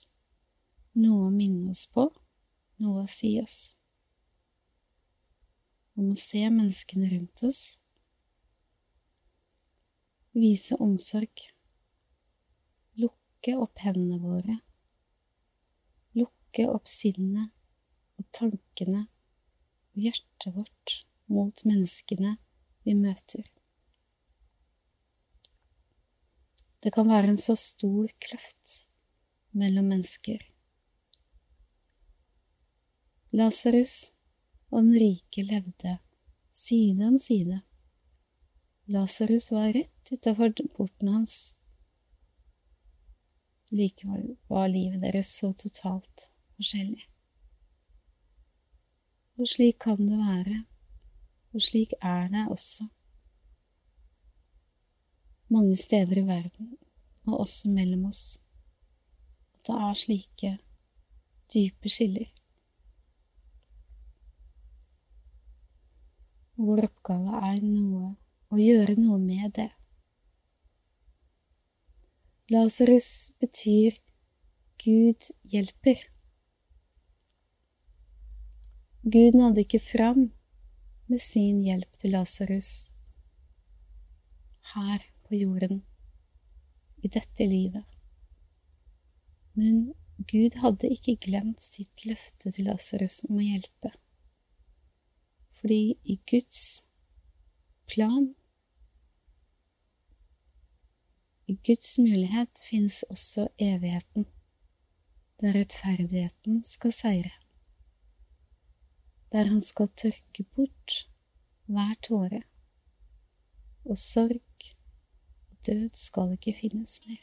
noe 0.94 1.26
å 1.26 1.34
minne 1.34 1.74
oss 1.74 1.88
på, 1.90 2.12
noe 2.86 3.02
å 3.02 3.10
si 3.10 3.40
oss. 3.42 3.72
Om 6.02 6.16
å 6.16 6.18
se 6.18 6.40
menneskene 6.50 7.12
rundt 7.12 7.44
oss, 7.46 7.62
vise 10.34 10.74
omsorg, 10.82 11.44
lukke 12.98 13.54
opp 13.62 13.84
hendene 13.84 14.18
våre, 14.24 14.56
lukke 16.18 16.66
opp 16.72 16.90
sinnet 16.90 17.52
og 18.18 18.26
tankene 18.34 19.04
og 19.92 20.06
hjertet 20.08 20.56
vårt 20.56 20.96
mot 21.30 21.62
menneskene 21.68 22.34
vi 22.88 22.96
møter. 22.98 23.46
Det 26.82 26.90
kan 26.96 27.12
være 27.12 27.36
en 27.36 27.38
så 27.38 27.54
stor 27.60 28.10
kløft 28.26 28.88
mellom 29.54 29.92
mennesker. 29.94 30.42
Lasarus 33.38 34.11
og 34.72 34.84
den 34.84 34.96
rike 34.96 35.44
levde 35.44 35.98
side 36.52 37.08
om 37.08 37.20
side. 37.20 37.62
Lasarus 38.92 39.52
var 39.52 39.74
rett 39.76 40.12
utafor 40.12 40.54
porten 40.76 41.12
hans. 41.12 41.36
Likevel 43.72 44.36
var 44.52 44.68
livet 44.68 45.04
deres 45.04 45.32
så 45.38 45.52
totalt 45.54 46.28
forskjellig. 46.58 47.06
Og 49.40 49.48
slik 49.48 49.80
kan 49.82 50.02
det 50.08 50.18
være, 50.20 50.58
og 51.54 51.64
slik 51.64 51.96
er 52.02 52.28
det 52.32 52.48
også 52.52 52.88
mange 55.52 55.76
steder 55.80 56.20
i 56.22 56.28
verden, 56.28 56.76
og 57.28 57.40
også 57.44 57.70
mellom 57.70 58.06
oss, 58.06 58.40
at 59.56 59.68
det 59.68 59.80
er 59.88 59.98
slike 60.00 60.52
dype 61.54 61.90
skiller. 61.90 62.30
Vår 66.62 66.86
oppgave 66.86 67.40
er 67.50 67.62
noe 67.66 68.12
å 68.54 68.60
gjøre 68.62 68.98
noe 69.00 69.18
med 69.22 69.56
det. 69.58 69.70
Lasarus 72.52 73.32
betyr 73.42 73.98
Gud 74.84 75.30
hjelper. 75.48 76.00
Gud 79.02 79.38
nådde 79.40 79.64
ikke 79.64 79.82
fram 79.82 80.28
med 81.10 81.22
sin 81.24 81.62
hjelp 81.66 81.98
til 81.98 82.14
Lasarus 82.14 82.92
her 84.76 85.08
på 85.26 85.40
jorden, 85.40 85.82
i 87.02 87.10
dette 87.10 87.48
livet. 87.48 87.88
Men 89.58 89.94
Gud 90.30 90.60
hadde 90.62 90.92
ikke 90.94 91.18
glemt 91.26 91.64
sitt 91.64 92.06
løfte 92.06 92.52
til 92.54 92.70
Lasarus 92.70 93.24
om 93.30 93.40
å 93.40 93.46
hjelpe, 93.48 93.92
fordi 95.62 96.00
i 96.04 96.16
Guds 96.30 96.88
plan, 97.88 98.36
i 101.48 101.56
Guds 101.68 101.98
mulighet, 102.00 102.62
finnes 102.70 103.04
også 103.04 103.48
evigheten, 103.60 104.26
der 105.42 105.54
rettferdigheten 105.60 106.64
skal 106.64 106.94
seire, 106.94 107.32
der 109.32 109.44
han 109.52 109.62
skal 109.62 109.88
tørke 109.88 110.44
bort 110.56 110.98
hver 111.66 111.94
tåre, 112.08 112.42
og 113.86 113.98
sorg 113.98 114.42
og 115.52 115.58
død 115.68 115.90
skal 115.94 116.34
ikke 116.38 116.58
finnes 116.62 116.98
mer. 117.06 117.22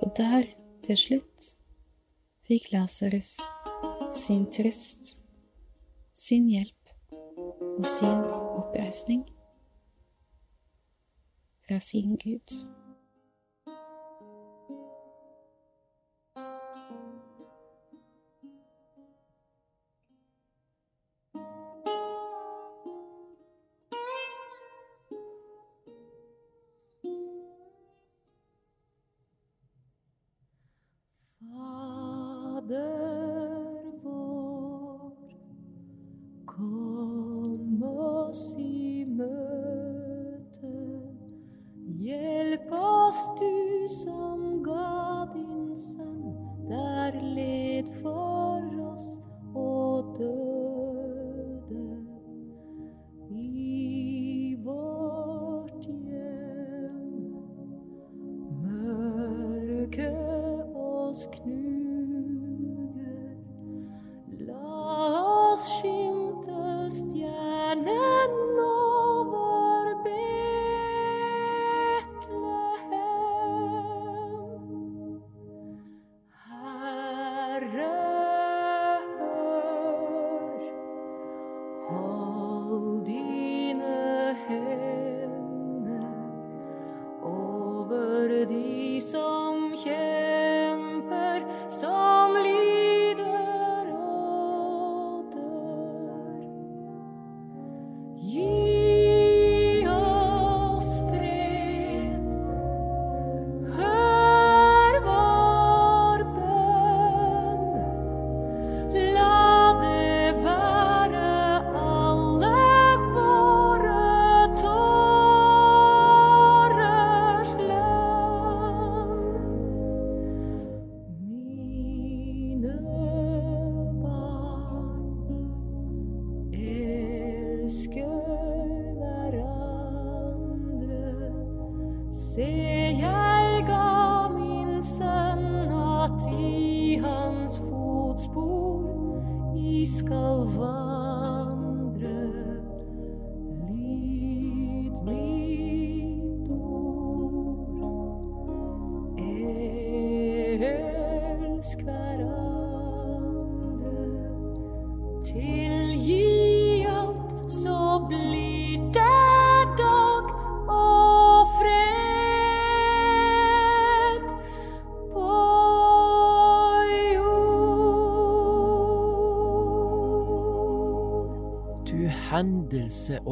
Og 0.00 0.12
der, 0.16 0.48
til 0.84 0.96
slutt, 0.96 1.54
fikk 2.48 2.72
Lasarus 2.72 3.36
sin 4.12 4.46
trøst, 4.50 5.20
sin 6.14 6.48
hjelp 6.48 6.90
og 7.78 7.84
sin 7.84 8.24
oppreisning 8.32 9.24
fra 11.66 11.78
sin 11.78 12.16
Gud. 12.16 12.77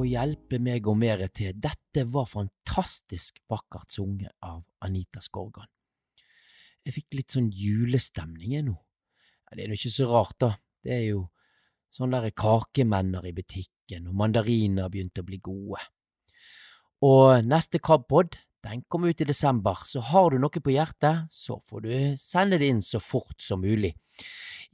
Hjelpe 0.09 0.61
meg 0.63 0.87
og 0.89 0.99
mere 1.01 1.29
til, 1.35 1.55
dette 1.59 2.07
var 2.13 2.29
fantastisk 2.31 3.41
vakkert 3.51 3.93
sunget 3.95 4.35
av 4.45 4.63
Anita 4.87 5.23
Skorgan. 5.25 5.69
Jeg 6.87 6.95
fikk 6.95 7.19
litt 7.19 7.35
sånn 7.35 7.49
julestemning 7.51 8.55
jeg 8.55 8.67
nå. 8.69 8.77
Ja, 9.47 9.57
det 9.57 9.65
er 9.65 9.73
jo 9.73 9.79
ikke 9.81 9.95
så 9.97 10.09
rart, 10.11 10.37
da. 10.43 10.53
Det 10.87 10.95
er 10.95 11.05
jo 11.09 11.23
sånne 11.95 12.21
der 12.23 12.35
kakemenner 12.37 13.27
i 13.27 13.35
butikken, 13.35 14.09
og 14.11 14.19
mandariner 14.19 14.91
begynte 14.93 15.25
å 15.25 15.27
bli 15.27 15.41
gode. 15.43 15.83
Og 17.07 17.45
neste 17.47 17.81
KAB-pod, 17.83 18.37
den 18.67 18.83
kommer 18.91 19.13
ut 19.13 19.23
i 19.23 19.29
desember, 19.29 19.83
så 19.87 20.03
har 20.13 20.33
du 20.33 20.41
noe 20.43 20.63
på 20.63 20.75
hjertet, 20.75 21.27
så 21.31 21.59
får 21.69 21.85
du 21.85 21.93
sende 22.21 22.59
det 22.61 22.71
inn 22.73 22.83
så 22.83 23.01
fort 23.03 23.39
som 23.43 23.63
mulig. 23.63 23.93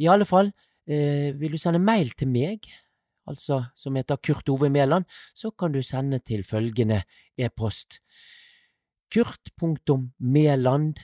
I 0.00 0.08
alle 0.08 0.26
fall, 0.28 0.52
eh, 0.86 1.32
vil 1.36 1.52
du 1.52 1.58
sende 1.60 1.82
mail 1.82 2.12
til 2.16 2.28
meg, 2.28 2.68
altså 3.28 3.64
som 3.78 3.96
heter 3.96 4.16
Kurt 4.22 4.48
Ove 4.48 4.70
Mæland, 4.70 5.04
så 5.34 5.50
kan 5.50 5.72
du 5.72 5.82
sende 5.82 6.18
til 6.18 6.44
følgende 6.44 7.02
e-post 7.38 8.00
kurt.meland 9.12 10.98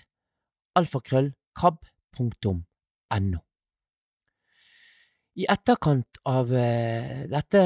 I 5.39 5.47
etterkant 5.47 6.19
av 6.27 6.51
eh, 6.57 7.27
dette 7.31 7.61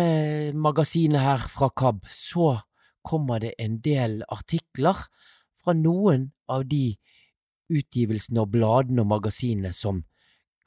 magasinet 0.53 1.23
her 1.23 1.47
fra 1.49 1.71
KAB, 1.73 2.03
så 2.11 2.59
kommer 3.03 3.41
det 3.41 3.55
en 3.63 3.79
del 3.81 4.21
artikler 4.29 4.99
fra 5.63 5.73
noen 5.79 6.33
av 6.53 6.67
de 6.69 6.99
utgivelsene 7.73 8.43
og 8.43 8.53
bladene 8.53 9.01
og 9.05 9.09
magasinene 9.15 9.73
som 9.73 10.03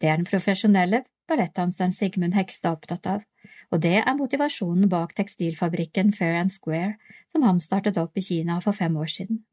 det 0.00 0.08
er 0.08 0.18
den 0.18 0.26
profesjonelle 0.26 1.04
ballettdanseren 1.30 1.94
Sigmund 1.94 2.34
Hekstad 2.34 2.78
opptatt 2.78 3.06
av, 3.06 3.22
og 3.70 3.82
det 3.84 3.98
er 4.00 4.18
motivasjonen 4.18 4.90
bak 4.90 5.14
tekstilfabrikken 5.18 6.10
Fair 6.16 6.40
and 6.40 6.50
Square 6.50 6.96
som 7.30 7.46
han 7.46 7.62
startet 7.62 8.00
opp 8.02 8.18
i 8.18 8.24
Kina 8.26 8.58
for 8.64 8.76
fem 8.76 8.96
år 8.98 9.10
siden. 9.14 9.44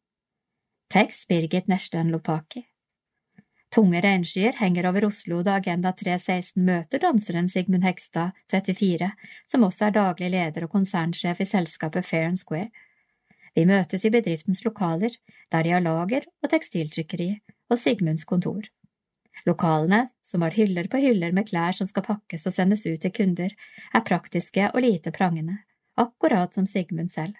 Tekst 0.89 1.27
Birgit 1.29 1.69
Nersten 1.69 2.09
Lopaki. 2.09 2.65
Tunge 3.69 4.01
regnskyer 4.01 4.55
henger 4.57 4.87
over 4.89 5.05
Oslo 5.05 5.43
da 5.45 5.59
Agenda 5.59 5.91
316 5.93 6.63
møter 6.65 7.01
danseren 7.03 7.49
Sigmund 7.51 7.85
Hegstad, 7.85 8.33
34, 8.49 9.11
som 9.45 9.65
også 9.67 9.85
er 9.87 9.93
daglig 9.97 10.31
leder 10.33 10.65
og 10.65 10.71
konsernsjef 10.73 11.43
i 11.43 11.45
selskapet 11.45 12.07
Fair 12.07 12.25
and 12.31 12.41
Square. 12.41 12.71
Vi 13.53 13.67
møtes 13.69 14.05
i 14.05 14.11
bedriftens 14.13 14.63
lokaler, 14.65 15.13
der 15.53 15.65
de 15.65 15.73
har 15.75 15.85
lager 15.85 16.25
og 16.41 16.49
tekstiltrykkeri, 16.49 17.29
og 17.69 17.77
Sigmunds 17.77 18.25
kontor. 18.25 18.65
Lokalene, 19.45 20.07
som 20.25 20.41
har 20.41 20.57
hyller 20.57 20.89
på 20.89 20.97
hyller 21.03 21.31
med 21.35 21.47
klær 21.51 21.77
som 21.77 21.87
skal 21.87 22.07
pakkes 22.09 22.47
og 22.49 22.55
sendes 22.55 22.87
ut 22.89 22.97
til 23.05 23.13
kunder, 23.13 23.53
er 23.93 24.05
praktiske 24.05 24.71
og 24.73 24.81
lite 24.81 25.13
prangende, 25.13 25.59
akkurat 25.93 26.57
som 26.57 26.65
Sigmund 26.65 27.13
selv. 27.13 27.37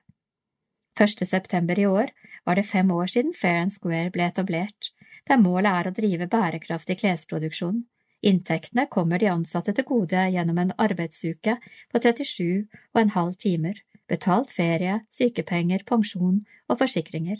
1. 0.99 1.26
september 1.26 1.80
i 1.80 1.89
år 1.89 2.14
var 2.45 2.60
det 2.60 2.69
fem 2.69 2.91
år 2.91 3.10
siden 3.10 3.34
Fair 3.34 3.64
and 3.64 3.73
Square 3.73 4.14
ble 4.14 4.30
etablert, 4.30 4.93
der 5.30 5.38
målet 5.38 5.69
er 5.72 5.89
å 5.89 5.95
drive 5.95 6.27
bærekraftig 6.31 6.99
klesproduksjon. 7.03 7.84
Inntektene 8.26 8.88
kommer 8.91 9.22
de 9.22 9.30
ansatte 9.31 9.76
til 9.76 9.85
gode 9.88 10.26
gjennom 10.34 10.57
en 10.60 10.73
arbeidsuke 10.81 11.56
på 11.93 12.01
37 12.01 12.65
og 12.65 13.01
en 13.01 13.14
halv 13.15 13.38
timer, 13.39 13.77
betalt 14.10 14.51
ferie, 14.51 14.99
sykepenger, 15.14 15.85
pensjon 15.88 16.41
og 16.68 16.81
forsikringer, 16.81 17.39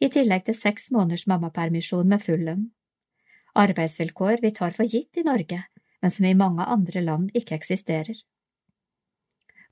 i 0.00 0.08
tillegg 0.14 0.46
til 0.48 0.56
seks 0.56 0.90
måneders 0.94 1.26
mammapermisjon 1.30 2.08
med 2.08 2.24
full 2.24 2.42
lønn. 2.48 2.66
Arbeidsvilkår 3.58 4.42
vi 4.42 4.54
tar 4.54 4.74
for 4.74 4.88
gitt 4.88 5.20
i 5.20 5.26
Norge, 5.26 5.62
men 6.02 6.14
som 6.14 6.26
i 6.26 6.34
mange 6.38 6.64
andre 6.64 7.02
land 7.04 7.30
ikke 7.36 7.58
eksisterer. 7.58 8.18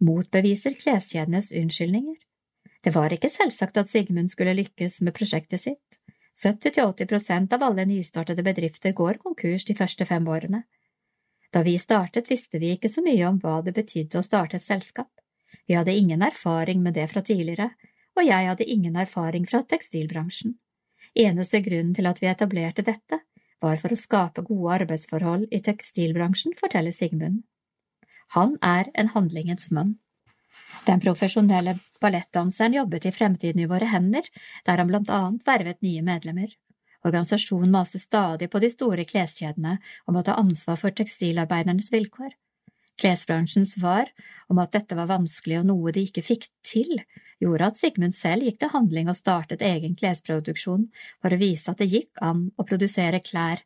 Motbeviser 0.02 0.76
kleskjedenes 0.76 1.52
unnskyldninger. 1.56 2.18
Det 2.84 2.92
var 2.94 3.14
ikke 3.14 3.30
selvsagt 3.32 3.78
at 3.80 3.88
Sigmund 3.88 4.30
skulle 4.30 4.54
lykkes 4.58 5.00
med 5.06 5.14
prosjektet 5.16 5.62
sitt. 5.62 6.00
70–80 6.36 7.06
prosent 7.08 7.52
av 7.52 7.62
alle 7.62 7.84
nystartede 7.88 8.42
bedrifter 8.42 8.92
går 8.92 9.20
konkurs 9.22 9.64
de 9.64 9.74
første 9.74 10.04
fem 10.04 10.28
årene. 10.28 10.62
Da 11.52 11.62
vi 11.64 11.78
startet, 11.80 12.30
visste 12.30 12.60
vi 12.60 12.74
ikke 12.74 12.90
så 12.92 13.00
mye 13.04 13.24
om 13.28 13.38
hva 13.40 13.62
det 13.64 13.72
betydde 13.76 14.20
å 14.20 14.26
starte 14.26 14.58
et 14.58 14.66
selskap. 14.66 15.08
Vi 15.66 15.76
hadde 15.78 15.94
ingen 15.96 16.22
erfaring 16.22 16.82
med 16.82 16.98
det 16.98 17.06
fra 17.08 17.22
tidligere, 17.24 17.70
og 18.16 18.24
jeg 18.26 18.50
hadde 18.50 18.68
ingen 18.68 18.96
erfaring 18.96 19.46
fra 19.48 19.62
tekstilbransjen. 19.62 20.58
Eneste 21.16 21.62
grunnen 21.64 21.94
til 21.96 22.08
at 22.10 22.20
vi 22.20 22.28
etablerte 22.28 22.84
dette, 22.84 23.22
var 23.62 23.80
for 23.80 23.94
å 23.94 23.96
skape 23.96 24.44
gode 24.44 24.74
arbeidsforhold 24.82 25.46
i 25.50 25.62
tekstilbransjen, 25.64 26.52
forteller 26.60 26.92
Sigmund. 26.92 27.44
Han 28.36 28.58
er 28.60 28.90
en 28.94 29.14
handlingens 29.14 29.70
mann. 29.72 29.96
Den 30.84 31.00
profesjonelle 31.00 31.78
ballettdanseren 32.02 32.76
jobbet 32.76 33.08
i 33.08 33.12
Fremtiden 33.14 33.62
i 33.62 33.68
våre 33.70 33.88
hender, 33.90 34.26
der 34.66 34.82
han 34.82 34.90
blant 34.90 35.10
annet 35.12 35.46
vervet 35.46 35.82
nye 35.84 36.02
medlemmer. 36.06 36.50
Organisasjonen 37.06 37.70
maser 37.70 38.02
stadig 38.02 38.48
på 38.50 38.60
de 38.62 38.70
store 38.72 39.04
kleskjedene 39.06 39.76
om 40.10 40.18
å 40.18 40.24
ta 40.26 40.34
ansvar 40.40 40.78
for 40.80 40.94
tekstilarbeidernes 40.96 41.92
vilkår. 41.94 42.34
Klesbransjens 42.96 43.74
svar 43.76 44.08
om 44.48 44.58
at 44.62 44.72
dette 44.72 44.96
var 44.96 45.10
vanskelig 45.10 45.60
og 45.60 45.66
noe 45.68 45.92
de 45.92 46.06
ikke 46.08 46.24
fikk 46.24 46.48
til, 46.64 47.02
gjorde 47.42 47.68
at 47.68 47.78
Sigmund 47.78 48.16
selv 48.16 48.46
gikk 48.46 48.58
til 48.62 48.72
handling 48.72 49.10
og 49.12 49.18
startet 49.18 49.64
egen 49.66 49.94
klesproduksjon 49.98 50.88
for 51.20 51.34
å 51.34 51.40
vise 51.40 51.70
at 51.70 51.82
det 51.82 51.90
gikk 51.92 52.22
an 52.24 52.48
å 52.56 52.64
produsere 52.64 53.20
klær 53.20 53.62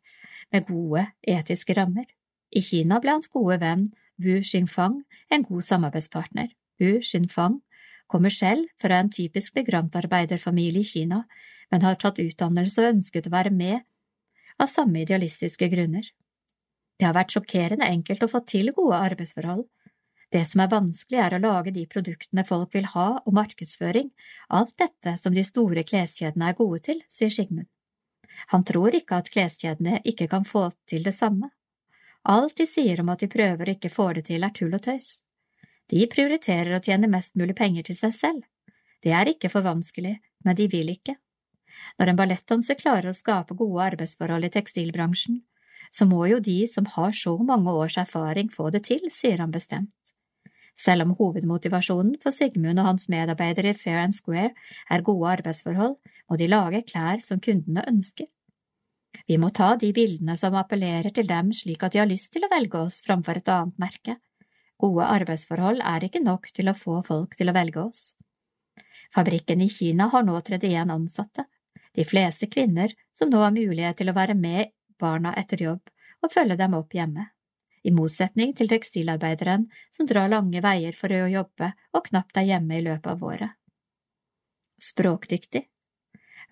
med 0.51 0.67
gode 0.67 1.07
etiske 1.23 1.75
rammer. 1.77 2.05
I 2.51 2.59
Kina 2.59 2.99
ble 2.99 3.15
hans 3.15 3.31
gode 3.31 3.61
venn 3.61 3.87
Wu 4.21 4.41
Xingfang 4.43 4.99
en 5.31 5.47
god 5.47 5.63
samarbeidspartner. 5.63 6.51
Wu 6.81 6.99
Xinfang 6.99 7.61
kommer 8.11 8.33
selv 8.33 8.67
fra 8.81 8.99
en 8.99 9.11
typisk 9.11 9.55
migrantarbeiderfamilie 9.55 10.83
i 10.83 10.87
Kina, 10.87 11.23
men 11.71 11.85
har 11.85 11.99
tatt 11.99 12.19
utdannelse 12.19 12.83
og 12.83 12.97
ønsket 12.97 13.29
å 13.29 13.33
være 13.33 13.53
med 13.55 13.79
av 14.61 14.69
samme 14.69 15.01
idealistiske 15.05 15.69
grunner. 15.71 16.05
Det 16.99 17.07
har 17.07 17.15
vært 17.17 17.33
sjokkerende 17.33 17.87
enkelt 17.87 18.23
å 18.27 18.29
få 18.29 18.43
til 18.45 18.73
gode 18.77 18.99
arbeidsforhold. 19.09 19.63
Det 20.31 20.43
som 20.47 20.61
er 20.63 20.69
vanskelig, 20.71 21.19
er 21.19 21.33
å 21.35 21.41
lage 21.43 21.73
de 21.75 21.87
produktene 21.89 22.43
folk 22.47 22.75
vil 22.75 22.85
ha, 22.93 23.07
og 23.25 23.33
markedsføring, 23.35 24.11
alt 24.47 24.75
dette 24.79 25.15
som 25.19 25.33
de 25.35 25.43
store 25.43 25.83
kleskjedene 25.87 26.51
er 26.51 26.59
gode 26.59 26.79
til, 26.87 27.01
sier 27.11 27.33
Sigmund. 27.33 27.67
Han 28.53 28.63
tror 28.63 28.95
ikke 28.95 29.17
at 29.19 29.31
kleskjedene 29.33 29.99
ikke 30.07 30.29
kan 30.31 30.47
få 30.47 30.69
til 30.87 31.03
det 31.03 31.15
samme. 31.17 31.51
Alt 32.23 32.55
de 32.61 32.67
sier 32.69 33.01
om 33.01 33.09
at 33.11 33.25
de 33.25 33.31
prøver 33.31 33.67
og 33.67 33.75
ikke 33.75 33.91
får 33.91 34.19
det 34.19 34.25
til, 34.29 34.45
er 34.45 34.55
tull 34.55 34.77
og 34.77 34.83
tøys. 34.85 35.11
De 35.89 36.05
prioriterer 36.07 36.75
å 36.75 36.83
tjene 36.83 37.09
mest 37.11 37.35
mulig 37.39 37.55
penger 37.57 37.89
til 37.89 37.97
seg 37.97 38.13
selv. 38.15 38.43
Det 39.01 39.13
er 39.17 39.31
ikke 39.31 39.49
for 39.49 39.65
vanskelig, 39.65 40.19
men 40.45 40.57
de 40.57 40.67
vil 40.71 40.93
ikke. 40.93 41.17
Når 41.97 42.11
en 42.11 42.19
ballettdanser 42.19 42.77
klarer 42.79 43.09
å 43.11 43.17
skape 43.17 43.57
gode 43.57 43.83
arbeidsforhold 43.89 44.47
i 44.47 44.53
tekstilbransjen, 44.53 45.41
så 45.91 46.07
må 46.07 46.23
jo 46.29 46.39
de 46.39 46.61
som 46.69 46.87
har 46.93 47.11
så 47.17 47.35
mange 47.43 47.73
års 47.73 47.97
erfaring 47.99 48.51
få 48.53 48.69
det 48.71 48.85
til, 48.87 49.09
sier 49.11 49.41
han 49.43 49.51
bestemt. 49.51 50.13
Selv 50.79 51.05
om 51.05 51.15
hovedmotivasjonen 51.17 52.15
for 52.21 52.33
Sigmund 52.33 52.79
og 52.81 52.87
hans 52.87 53.09
medarbeidere 53.11 53.73
i 53.73 53.77
Fair 53.77 53.99
and 54.01 54.15
Square 54.17 54.53
er 54.89 55.03
gode 55.05 55.33
arbeidsforhold, 55.35 55.97
må 56.29 56.37
de 56.39 56.47
lage 56.47 56.83
klær 56.87 57.21
som 57.21 57.41
kundene 57.43 57.83
ønsker. 57.89 58.29
Vi 59.27 59.37
må 59.37 59.51
ta 59.53 59.75
de 59.77 59.91
bildene 59.93 60.37
som 60.39 60.55
appellerer 60.57 61.13
til 61.13 61.27
dem 61.29 61.51
slik 61.53 61.83
at 61.83 61.93
de 61.93 62.01
har 62.01 62.09
lyst 62.09 62.31
til 62.33 62.47
å 62.47 62.51
velge 62.51 62.79
oss 62.79 63.01
framfor 63.05 63.37
et 63.37 63.51
annet 63.51 63.77
merke. 63.81 64.17
Gode 64.81 65.05
arbeidsforhold 65.05 65.83
er 65.85 66.07
ikke 66.07 66.23
nok 66.23 66.49
til 66.55 66.71
å 66.71 66.77
få 66.77 67.01
folk 67.05 67.35
til 67.37 67.51
å 67.51 67.55
velge 67.55 67.83
oss. 67.83 68.15
Fabrikken 69.13 69.61
i 69.61 69.69
Kina 69.69 70.07
har 70.09 70.23
nå 70.25 70.37
31 70.39 70.93
ansatte, 70.93 71.45
de 71.93 72.05
fleste 72.07 72.47
kvinner 72.47 72.93
som 73.13 73.29
nå 73.29 73.41
har 73.43 73.53
mulighet 73.53 73.99
til 73.99 74.09
å 74.09 74.15
være 74.15 74.37
med 74.37 74.71
barna 75.01 75.35
etter 75.37 75.61
jobb 75.67 75.91
og 76.21 76.33
følge 76.33 76.57
dem 76.57 76.77
opp 76.77 76.95
hjemme, 76.95 77.27
i 77.83 77.91
motsetning 77.93 78.53
til 78.57 78.69
tekstilarbeideren 78.71 79.67
som 79.93 80.07
drar 80.09 80.29
lange 80.31 80.61
veier 80.63 80.97
for 80.97 81.13
å 81.13 81.29
jobbe 81.29 81.71
og 81.97 82.05
knapt 82.07 82.37
er 82.41 82.49
hjemme 82.53 82.77
i 82.77 82.85
løpet 82.85 83.09
av 83.13 83.25
året. 83.25 83.57
Språkdyktig 84.81 85.65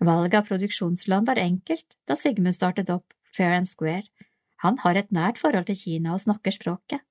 Valget 0.00 0.38
av 0.38 0.46
produksjonsland 0.48 1.26
var 1.28 1.38
enkelt 1.42 1.86
da 2.08 2.16
Sigmund 2.16 2.56
startet 2.56 2.90
opp 2.92 3.12
Fair 3.36 3.52
and 3.52 3.68
Square. 3.68 4.06
Han 4.64 4.78
har 4.80 4.96
et 4.96 5.10
nært 5.12 5.38
forhold 5.40 5.68
til 5.68 5.76
Kina 5.76 6.14
og 6.14 6.22
snakker 6.24 6.54
språket. 6.54 7.02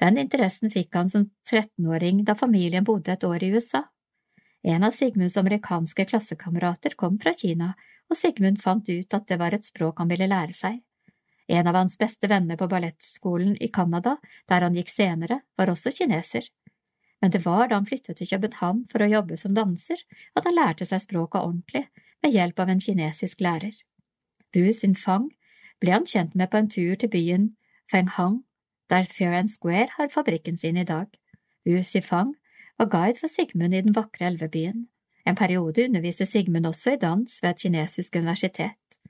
Den 0.00 0.18
interessen 0.18 0.72
fikk 0.72 0.94
han 0.96 1.08
som 1.12 1.26
13-åring 1.50 2.24
da 2.24 2.34
familien 2.34 2.84
bodde 2.84 3.12
et 3.12 3.24
år 3.24 3.44
i 3.44 3.50
USA. 3.52 3.82
En 4.62 4.84
av 4.84 4.94
Sigmunds 4.96 5.36
amerikanske 5.36 6.04
klassekamerater 6.08 6.96
kom 6.96 7.18
fra 7.20 7.32
Kina, 7.36 7.74
og 8.10 8.16
Sigmund 8.16 8.60
fant 8.62 8.88
ut 8.88 9.14
at 9.16 9.26
det 9.28 9.38
var 9.40 9.54
et 9.54 9.64
språk 9.64 10.00
han 10.00 10.08
ville 10.10 10.28
lære 10.28 10.56
seg. 10.56 10.80
En 11.50 11.66
av 11.66 11.76
hans 11.76 11.98
beste 11.98 12.28
venner 12.30 12.56
på 12.56 12.68
ballettskolen 12.70 13.56
i 13.60 13.68
Canada, 13.68 14.16
der 14.48 14.64
han 14.64 14.76
gikk 14.78 14.92
senere, 14.92 15.40
var 15.58 15.72
også 15.72 15.92
kineser. 15.92 16.46
Men 17.20 17.32
det 17.34 17.42
var 17.44 17.68
da 17.68 17.76
han 17.76 17.88
flyttet 17.88 18.20
til 18.20 18.28
København 18.30 18.84
for 18.90 19.04
å 19.04 19.08
jobbe 19.10 19.36
som 19.36 19.56
danser, 19.56 20.00
at 20.36 20.46
han 20.46 20.56
lærte 20.56 20.86
seg 20.88 21.02
språket 21.04 21.42
ordentlig, 21.42 21.88
med 22.22 22.36
hjelp 22.36 22.60
av 22.60 22.70
en 22.72 22.80
kinesisk 22.80 23.40
lærer. 23.44 23.74
Wu 24.56 24.70
Xinfang 24.72 25.28
ble 25.80 25.92
han 25.96 26.08
kjent 26.08 26.36
med 26.36 26.50
på 26.52 26.60
en 26.60 26.70
tur 26.70 26.94
til 26.96 27.12
byen 27.12 27.50
Fenghang, 27.90 28.40
der 28.90 29.04
Fair 29.04 29.46
Square 29.46 29.88
har 29.96 30.08
fabrikken 30.08 30.56
sin 30.56 30.76
i 30.76 30.84
dag. 30.84 31.06
Wu 31.66 31.82
Xifang 31.82 32.34
var 32.78 32.90
guide 32.90 33.18
for 33.20 33.28
Sigmund 33.28 33.74
i 33.74 33.82
den 33.82 33.94
vakre 33.94 34.26
elvebyen. 34.26 34.88
En 35.26 35.36
periode 35.36 35.84
underviste 35.84 36.26
Sigmund 36.26 36.66
også 36.66 36.94
i 36.94 37.00
dans 37.00 37.42
ved 37.42 37.50
et 37.50 37.62
kinesisk 37.62 38.16
universitet. 38.16 39.00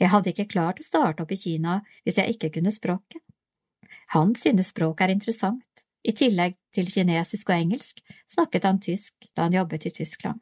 Jeg 0.00 0.10
hadde 0.10 0.32
ikke 0.32 0.48
klart 0.50 0.80
å 0.80 0.86
starte 0.86 1.22
opp 1.22 1.32
i 1.32 1.38
Kina 1.38 1.80
hvis 2.02 2.18
jeg 2.18 2.34
ikke 2.34 2.50
kunne 2.56 2.72
språket. 2.74 3.20
Han 4.16 4.34
synes 4.34 4.72
språk 4.72 5.00
er 5.00 5.12
interessant. 5.12 5.84
I 6.02 6.12
tillegg 6.18 6.56
til 6.74 6.88
kinesisk 6.90 7.52
og 7.52 7.60
engelsk 7.60 8.00
snakket 8.26 8.64
han 8.66 8.80
tysk 8.82 9.28
da 9.36 9.46
han 9.46 9.54
jobbet 9.54 9.86
i 9.86 9.94
Tyskland. 10.00 10.40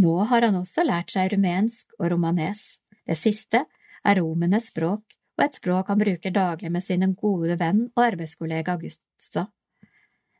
Nå 0.00 0.14
har 0.30 0.46
han 0.46 0.56
også 0.56 0.84
lært 0.86 1.12
seg 1.12 1.34
rumensk 1.34 1.92
og 1.98 2.10
romanes. 2.14 2.78
Det 3.04 3.16
siste 3.18 3.64
er 4.06 4.20
romenes 4.20 4.70
språk 4.72 5.15
og 5.36 5.44
et 5.44 5.58
språk 5.58 5.92
han 5.92 6.00
bruker 6.00 6.34
daglig 6.34 6.72
med 6.72 6.84
sin 6.84 7.14
gode 7.14 7.58
venn 7.60 7.86
og 7.94 8.04
arbeidskollega 8.04 8.76
Augusta. 8.76 9.46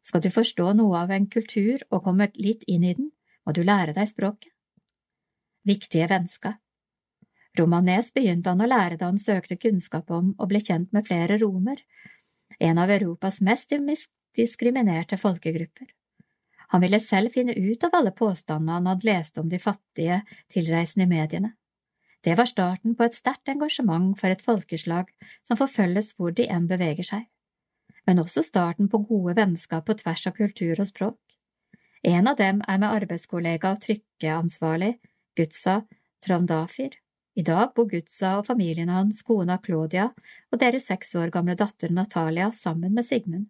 Skal 0.03 0.23
du 0.23 0.31
forstå 0.31 0.73
noe 0.79 0.99
av 1.03 1.11
en 1.11 1.27
kultur 1.27 1.83
og 1.91 2.05
komme 2.05 2.31
litt 2.35 2.63
inn 2.67 2.85
i 2.85 2.95
den, 2.95 3.11
må 3.45 3.53
du 3.53 3.63
lære 3.63 3.95
deg 3.97 4.09
språket. 4.09 4.53
Viktige 5.67 6.07
vennskap 6.11 6.63
Romanes 7.59 8.13
begynte 8.13 8.53
han 8.53 8.61
å 8.61 8.69
lære 8.69 8.99
da 9.01 9.09
han 9.09 9.21
søkte 9.21 9.57
kunnskap 9.57 10.11
om 10.13 10.35
og 10.37 10.49
ble 10.51 10.61
kjent 10.61 10.93
med 10.93 11.07
flere 11.09 11.39
romer, 11.41 11.81
en 12.61 12.79
av 12.79 12.93
Europas 12.93 13.41
mest 13.45 13.73
diskriminerte 14.37 15.17
folkegrupper. 15.17 15.89
Han 16.75 16.83
ville 16.83 17.01
selv 17.01 17.33
finne 17.33 17.55
ut 17.55 17.85
av 17.87 17.95
alle 17.97 18.13
påstandene 18.13 18.77
han 18.77 18.91
hadde 18.91 19.09
lest 19.09 19.39
om 19.39 19.49
de 19.49 19.61
fattige 19.63 20.21
tilreisende 20.53 21.07
i 21.07 21.13
mediene. 21.13 21.53
Det 22.27 22.35
var 22.35 22.49
starten 22.51 22.97
på 22.99 23.05
et 23.07 23.15
sterkt 23.15 23.47
engasjement 23.53 24.17
for 24.19 24.35
et 24.35 24.41
folkeslag 24.43 25.13
som 25.47 25.59
forfølges 25.61 26.09
hvor 26.19 26.33
de 26.35 26.49
enn 26.51 26.65
beveger 26.67 27.07
seg, 27.07 27.29
men 28.03 28.19
også 28.19 28.43
starten 28.43 28.89
på 28.91 29.05
gode 29.07 29.37
vennskap 29.39 29.87
på 29.87 29.95
tvers 30.01 30.27
av 30.27 30.35
kultur 30.35 30.75
og 30.75 30.89
språk. 30.89 31.21
En 32.03 32.27
av 32.27 32.35
dem 32.41 32.65
er 32.67 32.83
med 32.83 32.89
arbeidskollega 32.89 33.71
og 33.77 33.85
trykkeansvarlig, 33.87 34.97
Gutsa 35.39 35.85
Tramdafir. 36.27 36.99
I 37.39 37.47
dag 37.47 37.73
bor 37.77 37.87
Gutsa 37.95 38.35
og 38.41 38.47
familien 38.51 38.91
hans, 38.91 39.23
kona 39.23 39.61
Claudia 39.63 40.11
og 40.51 40.59
deres 40.59 40.91
seks 40.91 41.15
år 41.15 41.31
gamle 41.31 41.55
datter 41.55 41.95
Natalia 41.95 42.51
sammen 42.51 42.95
med 42.99 43.07
Sigmund. 43.07 43.47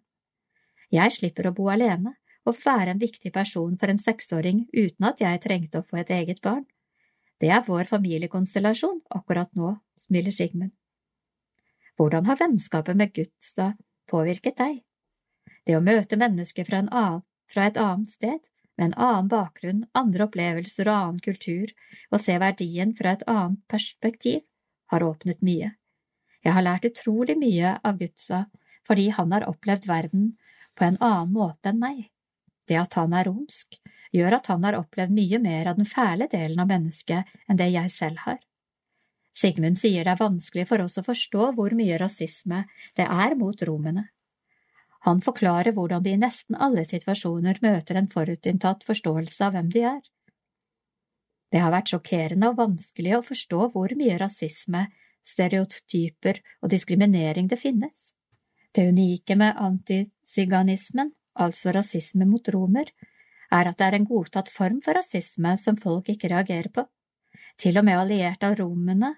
Jeg 0.93 1.17
slipper 1.17 1.49
å 1.49 1.55
bo 1.57 1.71
alene 1.73 2.13
og 2.45 2.61
være 2.61 2.93
en 2.93 3.01
viktig 3.01 3.33
person 3.33 3.73
for 3.79 3.89
en 3.89 4.05
seksåring 4.05 4.67
uten 4.73 5.09
at 5.09 5.23
jeg 5.23 5.41
trengte 5.49 5.81
å 5.81 5.87
få 5.87 6.03
et 6.03 6.13
eget 6.13 6.45
barn. 6.45 6.67
Det 7.37 7.49
er 7.53 7.65
vår 7.67 7.85
familiekonstellasjon 7.85 9.03
akkurat 9.13 9.51
nå, 9.55 9.75
smiler 9.99 10.33
Sigmund. 10.33 10.73
Hvordan 11.97 12.25
har 12.25 12.37
vennskapet 12.39 12.97
med 12.97 13.13
Gutsa 13.13 13.71
påvirket 14.09 14.57
deg? 14.57 14.81
Det 15.65 15.77
å 15.77 15.83
møte 15.83 16.17
mennesker 16.17 16.65
fra, 16.65 16.81
annen, 16.81 17.23
fra 17.49 17.67
et 17.69 17.77
annet 17.81 18.09
sted, 18.09 18.49
med 18.77 18.91
en 18.91 18.97
annen 19.07 19.29
bakgrunn, 19.29 19.85
andre 19.97 20.27
opplevelser 20.27 20.89
og 20.89 20.95
annen 20.95 21.21
kultur, 21.25 21.73
og 22.13 22.21
se 22.21 22.37
verdien 22.41 22.93
fra 22.97 23.15
et 23.17 23.25
annet 23.29 23.63
perspektiv, 23.69 24.43
har 24.93 25.03
åpnet 25.03 25.41
mye. 25.43 25.73
Jeg 26.45 26.55
har 26.55 26.63
lært 26.63 26.85
utrolig 26.87 27.35
mye 27.37 27.75
av 27.83 27.97
Gutsa 27.99 28.45
fordi 28.87 29.09
han 29.11 29.33
har 29.35 29.43
opplevd 29.49 29.87
verden 29.89 30.29
på 30.77 30.85
en 30.87 30.99
annen 31.03 31.33
måte 31.35 31.73
enn 31.73 31.81
meg. 31.81 32.05
Det 32.67 32.77
at 32.79 32.97
han 32.99 33.13
er 33.15 33.29
romsk, 33.29 33.79
gjør 34.11 34.37
at 34.39 34.49
han 34.51 34.65
har 34.67 34.77
opplevd 34.79 35.15
mye 35.15 35.39
mer 35.43 35.71
av 35.71 35.79
den 35.79 35.87
fæle 35.87 36.27
delen 36.31 36.59
av 36.59 36.69
mennesket 36.69 37.39
enn 37.47 37.59
det 37.59 37.69
jeg 37.73 37.93
selv 37.93 38.23
har. 38.25 38.39
Sigmund 39.37 39.77
sier 39.77 40.03
det 40.03 40.15
er 40.15 40.21
vanskelig 40.21 40.65
for 40.67 40.81
oss 40.81 40.97
å 40.97 41.05
forstå 41.05 41.51
hvor 41.57 41.75
mye 41.77 41.97
rasisme 42.01 42.63
det 42.97 43.05
er 43.05 43.35
mot 43.37 43.63
romene. 43.69 44.07
Han 45.05 45.21
forklarer 45.21 45.75
hvordan 45.77 46.03
de 46.03 46.15
i 46.15 46.19
nesten 46.19 46.57
alle 46.57 46.83
situasjoner 46.87 47.59
møter 47.63 47.99
en 47.99 48.09
forutinntatt 48.11 48.83
forståelse 48.87 49.45
av 49.45 49.53
hvem 49.55 49.69
de 49.71 49.83
er. 49.91 50.01
Det 51.53 51.61
har 51.63 51.71
vært 51.71 51.93
sjokkerende 51.93 52.49
og 52.51 52.57
vanskelig 52.57 53.13
å 53.15 53.23
forstå 53.23 53.69
hvor 53.75 53.93
mye 53.99 54.17
rasisme, 54.19 54.87
stereotyper 55.23 56.41
og 56.63 56.71
diskriminering 56.73 57.47
det 57.51 57.59
finnes. 57.61 58.11
Det 58.73 58.89
unike 58.89 59.37
med 59.39 59.55
antisiganismen 59.63 61.13
altså 61.43 61.73
rasisme 61.75 62.27
mot 62.29 62.49
romer, 62.53 62.91
er 63.51 63.69
at 63.69 63.77
det 63.79 63.87
er 63.87 63.97
en 63.97 64.07
godtatt 64.07 64.49
form 64.51 64.81
for 64.83 64.97
rasisme 64.97 65.53
som 65.57 65.79
folk 65.79 66.09
ikke 66.11 66.31
reagerer 66.33 66.69
på. 66.73 66.83
Til 67.57 67.79
og 67.79 67.87
med 67.87 67.97
allierte 67.97 68.49
av 68.49 68.57
romene 68.59 69.13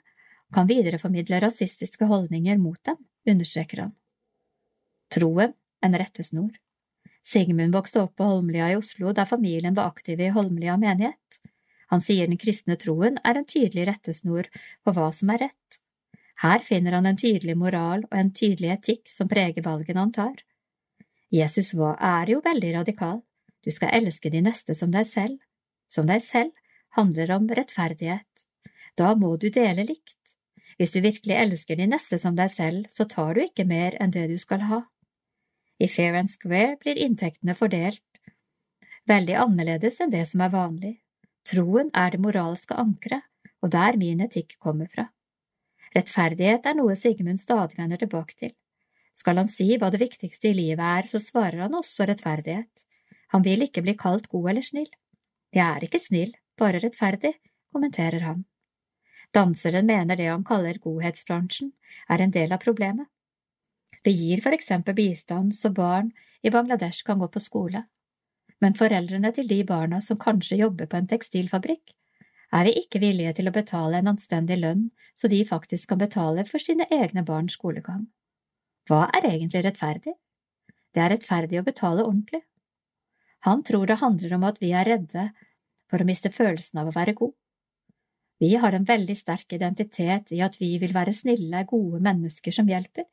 kan 0.54 0.70
videreformidle 0.70 1.42
rasistiske 1.44 2.08
holdninger 2.10 2.58
mot 2.62 2.80
dem, 2.86 2.98
understreker 3.30 3.86
han. 3.86 3.94
Troen, 5.10 5.54
en 5.82 5.98
rettesnor. 5.98 6.52
Sigmund 7.26 7.76
vokste 7.76 8.02
opp 8.04 8.16
på 8.18 8.26
Holmlia 8.26 8.72
i 8.72 8.78
Oslo, 8.78 9.12
der 9.14 9.30
familien 9.30 9.76
var 9.78 9.92
aktiv 9.92 10.22
i 10.22 10.32
Holmlia 10.34 10.78
menighet. 10.78 11.40
Han 11.90 12.02
sier 12.02 12.30
den 12.30 12.38
kristne 12.42 12.78
troen 12.78 13.18
er 13.26 13.38
en 13.38 13.48
tydelig 13.50 13.88
rettesnor 13.90 14.50
på 14.86 14.94
hva 14.94 15.10
som 15.16 15.32
er 15.34 15.48
rett. 15.48 15.80
Her 16.40 16.64
finner 16.64 16.96
han 16.98 17.10
en 17.10 17.18
tydelig 17.20 17.58
moral 17.58 18.06
og 18.08 18.16
en 18.16 18.32
tydelig 18.34 18.72
etikk 18.78 19.10
som 19.12 19.30
preger 19.30 19.66
valgene 19.66 20.06
han 20.06 20.14
tar. 20.16 20.38
Jesus 21.32 21.74
var, 21.78 21.98
er 22.02 22.34
jo 22.34 22.42
veldig 22.46 22.74
radikal. 22.80 23.22
Du 23.66 23.72
skal 23.72 23.94
elske 24.00 24.32
de 24.34 24.42
neste 24.42 24.76
som 24.76 24.92
deg 24.92 25.08
selv. 25.08 25.38
Som 25.90 26.08
deg 26.10 26.22
selv 26.26 26.54
handler 26.98 27.32
om 27.36 27.48
rettferdighet. 27.50 28.46
Da 28.98 29.14
må 29.16 29.36
du 29.38 29.50
dele 29.54 29.86
likt. 29.86 30.36
Hvis 30.80 30.96
du 30.96 31.02
virkelig 31.04 31.36
elsker 31.36 31.78
de 31.78 31.90
neste 31.92 32.18
som 32.22 32.38
deg 32.38 32.50
selv, 32.54 32.86
så 32.90 33.06
tar 33.06 33.36
du 33.36 33.44
ikke 33.44 33.68
mer 33.68 33.98
enn 34.00 34.14
det 34.16 34.28
du 34.32 34.38
skal 34.42 34.64
ha. 34.70 34.84
I 35.80 35.88
Fair 35.88 36.16
and 36.20 36.30
Square 36.30 36.78
blir 36.82 37.00
inntektene 37.00 37.56
fordelt 37.56 38.04
veldig 39.10 39.38
annerledes 39.44 40.00
enn 40.04 40.14
det 40.14 40.26
som 40.30 40.44
er 40.46 40.54
vanlig. 40.54 40.94
Troen 41.50 41.90
er 41.98 42.14
det 42.14 42.22
moralske 42.22 42.76
ankeret, 42.78 43.26
og 43.64 43.72
der 43.74 43.98
min 43.98 44.22
etikk 44.26 44.58
kommer 44.62 44.90
fra. 44.92 45.08
Rettferdighet 45.96 46.68
er 46.70 46.78
noe 46.78 46.96
Sigmund 47.00 47.42
stadig 47.42 47.80
vender 47.80 48.02
tilbake 48.02 48.38
til. 48.38 48.54
Skal 49.20 49.42
han 49.42 49.52
si 49.52 49.74
hva 49.76 49.90
det 49.92 50.00
viktigste 50.00 50.52
i 50.52 50.56
livet 50.56 50.86
er, 50.86 51.10
så 51.12 51.20
svarer 51.20 51.66
han 51.66 51.76
også 51.76 52.08
rettferdighet. 52.08 52.86
Han 53.36 53.44
vil 53.44 53.66
ikke 53.66 53.84
bli 53.84 53.98
kalt 54.00 54.30
god 54.32 54.54
eller 54.54 54.66
snill. 54.66 54.90
Jeg 55.56 55.66
er 55.66 55.86
ikke 55.86 56.00
snill, 56.00 56.32
bare 56.60 56.80
rettferdig, 56.80 57.34
kommenterer 57.74 58.24
han. 58.24 58.46
Danseren 59.36 59.86
mener 59.90 60.18
det 60.18 60.30
han 60.30 60.46
kaller 60.48 60.80
godhetsbransjen, 60.82 61.74
er 62.10 62.24
en 62.24 62.34
del 62.34 62.56
av 62.56 62.64
problemet. 62.64 63.10
Vi 64.06 64.16
gir 64.16 64.42
for 64.42 64.56
eksempel 64.56 64.96
bistand 64.96 65.54
så 65.58 65.74
barn 65.76 66.14
i 66.42 66.54
Bangladesh 66.54 67.04
kan 67.06 67.20
gå 67.20 67.28
på 67.28 67.42
skole, 67.44 67.84
men 68.64 68.78
foreldrene 68.80 69.34
til 69.36 69.50
de 69.52 69.60
barna 69.68 70.00
som 70.02 70.18
kanskje 70.18 70.62
jobber 70.64 70.88
på 70.88 70.98
en 70.98 71.10
tekstilfabrikk, 71.12 71.94
Er 72.52 72.66
vi 72.66 72.72
ikke 72.82 73.00
villige 73.02 73.34
til 73.38 73.50
å 73.50 73.54
betale 73.54 74.00
en 74.00 74.10
anstendig 74.10 74.58
lønn 74.58 74.88
så 75.14 75.30
de 75.30 75.44
faktisk 75.46 75.92
kan 75.92 76.00
betale 76.02 76.46
for 76.50 76.58
sine 76.58 76.88
egne 76.90 77.22
barns 77.26 77.54
skolegang? 77.54 78.08
Hva 78.90 79.04
er 79.14 79.28
egentlig 79.30 79.62
rettferdig? 79.62 80.16
Det 80.90 81.02
er 81.04 81.12
rettferdig 81.14 81.60
å 81.60 81.66
betale 81.68 82.02
ordentlig. 82.08 82.42
Han 83.46 83.62
tror 83.64 83.86
det 83.86 84.00
handler 84.02 84.34
om 84.40 84.48
at 84.50 84.58
vi 84.64 84.72
er 84.74 84.90
redde 84.90 85.28
for 85.90 86.02
å 86.02 86.08
miste 86.08 86.32
følelsen 86.34 86.82
av 86.82 86.90
å 86.90 86.96
være 86.96 87.14
god. 87.20 87.36
Vi 88.42 88.50
har 88.56 88.74
en 88.74 88.88
veldig 88.88 89.16
sterk 89.20 89.54
identitet 89.54 90.34
i 90.34 90.42
at 90.42 90.58
vi 90.58 90.72
vil 90.82 90.96
være 90.96 91.14
snille, 91.14 91.62
gode 91.70 92.02
mennesker 92.02 92.56
som 92.56 92.70
hjelper. 92.72 93.06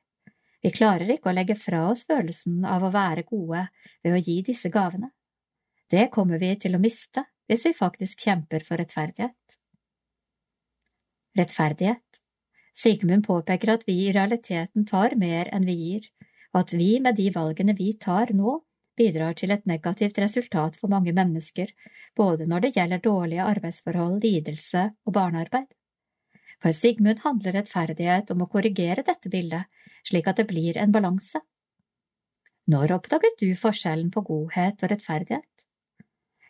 Vi 0.65 0.73
klarer 0.73 1.13
ikke 1.13 1.29
å 1.29 1.37
legge 1.37 1.59
fra 1.61 1.85
oss 1.91 2.07
følelsen 2.09 2.65
av 2.65 2.87
å 2.87 2.93
være 2.95 3.27
gode 3.29 3.67
ved 4.01 4.17
å 4.17 4.23
gi 4.23 4.41
disse 4.47 4.73
gavene. 4.73 5.13
Det 5.91 6.09
kommer 6.15 6.41
vi 6.43 6.55
til 6.63 6.79
å 6.79 6.83
miste 6.83 7.27
hvis 7.47 7.69
vi 7.69 7.77
faktisk 7.77 8.25
kjemper 8.25 8.65
for 8.65 8.81
rettferdighet. 8.81 9.59
Rettferdighet 11.37 12.26
Sigmund 12.77 13.25
påpeker 13.27 13.73
at 13.73 13.87
vi 13.89 13.95
i 14.05 14.13
realiteten 14.13 14.85
tar 14.85 15.17
mer 15.17 15.49
enn 15.55 15.65
vi 15.65 15.77
gir, 15.81 16.09
og 16.53 16.61
at 16.61 16.75
vi 16.77 16.91
med 17.01 17.17
de 17.17 17.31
valgene 17.33 17.75
vi 17.79 17.93
tar 18.01 18.35
nå, 18.37 18.59
bidrar 18.97 19.37
til 19.37 19.53
et 19.53 19.65
negativt 19.69 20.19
resultat 20.21 20.77
for 20.81 20.93
mange 20.93 21.13
mennesker, 21.17 21.73
både 22.17 22.47
når 22.49 22.67
det 22.67 22.73
gjelder 22.77 23.03
dårlige 23.05 23.49
arbeidsforhold, 23.49 24.21
lidelse 24.25 24.91
og 25.05 25.17
barnearbeid. 25.17 25.69
For 26.63 26.73
Sigmund 26.73 27.21
handler 27.25 27.59
rettferdighet 27.59 28.33
om 28.33 28.45
å 28.45 28.49
korrigere 28.53 29.05
dette 29.05 29.33
bildet, 29.33 29.69
slik 30.07 30.29
at 30.29 30.41
det 30.41 30.49
blir 30.49 30.79
en 30.81 30.93
balanse. 30.93 31.41
Når 32.73 32.97
oppdaget 32.97 33.37
du 33.41 33.51
forskjellen 33.57 34.09
på 34.11 34.25
godhet 34.27 34.83
og 34.83 34.93
rettferdighet? 34.93 35.67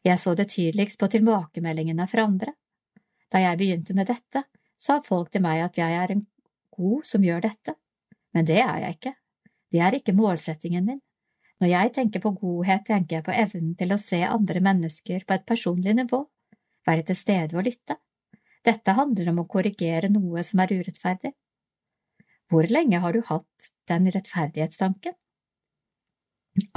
Jeg 0.07 0.23
så 0.23 0.35
det 0.39 0.49
tydeligst 0.53 0.99
på 1.01 1.11
tilbakemeldingene 1.13 2.07
fra 2.11 2.27
andre. 2.31 2.55
Da 3.31 3.43
jeg 3.43 3.59
begynte 3.59 3.95
med 3.99 4.07
dette, 4.07 4.45
sa 4.77 5.01
folk 5.05 5.33
til 5.33 5.45
meg 5.45 5.63
at 5.65 5.79
jeg 5.81 5.97
er 5.97 6.13
en 6.13 6.27
god 6.77 7.05
som 7.09 7.25
gjør 7.25 7.47
dette, 7.49 7.75
men 8.37 8.49
det 8.49 8.61
er 8.61 8.79
jeg 8.85 8.99
ikke. 8.99 9.15
Det 9.73 9.83
er 9.83 9.97
ikke 9.99 10.15
målsettingen 10.17 10.87
min. 10.87 11.03
Når 11.61 11.71
jeg 11.73 11.93
tenker 11.97 12.21
på 12.21 12.35
godhet, 12.37 12.85
tenker 12.85 13.17
jeg 13.17 13.25
på 13.25 13.33
evnen 13.33 13.73
til 13.81 13.95
å 13.95 14.01
se 14.01 14.21
andre 14.29 14.61
mennesker 14.61 15.25
på 15.25 15.37
et 15.37 15.47
personlig 15.49 15.95
nivå, 15.97 16.21
være 16.87 17.07
til 17.09 17.17
stede 17.17 17.57
og 17.57 17.65
lytte. 17.65 17.97
Dette 18.67 18.97
handler 18.99 19.31
om 19.33 19.41
å 19.41 19.49
korrigere 19.49 20.11
noe 20.13 20.43
som 20.45 20.61
er 20.61 20.75
urettferdig. 20.77 21.33
Hvor 22.51 22.69
lenge 22.71 23.01
har 23.03 23.15
du 23.15 23.23
hatt 23.27 23.71
den 23.91 24.11
rettferdighetstanken? 24.13 25.17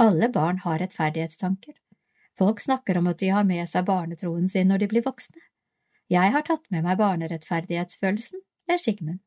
Alle 0.02 0.28
barn 0.32 0.60
har 0.64 0.80
rettferdighetstanker. 0.80 1.76
Folk 2.40 2.60
snakker 2.62 2.98
om 2.98 3.10
at 3.10 3.20
de 3.20 3.30
har 3.34 3.44
med 3.44 3.68
seg 3.68 3.84
barnetroen 3.88 4.48
sin 4.48 4.70
når 4.70 4.84
de 4.84 4.90
blir 4.94 5.04
voksne. 5.04 5.42
Jeg 6.10 6.32
har 6.34 6.42
tatt 6.42 6.64
med 6.74 6.82
meg 6.82 6.98
barnerettferdighetsfølelsen, 6.98 8.40
ler 8.70 8.80
Sigmund. 8.82 9.20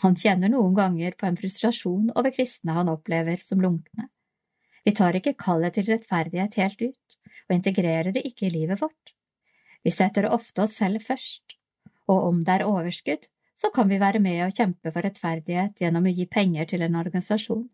Han 0.00 0.14
kjenner 0.16 0.48
noen 0.48 0.72
ganger 0.76 1.16
på 1.18 1.26
en 1.28 1.36
frustrasjon 1.36 2.12
over 2.14 2.32
kristne 2.32 2.76
han 2.76 2.88
opplever 2.88 3.36
som 3.42 3.60
lunkne. 3.60 4.06
Vi 4.86 4.94
tar 4.96 5.18
ikke 5.18 5.36
kallet 5.36 5.76
til 5.76 5.90
rettferdighet 5.90 6.56
helt 6.56 6.84
ut, 6.86 7.16
og 7.48 7.56
integrerer 7.56 8.14
det 8.16 8.22
ikke 8.24 8.46
i 8.48 8.54
livet 8.54 8.80
vårt. 8.80 9.12
Vi 9.84 9.92
setter 9.92 10.30
ofte 10.30 10.64
oss 10.64 10.78
selv 10.80 11.04
først, 11.04 11.58
og 12.08 12.30
om 12.30 12.40
det 12.46 12.56
er 12.56 12.66
overskudd, 12.68 13.28
så 13.52 13.68
kan 13.74 13.90
vi 13.90 14.00
være 14.00 14.22
med 14.24 14.40
og 14.46 14.56
kjempe 14.56 14.92
for 14.94 15.04
rettferdighet 15.04 15.84
gjennom 15.84 16.08
å 16.08 16.14
gi 16.16 16.24
penger 16.32 16.70
til 16.72 16.86
en 16.86 16.96
organisasjon, 16.96 17.66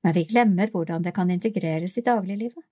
men 0.00 0.16
vi 0.16 0.24
glemmer 0.32 0.72
hvordan 0.72 1.04
det 1.04 1.12
kan 1.12 1.28
integreres 1.28 1.98
i 2.00 2.06
dagliglivet. 2.06 2.64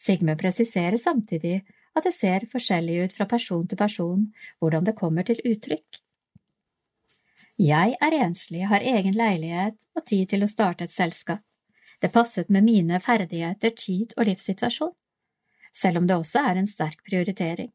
Sigmund 0.00 0.40
presiserer 0.40 0.96
samtidig 0.96 1.60
at 1.96 2.06
det 2.06 2.14
ser 2.16 2.48
forskjellig 2.52 3.02
ut 3.04 3.16
fra 3.16 3.26
person 3.28 3.66
til 3.68 3.78
person 3.78 4.24
hvordan 4.62 4.86
det 4.88 4.96
kommer 4.98 5.26
til 5.28 5.40
uttrykk. 5.44 6.00
Jeg 7.60 7.96
er 8.00 8.16
enslig, 8.16 8.64
har 8.66 8.80
egen 8.80 9.14
leilighet 9.14 9.84
og 9.94 10.06
tid 10.08 10.30
til 10.32 10.42
å 10.42 10.50
starte 10.50 10.88
et 10.88 10.94
selskap. 10.94 11.42
Det 12.02 12.10
passet 12.10 12.48
med 12.50 12.64
mine 12.66 12.98
ferdigheter, 12.98 13.70
tid 13.78 14.16
og 14.16 14.26
livssituasjon, 14.26 14.94
selv 15.72 16.00
om 16.00 16.08
det 16.08 16.16
også 16.16 16.42
er 16.48 16.58
en 16.58 16.66
sterk 16.66 17.04
prioritering. 17.06 17.70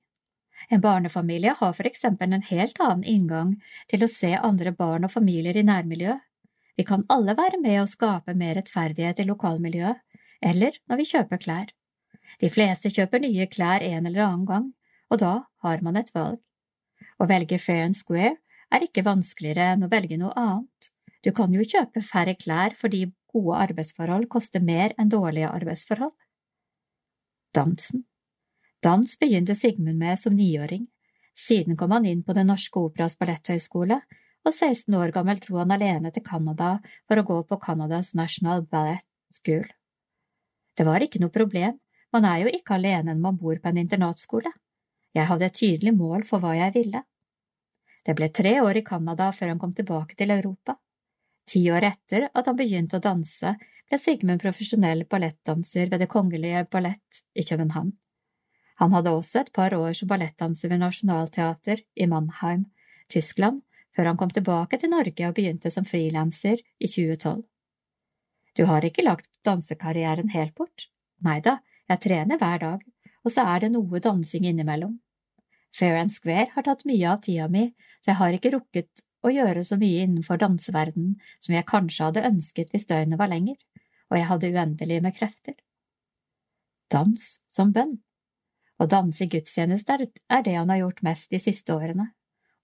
En 0.70 0.82
barnefamilie 0.82 1.54
har 1.60 1.74
for 1.78 1.88
eksempel 1.88 2.34
en 2.34 2.44
helt 2.50 2.82
annen 2.84 3.06
inngang 3.08 3.54
til 3.88 4.04
å 4.04 4.12
se 4.12 4.34
andre 4.36 4.74
barn 4.76 5.08
og 5.08 5.14
familier 5.14 5.56
i 5.56 5.64
nærmiljøet. 5.64 6.20
Vi 6.78 6.86
kan 6.86 7.06
alle 7.10 7.34
være 7.38 7.62
med 7.62 7.80
å 7.82 7.90
skape 7.90 8.36
mer 8.38 8.58
rettferdighet 8.58 9.22
i 9.24 9.30
lokalmiljøet, 9.30 10.02
eller 10.46 10.76
når 10.90 11.00
vi 11.00 11.08
kjøper 11.14 11.42
klær. 11.42 11.72
De 12.42 12.50
fleste 12.54 12.92
kjøper 12.94 13.24
nye 13.24 13.48
klær 13.50 13.86
en 13.86 14.06
eller 14.06 14.26
annen 14.26 14.46
gang, 14.46 14.68
og 15.10 15.22
da 15.22 15.34
har 15.64 15.82
man 15.86 15.98
et 15.98 16.12
valg. 16.14 16.42
Å 17.18 17.26
velge 17.30 17.58
fair 17.62 17.86
and 17.88 17.98
square 17.98 18.36
er 18.74 18.86
ikke 18.86 19.06
vanskeligere 19.08 19.74
enn 19.74 19.88
å 19.88 19.92
velge 19.92 20.20
noe 20.22 20.36
annet. 20.38 20.92
Du 21.26 21.32
kan 21.34 21.54
jo 21.54 21.66
kjøpe 21.66 22.04
færre 22.06 22.36
klær 22.38 22.76
fordi 22.78 23.08
gode 23.34 23.58
arbeidsforhold 23.66 24.28
koster 24.30 24.62
mer 24.64 24.94
enn 24.98 25.10
dårlige 25.10 25.50
arbeidsforhold. 25.50 26.14
Dansen 27.58 28.06
Dans 28.84 29.18
begynte 29.18 29.56
Sigmund 29.58 29.98
med 29.98 30.20
som 30.22 30.36
niåring. 30.38 30.86
Siden 31.38 31.78
kom 31.78 31.92
han 31.92 32.06
inn 32.06 32.22
på 32.24 32.34
Den 32.38 32.50
norske 32.52 32.80
operas 32.80 33.18
balletthøgskole, 33.18 33.98
og 34.46 34.54
16 34.54 34.94
år 34.96 35.12
gammel 35.16 35.42
dro 35.42 35.58
han 35.60 35.74
alene 35.74 36.12
til 36.14 36.24
Canada 36.24 36.78
for 37.10 37.20
å 37.20 37.26
gå 37.26 37.42
på 37.50 37.58
Canadas 37.62 38.14
National 38.16 38.64
Ballet 38.70 39.04
School. 39.34 39.66
Det 40.78 40.86
var 40.86 41.04
ikke 41.04 41.20
noe 41.20 41.34
problem, 41.34 41.76
man 42.18 42.26
er 42.26 42.42
jo 42.46 42.50
ikke 42.54 42.78
alene 42.78 43.14
når 43.14 43.22
man 43.22 43.38
bor 43.38 43.60
på 43.62 43.70
en 43.70 43.78
internatskole. 43.84 44.50
Jeg 45.14 45.30
hadde 45.30 45.48
et 45.48 45.58
tydelig 45.58 45.94
mål 45.98 46.26
for 46.26 46.42
hva 46.42 46.56
jeg 46.58 46.74
ville. 46.78 47.04
Det 48.06 48.16
ble 48.18 48.30
tre 48.34 48.58
år 48.64 48.80
i 48.80 48.86
Canada 48.88 49.30
før 49.36 49.54
han 49.54 49.62
kom 49.62 49.74
tilbake 49.78 50.18
til 50.18 50.34
Europa. 50.34 50.78
Ti 51.48 51.62
år 51.72 51.86
etter 51.92 52.28
at 52.34 52.50
han 52.50 52.58
begynte 52.60 52.98
å 52.98 53.04
danse, 53.04 53.54
ble 53.88 54.00
Sigmund 54.02 54.42
profesjonell 54.42 55.06
ballettdanser 55.08 55.92
ved 55.92 56.04
Det 56.04 56.10
kongelige 56.12 56.66
ballett 56.72 57.22
i 57.36 57.46
København. 57.48 57.94
Han 58.82 58.94
hadde 58.94 59.14
også 59.16 59.42
et 59.42 59.54
par 59.54 59.74
år 59.74 59.94
som 59.98 60.10
ballettdanser 60.10 60.74
ved 60.74 60.84
Nationaltheater 60.84 61.82
i 61.96 62.08
Mannheim, 62.10 62.68
Tyskland, 63.10 63.62
før 63.96 64.12
han 64.12 64.20
kom 64.20 64.34
tilbake 64.34 64.78
til 64.78 64.92
Norge 64.94 65.30
og 65.30 65.38
begynte 65.38 65.72
som 65.74 65.88
frilanser 65.88 66.60
i 66.78 66.90
2012. 66.90 67.42
Du 68.58 68.66
har 68.70 68.86
ikke 68.86 69.06
lagt 69.06 69.32
dansekarrieren 69.46 70.30
helt 70.34 70.54
bort? 70.58 70.90
Nei 71.26 71.40
da, 71.42 71.58
jeg 71.88 72.04
trener 72.04 72.40
hver 72.40 72.64
dag, 72.64 72.86
og 73.24 73.34
så 73.34 73.44
er 73.54 73.66
det 73.66 73.74
noe 73.74 74.02
dansing 74.04 74.48
innimellom. 74.48 74.98
Fair 75.76 75.98
and 76.00 76.12
Square 76.12 76.50
har 76.54 76.66
tatt 76.66 76.86
mye 76.88 77.12
av 77.12 77.22
tida 77.24 77.48
mi, 77.52 77.68
så 78.02 78.12
jeg 78.12 78.20
har 78.22 78.38
ikke 78.38 78.54
rukket 78.56 79.04
å 79.26 79.32
gjøre 79.34 79.64
så 79.68 79.78
mye 79.80 80.04
innenfor 80.06 80.40
danseverdenen 80.42 81.16
som 81.44 81.56
jeg 81.56 81.68
kanskje 81.68 82.10
hadde 82.10 82.26
ønsket 82.30 82.74
hvis 82.74 82.88
døgnet 82.90 83.20
var 83.20 83.32
lenger, 83.32 83.58
og 84.12 84.20
jeg 84.20 84.30
hadde 84.30 84.52
uendelig 84.54 85.00
med 85.04 85.18
krefter. 85.18 85.58
Dans 86.92 87.26
som 87.52 87.74
bønn. 87.76 87.98
Å 88.78 88.86
danse 88.86 89.26
i 89.26 89.32
gudstjeneste 89.32 89.98
er 89.98 90.46
det 90.46 90.56
han 90.56 90.70
har 90.72 90.84
gjort 90.84 91.04
mest 91.04 91.34
de 91.34 91.42
siste 91.42 91.76
årene. 91.76 92.12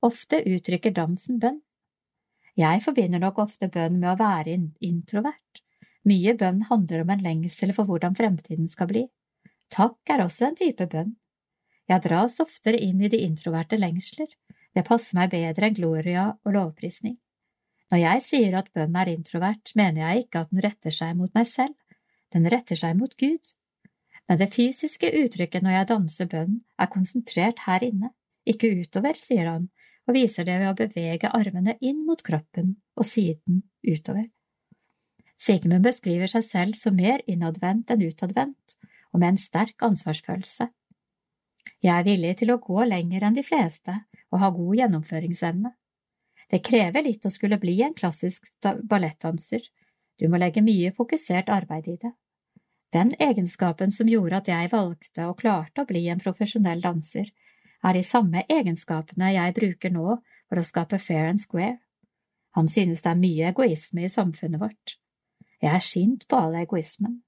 Ofte 0.06 0.44
uttrykker 0.46 0.94
dansen 0.96 1.40
bønn. 1.42 1.62
Jeg 2.60 2.84
forbinder 2.86 3.20
nok 3.24 3.40
ofte 3.42 3.68
bønn 3.74 3.98
med 4.00 4.12
å 4.14 4.20
være 4.20 4.56
introvert. 4.86 5.63
Mye 6.10 6.34
bønn 6.40 6.66
handler 6.68 7.04
om 7.04 7.12
en 7.14 7.24
lengsel 7.24 7.72
for 7.76 7.88
hvordan 7.88 8.16
fremtiden 8.18 8.68
skal 8.68 8.90
bli. 8.90 9.04
Takk 9.72 10.12
er 10.12 10.26
også 10.26 10.50
en 10.50 10.58
type 10.60 10.88
bønn. 10.92 11.16
Jeg 11.90 12.04
dras 12.06 12.40
oftere 12.44 12.80
inn 12.80 13.02
i 13.04 13.12
de 13.12 13.20
introverte 13.26 13.80
lengsler, 13.80 14.28
det 14.74 14.86
passer 14.88 15.18
meg 15.18 15.32
bedre 15.34 15.70
enn 15.70 15.78
gloria 15.78 16.30
og 16.34 16.56
lovprisning. 16.56 17.18
Når 17.92 18.02
jeg 18.02 18.24
sier 18.26 18.56
at 18.58 18.72
bønn 18.74 18.96
er 18.98 19.12
introvert, 19.12 19.74
mener 19.78 20.02
jeg 20.08 20.24
ikke 20.24 20.42
at 20.42 20.54
den 20.54 20.64
retter 20.66 20.96
seg 20.96 21.14
mot 21.20 21.34
meg 21.38 21.46
selv, 21.50 21.76
den 22.34 22.48
retter 22.50 22.80
seg 22.80 22.98
mot 22.98 23.14
Gud. 23.20 23.54
Men 24.28 24.40
det 24.40 24.50
fysiske 24.56 25.12
uttrykket 25.20 25.66
når 25.66 25.78
jeg 25.78 25.90
danser 25.92 26.30
bønn, 26.32 26.62
er 26.80 26.90
konsentrert 26.90 27.66
her 27.68 27.86
inne, 27.86 28.10
ikke 28.50 28.72
utover, 28.82 29.20
sier 29.20 29.52
han, 29.52 29.68
og 30.08 30.18
viser 30.18 30.48
det 30.48 30.58
ved 30.60 30.72
å 30.72 30.78
bevege 30.80 31.32
armene 31.38 31.78
inn 31.86 32.02
mot 32.08 32.24
kroppen 32.26 32.74
og 32.98 33.08
siden 33.08 33.62
utover. 33.86 34.26
Sigmund 35.40 35.84
beskriver 35.84 36.30
seg 36.30 36.46
selv 36.48 36.80
som 36.80 36.96
mer 36.96 37.22
innadvendt 37.28 37.92
enn 37.92 38.06
utadvendt, 38.06 38.78
og 39.14 39.20
med 39.20 39.34
en 39.34 39.42
sterk 39.42 39.84
ansvarsfølelse. 39.86 40.70
Jeg 41.84 41.94
er 41.94 42.08
villig 42.08 42.38
til 42.40 42.54
å 42.54 42.62
gå 42.64 42.84
lenger 42.88 43.26
enn 43.28 43.36
de 43.36 43.44
fleste 43.44 43.96
og 44.32 44.40
ha 44.42 44.50
god 44.56 44.76
gjennomføringsevne. 44.80 45.74
Det 46.50 46.62
krever 46.64 47.04
litt 47.06 47.26
å 47.26 47.32
skulle 47.34 47.60
bli 47.60 47.80
en 47.84 47.96
klassisk 47.98 48.50
ballettdanser, 48.62 49.64
du 50.20 50.28
må 50.30 50.38
legge 50.38 50.62
mye 50.62 50.94
fokusert 50.94 51.50
arbeid 51.50 51.88
i 51.90 51.98
det. 52.02 52.12
Den 52.94 53.14
egenskapen 53.18 53.92
som 53.92 54.10
gjorde 54.10 54.44
at 54.44 54.50
jeg 54.52 54.70
valgte 54.70 55.26
og 55.26 55.40
klarte 55.40 55.82
å 55.82 55.90
bli 55.90 56.06
en 56.14 56.22
profesjonell 56.22 56.84
danser, 56.84 57.32
er 57.84 57.98
de 57.98 58.04
samme 58.06 58.46
egenskapene 58.48 59.34
jeg 59.34 59.56
bruker 59.58 59.92
nå 59.92 60.20
for 60.48 60.62
å 60.62 60.66
skape 60.68 61.00
fair 61.02 61.32
and 61.32 61.42
square. 61.42 61.80
Han 62.54 62.70
synes 62.70 63.02
det 63.02 63.10
er 63.12 63.20
mye 63.20 63.50
egoisme 63.50 64.06
i 64.06 64.12
samfunnet 64.14 64.62
vårt. 64.62 65.00
Jeg 65.64 65.72
er 65.78 65.84
sint 65.84 66.26
på 66.28 66.36
all 66.36 66.58
egoismen, 66.60 67.22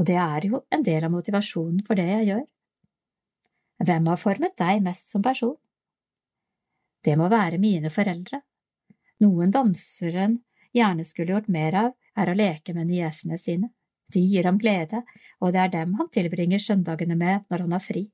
og 0.00 0.06
det 0.08 0.16
er 0.16 0.46
jo 0.48 0.62
en 0.72 0.84
del 0.86 1.04
av 1.04 1.12
motivasjonen 1.12 1.82
for 1.84 1.98
det 1.98 2.06
jeg 2.08 2.28
gjør. 2.30 2.46
Hvem 3.84 4.08
har 4.08 4.22
formet 4.22 4.56
deg 4.56 4.80
mest 4.86 5.12
som 5.12 5.24
person? 5.24 5.58
Det 7.04 7.18
må 7.20 7.28
være 7.28 7.60
mine 7.60 7.90
foreldre. 7.92 8.40
Noen 9.20 9.52
danseren 9.52 10.38
gjerne 10.72 11.04
skulle 11.04 11.36
gjort 11.36 11.52
mer 11.52 11.78
av, 11.82 11.92
er 12.16 12.32
å 12.32 12.36
leke 12.36 12.72
med 12.76 12.88
niesene 12.88 13.36
sine. 13.40 13.72
De 14.12 14.24
gir 14.24 14.48
ham 14.48 14.58
glede, 14.60 15.02
og 15.40 15.52
det 15.52 15.60
er 15.60 15.72
dem 15.76 15.94
han 16.00 16.08
tilbringer 16.12 16.60
søndagene 16.62 17.16
med 17.18 17.46
når 17.52 17.66
han 17.66 17.76
har 17.76 17.84
fri. 17.84 18.06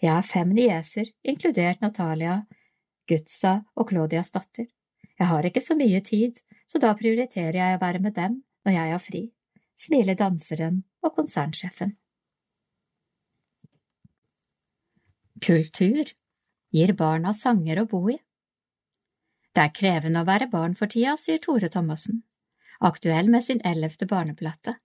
Jeg 0.00 0.12
har 0.12 0.24
fem 0.26 0.52
nieser, 0.52 1.08
inkludert 1.24 1.80
Natalia, 1.80 2.42
Gutsa 3.08 3.62
og 3.76 3.88
Claudias 3.88 4.32
datter. 4.34 4.68
Jeg 5.14 5.30
har 5.30 5.46
ikke 5.46 5.62
så 5.64 5.76
mye 5.78 6.00
tid, 6.04 6.40
så 6.68 6.80
da 6.82 6.92
prioriterer 6.98 7.60
jeg 7.60 7.78
å 7.78 7.84
være 7.84 8.02
med 8.04 8.16
dem 8.16 8.42
når 8.64 8.76
jeg 8.76 8.92
har 8.92 9.02
fri, 9.02 9.22
smiler 9.76 10.16
danseren 10.18 10.82
og 11.04 11.14
konsernsjefen. 11.16 11.94
Kultur 15.44 16.14
gir 16.74 16.92
barna 16.96 17.34
sanger 17.36 17.82
å 17.82 17.88
bo 17.90 18.00
i. 18.10 18.16
Det 19.54 19.62
er 19.62 19.74
krevende 19.74 20.22
å 20.22 20.26
være 20.26 20.48
barn 20.50 20.74
for 20.78 20.90
tida, 20.90 21.14
sier 21.20 21.38
Tore 21.42 21.68
Thomassen, 21.70 22.22
aktuell 22.80 23.28
med 23.30 23.44
sin 23.46 23.60
ellevte 23.66 24.08
barneplate. 24.10 24.78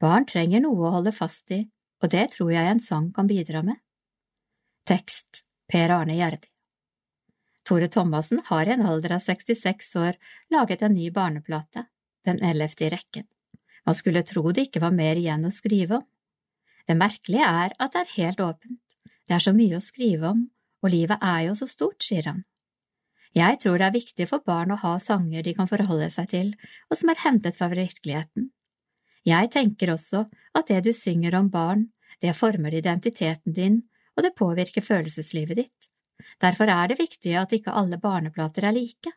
Barn 0.00 0.26
trenger 0.28 0.62
noe 0.64 0.88
å 0.88 0.94
holde 0.98 1.14
fast 1.14 1.50
i, 1.54 1.62
og 2.02 2.12
det 2.12 2.28
tror 2.34 2.52
jeg 2.52 2.72
en 2.72 2.82
sang 2.82 3.10
kan 3.14 3.30
bidra 3.30 3.62
med. 3.64 3.78
Tekst 4.88 5.42
Per 5.68 5.92
Arne 5.92 6.16
Gjerdi 6.16 6.48
Tore 7.68 7.88
Thomassen 7.92 8.40
har 8.48 8.68
i 8.68 8.72
en 8.72 8.86
alder 8.88 9.18
av 9.18 9.24
66 9.24 9.90
år 10.00 10.16
laget 10.54 10.82
en 10.82 10.94
ny 10.96 11.10
barneplate, 11.12 11.84
den 12.28 12.42
ellevte 12.44 12.86
i 12.86 12.92
rekken. 12.92 13.26
Man 13.88 13.96
skulle 13.96 14.24
tro 14.26 14.44
det 14.52 14.68
ikke 14.68 14.82
var 14.84 14.94
mer 14.94 15.16
igjen 15.16 15.48
å 15.48 15.54
skrive 15.54 16.02
om. 16.02 16.06
Det 16.88 16.96
merkelige 16.96 17.48
er 17.48 17.74
at 17.76 17.94
det 17.94 18.04
er 18.04 18.14
helt 18.16 18.40
åpent, 18.40 18.96
det 19.28 19.36
er 19.36 19.44
så 19.44 19.52
mye 19.52 19.76
å 19.76 19.84
skrive 19.84 20.30
om, 20.32 20.46
og 20.80 20.92
livet 20.92 21.20
er 21.24 21.42
jo 21.48 21.56
så 21.58 21.68
stort, 21.68 22.00
sier 22.04 22.30
han. 22.30 22.44
Jeg 23.36 23.58
tror 23.60 23.76
det 23.76 23.88
er 23.88 23.96
viktig 23.98 24.26
for 24.30 24.44
barn 24.44 24.72
å 24.72 24.78
ha 24.80 24.94
sanger 25.02 25.44
de 25.44 25.52
kan 25.56 25.68
forholde 25.68 26.08
seg 26.10 26.30
til, 26.32 26.54
og 26.88 26.96
som 26.96 27.12
er 27.12 27.20
hentet 27.26 27.58
fra 27.58 27.68
virkeligheten. 27.72 28.48
Jeg 29.28 29.50
tenker 29.52 29.92
også 29.92 30.24
at 30.56 30.70
det 30.70 30.80
du 30.86 30.92
synger 30.96 31.36
om 31.36 31.50
barn, 31.52 31.90
det 32.24 32.36
former 32.38 32.74
identiteten 32.74 33.54
din, 33.54 33.82
og 34.16 34.24
det 34.24 34.36
påvirker 34.38 34.82
følelseslivet 34.82 35.60
ditt. 35.60 35.90
Derfor 36.40 36.70
er 36.72 36.88
det 36.90 36.98
viktig 36.98 37.34
at 37.38 37.52
ikke 37.54 37.74
alle 37.76 38.00
barneplater 38.00 38.64
er 38.66 38.74
like, 38.74 39.12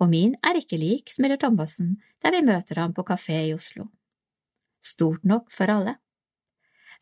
og 0.00 0.10
min 0.10 0.34
er 0.42 0.58
ikke 0.58 0.78
lik, 0.80 1.10
smiler 1.12 1.38
Thomassen 1.40 1.98
der 2.22 2.34
vi 2.34 2.42
møter 2.46 2.80
ham 2.80 2.94
på 2.96 3.04
kafé 3.06 3.44
i 3.48 3.54
Oslo. 3.54 3.90
Stort 4.82 5.24
nok 5.24 5.52
for 5.52 5.70
alle. 5.70 5.98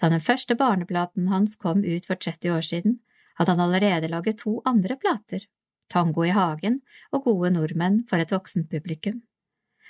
Da 0.01 0.11
den 0.11 0.21
første 0.21 0.57
barneplaten 0.59 1.29
hans 1.31 1.57
kom 1.57 1.85
ut 1.85 2.07
for 2.07 2.19
30 2.19 2.53
år 2.57 2.65
siden, 2.67 3.01
hadde 3.39 3.55
han 3.55 3.61
allerede 3.65 4.11
laget 4.11 4.43
to 4.43 4.61
andre 4.67 4.97
plater, 4.97 5.47
Tango 5.89 6.25
i 6.25 6.33
hagen 6.33 6.81
og 7.13 7.25
Gode 7.25 7.53
nordmenn 7.53 8.03
for 8.09 8.19
et 8.19 8.33
voksent 8.33 8.71
publikum. 8.71 9.23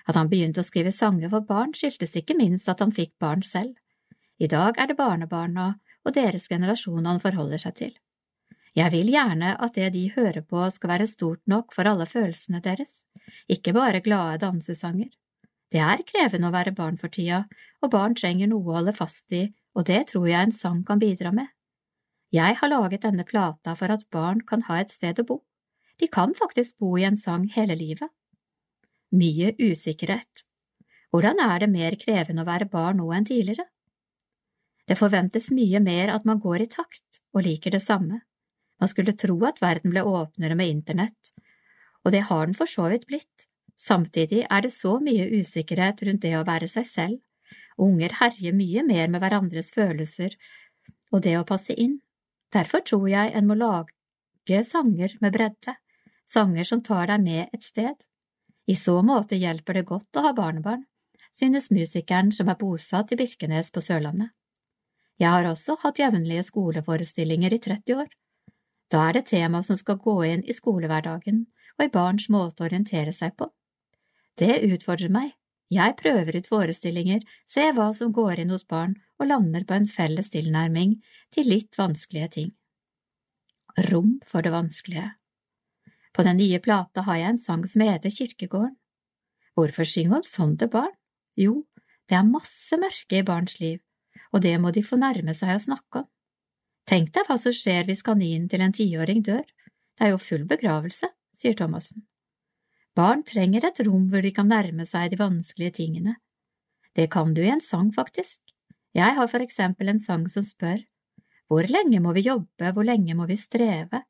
At 0.06 0.18
han 0.18 0.28
begynte 0.28 0.60
å 0.62 0.66
skrive 0.66 0.92
sanger 0.92 1.30
for 1.30 1.46
barn, 1.46 1.74
skyldtes 1.74 2.16
ikke 2.18 2.36
minst 2.36 2.68
at 2.68 2.82
han 2.82 2.92
fikk 2.92 3.14
barn 3.22 3.42
selv. 3.46 3.76
I 4.38 4.48
dag 4.50 4.78
er 4.78 4.90
det 4.90 4.98
barnebarna 4.98 5.76
og 6.02 6.14
deres 6.16 6.48
generasjon 6.50 7.06
han 7.06 7.22
forholder 7.22 7.62
seg 7.62 7.76
til. 7.78 7.92
Jeg 8.72 8.92
vil 8.94 9.10
gjerne 9.12 9.52
at 9.60 9.74
det 9.76 9.90
de 9.92 10.06
hører 10.14 10.40
på 10.48 10.64
skal 10.72 10.94
være 10.94 11.08
stort 11.10 11.42
nok 11.50 11.74
for 11.76 11.88
alle 11.88 12.06
følelsene 12.08 12.62
deres, 12.64 13.02
ikke 13.48 13.74
bare 13.76 14.00
glade 14.00 14.40
dansesanger. 14.40 15.10
Det 15.72 15.80
er 15.80 16.04
krevende 16.08 16.48
å 16.48 16.54
være 16.54 16.72
barn 16.76 16.96
for 17.00 17.12
tida, 17.12 17.44
og 17.84 17.92
barn 17.92 18.16
trenger 18.16 18.48
noe 18.48 18.64
å 18.64 18.78
holde 18.78 18.94
fast 18.96 19.32
i, 19.36 19.46
og 19.76 19.86
det 19.88 20.06
tror 20.12 20.28
jeg 20.28 20.48
en 20.48 20.54
sang 20.56 20.80
kan 20.88 21.00
bidra 21.00 21.32
med. 21.36 21.48
Jeg 22.32 22.56
har 22.60 22.72
laget 22.72 23.04
denne 23.04 23.26
plata 23.28 23.74
for 23.76 23.92
at 23.92 24.08
barn 24.12 24.40
kan 24.48 24.64
ha 24.68 24.80
et 24.80 24.92
sted 24.92 25.20
å 25.20 25.26
bo. 25.28 25.42
De 26.00 26.08
kan 26.08 26.32
faktisk 26.34 26.78
bo 26.80 26.96
i 26.96 27.04
en 27.04 27.16
sang 27.16 27.44
hele 27.52 27.76
livet. 27.76 28.08
Mye 29.12 29.52
usikkerhet. 29.60 30.46
Hvordan 31.12 31.40
er 31.44 31.60
det 31.60 31.68
mer 31.68 31.96
krevende 32.00 32.40
å 32.40 32.48
være 32.48 32.70
barn 32.72 33.02
nå 33.02 33.10
enn 33.12 33.28
tidligere? 33.28 33.68
Det 34.88 34.96
forventes 34.96 35.50
mye 35.52 35.80
mer 35.84 36.14
at 36.16 36.24
man 36.24 36.40
går 36.40 36.64
i 36.64 36.70
takt 36.72 37.20
og 37.36 37.44
liker 37.44 37.76
det 37.76 37.84
samme. 37.84 38.22
Man 38.82 38.90
skulle 38.90 39.14
tro 39.14 39.36
at 39.46 39.60
verden 39.62 39.92
ble 39.94 40.02
åpnere 40.02 40.56
med 40.58 40.72
internett, 40.72 41.28
og 42.02 42.10
det 42.10 42.24
har 42.26 42.48
den 42.48 42.56
for 42.58 42.66
så 42.66 42.88
vidt 42.90 43.06
blitt. 43.06 43.44
Samtidig 43.78 44.40
er 44.42 44.64
det 44.64 44.72
så 44.74 44.96
mye 44.98 45.28
usikkerhet 45.38 46.02
rundt 46.06 46.24
det 46.24 46.32
å 46.34 46.46
være 46.48 46.66
seg 46.70 46.88
selv. 46.88 47.20
Unger 47.78 48.16
herjer 48.18 48.56
mye 48.58 48.82
mer 48.82 49.12
med 49.12 49.22
hverandres 49.22 49.70
følelser 49.74 50.34
og 51.12 51.22
det 51.22 51.36
å 51.38 51.46
passe 51.46 51.76
inn. 51.78 52.00
Derfor 52.52 52.82
tror 52.88 53.06
jeg 53.08 53.30
en 53.38 53.46
må 53.46 53.54
lage 53.54 54.64
sanger 54.66 55.14
med 55.22 55.36
bredde, 55.36 55.76
sanger 56.26 56.66
som 56.66 56.82
tar 56.82 57.06
deg 57.12 57.22
med 57.22 57.54
et 57.54 57.62
sted. 57.62 57.94
I 58.66 58.74
så 58.76 58.96
måte 59.06 59.38
hjelper 59.38 59.78
det 59.78 59.84
godt 59.86 60.18
å 60.18 60.24
ha 60.26 60.32
barnebarn, 60.34 60.82
synes 61.30 61.70
musikeren 61.70 62.34
som 62.34 62.50
er 62.50 62.58
bosatt 62.58 63.14
i 63.14 63.20
Birkenes 63.22 63.70
på 63.70 63.80
Sørlandet. 63.80 64.34
Jeg 65.22 65.30
har 65.30 65.46
også 65.46 65.78
hatt 65.84 66.02
jevnlige 66.02 66.42
skoleforestillinger 66.50 67.54
i 67.54 67.62
30 67.62 68.02
år. 68.02 68.10
Da 68.92 69.06
er 69.08 69.16
det 69.16 69.28
tema 69.30 69.62
som 69.64 69.78
skal 69.80 70.00
gå 70.04 70.14
inn 70.28 70.42
i 70.44 70.54
skolehverdagen 70.56 71.46
og 71.78 71.84
i 71.86 71.92
barns 71.92 72.28
måte 72.32 72.62
å 72.62 72.66
orientere 72.68 73.14
seg 73.16 73.32
på. 73.38 73.48
Det 74.36 74.60
utfordrer 74.68 75.12
meg. 75.12 75.32
Jeg 75.72 75.96
prøver 75.96 76.36
ut 76.36 76.48
forestillinger, 76.50 77.22
ser 77.48 77.72
hva 77.72 77.88
som 77.96 78.12
går 78.12 78.42
inn 78.42 78.52
hos 78.52 78.66
barn 78.68 78.98
og 79.16 79.30
lander 79.30 79.64
på 79.64 79.78
en 79.78 79.88
felles 79.88 80.28
tilnærming 80.34 80.98
til 81.32 81.48
litt 81.48 81.78
vanskelige 81.80 82.28
ting. 82.34 82.50
Rom 83.88 84.18
for 84.28 84.44
det 84.44 84.52
vanskelige. 84.52 85.14
På 86.12 86.26
den 86.26 86.36
nye 86.36 86.60
plata 86.60 87.06
har 87.06 87.22
jeg 87.22 87.32
en 87.32 87.40
sang 87.40 87.64
som 87.64 87.86
heter 87.86 88.12
Kirkegården. 88.12 88.76
Hvorfor 89.56 89.88
synge 89.88 90.18
om 90.20 90.26
sånn 90.28 90.58
til 90.60 90.68
barn? 90.72 90.92
Jo, 91.40 91.62
det 92.08 92.18
er 92.18 92.28
masse 92.28 92.76
mørke 92.76 93.22
i 93.22 93.24
barns 93.24 93.56
liv, 93.60 93.80
og 94.32 94.44
det 94.44 94.58
må 94.60 94.72
de 94.76 94.84
få 94.84 95.00
nærme 95.00 95.32
seg 95.36 95.56
å 95.56 95.64
snakke 95.70 96.04
om. 96.04 96.08
Tenk 96.88 97.12
deg 97.14 97.28
hva 97.28 97.36
som 97.38 97.54
skjer 97.54 97.86
hvis 97.86 98.02
kaninen 98.06 98.48
til 98.50 98.64
en 98.64 98.74
tiåring 98.74 99.22
dør, 99.22 99.44
det 99.44 100.06
er 100.08 100.14
jo 100.14 100.22
full 100.22 100.46
begravelse, 100.50 101.08
sier 101.36 101.54
Thomassen. 101.58 102.06
Barn 102.98 103.22
trenger 103.24 103.64
et 103.68 103.80
rom 103.86 104.08
hvor 104.12 104.24
de 104.24 104.32
kan 104.34 104.50
nærme 104.50 104.84
seg 104.88 105.12
de 105.12 105.18
vanskelige 105.20 105.76
tingene. 105.78 106.16
Det 106.92 107.08
kan 107.12 107.32
du 107.32 107.40
i 107.40 107.52
en 107.52 107.62
sang, 107.64 107.92
faktisk. 107.94 108.40
Jeg 108.92 109.16
har 109.16 109.28
for 109.32 109.40
eksempel 109.40 109.88
en 109.88 110.02
sang 110.02 110.26
som 110.28 110.44
spør 110.44 110.82
Hvor 111.48 111.68
lenge 111.68 112.00
må 112.00 112.12
vi 112.12 112.26
jobbe, 112.26 112.72
hvor 112.72 112.84
lenge 112.84 113.14
må 113.14 113.26
vi 113.28 113.36
streve? 113.36 114.02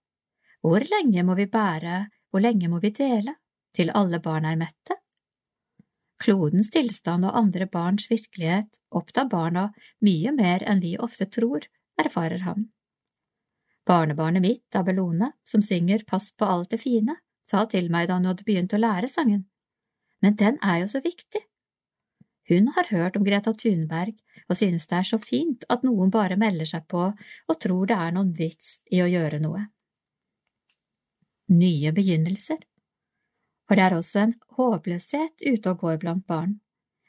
Hvor 0.62 0.82
lenge 0.82 1.22
må 1.26 1.34
vi 1.34 1.46
bære, 1.50 2.06
hvor 2.30 2.42
lenge 2.42 2.68
må 2.70 2.78
vi 2.82 2.90
dele, 2.90 3.34
til 3.74 3.90
alle 3.94 4.18
barn 4.22 4.44
er 4.46 4.58
mette? 4.58 4.96
Klodens 6.22 6.70
tilstand 6.70 7.26
og 7.26 7.36
andre 7.38 7.66
barns 7.66 8.06
virkelighet 8.10 8.78
opptar 8.94 9.26
barna 9.30 9.72
mye 10.06 10.30
mer 10.36 10.62
enn 10.62 10.82
vi 10.82 10.94
ofte 10.98 11.26
tror, 11.26 11.66
erfarer 12.04 12.44
han. 12.46 12.68
Barnebarnet 13.86 14.42
mitt, 14.42 14.68
Abelone, 14.78 15.32
som 15.44 15.62
synger 15.62 16.04
Pass 16.06 16.30
på 16.32 16.46
alt 16.46 16.70
det 16.70 16.82
fine, 16.82 17.16
sa 17.42 17.64
til 17.66 17.90
meg 17.90 18.08
da 18.08 18.18
hun 18.18 18.28
hadde 18.30 18.46
begynt 18.46 18.74
å 18.74 18.80
lære 18.80 19.10
sangen. 19.10 19.46
Men 20.22 20.36
den 20.38 20.60
er 20.62 20.84
jo 20.84 20.90
så 20.92 21.02
viktig. 21.02 21.42
Hun 22.48 22.68
har 22.76 22.90
hørt 22.90 23.16
om 23.16 23.24
Greta 23.26 23.52
Thunberg 23.54 24.16
og 24.48 24.58
synes 24.58 24.88
det 24.90 24.98
er 24.98 25.08
så 25.08 25.18
fint 25.22 25.64
at 25.70 25.84
noen 25.86 26.10
bare 26.14 26.38
melder 26.38 26.68
seg 26.68 26.86
på 26.90 27.04
og 27.12 27.60
tror 27.62 27.86
det 27.90 27.98
er 27.98 28.14
noen 28.14 28.32
vits 28.38 28.80
i 28.90 29.02
å 29.02 29.08
gjøre 29.10 29.40
noe. 29.42 29.66
Nye 31.52 31.92
begynnelser 31.94 32.60
For 33.68 33.78
det 33.78 33.86
er 33.86 33.96
også 33.96 34.24
en 34.26 34.34
håpløshet 34.58 35.44
ute 35.46 35.72
og 35.72 35.82
går 35.84 35.98
blant 36.02 36.26
barn, 36.26 36.58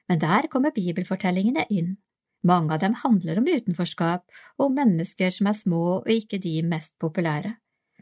men 0.07 0.21
der 0.21 0.47
kommer 0.53 0.73
bibelfortellingene 0.75 1.65
inn. 1.69 1.95
Mange 2.43 2.75
av 2.75 2.81
dem 2.83 2.95
handler 2.99 3.39
om 3.39 3.47
utenforskap 3.47 4.25
og 4.57 4.65
om 4.65 4.75
mennesker 4.75 5.31
som 5.31 5.47
er 5.47 5.55
små 5.55 5.83
og 6.01 6.09
ikke 6.11 6.41
de 6.43 6.57
mest 6.67 6.97
populære, 6.99 7.53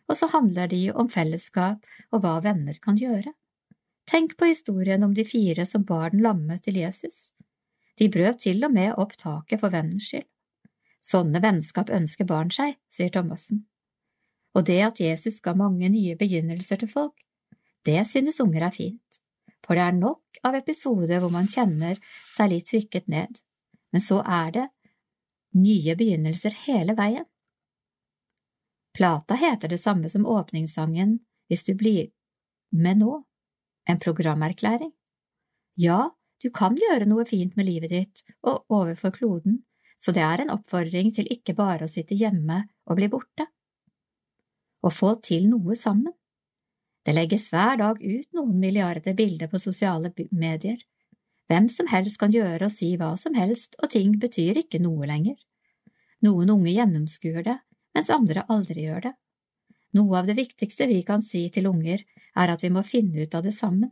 og 0.10 0.18
så 0.18 0.32
handler 0.34 0.72
de 0.72 0.82
om 0.92 1.10
fellesskap 1.14 1.86
og 2.12 2.24
hva 2.24 2.40
venner 2.44 2.80
kan 2.82 2.98
gjøre. 2.98 3.36
Tenk 4.10 4.34
på 4.38 4.50
historien 4.50 5.04
om 5.06 5.14
de 5.14 5.26
fire 5.28 5.66
som 5.66 5.86
bar 5.88 6.10
den 6.12 6.24
lamme 6.26 6.58
til 6.60 6.82
Jesus. 6.82 7.32
De 8.00 8.10
brøt 8.10 8.42
til 8.44 8.64
og 8.66 8.74
med 8.74 8.98
opp 8.98 9.14
taket 9.20 9.62
for 9.62 9.74
vennens 9.74 10.10
skyld. 10.10 10.26
Sånne 11.02 11.42
vennskap 11.42 11.90
ønsker 11.94 12.28
barn 12.30 12.52
seg, 12.54 12.76
sier 12.94 13.14
Thomassen. 13.14 13.64
Og 14.58 14.66
det 14.68 14.82
at 14.86 15.00
Jesus 15.02 15.40
ga 15.42 15.54
mange 15.58 15.90
nye 15.90 16.18
begynnelser 16.18 16.82
til 16.82 16.92
folk, 16.92 17.16
det 17.86 18.02
synes 18.10 18.42
unger 18.44 18.68
er 18.68 18.76
fint, 18.76 19.22
for 19.66 19.78
det 19.78 19.86
er 19.86 19.98
nok 19.98 20.42
av 20.46 20.58
episoder 20.60 21.22
hvor 21.22 21.32
man 21.34 21.50
kjenner 21.50 21.98
seg 22.04 22.52
litt 22.52 22.68
trykket 22.70 23.08
ned, 23.10 23.40
men 23.92 24.02
så 24.02 24.22
er 24.24 24.52
det 24.56 24.68
nye 25.58 25.96
begynnelser 26.00 26.56
hele 26.66 26.96
veien. 26.96 27.28
Plata 28.96 29.36
heter 29.40 29.72
det 29.72 29.80
samme 29.80 30.10
som 30.10 30.26
åpningssangen 30.26 31.20
Hvis 31.52 31.66
du 31.68 31.74
blir 31.76 32.08
med 32.72 33.02
nå, 33.02 33.24
en 33.90 34.00
programerklæring. 34.00 34.94
Ja, 35.76 36.16
du 36.44 36.50
kan 36.50 36.78
gjøre 36.80 37.06
noe 37.10 37.26
fint 37.28 37.58
med 37.60 37.68
livet 37.68 37.92
ditt 37.92 38.22
og 38.42 38.64
overfor 38.72 39.12
kloden, 39.12 39.58
så 40.00 40.14
det 40.16 40.24
er 40.24 40.42
en 40.42 40.54
oppfordring 40.54 41.12
til 41.12 41.28
ikke 41.28 41.58
bare 41.58 41.86
å 41.86 41.92
sitte 41.92 42.16
hjemme 42.16 42.64
og 42.88 42.98
bli 42.98 43.10
borte. 43.12 43.50
Å 44.82 44.90
få 44.90 45.16
til 45.22 45.50
noe 45.52 45.76
sammen, 45.76 46.14
Det 47.02 47.16
legges 47.16 47.48
hver 47.50 47.80
dag 47.80 47.98
ut 47.98 48.28
noen 48.38 48.60
milliarder 48.62 49.16
bilder 49.18 49.50
på 49.50 49.58
sosiale 49.58 50.12
medier. 50.30 50.78
Hvem 51.52 51.66
som 51.68 51.90
helst 51.92 52.16
kan 52.16 52.32
gjøre 52.32 52.70
og 52.70 52.72
si 52.72 52.94
hva 52.96 53.10
som 53.20 53.36
helst, 53.36 53.74
og 53.84 53.92
ting 53.92 54.14
betyr 54.20 54.62
ikke 54.62 54.80
noe 54.80 55.04
lenger. 55.10 55.36
Noen 56.24 56.54
unge 56.54 56.72
gjennomskuer 56.72 57.44
det, 57.44 57.58
mens 57.92 58.12
andre 58.14 58.46
aldri 58.48 58.86
gjør 58.86 59.10
det. 59.10 59.12
Noe 60.00 60.22
av 60.22 60.30
det 60.30 60.38
viktigste 60.38 60.88
vi 60.88 61.02
kan 61.04 61.20
si 61.26 61.50
til 61.52 61.68
unger, 61.68 62.06
er 62.40 62.54
at 62.54 62.64
vi 62.64 62.72
må 62.72 62.86
finne 62.88 63.26
ut 63.26 63.36
av 63.36 63.44
det 63.44 63.52
sammen. 63.58 63.92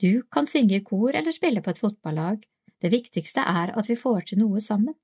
Du 0.00 0.24
kan 0.32 0.48
synge 0.48 0.78
i 0.78 0.86
kor 0.86 1.12
eller 1.12 1.36
spille 1.36 1.60
på 1.60 1.74
et 1.74 1.82
fotballag, 1.82 2.40
det 2.80 2.94
viktigste 2.96 3.44
er 3.44 3.76
at 3.76 3.92
vi 3.92 3.98
får 4.00 4.32
til 4.32 4.40
noe 4.40 4.64
sammen. 4.64 4.96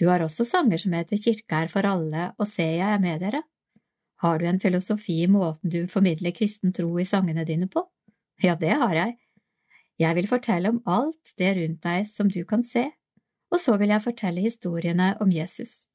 Du 0.00 0.08
har 0.08 0.24
også 0.24 0.48
sanger 0.48 0.80
som 0.80 0.96
heter 0.96 1.20
Kirka 1.20 1.66
er 1.66 1.68
for 1.68 1.84
alle 1.84 2.30
og 2.38 2.48
Se 2.48 2.64
jeg 2.64 2.96
er 2.96 3.02
med 3.02 3.20
dere. 3.20 3.44
Har 4.24 4.40
du 4.40 4.48
en 4.48 4.60
filosofi 4.62 5.20
i 5.26 5.30
måten 5.30 5.68
du 5.68 5.82
formidler 5.90 6.32
kristen 6.32 6.72
tro 6.72 6.96
i 6.96 7.06
sangene 7.06 7.44
dine 7.44 7.68
på? 7.68 7.84
Ja, 8.40 8.56
det 8.56 8.72
har 8.80 8.94
jeg. 8.94 9.18
Jeg 9.98 10.14
vil 10.14 10.28
fortelle 10.30 10.70
om 10.70 10.82
alt 10.86 11.34
det 11.38 11.54
rundt 11.58 11.82
deg 11.82 12.06
som 12.06 12.28
du 12.30 12.44
kan 12.46 12.62
se, 12.62 12.84
og 13.50 13.60
så 13.60 13.76
vil 13.80 13.90
jeg 13.90 14.04
fortelle 14.04 14.44
historiene 14.44 15.14
om 15.22 15.32
Jesus. 15.32 15.88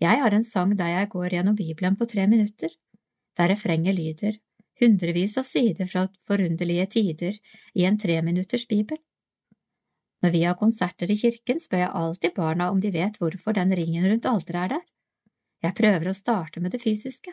Jeg 0.00 0.22
har 0.22 0.32
en 0.32 0.46
sang 0.46 0.76
der 0.78 0.94
jeg 0.94 1.10
går 1.12 1.34
gjennom 1.34 1.56
Bibelen 1.56 1.96
på 1.96 2.06
tre 2.08 2.26
minutter, 2.30 2.70
der 3.36 3.50
refrenget 3.52 3.98
lyder 3.98 4.38
hundrevis 4.80 5.36
av 5.40 5.44
sider 5.44 5.88
fra 5.90 6.06
forunderlige 6.28 6.86
tider 6.96 7.36
i 7.76 7.84
en 7.84 7.98
treminutters 8.00 8.66
bibel. 8.68 8.98
Når 10.20 10.32
vi 10.34 10.42
har 10.44 10.56
konserter 10.56 11.10
i 11.10 11.16
kirken, 11.16 11.60
spør 11.60 11.84
jeg 11.84 11.94
alltid 12.02 12.34
barna 12.36 12.70
om 12.72 12.80
de 12.80 12.92
vet 12.92 13.16
hvorfor 13.20 13.56
den 13.56 13.72
ringen 13.76 14.06
rundt 14.08 14.28
alteret 14.28 14.64
er 14.64 14.74
der. 14.74 14.82
Jeg 15.64 15.76
prøver 15.76 16.10
å 16.10 16.16
starte 16.16 16.60
med 16.60 16.72
det 16.72 16.82
fysiske. 16.82 17.32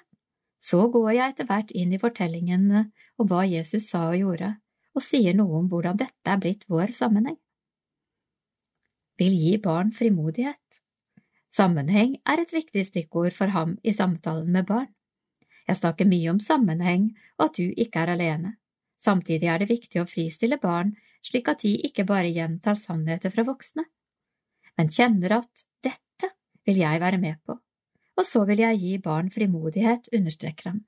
Så 0.60 0.88
går 0.91 1.11
jeg 1.14 1.34
etter 1.34 1.48
hvert 1.48 1.72
inn 1.76 1.91
i 1.94 1.99
fortellingene 2.02 2.88
om 3.19 3.27
hva 3.30 3.44
Jesus 3.48 3.89
sa 3.91 4.07
og 4.10 4.18
gjorde, 4.18 4.56
og 4.98 5.06
sier 5.06 5.38
noe 5.38 5.61
om 5.61 5.69
hvordan 5.69 5.99
dette 6.02 6.34
er 6.34 6.41
blitt 6.41 6.65
vår 6.72 6.94
sammenheng. 6.98 7.38
Vil 9.22 9.34
gi 9.38 9.56
barn 9.61 9.94
frimodighet. 9.94 10.82
Sammenheng 11.53 12.18
er 12.26 12.41
et 12.41 12.53
viktig 12.53 12.84
stikkord 12.86 13.34
for 13.34 13.53
ham 13.53 13.78
i 13.84 13.94
samtalen 13.94 14.49
med 14.53 14.68
barn. 14.69 14.90
Jeg 15.68 15.80
snakker 15.80 16.10
mye 16.10 16.32
om 16.32 16.40
sammenheng 16.44 17.11
og 17.38 17.49
at 17.49 17.60
du 17.60 17.65
ikke 17.69 18.03
er 18.03 18.14
alene. 18.15 18.56
Samtidig 18.98 19.49
er 19.52 19.61
det 19.61 19.69
viktig 19.69 20.02
å 20.02 20.10
fristille 20.10 20.57
barn 20.61 20.95
slik 21.28 21.49
at 21.52 21.64
de 21.65 21.74
ikke 21.88 22.06
bare 22.07 22.32
gjentar 22.34 22.78
sannheter 22.80 23.34
fra 23.34 23.45
voksne, 23.48 23.86
men 24.78 24.91
kjenner 24.94 25.40
at 25.40 25.65
dette 25.84 26.32
vil 26.68 26.82
jeg 26.82 27.02
være 27.02 27.19
med 27.22 27.40
på, 27.45 27.57
og 28.18 28.26
så 28.26 28.44
vil 28.49 28.64
jeg 28.64 28.82
gi 28.82 28.94
barn 29.03 29.32
frimodighet, 29.34 30.10
understreker 30.15 30.72
han. 30.72 30.84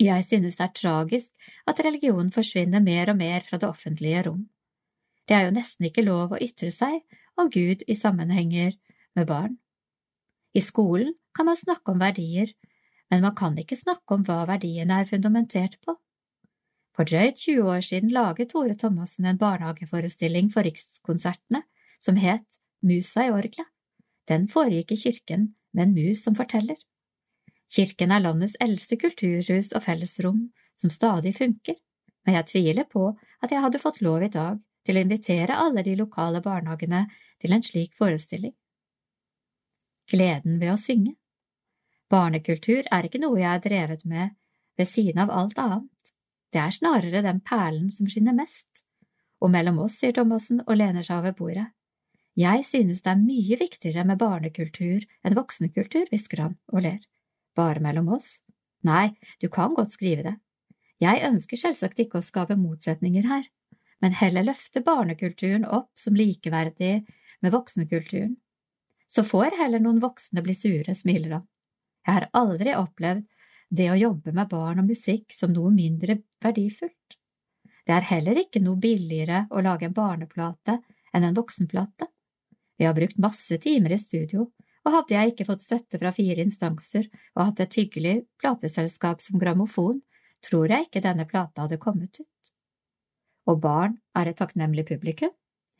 Jeg 0.00 0.24
synes 0.24 0.56
det 0.56 0.64
er 0.64 0.72
tragisk 0.74 1.50
at 1.68 1.80
religion 1.84 2.30
forsvinner 2.32 2.80
mer 2.80 3.12
og 3.12 3.18
mer 3.18 3.44
fra 3.44 3.58
det 3.60 3.68
offentlige 3.68 4.22
rom. 4.28 4.46
Det 5.28 5.36
er 5.36 5.46
jo 5.46 5.56
nesten 5.56 5.86
ikke 5.86 6.04
lov 6.06 6.32
å 6.32 6.40
ytre 6.42 6.72
seg 6.74 7.02
om 7.38 7.50
Gud 7.52 7.84
i 7.86 7.96
sammenhenger 7.96 8.74
med 9.16 9.28
barn. 9.28 9.58
I 10.54 10.60
skolen 10.60 11.14
kan 11.36 11.48
man 11.48 11.56
snakke 11.56 11.92
om 11.92 12.00
verdier, 12.00 12.52
men 13.10 13.22
man 13.24 13.36
kan 13.36 13.56
ikke 13.58 13.76
snakke 13.76 14.16
om 14.16 14.24
hva 14.24 14.42
verdiene 14.48 15.00
er 15.00 15.08
fundamentert 15.08 15.78
på. 15.84 15.96
For 16.96 17.08
drøyt 17.08 17.40
20 17.40 17.68
år 17.72 17.84
siden 17.84 18.12
laget 18.12 18.52
Tore 18.52 18.76
Thomassen 18.76 19.28
en 19.28 19.40
barnehageforestilling 19.40 20.50
for 20.52 20.66
Rikskonsertene 20.66 21.62
som 22.00 22.18
het 22.20 22.60
Musa 22.84 23.28
i 23.28 23.32
orgelet. 23.32 23.68
Den 24.28 24.48
foregikk 24.48 24.92
i 24.92 25.00
kirken 25.00 25.54
med 25.72 25.88
en 25.88 25.94
mus 25.96 26.24
som 26.24 26.36
forteller. 26.36 26.76
Kirken 27.72 28.12
er 28.12 28.20
landets 28.20 28.58
eldste 28.60 28.98
kulturhus 29.00 29.72
og 29.72 29.84
fellesrom 29.86 30.42
som 30.76 30.92
stadig 30.92 31.32
funker, 31.38 31.78
men 32.26 32.36
jeg 32.36 32.48
tviler 32.50 32.88
på 32.88 33.08
at 33.42 33.52
jeg 33.52 33.62
hadde 33.64 33.80
fått 33.82 34.02
lov 34.04 34.26
i 34.26 34.32
dag 34.32 34.60
til 34.86 34.98
å 34.98 35.04
invitere 35.06 35.56
alle 35.56 35.84
de 35.86 35.94
lokale 35.96 36.42
barnehagene 36.44 37.06
til 37.40 37.56
en 37.56 37.64
slik 37.64 37.96
forestilling. 37.98 38.54
Gleden 40.12 40.58
ved 40.60 40.74
å 40.74 40.80
synge 40.80 41.16
Barnekultur 42.12 42.84
er 42.92 43.06
ikke 43.08 43.22
noe 43.22 43.38
jeg 43.40 43.48
har 43.48 43.62
drevet 43.64 44.02
med 44.04 44.34
ved 44.76 44.88
siden 44.88 45.22
av 45.22 45.30
alt 45.32 45.58
annet, 45.60 46.12
det 46.52 46.60
er 46.60 46.74
snarere 46.76 47.22
den 47.24 47.40
perlen 47.40 47.88
som 47.92 48.08
skinner 48.10 48.36
mest. 48.36 48.84
Og 49.40 49.50
mellom 49.52 49.80
oss, 49.84 49.96
sier 50.00 50.12
Thomassen 50.16 50.60
og 50.66 50.76
lener 50.76 51.04
seg 51.06 51.22
over 51.22 51.34
bordet. 51.38 51.70
Jeg 52.38 52.64
synes 52.68 53.02
det 53.04 53.12
er 53.12 53.20
mye 53.20 53.58
viktigere 53.60 54.04
med 54.08 54.20
barnekultur 54.20 55.04
enn 55.24 55.36
voksenkultur, 55.36 56.06
hvisker 56.12 56.44
han 56.44 56.54
og 56.72 56.84
ler. 56.86 57.00
Bare 57.56 57.82
mellom 57.84 58.08
oss? 58.16 58.42
Nei, 58.86 59.12
du 59.40 59.48
kan 59.52 59.74
godt 59.74 59.92
skrive 59.94 60.24
det. 60.26 60.36
Jeg 61.02 61.22
ønsker 61.26 61.58
selvsagt 61.58 61.98
ikke 62.02 62.20
å 62.20 62.24
skape 62.24 62.56
motsetninger 62.58 63.26
her, 63.26 63.44
men 64.02 64.14
heller 64.18 64.46
løfte 64.46 64.82
barnekulturen 64.86 65.66
opp 65.66 65.90
som 65.98 66.16
likeverdig 66.18 66.94
med 67.42 67.54
voksenkulturen. 67.54 68.36
Så 69.06 69.24
får 69.26 69.58
heller 69.58 69.82
noen 69.82 70.00
voksne 70.02 70.42
bli 70.44 70.54
sure, 70.56 70.94
smiler 70.96 71.36
han. 71.36 71.46
Jeg 72.06 72.16
har 72.16 72.28
aldri 72.38 72.74
opplevd 72.78 73.26
det 73.72 73.88
å 73.92 73.98
jobbe 73.98 74.34
med 74.36 74.50
barn 74.50 74.82
og 74.82 74.88
musikk 74.88 75.34
som 75.34 75.52
noe 75.54 75.70
mindre 75.72 76.18
verdifullt. 76.42 77.18
Det 77.86 77.94
er 77.94 78.08
heller 78.12 78.38
ikke 78.42 78.62
noe 78.62 78.78
billigere 78.78 79.46
å 79.50 79.62
lage 79.64 79.88
en 79.88 79.96
barneplate 79.96 80.78
enn 81.12 81.26
en 81.26 81.36
voksenplate. 81.36 82.08
Vi 82.78 82.86
har 82.86 82.94
brukt 82.96 83.18
masse 83.22 83.58
timer 83.62 83.94
i 83.94 84.00
studio, 84.00 84.48
og 84.82 84.94
hadde 84.96 85.14
jeg 85.14 85.32
ikke 85.32 85.46
fått 85.48 85.64
støtte 85.64 86.00
fra 86.00 86.10
fire 86.14 86.42
instanser 86.42 87.06
og 87.36 87.44
hatt 87.44 87.62
et 87.64 87.76
hyggelig 87.78 88.16
plateselskap 88.42 89.22
som 89.22 89.38
grammofon, 89.42 90.00
tror 90.42 90.72
jeg 90.72 90.88
ikke 90.88 91.04
denne 91.04 91.26
plata 91.28 91.66
hadde 91.66 91.78
kommet 91.82 92.18
ut. 92.22 92.52
Og 93.50 93.60
barn 93.62 93.96
er 94.18 94.30
et 94.30 94.38
takknemlig 94.38 94.86
publikum? 94.90 95.30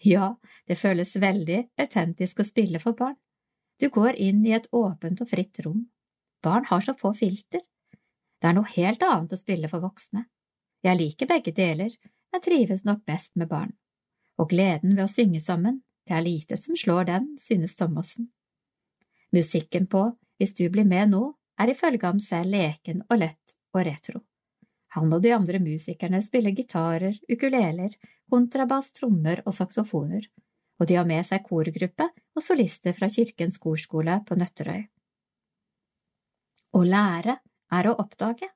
Ja, 0.03 0.35
det 0.67 0.79
føles 0.79 1.15
veldig 1.19 1.65
autentisk 1.79 2.43
å 2.43 2.47
spille 2.47 2.81
for 2.83 2.99
barn. 2.99 3.19
Du 3.79 3.89
går 3.91 4.19
inn 4.19 4.43
i 4.47 4.55
et 4.55 4.69
åpent 4.75 5.23
og 5.23 5.31
fritt 5.31 5.63
rom. 5.67 5.85
Barn 6.43 6.67
har 6.71 6.83
så 6.83 6.95
få 6.99 7.13
filter, 7.15 7.63
det 8.43 8.51
er 8.51 8.57
noe 8.57 8.67
helt 8.75 9.03
annet 9.07 9.33
å 9.33 9.39
spille 9.39 9.69
for 9.71 9.85
voksne. 9.85 10.25
Jeg 10.83 10.99
liker 10.99 11.29
begge 11.31 11.53
deler, 11.55 11.93
men 12.35 12.43
trives 12.43 12.83
nok 12.83 13.05
best 13.07 13.37
med 13.39 13.47
barn. 13.53 13.71
Og 14.43 14.51
gleden 14.51 14.97
ved 14.97 15.05
å 15.05 15.13
synge 15.13 15.39
sammen, 15.45 15.79
det 16.11 16.17
er 16.17 16.25
lite 16.27 16.59
som 16.59 16.75
slår 16.75 17.07
den, 17.07 17.29
synes 17.39 17.79
Thomassen. 17.79 18.33
Musikken 19.33 19.87
på 19.87 20.11
Hvis 20.39 20.55
du 20.59 20.67
blir 20.71 20.85
med 20.85 21.13
nå, 21.13 21.23
er 21.61 21.71
ifølge 21.71 22.07
ham 22.09 22.19
selv 22.21 22.51
leken 22.51 23.05
og 23.09 23.21
lett 23.21 23.55
og 23.73 23.85
retro. 23.87 24.21
Han 24.97 25.13
og 25.15 25.23
de 25.25 25.31
andre 25.33 25.61
musikerne 25.63 26.19
spiller 26.25 26.53
gitarer, 26.57 27.15
ukuleler, 27.31 27.95
kontrabass, 28.31 28.91
trommer 28.97 29.41
og 29.47 29.55
saksofoner, 29.55 30.27
og 30.81 30.89
de 30.89 30.99
har 30.99 31.07
med 31.09 31.25
seg 31.29 31.45
korgruppe 31.47 32.09
og 32.11 32.45
solister 32.45 32.97
fra 32.97 33.09
Kirkens 33.13 33.61
korskole 33.63 34.19
på 34.27 34.37
Nøtterøy. 34.41 34.83
Å 36.73 36.83
lære 36.83 37.39
er 37.73 37.89
å 37.89 37.97
oppdage. 38.03 38.51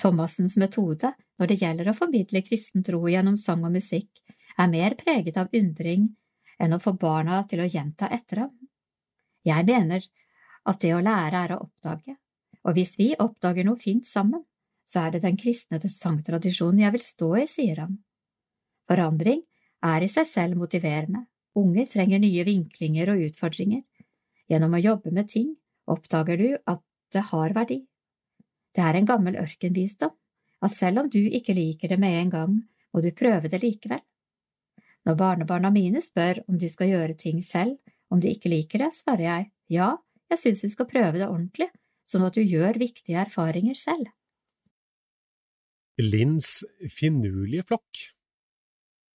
Thomassens 0.00 0.56
metode 0.58 1.12
når 1.38 1.50
det 1.50 1.60
gjelder 1.60 1.90
å 1.90 1.96
formidle 1.96 2.42
kristen 2.46 2.84
tro 2.86 3.02
gjennom 3.10 3.38
sang 3.40 3.64
og 3.66 3.74
musikk, 3.74 4.10
er 4.58 4.70
mer 4.70 4.94
preget 4.98 5.38
av 5.40 5.54
undring 5.54 6.08
enn 6.62 6.74
å 6.74 6.82
få 6.82 6.94
barna 6.98 7.42
til 7.50 7.62
å 7.62 7.68
gjenta 7.70 8.08
etter 8.14 8.44
ham. 8.44 8.54
Jeg 9.44 9.66
mener 9.68 10.04
at 10.64 10.80
det 10.80 10.94
å 10.96 11.02
lære 11.04 11.44
er 11.44 11.54
å 11.54 11.62
oppdage, 11.66 12.16
og 12.64 12.76
hvis 12.76 12.96
vi 13.00 13.10
oppdager 13.20 13.66
noe 13.66 13.80
fint 13.80 14.06
sammen, 14.08 14.44
så 14.88 15.04
er 15.04 15.14
det 15.14 15.24
den 15.24 15.36
kristne 15.40 15.80
sangtradisjonen 15.80 16.82
jeg 16.84 16.94
vil 16.96 17.04
stå 17.04 17.30
i, 17.40 17.46
sier 17.48 17.82
han. 17.84 17.98
Forandring 18.88 19.42
er 19.84 20.04
i 20.04 20.10
seg 20.12 20.28
selv 20.28 20.60
motiverende, 20.60 21.24
unger 21.56 21.88
trenger 21.88 22.20
nye 22.20 22.44
vinklinger 22.44 23.12
og 23.12 23.24
utfordringer. 23.28 23.84
Gjennom 24.50 24.76
å 24.76 24.82
jobbe 24.82 25.12
med 25.14 25.28
ting 25.32 25.54
oppdager 25.88 26.40
du 26.40 26.48
at 26.56 26.82
det 27.12 27.24
har 27.30 27.54
verdi. 27.56 27.80
Det 28.74 28.82
er 28.82 28.98
en 28.98 29.08
gammel 29.08 29.38
ørkenvisdom, 29.40 30.12
at 30.64 30.72
selv 30.72 31.04
om 31.04 31.10
du 31.12 31.20
ikke 31.20 31.54
liker 31.56 31.92
det 31.92 32.00
med 32.00 32.16
en 32.20 32.32
gang, 32.32 32.56
må 32.92 33.02
du 33.04 33.10
prøve 33.16 33.50
det 33.52 33.60
likevel. 33.62 34.00
Når 35.04 35.18
barnebarna 35.20 35.70
mine 35.70 36.00
spør 36.00 36.40
om 36.48 36.58
de 36.58 36.68
skal 36.72 36.92
gjøre 36.92 37.16
ting 37.20 37.42
selv, 37.44 37.76
om 38.14 38.22
de 38.22 38.32
ikke 38.34 38.52
liker 38.52 38.86
det, 38.86 38.92
svarer 38.96 39.26
jeg 39.26 39.50
ja, 39.74 39.94
jeg 40.30 40.40
synes 40.40 40.64
du 40.64 40.72
skal 40.72 40.88
prøve 40.90 41.18
det 41.18 41.28
ordentlig, 41.28 41.70
sånn 42.08 42.26
at 42.26 42.36
du 42.36 42.42
gjør 42.44 42.78
viktige 42.80 43.20
erfaringer 43.24 43.76
selv. 43.78 44.10
Linns 46.00 46.64
finurlige 46.90 47.66
flokk 47.68 48.08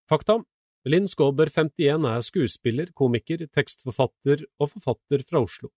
Fakta 0.10 0.40
Linn 0.90 1.10
Skåber 1.12 1.52
51 1.52 2.06
er 2.08 2.24
skuespiller, 2.24 2.92
komiker, 2.96 3.44
tekstforfatter 3.52 4.46
og 4.62 4.72
forfatter 4.72 5.26
fra 5.28 5.42
Oslo. 5.44 5.70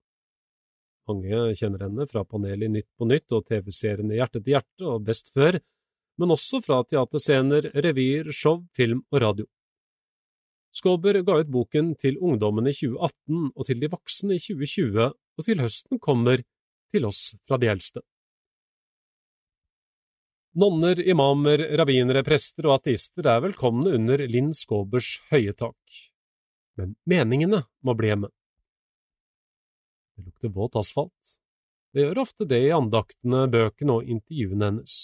Mange 1.10 1.40
kjenner 1.58 1.82
henne 1.88 2.06
fra 2.06 2.22
panelet 2.24 2.68
i 2.68 2.72
Nytt 2.76 2.88
på 2.96 3.08
Nytt 3.10 3.34
og 3.34 3.48
TV-seriene 3.50 4.14
Hjerte 4.14 4.38
til 4.38 4.54
hjerte 4.54 4.86
og 4.86 5.02
Best 5.08 5.32
før, 5.34 5.58
men 6.22 6.32
også 6.32 6.62
fra 6.62 6.78
teaterscener, 6.86 7.72
revyer, 7.74 8.30
show, 8.30 8.62
film 8.78 9.02
og 9.10 9.24
radio. 9.24 9.48
Skåber 10.72 11.20
ga 11.20 11.38
ut 11.42 11.50
boken 11.52 11.92
Til 12.00 12.16
ungdommen 12.20 12.70
i 12.70 12.74
2018 12.76 13.50
og 13.52 13.66
Til 13.68 13.82
de 13.82 13.90
voksne 13.92 14.38
i 14.38 14.40
2020, 14.42 15.12
og 15.12 15.46
til 15.48 15.60
høsten 15.60 16.00
kommer 16.00 16.44
Til 16.92 17.08
oss 17.08 17.34
fra 17.48 17.58
de 17.60 17.68
eldste. 17.72 18.02
Nonner, 20.52 20.98
imamer, 21.08 21.62
rabbinere, 21.80 22.20
prester 22.26 22.66
og 22.68 22.74
ateister 22.74 23.24
er 23.24 23.38
velkomne 23.40 23.94
under 23.96 24.20
Linn 24.28 24.50
Skåbers 24.52 25.14
høye 25.30 25.54
tak. 25.56 25.78
Men 26.76 26.92
meningene 27.08 27.62
må 27.80 27.94
bli 27.96 28.10
hjemme. 28.10 28.28
Det 30.12 30.26
lukter 30.26 30.52
våt 30.52 30.76
asfalt. 30.76 31.38
Det 31.92 32.04
gjør 32.04 32.20
ofte 32.26 32.44
det 32.48 32.60
i 32.66 32.74
andaktene, 32.76 33.46
bøkene 33.52 33.96
og 33.96 34.12
intervjuene 34.12 34.68
hennes. 34.68 34.98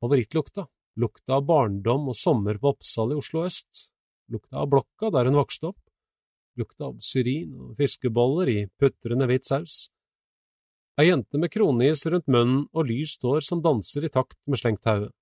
Favorittlukta, 0.00 0.64
lukta 0.96 1.36
av 1.36 1.44
barndom 1.48 2.08
og 2.08 2.16
sommer 2.16 2.56
på 2.60 2.72
Oppsal 2.72 3.12
i 3.12 3.20
Oslo 3.20 3.44
øst, 3.44 3.90
lukta 4.32 4.62
av 4.62 4.70
blokka 4.72 5.10
der 5.14 5.28
hun 5.28 5.38
vokste 5.38 5.70
opp, 5.72 5.80
lukta 6.58 6.88
av 6.90 6.98
syrin 7.04 7.54
og 7.56 7.78
fiskeboller 7.78 8.50
i 8.52 8.58
putrende 8.80 9.28
hvit 9.30 9.48
saus. 9.48 9.86
Ei 10.98 11.06
jente 11.08 11.38
med 11.38 11.52
kronis 11.54 12.02
rundt 12.10 12.26
munnen 12.26 12.64
og 12.74 12.88
lyst 12.88 13.22
hår 13.22 13.44
som 13.46 13.62
danser 13.62 14.08
i 14.08 14.10
takt 14.10 14.38
med 14.46 14.58
slengt 14.58 14.88
haue. 14.90 15.12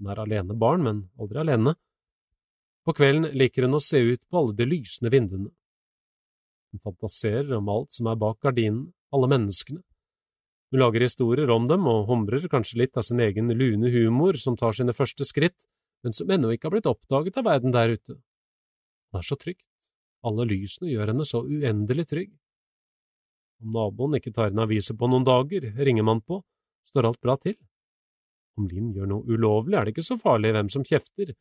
Hun 0.00 0.10
er 0.10 0.22
alene 0.22 0.56
barn, 0.58 0.82
men 0.82 1.00
aldri 1.20 1.42
alene. 1.42 1.76
På 2.84 2.94
kvelden 2.96 3.28
liker 3.36 3.68
hun 3.68 3.76
å 3.76 3.82
se 3.84 4.00
ut 4.00 4.22
på 4.26 4.40
alle 4.40 4.56
de 4.58 4.66
lysende 4.66 5.12
vinduene. 5.12 5.52
Hun 6.72 6.82
fantaserer 6.82 7.52
om 7.58 7.68
alt 7.68 7.92
som 7.94 8.08
er 8.10 8.18
bak 8.18 8.40
gardinen, 8.42 8.88
alle 9.14 9.28
menneskene. 9.30 9.82
Hun 10.70 10.82
lager 10.82 11.02
historier 11.02 11.50
om 11.50 11.66
dem 11.70 11.86
og 11.90 12.06
humrer 12.08 12.46
kanskje 12.50 12.78
litt 12.82 12.98
av 12.98 13.06
sin 13.06 13.20
egen 13.22 13.50
lune 13.58 13.90
humor 13.90 14.38
som 14.38 14.56
tar 14.58 14.74
sine 14.74 14.94
første 14.94 15.26
skritt, 15.26 15.58
men 16.04 16.16
som 16.16 16.30
ennå 16.30 16.52
ikke 16.54 16.68
har 16.68 16.76
blitt 16.76 16.88
oppdaget 16.90 17.38
av 17.40 17.48
verden 17.48 17.74
der 17.74 17.94
ute. 17.96 18.16
Det 19.10 19.20
er 19.20 19.26
så 19.26 19.36
trygt, 19.40 19.66
alle 20.26 20.46
lysene 20.48 20.90
gjør 20.90 21.12
henne 21.12 21.26
så 21.28 21.42
uendelig 21.44 22.06
trygg. 22.10 22.30
Om 23.60 23.74
naboen 23.76 24.16
ikke 24.16 24.32
tar 24.36 24.52
inn 24.52 24.62
aviser 24.62 24.96
på 24.96 25.08
noen 25.10 25.26
dager, 25.26 25.66
ringer 25.76 26.06
man 26.06 26.22
på, 26.24 26.40
står 26.88 27.10
alt 27.10 27.20
bra 27.20 27.36
til. 27.40 27.56
Om 28.58 28.68
Linn 28.68 28.92
gjør 28.96 29.08
noe 29.10 29.26
ulovlig, 29.28 29.76
er 29.76 29.86
det 29.86 29.94
ikke 29.94 30.06
så 30.06 30.16
farlig 30.20 30.52
hvem 30.56 30.70
som 30.72 30.84
kjefter. 30.86 31.34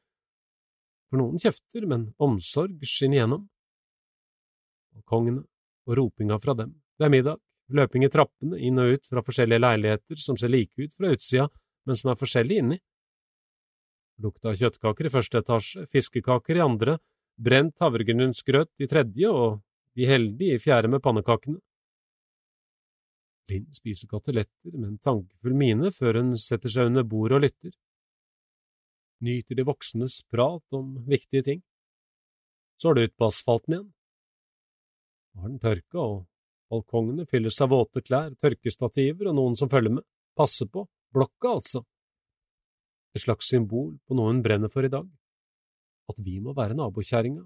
For 1.10 1.22
noen 1.22 1.42
kjefter, 1.42 1.88
men 1.90 2.10
omsorg 2.22 2.84
skinner 2.88 3.20
igjennom. 3.20 3.48
Balkongene 4.96 5.46
og 5.90 5.98
ropinga 5.98 6.38
fra 6.44 6.56
dem, 6.60 6.76
det 7.00 7.08
er 7.08 7.14
middag, 7.14 7.40
løping 7.74 8.06
i 8.06 8.12
trappene, 8.14 8.60
inn 8.60 8.82
og 8.82 8.96
ut 8.96 9.10
fra 9.10 9.24
forskjellige 9.26 9.64
leiligheter 9.64 10.22
som 10.22 10.38
ser 10.38 10.52
like 10.54 10.76
ut 10.78 10.94
fra 10.98 11.12
utsida, 11.16 11.48
men 11.88 11.98
som 11.98 12.12
er 12.12 12.20
forskjellige 12.20 12.66
inni. 12.66 12.80
Lukta 14.20 14.52
kjøttkaker 14.52 15.08
i 15.08 15.12
første 15.14 15.40
etasje, 15.40 15.86
fiskekaker 15.94 16.60
i 16.60 16.64
andre, 16.64 16.98
brent 17.40 17.80
havregrynsgrøt 17.80 18.84
i 18.84 18.88
tredje 18.92 19.32
og 19.32 19.62
de 19.96 20.08
heldige 20.10 20.58
i 20.58 20.62
fjerde 20.62 20.92
med 20.92 21.04
pannekakene. 21.04 21.60
Linn 23.50 23.70
spiser 23.74 24.10
koteletter 24.12 24.76
med 24.76 24.90
en 24.92 24.98
tankefull 25.02 25.56
mine 25.58 25.90
før 25.96 26.20
hun 26.20 26.36
setter 26.38 26.72
seg 26.72 26.92
under 26.92 27.08
bordet 27.08 27.40
og 27.40 27.46
lytter. 27.48 27.72
Nyter 29.26 29.58
de 29.58 29.66
voksnes 29.68 30.20
prat 30.32 30.78
om 30.78 30.92
viktige 31.08 31.46
ting. 31.48 31.64
Så 32.80 32.92
er 32.92 32.96
det 32.96 33.08
ut 33.10 33.16
på 33.20 33.28
asfalten 33.28 33.76
igjen. 33.76 33.88
Nå 35.34 35.44
har 35.44 35.50
den 35.50 35.64
tørka, 35.64 36.04
og 36.04 36.28
balkongene 36.72 37.26
fylles 37.28 37.60
av 37.64 37.74
våte 37.74 38.04
klær, 38.06 38.36
tørkestativer 38.40 39.32
og 39.32 39.36
noen 39.40 39.58
som 39.60 39.72
følger 39.72 39.98
med. 39.98 40.06
Passer 40.38 40.70
på. 40.72 40.86
Blokka, 41.16 41.56
altså. 41.58 41.84
Et 43.16 43.24
slags 43.24 43.48
symbol 43.50 43.96
på 44.06 44.18
noe 44.18 44.32
hun 44.32 44.44
brenner 44.46 44.72
for 44.74 44.86
i 44.86 44.92
dag. 44.92 45.08
At 46.10 46.22
vi 46.26 46.40
må 46.42 46.54
være 46.58 46.78
nabokjerringa, 46.78 47.46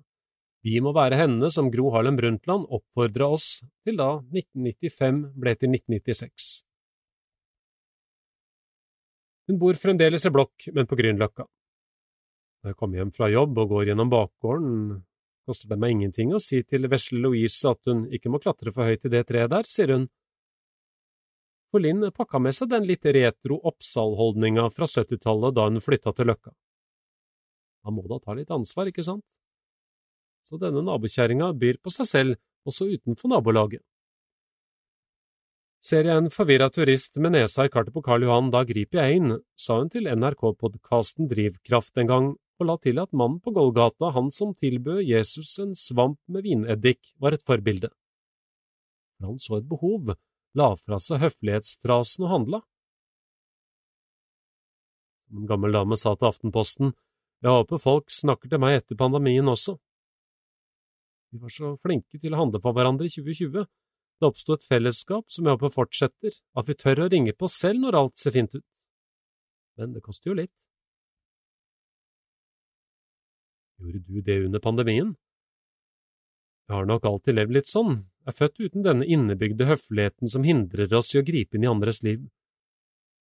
vi 0.63 0.79
må 0.79 0.93
være 0.95 1.17
henne 1.19 1.49
som 1.51 1.67
Gro 1.71 1.89
Harlem 1.91 2.15
Brundtland 2.15 2.69
oppfordra 2.71 3.27
oss 3.35 3.47
til 3.83 3.97
da 3.99 4.13
1995 4.31 5.17
ble 5.35 5.53
til 5.59 5.73
1996. 5.75 6.51
Hun 9.51 9.59
bor 9.59 9.75
fremdeles 9.75 10.23
i 10.23 10.31
blokk, 10.31 10.69
men 10.71 10.87
på 10.87 10.95
Grünerløkka. 10.95 11.43
Når 12.63 12.71
jeg 12.71 12.79
kommer 12.79 13.01
hjem 13.01 13.11
fra 13.11 13.27
jobb 13.27 13.59
og 13.59 13.73
går 13.73 13.89
gjennom 13.89 14.11
bakgården, 14.13 14.77
koster 15.43 15.73
det 15.73 15.77
meg 15.83 15.97
ingenting 15.97 16.31
å 16.31 16.39
si 16.39 16.61
til 16.63 16.87
vesle 16.87 17.19
Louise 17.19 17.67
at 17.67 17.91
hun 17.91 18.05
ikke 18.15 18.31
må 18.31 18.39
klatre 18.39 18.71
for 18.71 18.87
høyt 18.87 19.03
i 19.03 19.11
det 19.11 19.25
treet 19.27 19.51
der, 19.51 19.67
sier 19.67 19.91
hun. 19.91 20.07
For 21.73 21.81
Linn 21.81 22.05
pakka 22.13 22.37
med 22.37 22.53
seg 22.53 22.69
den 22.69 22.85
litt 22.85 23.05
retro 23.17 23.57
Oppsal-holdninga 23.65 24.67
fra 24.75 24.85
70-tallet 24.85 25.55
da 25.57 25.65
hun 25.65 25.81
flytta 25.81 26.13
til 26.13 26.29
Løkka. 26.29 26.53
Han 27.83 27.97
må 27.97 28.05
da 28.07 28.19
ta 28.21 28.35
litt 28.37 28.53
ansvar, 28.53 28.91
ikke 28.91 29.05
sant? 29.05 29.25
så 30.43 30.59
denne 30.59 30.83
nabokjerringa 30.83 31.53
byr 31.55 31.79
på 31.79 31.91
seg 31.95 32.09
selv 32.09 32.67
også 32.67 32.89
utenfor 32.91 33.31
nabolaget. 33.31 33.81
Ser 35.83 36.07
jeg 36.07 36.19
en 36.19 36.31
forvirra 36.31 36.69
turist 36.71 37.17
med 37.19 37.33
nesa 37.35 37.65
i 37.67 37.71
kartet 37.71 37.95
på 37.95 38.03
Karl 38.03 38.23
Johan, 38.23 38.51
da 38.51 38.63
griper 38.67 39.01
jeg 39.01 39.19
inn, 39.19 39.33
sa 39.59 39.81
hun 39.81 39.91
til 39.91 40.07
NRK-podkasten 40.07 41.27
Drivkraft 41.31 41.99
en 41.99 42.11
gang, 42.11 42.29
og 42.59 42.69
la 42.69 42.77
til 42.79 43.01
at 43.03 43.11
mannen 43.11 43.41
på 43.43 43.51
Golgata, 43.55 44.13
han 44.15 44.29
som 44.31 44.53
tilbød 44.55 45.01
Jesus 45.03 45.57
en 45.63 45.73
svamp 45.75 46.21
med 46.31 46.45
vineddik, 46.47 47.15
var 47.19 47.35
et 47.35 47.43
forbilde. 47.43 47.91
For 49.17 49.27
han 49.31 49.41
så 49.43 49.59
et 49.59 49.67
behov, 49.67 50.15
la 50.59 50.73
fra 50.77 50.99
seg 51.01 51.21
høflighetsfrasen 51.23 52.25
og 52.27 52.31
handla. 52.33 52.59
En 55.33 55.47
gammel 55.49 55.73
dame 55.73 55.97
sa 55.97 56.13
til 56.15 56.29
Aftenposten, 56.29 56.93
jeg 57.43 57.51
håper 57.51 57.81
folk 57.81 58.11
snakker 58.13 58.51
til 58.51 58.61
meg 58.63 58.77
etter 58.77 58.95
pandemien 58.99 59.49
også. 59.51 59.75
Vi 61.33 61.41
var 61.41 61.51
så 61.51 61.73
flinke 61.81 62.19
til 62.21 62.35
å 62.35 62.43
handle 62.43 62.61
på 62.63 62.71
hverandre 62.71 63.09
i 63.09 63.11
2020. 63.11 63.65
Det 64.21 64.29
oppsto 64.29 64.55
et 64.55 64.67
fellesskap 64.69 65.25
som 65.33 65.49
jeg 65.49 65.57
håper 65.57 65.73
fortsetter, 65.73 66.37
at 66.55 66.69
vi 66.69 66.75
tør 66.77 67.03
å 67.03 67.09
ringe 67.11 67.33
på 67.35 67.49
selv 67.51 67.81
når 67.83 67.97
alt 67.99 68.21
ser 68.21 68.35
fint 68.37 68.53
ut. 68.53 68.63
Men 69.81 69.95
det 69.97 70.03
koster 70.05 70.31
jo 70.31 70.37
litt. 70.37 70.53
Gjorde 73.81 74.03
du 74.05 74.21
det 74.21 74.37
under 74.45 74.63
pandemien? 74.63 75.15
Jeg 76.69 76.77
har 76.77 76.87
nok 76.87 77.09
alltid 77.09 77.35
levd 77.35 77.57
litt 77.57 77.67
sånn, 77.67 77.97
er 78.27 78.35
født 78.37 78.61
uten 78.61 78.85
denne 78.85 79.07
innebygde 79.07 79.67
høfligheten 79.67 80.31
som 80.31 80.45
hindrer 80.47 80.91
oss 80.95 81.11
i 81.13 81.19
å 81.19 81.25
gripe 81.27 81.57
inn 81.57 81.65
i 81.67 81.71
andres 81.71 82.01
liv. 82.05 82.23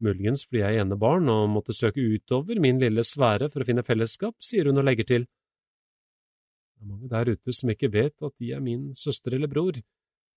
Muligens 0.03 0.45
fordi 0.47 0.63
jeg 0.63 0.79
er 0.79 0.85
enebarn 0.85 1.31
og 1.31 1.51
måtte 1.53 1.75
søke 1.77 2.03
utover 2.03 2.59
min 2.63 2.81
lille 2.83 3.05
sfære 3.07 3.51
for 3.53 3.63
å 3.63 3.69
finne 3.69 3.87
fellesskap, 3.87 4.35
sier 4.43 4.71
hun 4.71 4.83
og 4.83 4.87
legger 4.89 5.09
til. 5.09 5.27
Det 5.27 6.83
er 6.83 6.91
mange 6.91 7.11
der 7.13 7.35
ute 7.35 7.55
som 7.55 7.71
ikke 7.71 7.93
vet 7.93 8.17
at 8.19 8.35
de 8.43 8.55
er 8.55 8.63
min 8.63 8.91
søster 8.99 9.37
eller 9.37 9.51
bror. 9.51 9.79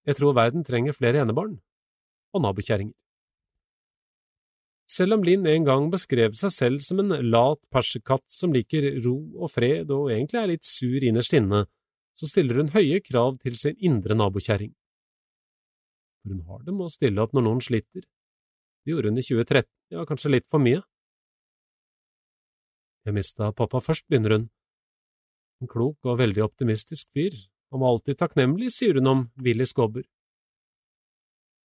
Jeg 0.05 0.19
tror 0.19 0.37
verden 0.37 0.65
trenger 0.65 0.93
flere 0.93 1.23
enebarn. 1.25 1.57
Og 2.35 2.43
nabokjerringer. 2.43 2.93
Selv 4.85 5.15
om 5.15 5.23
Linn 5.25 5.47
en 5.49 5.63
gang 5.65 5.87
beskrev 5.89 6.35
seg 6.37 6.51
selv 6.53 6.83
som 6.85 6.99
en 7.01 7.15
lat 7.25 7.57
persekatt 7.73 8.27
som 8.29 8.53
liker 8.53 8.85
ro 9.01 9.15
og 9.39 9.49
fred 9.49 9.89
og 9.89 10.11
egentlig 10.13 10.37
er 10.41 10.51
litt 10.51 10.67
sur 10.67 11.01
innerst 11.01 11.33
inne, 11.33 11.63
så 12.15 12.29
stiller 12.29 12.61
hun 12.61 12.71
høye 12.75 13.01
krav 13.03 13.37
til 13.43 13.57
sin 13.59 13.77
indre 13.83 14.15
nabokjerring. 14.17 14.73
For 16.23 16.33
hun 16.33 16.43
har 16.49 16.63
det 16.65 16.73
med 16.73 16.87
å 16.87 16.93
stille 16.93 17.21
opp 17.21 17.35
når 17.35 17.45
noen 17.47 17.63
sliter. 17.63 18.05
Det 18.85 18.93
gjorde 18.93 19.11
hun 19.11 19.19
i 19.19 19.25
2013, 19.25 19.71
ja, 19.93 20.05
kanskje 20.07 20.31
litt 20.31 20.47
for 20.49 20.63
mye. 20.63 20.81
Jeg 23.05 23.13
mista 23.13 23.51
pappa 23.53 23.81
først, 23.83 24.07
begynner 24.09 24.37
hun. 24.37 24.47
En 25.61 25.69
klok 25.69 26.07
og 26.09 26.19
veldig 26.21 26.43
optimistisk 26.45 27.11
fyr. 27.13 27.35
Han 27.73 27.83
var 27.83 27.93
alltid 27.93 28.17
takknemlig, 28.17 28.71
sier 28.73 28.97
hun 28.97 29.11
om 29.11 29.23
Willy 29.41 29.67
Skåber. 29.69 30.05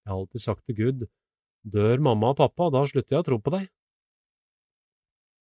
Jeg 0.04 0.12
har 0.12 0.18
alltid 0.18 0.42
sagt 0.42 0.64
til 0.66 0.76
Gud, 0.76 1.04
dør 1.62 2.02
mamma 2.02 2.32
og 2.32 2.40
pappa, 2.40 2.68
da 2.72 2.82
slutter 2.88 3.16
jeg 3.16 3.22
å 3.22 3.28
tro 3.28 3.38
på 3.40 3.52
deg. 3.54 3.68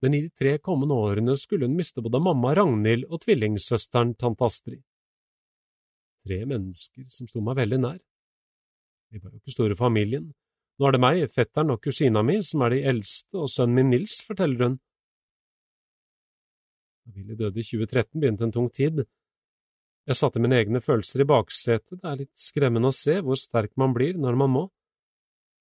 Men 0.03 0.15
i 0.15 0.21
de 0.27 0.31
tre 0.31 0.55
kommende 0.63 0.95
årene 0.95 1.35
skulle 1.39 1.67
hun 1.67 1.75
miste 1.75 2.03
både 2.03 2.21
mamma 2.23 2.53
Ragnhild 2.55 3.09
og 3.09 3.23
tvillingsøsteren 3.25 4.15
tante 4.19 4.47
Astrid. 4.47 4.83
Tre 6.27 6.39
mennesker 6.45 7.07
som 7.11 7.29
sto 7.29 7.41
meg 7.43 7.57
veldig 7.61 7.79
nær. 7.83 7.99
Vi 9.09 9.21
var 9.21 9.31
jo 9.31 9.39
ikke 9.39 9.55
store 9.55 9.77
familien. 9.79 10.29
Nå 10.79 10.87
er 10.87 10.95
det 10.95 11.01
meg, 11.03 11.23
fetteren 11.35 11.73
og 11.73 11.81
kusina 11.83 12.21
mi 12.23 12.37
som 12.45 12.63
er 12.63 12.75
de 12.75 12.83
eldste, 12.91 13.35
og 13.39 13.49
sønnen 13.51 13.79
min 13.79 13.89
Nils, 13.95 14.21
forteller 14.27 14.65
hun. 14.65 14.75
Da 17.03 17.15
Willy 17.15 17.35
døde 17.39 17.59
i 17.59 17.65
2013, 17.65 18.19
begynte 18.21 18.45
en 18.47 18.53
tung 18.55 18.69
tid. 18.71 19.03
Jeg 20.09 20.17
satte 20.17 20.41
mine 20.41 20.57
egne 20.57 20.81
følelser 20.81 21.23
i 21.23 21.27
baksetet, 21.29 21.99
det 21.99 22.07
er 22.07 22.21
litt 22.21 22.39
skremmende 22.39 22.89
å 22.89 22.95
se 22.95 23.19
hvor 23.25 23.37
sterk 23.37 23.75
man 23.77 23.93
blir 23.93 24.17
når 24.17 24.39
man 24.39 24.53
må. 24.53 24.63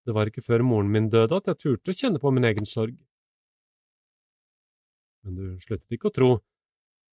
Det 0.07 0.15
var 0.17 0.31
ikke 0.31 0.45
før 0.45 0.63
moren 0.65 0.93
min 0.93 1.11
døde 1.13 1.37
at 1.37 1.51
jeg 1.51 1.61
turte 1.61 1.93
å 1.93 1.97
kjenne 1.99 2.21
på 2.23 2.31
min 2.33 2.47
egen 2.49 2.69
sorg. 2.69 2.95
Men 5.27 5.35
du 5.37 5.59
sluttet 5.61 5.99
ikke 5.99 6.09
å 6.09 6.15
tro. 6.15 6.31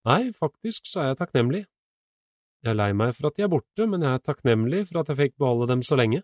Nei, 0.08 0.30
faktisk 0.38 0.86
så 0.88 1.02
er 1.02 1.10
jeg 1.12 1.20
takknemlig. 1.24 1.66
Jeg 2.66 2.72
er 2.74 2.80
lei 2.80 2.94
meg 2.98 3.12
for 3.14 3.30
at 3.30 3.36
de 3.38 3.44
er 3.46 3.50
borte, 3.52 3.86
men 3.86 4.02
jeg 4.02 4.18
er 4.18 4.22
takknemlig 4.26 4.88
for 4.90 5.04
at 5.04 5.12
jeg 5.12 5.20
fikk 5.20 5.36
beholde 5.38 5.68
dem 5.70 5.84
så 5.86 6.00
lenge. 6.00 6.24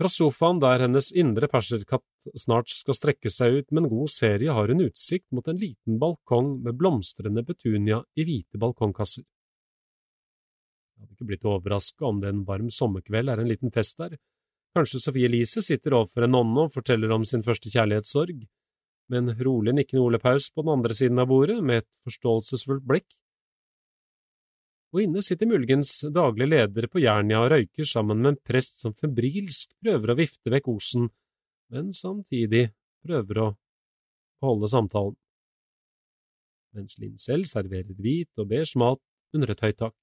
Fra 0.00 0.08
sofaen 0.10 0.58
der 0.58 0.82
hennes 0.82 1.12
indre 1.14 1.46
perserkatt 1.52 2.30
snart 2.42 2.72
skal 2.74 2.96
strekke 2.98 3.30
seg 3.30 3.60
ut 3.60 3.68
med 3.70 3.84
en 3.84 3.92
god 3.92 4.10
serie, 4.10 4.50
har 4.50 4.72
hun 4.72 4.82
utsikt 4.82 5.28
mot 5.30 5.46
en 5.46 5.60
liten 5.60 6.00
balkong 6.02 6.56
med 6.64 6.78
blomstrende 6.80 7.44
betunia 7.46 8.00
i 8.18 8.26
hvite 8.26 8.58
balkongkasser. 8.58 9.22
Jeg 10.96 11.04
hadde 11.04 11.14
ikke 11.14 11.28
blitt 11.30 11.46
overraska 11.46 12.10
om 12.10 12.18
det 12.24 12.32
en 12.32 12.42
varm 12.48 12.74
sommerkveld 12.74 13.30
er 13.30 13.44
en 13.44 13.52
liten 13.52 13.70
fest 13.70 14.02
der. 14.02 14.18
Kanskje 14.74 15.04
Sofie 15.04 15.30
Elise 15.30 15.62
sitter 15.62 16.00
overfor 16.00 16.26
en 16.26 16.34
nonne 16.34 16.66
og 16.66 16.74
forteller 16.74 17.14
om 17.14 17.22
sin 17.28 17.46
første 17.46 17.70
kjærlighetssorg, 17.70 18.42
med 19.10 19.22
en 19.22 19.38
rolig 19.46 19.78
nikkende 19.78 20.02
Ole 20.02 20.18
Paus 20.18 20.50
på 20.50 20.66
den 20.66 20.74
andre 20.74 20.98
siden 20.98 21.22
av 21.22 21.30
bordet 21.30 21.60
med 21.62 21.84
et 21.84 22.02
forståelsesfullt 22.08 22.88
blikk. 22.88 23.19
Og 24.90 25.04
inne 25.04 25.22
sitter 25.22 25.46
muligens 25.46 25.92
daglig 26.10 26.48
leder 26.50 26.88
på 26.90 27.02
Jernia 27.02 27.44
og 27.44 27.52
røyker 27.52 27.86
sammen 27.86 28.22
med 28.24 28.32
en 28.32 28.40
prest 28.42 28.80
som 28.82 28.94
febrilsk 28.98 29.76
prøver 29.78 30.10
å 30.10 30.18
vifte 30.18 30.50
vekk 30.50 30.70
osen, 30.72 31.06
men 31.70 31.92
samtidig 31.94 32.72
prøver 33.06 33.42
å 33.44 33.48
beholde 34.42 34.70
samtalen. 34.72 35.14
Mens 36.74 36.98
Linn 36.98 37.18
selv 37.22 37.46
serverer 37.50 37.94
hvit 37.98 38.30
og 38.38 38.50
beige 38.50 38.78
mat 38.82 39.00
under 39.34 39.54
et 39.54 39.62
høyt 39.62 39.78
tak. 39.78 39.94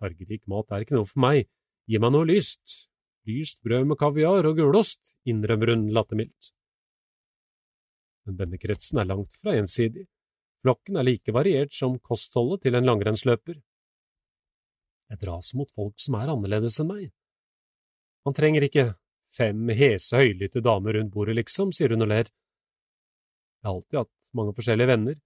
Fargerik 0.00 0.42
mat 0.50 0.72
er 0.72 0.84
ikke 0.84 0.96
noe 0.96 1.08
for 1.08 1.22
meg, 1.22 1.46
gi 1.86 2.00
meg 2.00 2.12
noe 2.14 2.28
lyst, 2.28 2.88
lyst 3.28 3.60
brød 3.62 3.92
med 3.92 4.00
kaviar 4.00 4.48
og 4.48 4.56
gulost, 4.58 5.14
innrømmer 5.28 5.74
hun 5.74 5.86
lattermildt. 5.94 6.52
Men 8.26 8.38
denne 8.40 8.58
kretsen 8.60 9.02
er 9.02 9.08
langt 9.10 9.36
fra 9.38 9.54
ensidig, 9.58 10.06
flokken 10.62 10.98
er 10.98 11.06
like 11.06 11.34
variert 11.34 11.74
som 11.74 11.98
kostholdet 11.98 12.64
til 12.66 12.78
en 12.78 12.86
langrennsløper. 12.88 13.58
Jeg 15.12 15.20
dras 15.20 15.52
mot 15.58 15.70
folk 15.76 15.98
som 16.00 16.16
er 16.16 16.30
annerledes 16.32 16.78
enn 16.80 16.88
meg. 16.88 17.10
Man 18.24 18.36
trenger 18.38 18.64
ikke 18.64 18.86
fem 19.34 19.68
hese, 19.76 20.16
høylytte 20.20 20.62
damer 20.64 20.96
rundt 20.96 21.12
bordet, 21.12 21.36
liksom, 21.40 21.72
sier 21.74 21.92
hun 21.92 22.06
og 22.06 22.12
ler. 22.12 22.30
Jeg 22.30 23.68
har 23.68 23.74
alltid 23.74 23.98
hatt 24.02 24.32
mange 24.38 24.54
forskjellige 24.56 24.90
venner. 24.92 25.18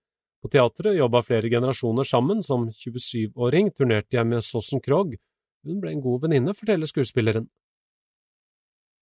På 0.43 0.51
teatret 0.53 0.97
jobba 0.99 1.23
flere 1.27 1.51
generasjoner 1.51 2.07
sammen, 2.07 2.43
som 2.45 2.69
27-åring 2.71 3.73
turnerte 3.77 4.19
jeg 4.19 4.29
med 4.29 4.45
Sossen 4.45 4.83
Krogh, 4.85 5.17
hun 5.67 5.81
ble 5.83 5.95
en 5.95 6.03
god 6.05 6.27
venninne, 6.27 6.55
forteller 6.55 6.87
skuespilleren. 6.87 7.49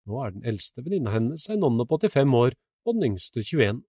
Nå 0.09 0.21
er 0.21 0.35
den 0.37 0.47
eldste 0.49 0.85
venninna 0.85 1.13
hennes 1.15 1.49
ei 1.49 1.59
nonne 1.61 1.87
på 1.89 1.99
85 2.01 2.37
år 2.39 2.57
og 2.85 2.97
den 2.97 3.11
yngste 3.11 3.43
21. 3.45 3.83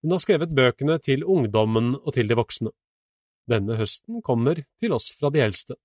Hun 0.00 0.14
har 0.14 0.20
skrevet 0.22 0.54
bøkene 0.56 0.96
til 1.04 1.26
ungdommen 1.28 1.92
og 1.98 2.14
til 2.16 2.28
de 2.30 2.36
voksne. 2.38 2.72
Denne 3.50 3.76
høsten 3.76 4.22
kommer 4.24 4.62
til 4.80 4.94
oss 4.96 5.10
fra 5.18 5.28
de 5.34 5.42
eldste. 5.44 5.76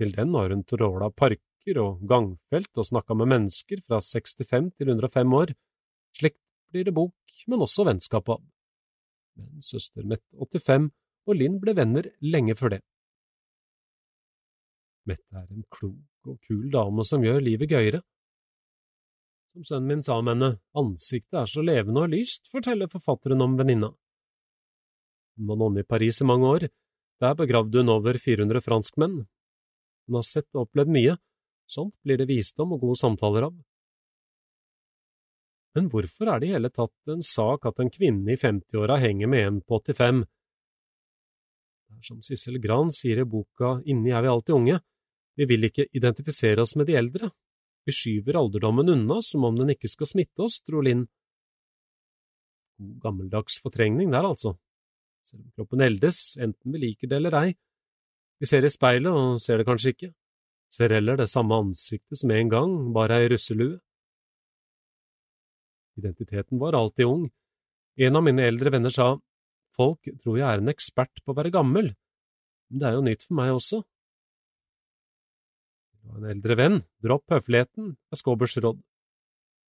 Til 0.00 0.14
den 0.14 0.32
har 0.34 0.54
hun 0.54 0.64
tråla 0.64 1.10
parker 1.12 1.80
og 1.82 2.00
gangfelt 2.08 2.80
og 2.80 2.88
snakka 2.88 3.16
med 3.18 3.30
mennesker 3.34 3.82
fra 3.84 4.00
65 4.00 4.72
til 4.78 4.94
105 4.94 5.36
år. 5.40 5.52
Slikt 6.16 6.40
blir 6.72 6.88
det 6.88 6.94
bok, 6.96 7.14
men 7.46 7.64
også 7.66 7.86
vennskap 7.88 8.28
av. 8.32 8.40
Men 9.36 9.62
søster 9.62 10.06
Mette 10.06 10.30
85 10.40 10.90
og 11.28 11.38
Linn 11.38 11.60
ble 11.60 11.74
venner 11.76 12.08
lenge 12.24 12.56
før 12.58 12.76
det. 12.76 12.82
Mette 15.04 15.36
er 15.36 15.46
en 15.52 15.64
klok 15.68 16.30
og 16.30 16.40
kul 16.48 16.70
dame 16.72 17.04
som 17.04 17.24
gjør 17.24 17.42
livet 17.44 17.68
gøyere. 17.68 18.00
Som 19.54 19.62
sønnen 19.64 19.86
min 19.86 20.00
sa 20.02 20.16
om 20.18 20.26
henne, 20.26 20.48
ansiktet 20.74 21.36
er 21.38 21.46
så 21.46 21.62
levende 21.62 22.02
og 22.02 22.10
lyst, 22.10 22.48
forteller 22.50 22.90
forfatteren 22.90 23.42
om 23.44 23.52
venninna. 23.54 23.92
Hun 25.38 25.50
var 25.50 25.60
nonne 25.60 25.84
i 25.84 25.86
Paris 25.86 26.18
i 26.22 26.26
mange 26.26 26.48
år, 26.50 26.64
der 27.22 27.36
begravde 27.38 27.78
hun 27.78 27.92
over 27.94 28.18
400 28.18 28.64
franskmenn. 28.66 29.20
Hun 30.08 30.18
har 30.18 30.26
sett 30.26 30.48
og 30.56 30.64
opplevd 30.64 30.90
mye, 30.96 31.14
sånt 31.70 31.94
blir 32.02 32.18
det 32.18 32.26
visdom 32.32 32.74
og 32.74 32.82
gode 32.82 32.98
samtaler 32.98 33.46
av. 33.46 33.54
Men 35.78 35.86
hvorfor 35.90 36.32
er 36.32 36.42
det 36.42 36.50
i 36.50 36.56
hele 36.56 36.72
tatt 36.74 37.14
en 37.14 37.22
sak 37.22 37.70
at 37.70 37.78
en 37.78 37.94
kvinne 37.94 38.34
i 38.34 38.38
50-åra 38.38 38.98
henger 39.06 39.30
med 39.30 39.46
en 39.52 39.62
på 39.62 39.78
85? 39.86 40.24
Det 41.86 41.94
er 42.00 42.10
som 42.10 42.26
Sissel 42.26 42.58
Gran 42.58 42.90
sier 42.94 43.22
i 43.22 43.28
boka 43.28 43.76
Inni 43.86 44.10
er 44.10 44.26
vi 44.26 44.34
alltid 44.34 44.58
unge, 44.58 44.82
vi 45.38 45.46
vil 45.46 45.70
ikke 45.70 45.86
identifisere 45.94 46.66
oss 46.66 46.74
med 46.74 46.90
de 46.90 46.98
eldre. 46.98 47.30
Vi 47.84 47.92
skyver 47.92 48.38
alderdommen 48.40 48.88
unna 48.88 49.20
som 49.22 49.44
om 49.44 49.56
den 49.58 49.74
ikke 49.74 49.90
skal 49.92 50.08
smitte 50.08 50.46
oss, 50.46 50.60
tror 50.64 50.84
Linn. 50.86 51.04
God 52.80 53.00
gammeldags 53.02 53.60
fortrengning 53.62 54.12
der, 54.14 54.24
altså. 54.24 54.56
Selv 55.24 55.44
om 55.44 55.52
kroppen 55.56 55.84
eldes, 55.84 56.34
enten 56.40 56.72
vi 56.72 56.80
liker 56.88 57.10
det 57.10 57.20
eller 57.20 57.38
ei. 57.42 57.54
Vi 58.40 58.48
ser 58.48 58.66
i 58.66 58.72
speilet 58.72 59.12
og 59.12 59.40
ser 59.40 59.60
det 59.60 59.68
kanskje 59.68 59.94
ikke. 59.94 60.10
Ser 60.74 60.92
heller 60.96 61.20
det 61.20 61.30
samme 61.30 61.60
ansiktet 61.62 62.18
som 62.18 62.32
en 62.34 62.50
gang, 62.50 62.72
bare 62.96 63.20
ei 63.22 63.28
russelue. 63.30 63.78
Identiteten 66.00 66.58
var 66.58 66.74
alltid 66.74 67.06
ung. 67.06 67.28
En 67.96 68.18
av 68.18 68.24
mine 68.26 68.42
eldre 68.42 68.72
venner 68.74 68.90
sa, 68.90 69.12
folk 69.76 70.08
tror 70.22 70.40
jeg 70.40 70.48
er 70.48 70.62
en 70.62 70.72
ekspert 70.72 71.22
på 71.22 71.30
å 71.30 71.38
være 71.38 71.52
gammel, 71.54 71.92
men 72.70 72.80
det 72.80 72.88
er 72.88 72.96
jo 72.96 73.04
nytt 73.06 73.26
for 73.28 73.38
meg 73.38 73.52
også. 73.54 73.84
En 76.14 76.26
eldre 76.30 76.54
venn, 76.58 76.82
dropp 77.02 77.32
høfligheten, 77.32 77.94
er 78.12 78.18
Skåbers 78.18 78.54
råd. 78.62 78.78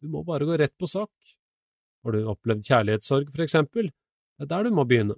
Du 0.01 0.09
må 0.13 0.22
bare 0.27 0.45
gå 0.45 0.57
rett 0.61 0.76
på 0.77 0.89
sak. 0.89 1.09
Har 2.05 2.13
du 2.13 2.27
opplevd 2.30 2.67
kjærlighetssorg, 2.67 3.31
for 3.34 3.45
eksempel? 3.45 3.89
Det 4.38 4.45
er 4.45 4.51
der 4.51 4.67
du 4.67 4.76
må 4.77 4.85
begynne. 4.85 5.15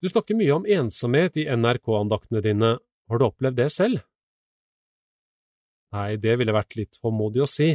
Du 0.00 0.08
snakker 0.08 0.38
mye 0.38 0.54
om 0.54 0.68
ensomhet 0.70 1.40
i 1.42 1.48
NRK-andaktene 1.50 2.44
dine. 2.44 2.76
Har 3.10 3.20
du 3.20 3.26
opplevd 3.26 3.58
det 3.58 3.68
selv? 3.74 4.04
Nei, 5.90 6.14
det 6.22 6.36
ville 6.38 6.54
vært 6.54 6.78
litt 6.78 7.00
håndmodig 7.02 7.42
å 7.42 7.50
si. 7.50 7.72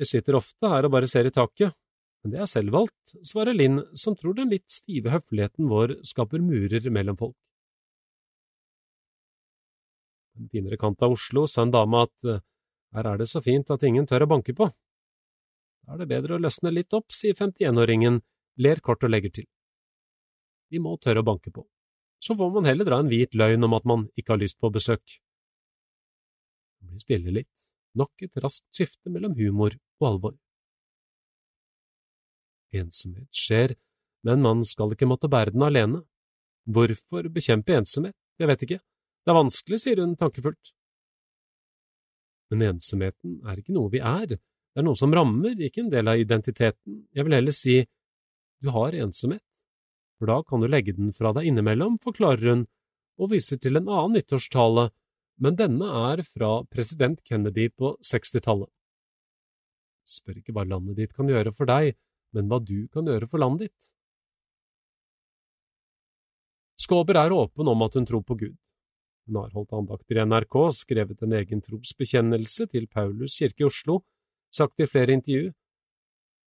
Jeg 0.00 0.10
sitter 0.10 0.40
ofte 0.40 0.68
her 0.68 0.88
og 0.88 0.96
bare 0.96 1.08
ser 1.08 1.30
i 1.30 1.32
taket. 1.32 1.76
Men 2.24 2.34
det 2.34 2.42
er 2.42 2.50
selvvalgt, 2.50 3.14
svarer 3.22 3.54
Linn, 3.54 3.78
som 3.94 4.16
tror 4.18 4.34
den 4.34 4.50
litt 4.50 4.66
stive 4.72 5.12
høfligheten 5.12 5.68
vår 5.70 6.00
skaper 6.08 6.42
murer 6.42 6.90
mellom 6.90 7.20
folk 7.20 7.36
en 10.38 10.48
finere 10.50 10.78
kant 10.80 11.02
av 11.02 11.14
Oslo, 11.14 11.46
sa 11.50 11.62
en 11.64 11.72
dame 11.74 12.04
at 12.06 12.28
eh, 12.28 12.42
her 12.94 13.10
er 13.10 13.20
det 13.20 13.28
så 13.30 13.42
fint 13.42 13.70
at 13.74 13.82
ingen 13.86 14.06
tør 14.06 14.26
å 14.26 14.30
banke 14.30 14.54
på. 14.56 14.68
Da 15.84 15.94
er 15.94 16.02
det 16.02 16.10
bedre 16.12 16.36
å 16.36 16.42
løsne 16.42 16.72
litt 16.72 16.94
opp, 16.96 17.12
sier 17.12 17.36
51-åringen, 17.36 18.20
ler 18.64 18.80
kort 18.84 19.04
og 19.04 19.12
legger 19.12 19.34
til. 19.40 19.48
Vi 20.70 20.80
må 20.82 20.94
tørre 21.02 21.24
å 21.24 21.26
banke 21.26 21.52
på. 21.54 21.66
Så 22.22 22.36
får 22.38 22.52
man 22.54 22.68
heller 22.68 22.88
dra 22.88 23.00
en 23.02 23.10
hvit 23.10 23.34
løgn 23.36 23.66
om 23.66 23.74
at 23.76 23.84
man 23.88 24.06
ikke 24.16 24.34
har 24.34 24.40
lyst 24.40 24.60
på 24.62 24.70
besøk. 24.72 25.02
Det 26.80 26.88
blir 26.88 27.02
stille 27.02 27.34
litt, 27.34 27.68
nok 27.98 28.24
et 28.24 28.40
raskt 28.40 28.66
skifte 28.72 29.12
mellom 29.12 29.34
humor 29.36 29.76
og 30.00 30.08
alvor. 30.08 30.38
Ensomhet 32.74 33.28
skjer, 33.34 33.76
men 34.26 34.42
man 34.42 34.64
skal 34.66 34.94
ikke 34.94 35.08
måtte 35.10 35.30
bære 35.30 35.54
den 35.54 35.66
alene. 35.66 36.02
Hvorfor 36.64 37.28
bekjempe 37.30 37.76
ensomhet? 37.76 38.16
Jeg 38.40 38.50
vet 38.50 38.64
ikke. 38.66 38.80
Det 39.24 39.32
er 39.32 39.40
vanskelig, 39.40 39.80
sier 39.80 40.02
hun 40.02 40.16
tankefullt. 40.20 40.74
Men 42.52 42.66
ensomheten 42.74 43.38
er 43.48 43.60
ikke 43.60 43.74
noe 43.74 43.90
vi 43.92 44.02
er, 44.04 44.36
det 44.74 44.82
er 44.82 44.84
noe 44.84 44.98
som 44.98 45.14
rammer, 45.14 45.54
ikke 45.56 45.84
en 45.84 45.90
del 45.92 46.10
av 46.10 46.20
identiteten. 46.20 47.04
Jeg 47.14 47.24
vil 47.26 47.36
heller 47.38 47.54
si 47.56 47.78
du 48.64 48.70
har 48.74 48.96
ensomhet, 48.98 49.42
for 50.18 50.30
da 50.30 50.40
kan 50.46 50.62
du 50.62 50.68
legge 50.68 50.94
den 50.96 51.12
fra 51.16 51.32
deg 51.36 51.48
innimellom, 51.50 51.96
forklarer 52.02 52.50
hun 52.50 52.66
og 53.22 53.30
viser 53.30 53.60
til 53.62 53.78
en 53.78 53.88
annen 53.88 54.16
nyttårstale, 54.18 54.88
men 55.44 55.58
denne 55.58 55.88
er 56.10 56.22
fra 56.26 56.50
president 56.70 57.22
Kennedy 57.26 57.68
på 57.70 57.94
60-tallet. 58.02 58.70
Spør 60.04 60.40
ikke 60.40 60.54
hva 60.54 60.66
landet 60.68 60.98
ditt 60.98 61.14
kan 61.16 61.30
gjøre 61.30 61.54
for 61.56 61.70
deg, 61.70 61.94
men 62.34 62.50
hva 62.50 62.58
du 62.60 62.88
kan 62.92 63.06
gjøre 63.08 63.30
for 63.30 63.40
landet 63.40 63.70
ditt. 63.70 63.90
Skåber 66.82 67.16
er 67.16 67.32
åpen 67.32 67.70
om 67.70 67.86
at 67.86 67.94
hun 67.96 68.06
tror 68.10 68.24
på 68.26 68.36
Gud. 68.42 68.58
Hun 69.24 69.40
har 69.40 69.52
holdt 69.56 69.72
andakter 69.72 70.20
i 70.20 70.24
NRK, 70.26 70.56
skrevet 70.76 71.22
en 71.24 71.36
egen 71.40 71.62
trosbekjennelse 71.64 72.66
til 72.72 72.88
Paulus 72.92 73.38
kirke 73.40 73.64
i 73.64 73.68
Oslo, 73.68 74.02
sagt 74.52 74.80
i 74.80 74.88
flere 74.88 75.16
intervju, 75.16 75.52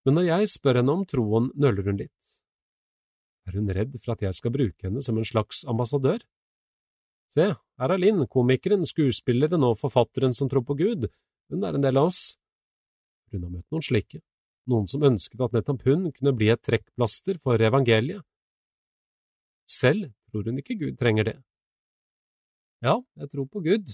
men 0.08 0.16
når 0.16 0.28
jeg 0.30 0.50
spør 0.54 0.78
henne 0.80 0.94
om 0.96 1.04
troen, 1.04 1.50
nøler 1.60 1.90
hun 1.90 1.98
litt. 2.00 2.36
Er 3.48 3.58
hun 3.58 3.68
redd 3.76 3.98
for 4.00 4.14
at 4.14 4.22
jeg 4.24 4.38
skal 4.38 4.54
bruke 4.56 4.88
henne 4.88 5.02
som 5.04 5.18
en 5.20 5.28
slags 5.28 5.66
ambassadør? 5.68 6.22
Se, 7.28 7.50
her 7.52 7.94
er 7.94 8.00
Linn, 8.00 8.24
komikeren, 8.32 8.86
skuespilleren 8.88 9.66
og 9.68 9.76
forfatteren 9.82 10.36
som 10.38 10.48
tror 10.48 10.64
på 10.68 10.78
Gud, 10.80 11.10
hun 11.52 11.68
er 11.68 11.76
en 11.76 11.84
del 11.84 12.00
av 12.00 12.08
oss. 12.14 12.38
Hun 13.34 13.44
har 13.44 13.52
møtt 13.52 13.76
noen 13.76 13.84
slike, 13.84 14.22
noen 14.72 14.88
som 14.88 15.04
ønsket 15.04 15.44
at 15.44 15.58
nettopp 15.58 15.84
hun 15.90 16.08
kunne 16.16 16.36
bli 16.40 16.54
et 16.54 16.64
trekkplaster 16.64 17.42
for 17.44 17.60
evangeliet. 17.60 18.24
Selv 19.68 20.14
tror 20.32 20.48
hun 20.48 20.64
ikke 20.64 20.80
Gud 20.80 20.96
trenger 21.00 21.28
det. 21.28 21.38
Ja, 22.86 23.00
jeg 23.18 23.32
tror 23.32 23.48
på 23.50 23.64
Gud, 23.66 23.90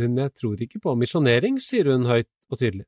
men 0.00 0.16
jeg 0.16 0.32
tror 0.40 0.60
ikke 0.64 0.80
på 0.80 0.94
misjonering, 0.96 1.58
sier 1.60 1.90
hun 1.92 2.08
høyt 2.08 2.30
og 2.48 2.60
tydelig. 2.60 2.86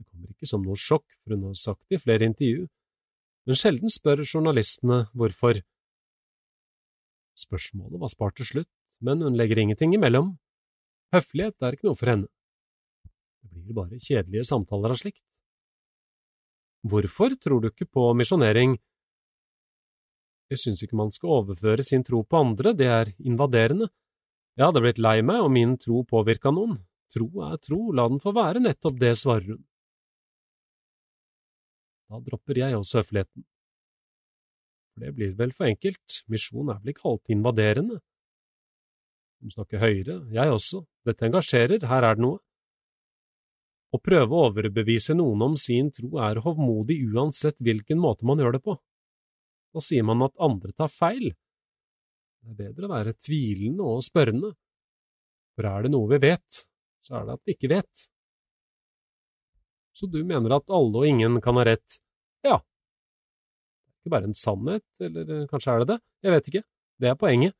Det 0.00 0.06
kommer 0.08 0.30
ikke 0.32 0.48
som 0.48 0.64
noe 0.64 0.80
sjokk, 0.80 1.04
for 1.20 1.36
hun 1.36 1.50
har 1.50 1.58
sagt 1.60 1.84
det 1.90 2.00
i 2.00 2.02
flere 2.02 2.28
intervju, 2.30 2.64
men 3.46 3.58
sjelden 3.58 3.92
spør 3.92 4.24
journalistene 4.24 5.02
hvorfor. 5.12 5.60
Spørsmålet 7.36 8.00
var 8.00 8.12
spart 8.12 8.38
til 8.40 8.48
slutt, 8.48 8.70
men 9.04 9.24
hun 9.24 9.36
legger 9.36 9.60
ingenting 9.60 9.94
imellom. 9.96 10.34
Høflighet 11.12 11.60
er 11.64 11.76
ikke 11.76 11.88
noe 11.88 11.98
for 11.98 12.12
henne. 12.12 12.28
Det 13.44 13.60
blir 13.64 13.76
bare 13.76 14.00
kjedelige 14.00 14.46
samtaler 14.48 14.94
av 14.94 15.00
slikt. 15.00 15.22
Hvorfor 16.88 17.34
tror 17.36 17.60
du 17.60 17.68
ikke 17.68 17.88
på 17.88 18.06
misjonering? 18.16 18.78
Jeg 20.50 20.58
syns 20.58 20.82
ikke 20.82 20.98
man 20.98 21.12
skal 21.14 21.30
overføre 21.36 21.84
sin 21.86 22.02
tro 22.06 22.24
på 22.26 22.40
andre, 22.42 22.72
det 22.74 22.88
er 22.90 23.12
invaderende. 23.22 23.86
Jeg 24.58 24.66
hadde 24.66 24.82
blitt 24.82 24.98
lei 24.98 25.20
meg 25.22 25.44
om 25.44 25.52
min 25.54 25.76
tro 25.78 26.02
påvirka 26.10 26.50
noen. 26.54 26.80
Tro 27.14 27.28
er 27.46 27.58
tro, 27.62 27.78
la 27.94 28.08
den 28.10 28.18
få 28.22 28.32
være 28.34 28.62
nettopp 28.62 28.98
det, 28.98 29.14
svarer 29.18 29.54
hun. 29.54 29.62
Da 32.10 32.18
dropper 32.26 32.58
jeg 32.58 32.74
også 32.74 33.00
høfligheten. 33.00 33.46
For 34.90 35.06
det 35.06 35.14
blir 35.14 35.34
vel 35.38 35.54
for 35.54 35.70
enkelt, 35.70 36.20
misjon 36.26 36.74
er 36.74 36.82
vel 36.82 36.92
ikke 36.92 37.06
alltid 37.12 37.36
invaderende. 37.36 38.00
Hun 39.40 39.54
snakker 39.54 39.80
høyere, 39.80 40.18
jeg 40.34 40.52
også, 40.58 40.82
dette 41.06 41.26
engasjerer, 41.30 41.86
her 41.88 42.06
er 42.10 42.18
det 42.18 42.26
noe. 42.26 42.42
Å 43.90 43.98
prøve 44.02 44.34
å 44.34 44.50
overbevise 44.50 45.14
noen 45.18 45.46
om 45.46 45.56
sin 45.58 45.88
tro 45.94 46.18
er 46.22 46.42
hovmodig 46.42 47.00
uansett 47.10 47.62
hvilken 47.62 47.98
måte 48.02 48.26
man 48.26 48.42
gjør 48.42 48.58
det 48.58 48.64
på. 48.66 48.76
Da 49.70 49.82
sier 49.84 50.06
man 50.06 50.24
at 50.26 50.38
andre 50.42 50.72
tar 50.74 50.90
feil. 50.92 51.30
Det 52.40 52.50
er 52.50 52.58
bedre 52.64 52.88
å 52.88 52.94
være 52.94 53.18
tvilende 53.20 53.86
og 53.86 54.02
spørrende, 54.04 54.54
for 55.54 55.68
er 55.68 55.84
det 55.84 55.92
noe 55.92 56.08
vi 56.14 56.20
vet, 56.22 56.62
så 57.04 57.18
er 57.18 57.28
det 57.28 57.36
at 57.36 57.44
vi 57.44 57.54
ikke 57.56 57.72
vet. 57.74 58.06
Så 59.96 60.08
du 60.08 60.22
mener 60.24 60.56
at 60.56 60.72
alle 60.72 61.02
og 61.02 61.06
ingen 61.06 61.36
kan 61.44 61.58
ha 61.60 61.66
rett? 61.68 61.98
Ja. 62.46 62.56
Det 62.62 63.92
er 63.92 64.06
ikke 64.06 64.14
bare 64.14 64.30
en 64.30 64.38
sannhet, 64.38 64.86
eller 65.04 65.46
kanskje 65.50 65.74
er 65.74 65.82
det 65.82 65.88
det? 65.90 65.98
Jeg 66.24 66.34
vet 66.36 66.50
ikke. 66.52 66.64
Det 67.00 67.10
er 67.10 67.20
poenget. 67.20 67.56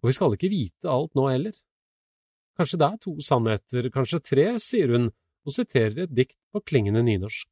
Og 0.00 0.10
vi 0.10 0.16
skal 0.16 0.34
ikke 0.34 0.50
vite 0.50 0.90
alt 0.90 1.14
nå 1.18 1.28
heller. 1.30 1.54
Kanskje 2.58 2.80
det 2.80 2.88
er 2.88 3.00
to 3.04 3.14
sannheter, 3.24 3.90
kanskje 3.94 4.22
tre, 4.32 4.46
sier 4.60 4.90
hun 4.96 5.08
og 5.46 5.54
siterer 5.54 6.04
et 6.04 6.12
dikt 6.14 6.36
på 6.52 6.62
klingende 6.66 7.04
nynorsk. 7.06 7.48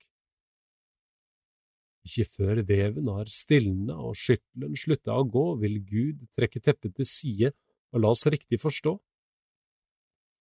Ikke 2.09 2.24
før 2.39 2.62
veven 2.64 3.09
har 3.12 3.28
stilna 3.28 3.98
og 4.01 4.16
skyttelen 4.16 4.76
slutta 4.80 5.16
å 5.18 5.26
gå, 5.28 5.44
vil 5.60 5.76
Gud 5.85 6.22
trekke 6.36 6.62
teppet 6.64 6.94
til 6.97 7.09
side 7.09 7.51
og 7.93 8.01
la 8.02 8.12
oss 8.14 8.24
riktig 8.32 8.60
forstå. 8.62 8.94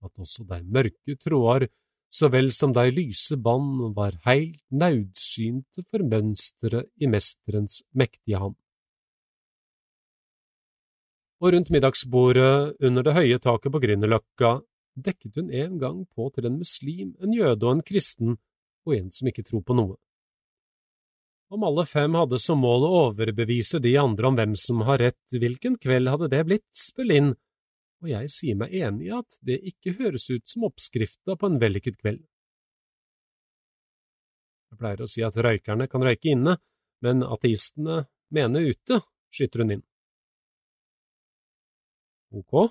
At 0.07 0.22
også 0.22 0.45
dei 0.48 0.61
mørke 0.64 1.18
tråder, 1.19 1.68
så 2.07 2.30
vel 2.31 2.53
som 2.56 2.72
dei 2.72 2.88
lyse 2.94 3.35
bånd, 3.35 3.81
var 3.98 4.15
heilt 4.23 4.64
naudsynte 4.72 5.84
for 5.89 6.06
mønsteret 6.07 6.88
i 7.03 7.10
mesterens 7.11 7.81
mektige 7.91 8.39
hand. 8.45 8.56
Og 11.44 11.52
rundt 11.53 11.69
middagsbordet 11.73 12.80
under 12.88 13.06
det 13.06 13.14
høye 13.18 13.38
taket 13.44 13.73
på 13.73 13.81
Grünerløkka 13.84 14.56
dekket 14.98 15.35
hun 15.38 15.52
en 15.53 15.77
gang 15.81 15.99
på 16.15 16.31
til 16.34 16.48
en 16.49 16.57
muslim, 16.57 17.14
en 17.22 17.35
jøde 17.35 17.68
og 17.68 17.76
en 17.76 17.85
kristen, 17.85 18.38
og 18.88 18.95
en 18.95 19.11
som 19.14 19.30
ikke 19.30 19.45
tror 19.45 19.61
på 19.68 19.76
noe. 19.77 19.98
Om 21.49 21.64
alle 21.64 21.86
fem 21.88 22.15
hadde 22.19 22.40
som 22.44 22.60
mål 22.60 22.84
å 22.84 22.95
overbevise 23.07 23.80
de 23.80 23.94
andre 23.99 24.28
om 24.28 24.36
hvem 24.36 24.56
som 24.60 24.82
har 24.88 24.99
rett, 24.99 25.22
hvilken 25.32 25.78
kveld 25.80 26.11
hadde 26.11 26.28
det 26.34 26.41
blitt, 26.48 26.68
spør 26.76 27.07
Linn, 27.07 27.30
og 28.03 28.10
jeg 28.11 28.32
sier 28.34 28.57
meg 28.60 28.74
enig 28.76 29.07
i 29.07 29.14
at 29.15 29.38
det 29.48 29.61
ikke 29.72 29.95
høres 30.02 30.28
ut 30.30 30.44
som 30.49 30.65
oppskrifta 30.68 31.38
på 31.40 31.49
en 31.49 31.60
vellykket 31.61 32.02
kveld. 32.02 32.19
Jeg 34.68 34.82
pleier 34.82 35.02
å 35.02 35.07
si 35.10 35.24
at 35.24 35.40
røykerne 35.40 35.88
kan 35.88 36.03
røyke 36.03 36.34
inne, 36.34 36.57
men 37.06 37.24
ateistene 37.24 38.03
mener 38.36 38.68
ute, 38.68 38.99
skyter 39.32 39.64
hun 39.64 39.78
inn. 39.78 39.86
Ok. 42.36 42.68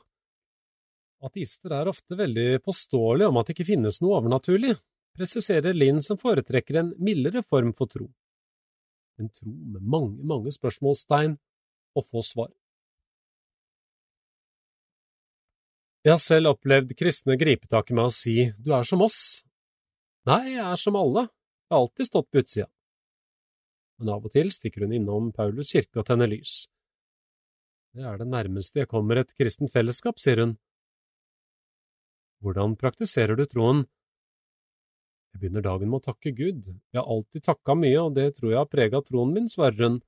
Ateister 1.24 1.72
er 1.72 1.88
ofte 1.88 2.18
veldig 2.18 2.60
påståelige 2.62 3.32
om 3.32 3.40
at 3.40 3.48
det 3.48 3.56
ikke 3.56 3.70
finnes 3.72 4.02
noe 4.04 4.20
overnaturlig, 4.20 4.76
presiserer 5.16 5.72
Linn 5.72 6.02
som 6.04 6.20
foretrekker 6.20 6.82
en 6.82 6.92
mildere 7.00 7.40
form 7.40 7.72
for 7.72 7.88
tro. 7.88 8.10
En 9.16 9.30
tro 9.32 9.48
med 9.48 9.82
mange, 9.82 10.20
mange 10.28 10.52
spørsmålstegn 10.52 11.38
og 11.96 12.04
få 12.10 12.22
svar. 12.24 12.52
Jeg 16.06 16.14
har 16.14 16.22
selv 16.22 16.52
opplevd 16.52 16.92
kristne 16.94 17.34
gripe 17.40 17.66
tak 17.66 17.90
i 17.90 17.96
meg 17.96 18.12
og 18.12 18.14
si 18.14 18.36
du 18.62 18.70
er 18.76 18.86
som 18.86 19.02
oss. 19.02 19.42
Nei, 20.28 20.52
jeg 20.52 20.62
er 20.62 20.78
som 20.78 20.98
alle, 20.98 21.26
jeg 21.66 21.74
har 21.74 21.82
alltid 21.82 22.10
stått 22.10 22.28
på 22.30 22.42
utsida. 22.42 22.68
Men 23.98 24.12
av 24.12 24.28
og 24.28 24.34
til 24.34 24.52
stikker 24.52 24.84
hun 24.84 24.94
innom 24.94 25.32
Paulus 25.34 25.72
kirke 25.72 26.02
og 26.02 26.06
tenner 26.06 26.30
lys. 26.30 26.66
Det 27.96 28.04
er 28.04 28.20
det 28.20 28.28
nærmeste 28.28 28.82
jeg 28.82 28.90
kommer 28.90 29.22
et 29.22 29.32
kristent 29.40 29.72
fellesskap, 29.72 30.20
sier 30.20 30.42
hun. 30.42 30.56
Hvordan 32.44 32.76
praktiserer 32.76 33.38
du 33.38 33.46
troen? 33.48 33.86
Jeg 35.36 35.50
begynner 35.50 35.64
dagen 35.66 35.90
med 35.92 35.98
å 35.98 36.04
takke 36.06 36.30
Gud. 36.32 36.62
Jeg 36.64 36.96
har 36.96 37.10
alltid 37.12 37.42
takka 37.44 37.74
mye, 37.76 37.96
og 38.00 38.14
det 38.16 38.30
tror 38.38 38.54
jeg 38.54 38.56
har 38.56 38.68
prega 38.72 39.02
troen 39.04 39.34
min, 39.34 39.50
svarer 39.52 39.82
hun. 39.84 39.98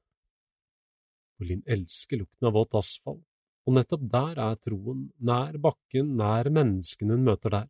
For 1.36 1.44
Linn 1.50 1.60
elsker 1.68 2.22
lukten 2.22 2.48
av 2.48 2.55
våt 2.56 2.72
asfalt, 2.80 3.26
og 3.68 3.76
nettopp 3.76 4.06
der 4.14 4.40
er 4.46 4.56
troen, 4.64 5.05
nær 5.20 5.60
bakken, 5.60 6.16
nær 6.16 6.48
menneskene 6.48 7.18
hun 7.18 7.28
møter 7.28 7.52
der. 7.59 7.68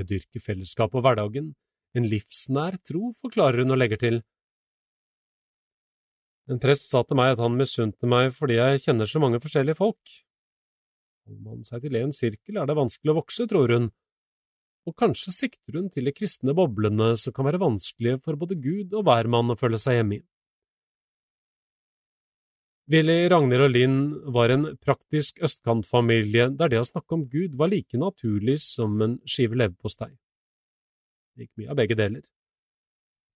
Jeg 0.00 0.08
dyrker 0.14 0.46
fellesskap 0.48 0.96
og 0.96 1.04
hverdagen, 1.04 1.52
en 1.92 2.08
livsnær 2.08 2.80
tro, 2.80 3.12
forklarer 3.20 3.66
hun 3.66 3.76
og 3.76 3.82
legger 3.84 4.00
til. 4.00 4.22
En 6.48 6.62
prest 6.62 6.88
sa 6.88 7.04
til 7.04 7.20
meg 7.20 7.34
at 7.36 7.44
han 7.44 7.60
misunte 7.60 8.08
meg 8.08 8.32
fordi 8.32 8.56
jeg 8.62 8.86
kjenner 8.86 9.12
så 9.12 9.20
mange 9.20 9.44
forskjellige 9.44 9.76
folk. 9.76 10.20
Holder 11.28 11.50
man 11.50 11.68
seg 11.68 11.84
til 11.84 12.00
én 12.00 12.16
sirkel, 12.16 12.56
er 12.56 12.64
det 12.64 12.80
vanskelig 12.80 13.12
å 13.12 13.20
vokse, 13.20 13.44
tror 13.52 13.76
hun, 13.76 13.92
og 14.88 14.96
kanskje 14.98 15.32
sikter 15.34 15.78
hun 15.78 15.88
til 15.92 16.08
de 16.08 16.14
kristne 16.14 16.54
boblene 16.58 17.12
som 17.20 17.34
kan 17.34 17.46
være 17.46 17.60
vanskelige 17.62 18.20
for 18.24 18.38
både 18.40 18.58
Gud 18.62 18.94
og 18.98 19.06
hvermann 19.06 19.54
å 19.54 19.58
føle 19.58 19.78
seg 19.82 20.00
hjemme 20.00 20.18
i. 20.18 20.22
Willy, 22.92 23.28
Ragnhild 23.30 23.64
og 23.68 23.72
Linn 23.72 23.98
var 24.34 24.52
en 24.52 24.66
praktisk 24.82 25.38
østkantfamilie 25.46 26.50
der 26.58 26.72
det 26.72 26.82
å 26.82 26.88
snakke 26.88 27.14
om 27.14 27.24
Gud 27.30 27.54
var 27.56 27.70
like 27.70 27.96
naturlig 27.96 28.58
som 28.64 28.98
en 29.06 29.16
skive 29.22 29.56
leverpostei. 29.56 30.10
Det 31.32 31.46
gikk 31.46 31.62
mye 31.62 31.72
av 31.72 31.78
begge 31.78 31.96
deler. 31.96 32.24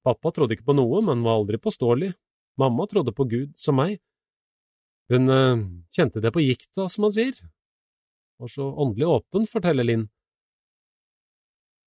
Pappa 0.04 0.34
trodde 0.34 0.58
ikke 0.58 0.66
på 0.66 0.76
noe, 0.76 1.00
men 1.06 1.24
var 1.24 1.38
aldri 1.38 1.62
påståelig, 1.62 2.10
Mamma 2.56 2.86
trodde 2.86 3.12
på 3.12 3.26
Gud 3.28 3.52
som 3.60 3.76
meg. 3.76 3.98
Hun 5.12 5.28
uh, 5.28 5.60
kjente 5.92 6.22
det 6.24 6.32
på 6.32 6.40
gikta, 6.40 6.88
som 6.88 7.06
han 7.06 7.14
sier. 7.14 7.36
Var 8.40 8.52
så 8.52 8.68
åndelig 8.72 9.08
åpen, 9.12 9.44
forteller 9.50 9.84
Linn. 9.84 10.06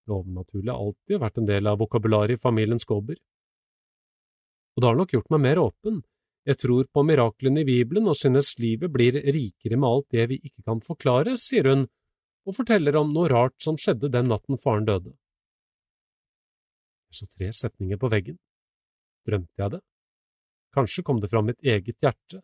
Det 0.09 0.15
overnaturlige 0.17 0.73
har 0.73 0.87
alltid 0.87 1.19
vært 1.21 1.35
en 1.37 1.47
del 1.49 1.69
av 1.69 1.77
vokabularet 1.77 2.39
i 2.39 2.41
familien 2.41 2.81
Skåber. 2.81 3.17
Og 4.73 4.81
det 4.81 4.87
har 4.89 4.97
nok 4.97 5.11
gjort 5.13 5.29
meg 5.35 5.41
mer 5.43 5.61
åpen. 5.61 5.99
Jeg 6.49 6.57
tror 6.63 6.87
på 6.89 7.03
miraklene 7.05 7.61
i 7.61 7.67
Bibelen 7.67 8.09
og 8.09 8.17
synes 8.17 8.55
livet 8.57 8.89
blir 8.89 9.19
rikere 9.21 9.77
med 9.77 9.89
alt 9.89 10.07
det 10.15 10.25
vi 10.31 10.39
ikke 10.41 10.65
kan 10.65 10.81
forklare, 10.81 11.35
sier 11.37 11.69
hun, 11.69 11.85
og 12.49 12.57
forteller 12.57 12.97
om 12.97 13.11
noe 13.13 13.29
rart 13.29 13.53
som 13.61 13.77
skjedde 13.77 14.09
den 14.09 14.31
natten 14.31 14.57
faren 14.63 14.87
døde. 14.87 15.13
Jeg 17.09 17.19
så 17.19 17.29
tre 17.35 17.51
setninger 17.53 18.01
på 18.01 18.09
veggen. 18.09 18.39
Drømte 19.29 19.61
jeg 19.61 19.75
det? 19.75 19.81
Kanskje 20.73 21.05
kom 21.05 21.21
det 21.21 21.29
fra 21.29 21.43
mitt 21.45 21.61
eget 21.61 22.01
hjerte, 22.01 22.41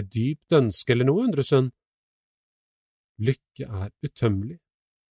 et 0.00 0.08
dypt 0.08 0.56
ønske 0.56 0.96
eller 0.96 1.10
noe, 1.10 1.26
undres 1.28 1.52
hun. 1.52 1.68
Lykke 3.20 3.68
er 3.68 3.92
utømmelig, 4.00 4.58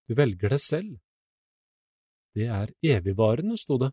du 0.10 0.18
velger 0.18 0.56
det 0.56 0.62
selv. 0.66 0.98
Det 2.38 2.48
er 2.48 2.72
evigvarende, 2.96 3.58
sto 3.60 3.78
det. 3.82 3.92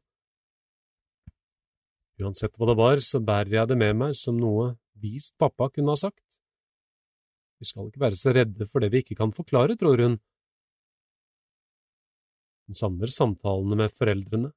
Uansett 2.19 2.59
hva 2.59 2.69
det 2.70 2.77
var, 2.78 3.02
så 3.02 3.20
bærer 3.23 3.60
jeg 3.60 3.70
det 3.70 3.78
med 3.78 3.98
meg 3.98 4.15
som 4.19 4.39
noe 4.39 4.73
vist 4.98 5.36
pappa 5.39 5.70
kunne 5.70 5.94
ha 5.94 5.98
sagt. 5.98 6.40
Vi 7.59 7.66
skal 7.66 7.90
ikke 7.90 8.02
være 8.02 8.19
så 8.19 8.35
redde 8.35 8.66
for 8.70 8.82
det 8.82 8.93
vi 8.94 9.02
ikke 9.02 9.19
kan 9.19 9.35
forklare, 9.35 9.78
tror 9.78 10.02
hun. 10.02 10.16
Hun 12.69 12.78
savner 12.78 13.10
samtalene 13.10 13.78
med 13.78 13.94
foreldrene, 13.97 14.52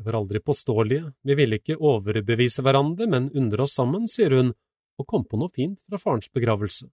vi 0.00 0.04
var 0.04 0.16
aldri 0.16 0.40
påståelige, 0.40 1.10
vi 1.28 1.34
ville 1.36 1.58
ikke 1.60 1.74
overbevise 1.76 2.62
hverandre, 2.64 3.04
men 3.04 3.26
undre 3.36 3.66
oss 3.66 3.74
sammen, 3.76 4.06
sier 4.08 4.32
hun, 4.32 4.54
og 4.96 5.06
kom 5.06 5.26
på 5.28 5.36
noe 5.36 5.52
fint 5.52 5.82
fra 5.84 6.00
farens 6.00 6.30
begravelse. 6.32 6.86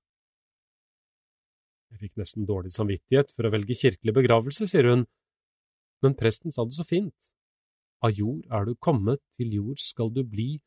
Jeg 1.97 2.11
fikk 2.11 2.19
nesten 2.21 2.45
dårlig 2.45 2.69
samvittighet 2.75 3.31
for 3.33 3.47
å 3.47 3.49
velge 3.49 3.73
kirkelig 3.73 4.13
begravelse, 4.13 4.67
sier 4.69 4.85
hun, 4.85 5.07
men 6.05 6.13
presten 6.13 6.53
sa 6.53 6.61
det 6.67 6.75
så 6.77 6.83
fint. 6.85 7.31
Av 8.05 8.13
jord 8.13 8.43
er 8.53 8.67
du 8.67 8.75
kommet, 8.77 9.23
til 9.33 9.55
jord 9.55 9.79
skal 9.81 10.11
du 10.13 10.21
bli, 10.21 10.59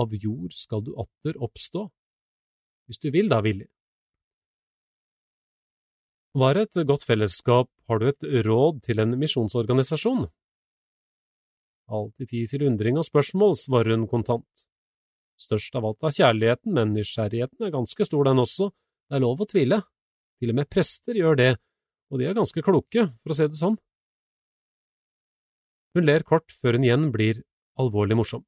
av 0.00 0.14
jord 0.16 0.54
skal 0.56 0.80
du 0.86 0.94
atter 0.96 1.36
oppstå. 1.44 1.82
Hvis 2.88 3.02
du 3.02 3.10
vil 3.12 3.28
da, 3.28 3.42
Willy. 3.44 3.66
Hva 6.32 6.54
er 6.54 6.62
et 6.62 6.80
godt 6.88 7.04
fellesskap, 7.04 7.68
har 7.92 8.00
du 8.00 8.08
et 8.08 8.28
råd 8.48 8.80
til 8.88 9.04
en 9.04 9.12
misjonsorganisasjon? 9.20 10.24
Alltid 11.92 12.32
tid 12.32 12.48
til 12.54 12.64
undring 12.70 12.96
og 12.96 13.04
spørsmål, 13.04 13.58
svarer 13.60 13.92
hun 13.92 14.08
kontant. 14.08 14.64
Størst 15.36 15.76
av 15.76 15.84
alt 15.84 16.08
er 16.08 16.16
kjærligheten, 16.16 16.72
men 16.80 16.96
nysgjerrigheten 16.96 17.68
er 17.68 17.76
ganske 17.76 18.08
stor, 18.08 18.24
den 18.24 18.40
også. 18.40 18.72
Det 19.04 19.20
er 19.20 19.26
lov 19.28 19.44
å 19.44 19.52
tvile. 19.52 19.82
Til 20.38 20.52
og 20.52 20.58
med 20.60 20.70
prester 20.70 21.18
gjør 21.18 21.38
det, 21.38 21.52
og 22.08 22.20
de 22.20 22.28
er 22.28 22.36
ganske 22.38 22.62
kloke, 22.64 23.08
for 23.22 23.34
å 23.34 23.36
si 23.36 23.46
det 23.48 23.58
sånn. 23.58 23.76
Hun 25.96 26.06
ler 26.06 26.24
kort 26.26 26.54
før 26.62 26.78
hun 26.78 26.86
igjen 26.86 27.08
blir 27.14 27.42
alvorlig 27.80 28.18
morsom. 28.20 28.44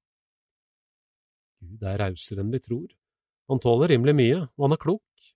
Gud 1.60 1.82
er 1.84 1.98
rausere 2.00 2.44
enn 2.44 2.52
vi 2.54 2.60
tror. 2.62 2.88
Han 3.50 3.60
tåler 3.62 3.90
rimelig 3.92 4.14
mye, 4.16 4.38
og 4.54 4.66
han 4.66 4.76
er 4.76 4.82
klok. 4.84 5.30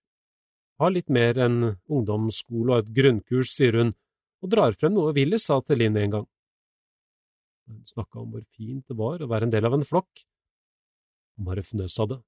Har 0.81 0.95
litt 0.95 1.11
mer 1.13 1.39
enn 1.43 1.59
ungdomsskole 1.91 2.77
og 2.77 2.85
et 2.85 2.93
grunnkurs, 2.97 3.53
sier 3.55 3.81
hun, 3.81 3.93
og 4.43 4.53
drar 4.53 4.77
frem 4.79 4.95
noe 4.95 5.15
Willy 5.17 5.41
sa 5.43 5.61
til 5.65 5.81
Linn 5.83 5.99
en 5.99 6.15
gang. 6.19 6.29
Hun 7.67 7.83
snakka 7.89 8.21
om 8.21 8.31
hvor 8.33 8.45
fint 8.55 8.85
det 8.91 8.97
var 8.99 9.23
å 9.23 9.29
være 9.31 9.49
en 9.49 9.55
del 9.55 9.67
av 9.67 9.77
en 9.77 9.87
flokk. 9.89 10.25
Han 11.35 11.49
bare 11.49 11.65
fnøs 11.67 11.97
av 12.03 12.11
det. 12.13 12.21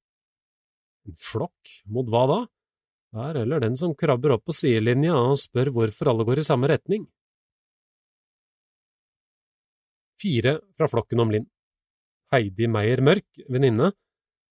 En 1.07 1.19
flokk, 1.21 1.75
mot 1.93 2.09
hva 2.11 2.25
da? 2.31 2.39
Det 3.17 3.25
er 3.25 3.39
heller 3.41 3.63
den 3.65 3.77
som 3.81 3.95
krabber 3.97 4.35
opp 4.35 4.43
på 4.45 4.53
sidelinja 4.53 5.15
og 5.17 5.39
spør 5.41 5.71
hvorfor 5.73 6.11
alle 6.11 6.25
går 6.29 6.43
i 6.43 6.45
samme 6.45 6.69
retning. 6.69 7.07
Fire 10.21 10.59
fra 10.77 10.89
flokken 10.93 11.23
om 11.25 11.33
Linn. 11.33 11.47
Heidi 12.35 12.69
Meyer 12.69 13.01
Mørk, 13.01 13.25
venninne. 13.49 13.89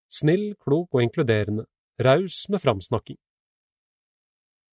Snill, 0.09 0.55
klok 0.57 0.97
og 0.97 1.03
inkluderende. 1.05 1.67
Raus 2.01 2.39
med 2.49 2.63
framsnakking. 2.63 3.19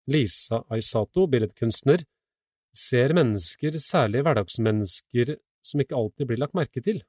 Lisa 0.09 0.63
Aisato, 0.73 1.27
billedkunstner, 1.29 2.07
ser 2.73 3.13
mennesker, 3.13 3.77
særlig 3.77 4.25
hverdagsmennesker, 4.25 5.37
som 5.61 5.85
ikke 5.85 6.01
alltid 6.01 6.33
blir 6.33 6.41
lagt 6.41 6.57
merke 6.57 6.81
til. 6.81 7.05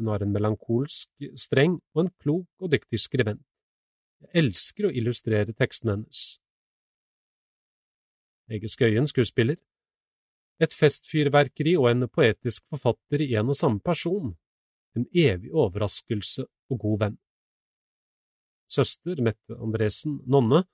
Hun 0.00 0.08
har 0.08 0.24
en 0.24 0.32
melankolsk, 0.32 1.12
streng 1.36 1.76
og 1.92 2.06
en 2.06 2.12
klok 2.16 2.64
og 2.64 2.72
dyktig 2.72 3.04
skribent. 3.04 3.44
Jeg 4.24 4.42
elsker 4.42 4.88
å 4.88 4.92
illustrere 4.92 5.54
tekstene 5.54 5.94
hennes. 5.94 6.22
Hege 8.48 8.70
Skøyen, 8.72 9.06
skuespiller. 9.06 9.58
Et 10.58 10.74
festfyrverkeri 10.74 11.76
og 11.78 11.90
en 11.92 12.08
poetisk 12.10 12.64
forfatter 12.72 13.22
i 13.22 13.34
en 13.38 13.52
og 13.52 13.58
samme 13.58 13.82
person. 13.84 14.34
En 14.98 15.06
evig 15.14 15.52
overraskelse 15.52 16.48
og 16.72 16.80
god 16.82 17.02
venn. 17.04 17.18
Søster 18.68 19.20
Mette 19.24 19.54
Andresen, 19.54 20.18
nonne. 20.26 20.64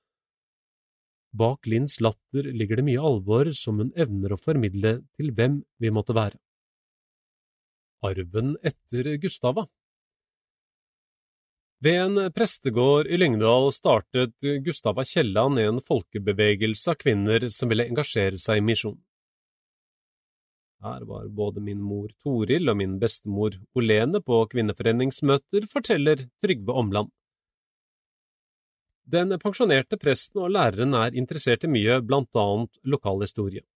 Bak 1.35 1.67
Linns 1.67 1.99
latter 2.01 2.47
ligger 2.55 2.81
det 2.81 2.87
mye 2.89 3.03
alvor 3.03 3.51
som 3.59 3.83
hun 3.83 3.93
evner 3.99 4.35
å 4.35 4.41
formidle 4.41 5.01
til 5.19 5.33
hvem 5.35 5.61
vi 5.83 5.93
måtte 5.95 6.15
være. 6.17 6.39
Arven 8.05 8.55
etter 8.63 9.17
Gustava 9.21 9.67
Ved 11.85 12.01
en 12.01 12.31
prestegård 12.33 13.11
i 13.13 13.17
Lyngdal 13.19 13.67
startet 13.75 14.47
Gustava 14.65 15.03
Kielland 15.05 15.59
en 15.61 15.81
folkebevegelse 15.85 16.95
av 16.95 16.97
kvinner 17.03 17.45
som 17.53 17.69
ville 17.69 17.85
engasjere 17.91 18.39
seg 18.41 18.63
i 18.63 18.63
misjon. 18.65 18.95
Her 20.85 21.05
var 21.05 21.27
både 21.29 21.61
min 21.67 21.83
mor 21.85 22.09
Toril 22.25 22.73
og 22.73 22.79
min 22.81 22.95
bestemor 23.03 23.59
Olene 23.77 24.23
på 24.25 24.39
kvinneforeningsmøter, 24.55 25.67
forteller 25.69 26.25
Trygve 26.41 26.73
Omland. 26.73 27.13
Den 29.05 29.37
pensjonerte 29.43 30.01
presten 30.01 30.41
og 30.41 30.55
læreren 30.57 30.97
er 30.97 31.21
interessert 31.21 31.69
i 31.69 31.73
mye, 31.75 31.99
blant 32.01 32.33
annet 32.33 32.81
lokalhistorie. 32.95 33.67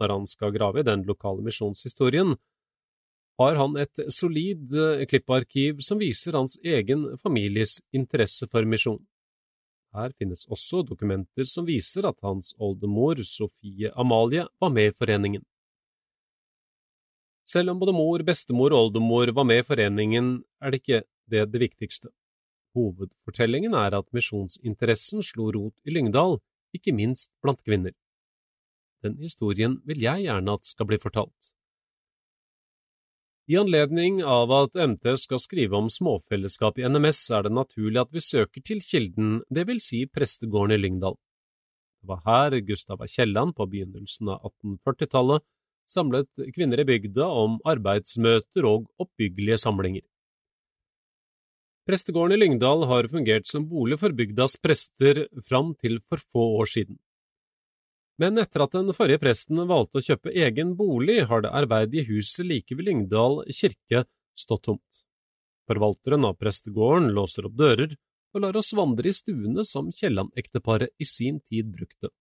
Når 0.00 0.12
han 0.18 0.28
skal 0.28 0.52
grave 0.52 0.84
i 0.84 0.88
den 0.90 1.08
lokale 1.08 1.40
misjonshistorien, 1.48 2.36
har 3.38 3.58
han 3.60 3.76
et 3.76 4.00
solid 4.12 4.72
klipparkiv 5.10 5.82
som 5.84 6.00
viser 6.00 6.38
hans 6.38 6.56
egen 6.64 7.04
families 7.20 7.80
interesse 7.92 8.48
for 8.48 8.64
misjon. 8.64 9.02
Her 9.96 10.12
finnes 10.18 10.44
også 10.52 10.82
dokumenter 10.84 11.48
som 11.48 11.66
viser 11.68 12.08
at 12.08 12.18
hans 12.24 12.52
oldemor, 12.60 13.20
Sofie 13.24 13.92
Amalie, 13.96 14.44
var 14.60 14.72
med 14.72 14.90
i 14.90 14.96
foreningen. 14.96 15.44
Selv 17.46 17.70
om 17.70 17.80
både 17.80 17.94
mor, 17.94 18.22
bestemor 18.26 18.74
og 18.74 18.88
oldemor 18.88 19.30
var 19.32 19.46
med 19.46 19.62
i 19.62 19.66
foreningen, 19.66 20.30
er 20.60 20.72
det 20.72 20.82
ikke 20.82 21.02
det 21.30 21.44
det 21.52 21.62
viktigste. 21.62 22.10
Hovedfortellingen 22.76 23.74
er 23.78 23.94
at 23.96 24.12
misjonsinteressen 24.12 25.24
slo 25.24 25.48
rot 25.54 25.76
i 25.86 25.94
Lyngdal, 25.94 26.40
ikke 26.76 26.92
minst 26.92 27.32
blant 27.40 27.62
kvinner. 27.64 27.94
Den 29.04 29.16
historien 29.22 29.78
vil 29.86 30.02
jeg 30.02 30.26
gjerne 30.26 30.58
at 30.58 30.66
skal 30.66 30.88
bli 30.90 30.98
fortalt. 31.00 31.55
I 33.46 33.54
anledning 33.60 34.24
av 34.26 34.50
at 34.50 34.74
MT 34.74 35.12
skal 35.22 35.38
skrive 35.38 35.78
om 35.78 35.86
småfellesskap 35.92 36.80
i 36.80 36.86
NMS, 36.90 37.20
er 37.30 37.44
det 37.46 37.52
naturlig 37.54 38.00
at 38.02 38.10
vi 38.10 38.22
søker 38.24 38.64
til 38.66 38.80
kilden, 38.82 39.36
vil 39.46 39.78
si 39.78 40.00
prestegården 40.10 40.74
i 40.74 40.80
Lyngdal. 40.80 41.14
Det 42.02 42.10
var 42.10 42.24
her 42.26 42.58
Gustava 42.66 43.06
Kielland 43.06 43.54
på 43.54 43.68
begynnelsen 43.70 44.32
av 44.34 44.50
1840-tallet 44.50 45.46
samlet 45.86 46.42
kvinner 46.56 46.82
i 46.82 46.88
bygda 46.88 47.28
om 47.30 47.60
arbeidsmøter 47.62 48.66
og 48.66 48.90
oppbyggelige 48.98 49.60
samlinger. 49.62 50.02
Prestegården 51.86 52.34
i 52.34 52.40
Lyngdal 52.40 52.82
har 52.90 53.06
fungert 53.12 53.46
som 53.46 53.68
bolig 53.70 54.00
for 54.00 54.10
bygdas 54.10 54.58
prester 54.58 55.28
fram 55.46 55.70
til 55.78 56.00
for 56.10 56.18
få 56.18 56.48
år 56.58 56.72
siden. 56.72 56.98
Men 58.16 58.40
etter 58.40 58.64
at 58.64 58.72
den 58.72 58.94
forrige 58.96 59.20
presten 59.20 59.60
valgte 59.68 60.00
å 60.00 60.04
kjøpe 60.04 60.32
egen 60.32 60.72
bolig, 60.78 61.18
har 61.28 61.42
det 61.44 61.52
ærverdige 61.52 62.06
huset 62.08 62.46
like 62.48 62.76
ved 62.76 62.88
Lyngdal 62.88 63.42
kirke 63.52 64.06
stått 64.36 64.64
tomt. 64.68 65.02
Forvalteren 65.68 66.24
av 66.24 66.38
prestegården 66.40 67.10
låser 67.16 67.48
opp 67.48 67.56
dører 67.58 67.96
og 68.36 68.44
lar 68.44 68.56
oss 68.56 68.72
vandre 68.76 69.10
i 69.10 69.16
stuene 69.16 69.64
som 69.66 69.90
Kielland-ekteparet 69.92 70.94
i 71.00 71.08
sin 71.08 71.40
tid 71.40 71.68
brukte. 71.72 72.12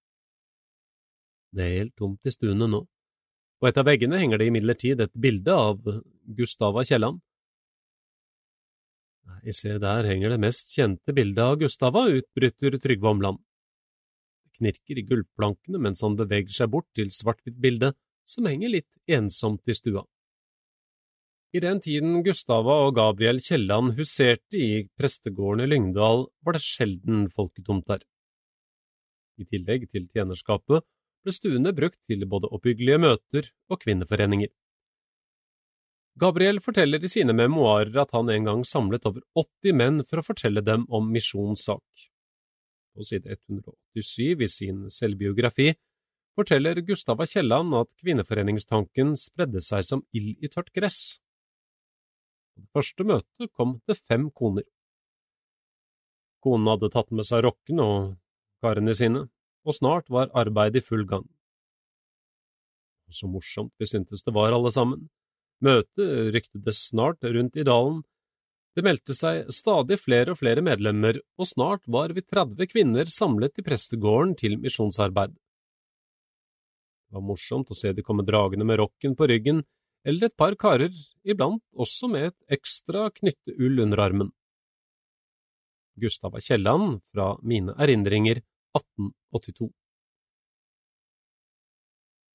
Det 1.56 1.64
er 1.64 1.80
helt 1.80 1.96
tomt 1.96 2.28
i 2.28 2.34
stuene 2.34 2.68
nå. 2.68 2.82
På 3.60 3.70
et 3.70 3.78
av 3.80 3.88
veggene 3.88 4.20
henger 4.20 4.42
det 4.42 4.50
imidlertid 4.52 5.00
et 5.06 5.14
bilde 5.16 5.56
av 5.56 5.80
Gustava 6.38 6.84
Kielland. 6.88 7.22
Nei, 9.26 9.54
se 9.56 9.78
der 9.82 10.06
henger 10.06 10.36
det 10.36 10.42
mest 10.44 10.76
kjente 10.76 11.16
bildet 11.16 11.44
av 11.46 11.56
Gustava, 11.62 12.06
utbryter 12.12 12.76
Trygve 12.84 13.14
Omland. 13.16 13.40
Knirker 14.56 15.00
i 15.00 15.06
gulvplankene 15.08 15.82
mens 15.82 16.04
han 16.06 16.18
beveger 16.20 16.54
seg 16.56 16.72
bort 16.74 16.88
til 16.98 17.12
svart-hvitt-bildet 17.14 17.98
som 18.30 18.48
henger 18.50 18.72
litt 18.74 19.00
ensomt 19.18 19.68
i 19.70 19.76
stua. 19.78 20.06
I 21.56 21.62
den 21.64 21.80
tiden 21.80 22.20
Gustava 22.26 22.82
og 22.88 22.98
Gabriel 22.98 23.40
Kielland 23.40 23.94
huserte 23.96 24.60
i 24.60 24.82
prestegården 25.00 25.64
i 25.64 25.70
Lyngdal, 25.70 26.26
var 26.44 26.58
det 26.58 26.66
sjelden 26.66 27.30
folketomt 27.32 27.86
der. 27.88 28.02
I 29.40 29.48
tillegg 29.48 29.88
til 29.92 30.10
tjenerskapet 30.12 30.84
ble 31.24 31.34
stuene 31.36 31.72
brukt 31.76 32.02
til 32.10 32.26
både 32.30 32.50
oppbyggelige 32.52 33.00
møter 33.02 33.48
og 33.72 33.80
kvinneforeninger. 33.86 34.52
Gabriel 36.20 36.62
forteller 36.64 37.04
i 37.04 37.12
sine 37.12 37.36
memoarer 37.36 38.04
at 38.04 38.14
han 38.16 38.30
en 38.32 38.50
gang 38.50 38.62
samlet 38.68 39.08
over 39.08 39.24
80 39.36 39.80
menn 39.80 40.04
for 40.08 40.22
å 40.22 40.28
fortelle 40.28 40.64
dem 40.64 40.86
om 40.88 41.10
misjonssak. 41.12 41.84
På 42.96 43.04
side 43.04 43.28
187 43.28 44.42
i 44.42 44.48
sin 44.48 44.86
selvbiografi 44.90 45.74
forteller 46.36 46.80
Gustava 46.88 47.26
Kielland 47.28 47.76
at 47.76 47.92
kvinneforeningstanken 48.00 49.16
spredde 49.20 49.62
seg 49.64 49.84
som 49.88 50.04
ild 50.16 50.40
i 50.44 50.52
tørt 50.52 50.72
gress. 50.76 51.18
På 52.56 52.64
det 52.64 52.72
første 52.76 53.08
møtet 53.08 53.52
kom 53.52 53.78
det 53.88 53.98
fem 54.00 54.30
koner. 54.32 54.64
Konene 56.44 56.76
hadde 56.76 56.92
tatt 56.94 57.12
med 57.12 57.28
seg 57.28 57.44
rokkene 57.44 57.84
og 57.84 58.16
karene 58.64 58.96
sine, 58.96 59.26
og 59.66 59.76
snart 59.76 60.12
var 60.14 60.32
arbeidet 60.38 60.84
i 60.84 60.86
full 60.86 61.04
gang. 61.10 61.26
Så 63.12 63.28
morsomt 63.30 63.74
vi 63.80 63.88
syntes 63.90 64.24
det 64.24 64.34
var, 64.36 64.54
alle 64.56 64.72
sammen. 64.72 65.10
Møtet 65.64 66.32
ryktedes 66.36 66.88
snart 66.92 67.24
rundt 67.24 67.58
i 67.60 67.66
dalen. 67.68 68.04
Det 68.76 68.84
meldte 68.84 69.16
seg 69.16 69.48
stadig 69.56 69.96
flere 70.02 70.34
og 70.34 70.42
flere 70.42 70.64
medlemmer, 70.66 71.22
og 71.40 71.48
snart 71.48 71.86
var 71.88 72.12
vi 72.16 72.26
30 72.26 72.68
kvinner 72.68 73.08
samlet 73.08 73.62
i 73.62 73.64
prestegården 73.64 74.34
til 74.42 74.58
misjonsarbeid. 74.60 75.32
Det 75.32 77.16
var 77.16 77.24
morsomt 77.24 77.72
å 77.72 77.78
se 77.78 77.94
de 77.96 78.04
komme 78.04 78.26
dragende 78.28 78.68
med 78.68 78.82
rokken 78.82 79.16
på 79.16 79.30
ryggen, 79.32 79.64
eller 80.06 80.28
et 80.28 80.36
par 80.38 80.58
karer, 80.60 80.92
iblant 81.24 81.64
også 81.72 82.10
med 82.12 82.28
et 82.34 82.58
ekstra 82.60 83.08
knytteull 83.16 83.80
under 83.86 84.04
armen. 84.04 84.34
Gustava 85.96 86.44
Kielland, 86.44 87.00
fra 87.16 87.32
Mine 87.48 87.78
erindringer, 87.80 88.44
1882. 88.76 89.72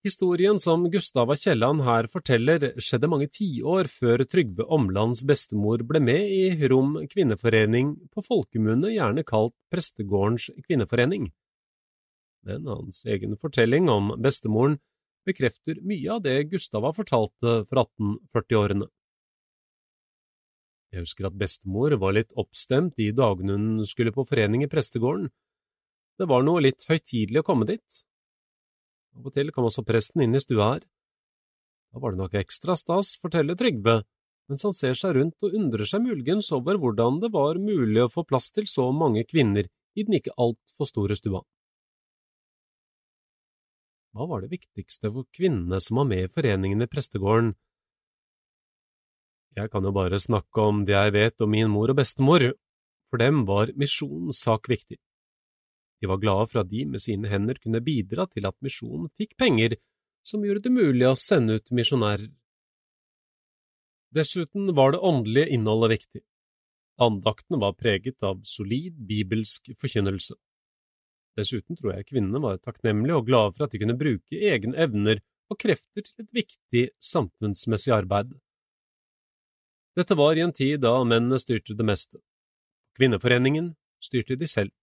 Historien 0.00 0.56
som 0.56 0.86
Gustava 0.88 1.34
Kielland 1.36 1.82
her 1.84 2.06
forteller, 2.08 2.62
skjedde 2.80 3.08
mange 3.12 3.26
tiår 3.28 3.84
før 3.92 4.22
Trygve 4.24 4.64
Omlands 4.72 5.20
bestemor 5.28 5.84
ble 5.84 6.00
med 6.00 6.24
i 6.24 6.68
Rom 6.72 6.94
kvinneforening, 7.04 7.92
på 8.08 8.24
folkemunne 8.24 8.94
gjerne 8.94 9.26
kalt 9.28 9.52
Prestegårdens 9.68 10.48
kvinneforening. 10.64 11.28
Men 12.48 12.64
hans 12.72 13.04
egen 13.04 13.36
fortelling 13.36 13.92
om 13.92 14.14
bestemoren 14.24 14.78
bekrefter 15.28 15.84
mye 15.84 16.16
av 16.16 16.24
det 16.24 16.38
Gustava 16.48 16.94
fortalte 16.96 17.60
fra 17.68 17.84
1840-årene. 17.84 18.88
Jeg 20.96 21.04
husker 21.04 21.28
at 21.28 21.36
bestemor 21.38 22.00
var 22.00 22.16
litt 22.16 22.32
oppstemt 22.40 22.96
de 22.96 23.12
dagene 23.12 23.60
hun 23.60 23.84
skulle 23.86 24.16
på 24.16 24.24
forening 24.24 24.64
i 24.64 24.72
prestegården. 24.72 25.28
Det 26.16 26.26
var 26.28 26.40
noe 26.48 26.64
litt 26.64 26.88
høytidelig 26.88 27.44
å 27.44 27.50
komme 27.52 27.68
dit. 27.68 28.06
Av 29.18 29.26
og 29.26 29.34
til 29.34 29.50
kom 29.54 29.66
også 29.68 29.84
presten 29.86 30.24
inn 30.24 30.36
i 30.36 30.42
stua 30.42 30.74
her. 30.74 30.86
Da 31.90 32.02
var 32.02 32.14
det 32.14 32.20
nok 32.22 32.36
ekstra 32.38 32.76
stas, 32.78 33.16
forteller 33.18 33.58
Trygve, 33.58 34.02
mens 34.50 34.66
han 34.66 34.74
ser 34.74 34.94
seg 34.98 35.16
rundt 35.16 35.46
og 35.46 35.54
undrer 35.58 35.86
seg 35.86 36.04
muligens 36.04 36.50
over 36.54 36.78
hvordan 36.78 37.18
det 37.22 37.32
var 37.34 37.58
mulig 37.58 38.04
å 38.04 38.12
få 38.12 38.24
plass 38.26 38.50
til 38.54 38.68
så 38.70 38.88
mange 38.94 39.24
kvinner 39.26 39.66
i 39.98 40.06
den 40.06 40.18
ikke 40.18 40.36
altfor 40.38 40.88
store 40.90 41.18
stua. 41.18 41.42
Hva 44.14 44.26
var 44.26 44.42
det 44.42 44.54
viktigste 44.54 45.10
for 45.14 45.26
kvinnene 45.34 45.78
som 45.82 46.00
var 46.00 46.08
med 46.10 46.24
i 46.26 46.30
foreningen 46.30 46.82
i 46.82 46.90
prestegården? 46.90 47.52
Jeg 49.58 49.70
kan 49.70 49.86
jo 49.86 49.92
bare 49.94 50.18
snakke 50.22 50.62
om 50.62 50.82
det 50.86 50.94
jeg 50.94 51.14
vet 51.14 51.42
om 51.42 51.50
min 51.50 51.70
mor 51.70 51.90
og 51.90 51.98
bestemor, 51.98 52.52
for 53.10 53.22
dem 53.22 53.44
var 53.46 53.70
misjonens 53.78 54.42
sak 54.46 54.70
viktig. 54.70 54.98
De 56.00 56.08
var 56.08 56.20
glade 56.20 56.48
for 56.48 56.62
at 56.62 56.70
de 56.70 56.84
med 56.88 57.02
sine 57.02 57.28
hender 57.28 57.60
kunne 57.60 57.82
bidra 57.84 58.26
til 58.30 58.48
at 58.48 58.56
misjonen 58.64 59.10
fikk 59.20 59.36
penger 59.40 59.76
som 60.26 60.44
gjorde 60.44 60.64
det 60.66 60.72
mulig 60.72 61.06
å 61.08 61.16
sende 61.18 61.58
ut 61.60 61.72
misjonærer. 61.76 62.28
Dessuten 64.16 64.72
var 64.74 64.92
det 64.92 65.04
åndelige 65.06 65.52
innholdet 65.54 65.92
viktig. 65.94 66.22
Andaktene 67.00 67.60
var 67.62 67.76
preget 67.78 68.18
av 68.26 68.40
solid 68.44 68.96
bibelsk 69.08 69.70
forkynnelse. 69.80 70.34
Dessuten 71.38 71.78
tror 71.78 71.94
jeg 71.94 72.08
kvinnene 72.10 72.42
var 72.42 72.58
takknemlige 72.58 73.20
og 73.20 73.28
glade 73.28 73.54
for 73.54 73.66
at 73.66 73.72
de 73.72 73.80
kunne 73.80 73.96
bruke 74.00 74.40
egne 74.50 74.76
evner 74.82 75.22
og 75.50 75.58
krefter 75.62 76.04
til 76.04 76.24
et 76.24 76.32
viktig 76.40 76.84
samfunnsmessig 77.02 77.94
arbeid. 77.94 78.34
Dette 79.96 80.16
var 80.18 80.36
i 80.36 80.44
en 80.44 80.54
tid 80.54 80.82
da 80.82 80.92
mennene 81.04 81.38
styrte 81.42 81.76
det 81.78 81.86
meste. 81.86 82.20
Kvinneforeningen 82.98 83.74
styrte 84.02 84.36
de 84.38 84.48
selv. 84.50 84.74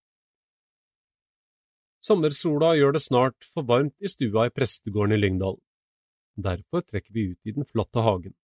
Sommersola 2.04 2.74
gjør 2.78 2.94
det 2.94 3.02
snart 3.02 3.46
for 3.52 3.66
varmt 3.66 3.96
i 3.98 4.10
stua 4.10 4.46
i 4.46 4.54
prestegården 4.54 5.16
i 5.16 5.20
Lyngdal. 5.20 5.58
Derfor 6.38 6.84
trekker 6.86 7.14
vi 7.14 7.32
ut 7.32 7.48
i 7.50 7.54
den 7.56 7.66
flotte 7.66 8.04
hagen. 8.06 8.34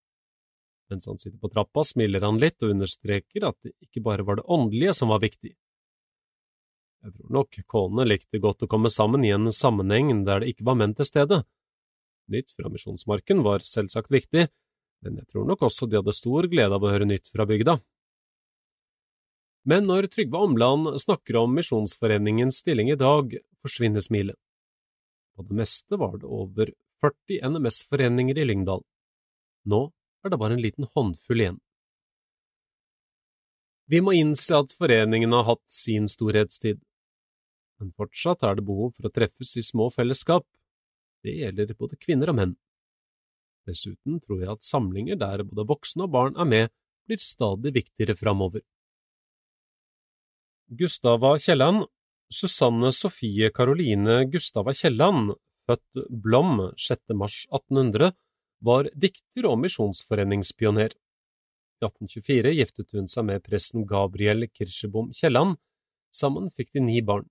Mens 0.91 1.07
han 1.07 1.19
sitter 1.19 1.39
på 1.39 1.51
trappa, 1.53 1.85
smiler 1.87 2.27
han 2.27 2.41
litt 2.43 2.63
og 2.63 2.75
understreker 2.75 3.47
at 3.49 3.57
det 3.63 3.73
ikke 3.87 4.03
bare 4.05 4.27
var 4.27 4.41
det 4.41 4.49
åndelige 4.51 4.97
som 4.99 5.13
var 5.15 5.23
viktig. 5.23 5.55
Jeg 7.05 7.15
tror 7.15 7.33
nok 7.37 7.59
konene 7.69 8.09
likte 8.09 8.41
godt 8.41 8.65
å 8.65 8.71
komme 8.71 8.91
sammen 8.93 9.25
i 9.25 9.33
en 9.35 9.51
sammenheng 9.53 10.25
der 10.27 10.43
det 10.43 10.55
ikke 10.55 10.67
var 10.67 10.79
menn 10.81 10.97
til 10.97 11.09
stede. 11.09 11.43
Nytt 12.33 12.55
fra 12.57 12.71
Misjonsmarken 12.73 13.43
var 13.45 13.65
selvsagt 13.65 14.11
viktig, 14.13 14.49
men 15.05 15.19
jeg 15.21 15.29
tror 15.29 15.45
nok 15.49 15.67
også 15.69 15.87
de 15.87 16.01
hadde 16.01 16.17
stor 16.17 16.49
glede 16.49 16.73
av 16.73 16.85
å 16.85 16.93
høre 16.93 17.09
nytt 17.09 17.29
fra 17.29 17.45
bygda. 17.49 17.77
Men 19.65 19.86
når 19.89 20.11
Trygve 20.12 20.41
Omland 20.45 20.91
snakker 21.01 21.39
om 21.41 21.55
Misjonsforeningens 21.57 22.59
stilling 22.61 22.91
i 22.93 22.99
dag, 23.01 23.32
forsvinner 23.65 24.05
smilet. 24.05 24.36
På 25.35 25.43
det 25.49 25.57
meste 25.57 25.97
var 25.97 26.19
det 26.20 26.28
over 26.28 26.73
40 27.05 27.41
NMS-foreninger 27.49 28.39
i 28.39 28.45
Lyngdal. 28.45 28.82
Nå 29.65 29.81
er 30.24 30.32
det 30.32 30.41
bare 30.41 30.57
en 30.59 30.65
liten 30.65 30.89
håndfull 30.93 31.41
igjen. 31.41 31.61
Vi 33.89 34.01
må 34.05 34.15
innse 34.16 34.61
at 34.61 34.73
foreningen 34.73 35.32
har 35.36 35.49
hatt 35.49 35.65
sin 35.69 36.07
storhetstid, 36.09 36.78
men 37.81 37.93
fortsatt 37.97 38.45
er 38.45 38.57
det 38.57 38.65
behov 38.69 38.95
for 38.95 39.09
å 39.09 39.12
treffes 39.12 39.57
i 39.61 39.65
små 39.65 39.91
fellesskap. 39.93 40.47
Det 41.24 41.35
gjelder 41.41 41.73
både 41.77 41.99
kvinner 42.01 42.32
og 42.32 42.39
menn. 42.39 42.55
Dessuten 43.69 44.20
tror 44.20 44.45
jeg 44.45 44.53
at 44.53 44.65
samlinger 44.65 45.19
der 45.20 45.45
både 45.49 45.66
voksne 45.69 46.05
og 46.07 46.15
barn 46.16 46.39
er 46.41 46.49
med, 46.49 46.73
blir 47.09 47.20
stadig 47.20 47.74
viktigere 47.77 48.16
framover. 48.16 48.65
Gustava 50.69 51.36
Kielland, 51.39 51.85
Susanne 52.31 52.91
Sofie 52.91 53.51
Caroline 53.51 54.24
Gustava 54.24 54.73
Kielland, 54.73 55.35
født 55.69 56.07
Blom 56.09 56.70
6. 56.77 57.12
mars 57.12 57.45
1800, 57.53 58.12
var 58.65 58.89
dikter 58.97 59.45
og 59.51 59.59
misjonsforeningspioner. 59.61 60.95
I 60.95 61.85
1824 61.85 62.55
giftet 62.57 62.97
hun 62.97 63.11
seg 63.12 63.27
med 63.28 63.45
presten 63.45 63.85
Gabriel 63.85 64.47
Kirsebom 64.49 65.11
Kielland. 65.12 65.59
Sammen 66.16 66.49
fikk 66.57 66.73
de 66.73 66.81
ni 66.81 67.03
barn. 67.05 67.28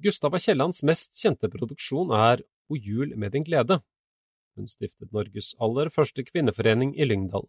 Gustava 0.00 0.40
Kiellands 0.40 0.80
mest 0.82 1.20
kjente 1.20 1.50
produksjon 1.52 2.14
er 2.16 2.40
O 2.70 2.78
jul 2.78 3.12
med 3.20 3.34
din 3.36 3.44
glede. 3.44 3.82
Hun 4.56 4.70
stiftet 4.70 5.12
Norges 5.12 5.52
aller 5.60 5.92
første 5.92 6.24
kvinneforening 6.24 6.96
i 6.96 7.04
Lyngdal. 7.04 7.44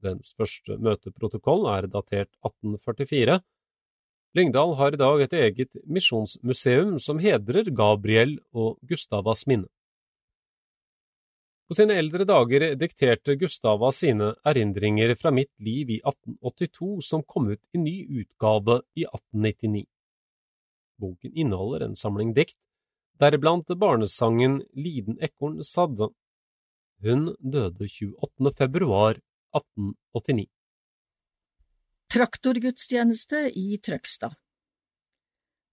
Dens 0.00 0.32
første 0.32 0.78
møteprotokoll 0.80 1.68
er 1.74 1.90
datert 1.92 2.30
1844, 2.46 3.40
Lyngdal 4.36 4.74
har 4.76 4.92
i 4.92 5.00
dag 5.00 5.22
et 5.24 5.32
eget 5.32 5.76
misjonsmuseum 5.88 6.98
som 7.00 7.20
hedrer 7.22 7.70
Gabriel 7.72 8.36
og 8.52 8.76
Gustavas 8.88 9.46
minne. 9.48 9.70
På 11.68 11.76
sine 11.76 11.98
eldre 12.00 12.24
dager 12.28 12.64
dikterte 12.80 13.36
Gustava 13.40 13.90
sine 13.92 14.30
erindringer 14.50 15.14
fra 15.20 15.32
mitt 15.32 15.50
liv 15.60 15.90
i 15.96 15.98
1882, 16.00 17.02
som 17.04 17.24
kom 17.24 17.50
ut 17.52 17.60
i 17.76 17.80
ny 17.80 17.96
utgave 18.22 18.78
i 18.96 19.04
1899. 19.04 19.84
Boken 20.98 21.34
inneholder 21.34 21.84
en 21.84 21.96
samling 21.96 22.32
dikt, 22.36 22.56
deriblant 23.20 23.68
barnesangen 23.80 24.62
Liden 24.72 25.20
ekorn 25.20 25.60
sadde. 25.64 26.08
Hun 27.04 27.34
døde 27.40 27.84
28. 27.84 28.54
februar 28.56 29.20
1889. 29.56 30.48
Traktorgudstjeneste 32.08 33.50
i 33.52 33.76
Trøgstad 33.84 34.32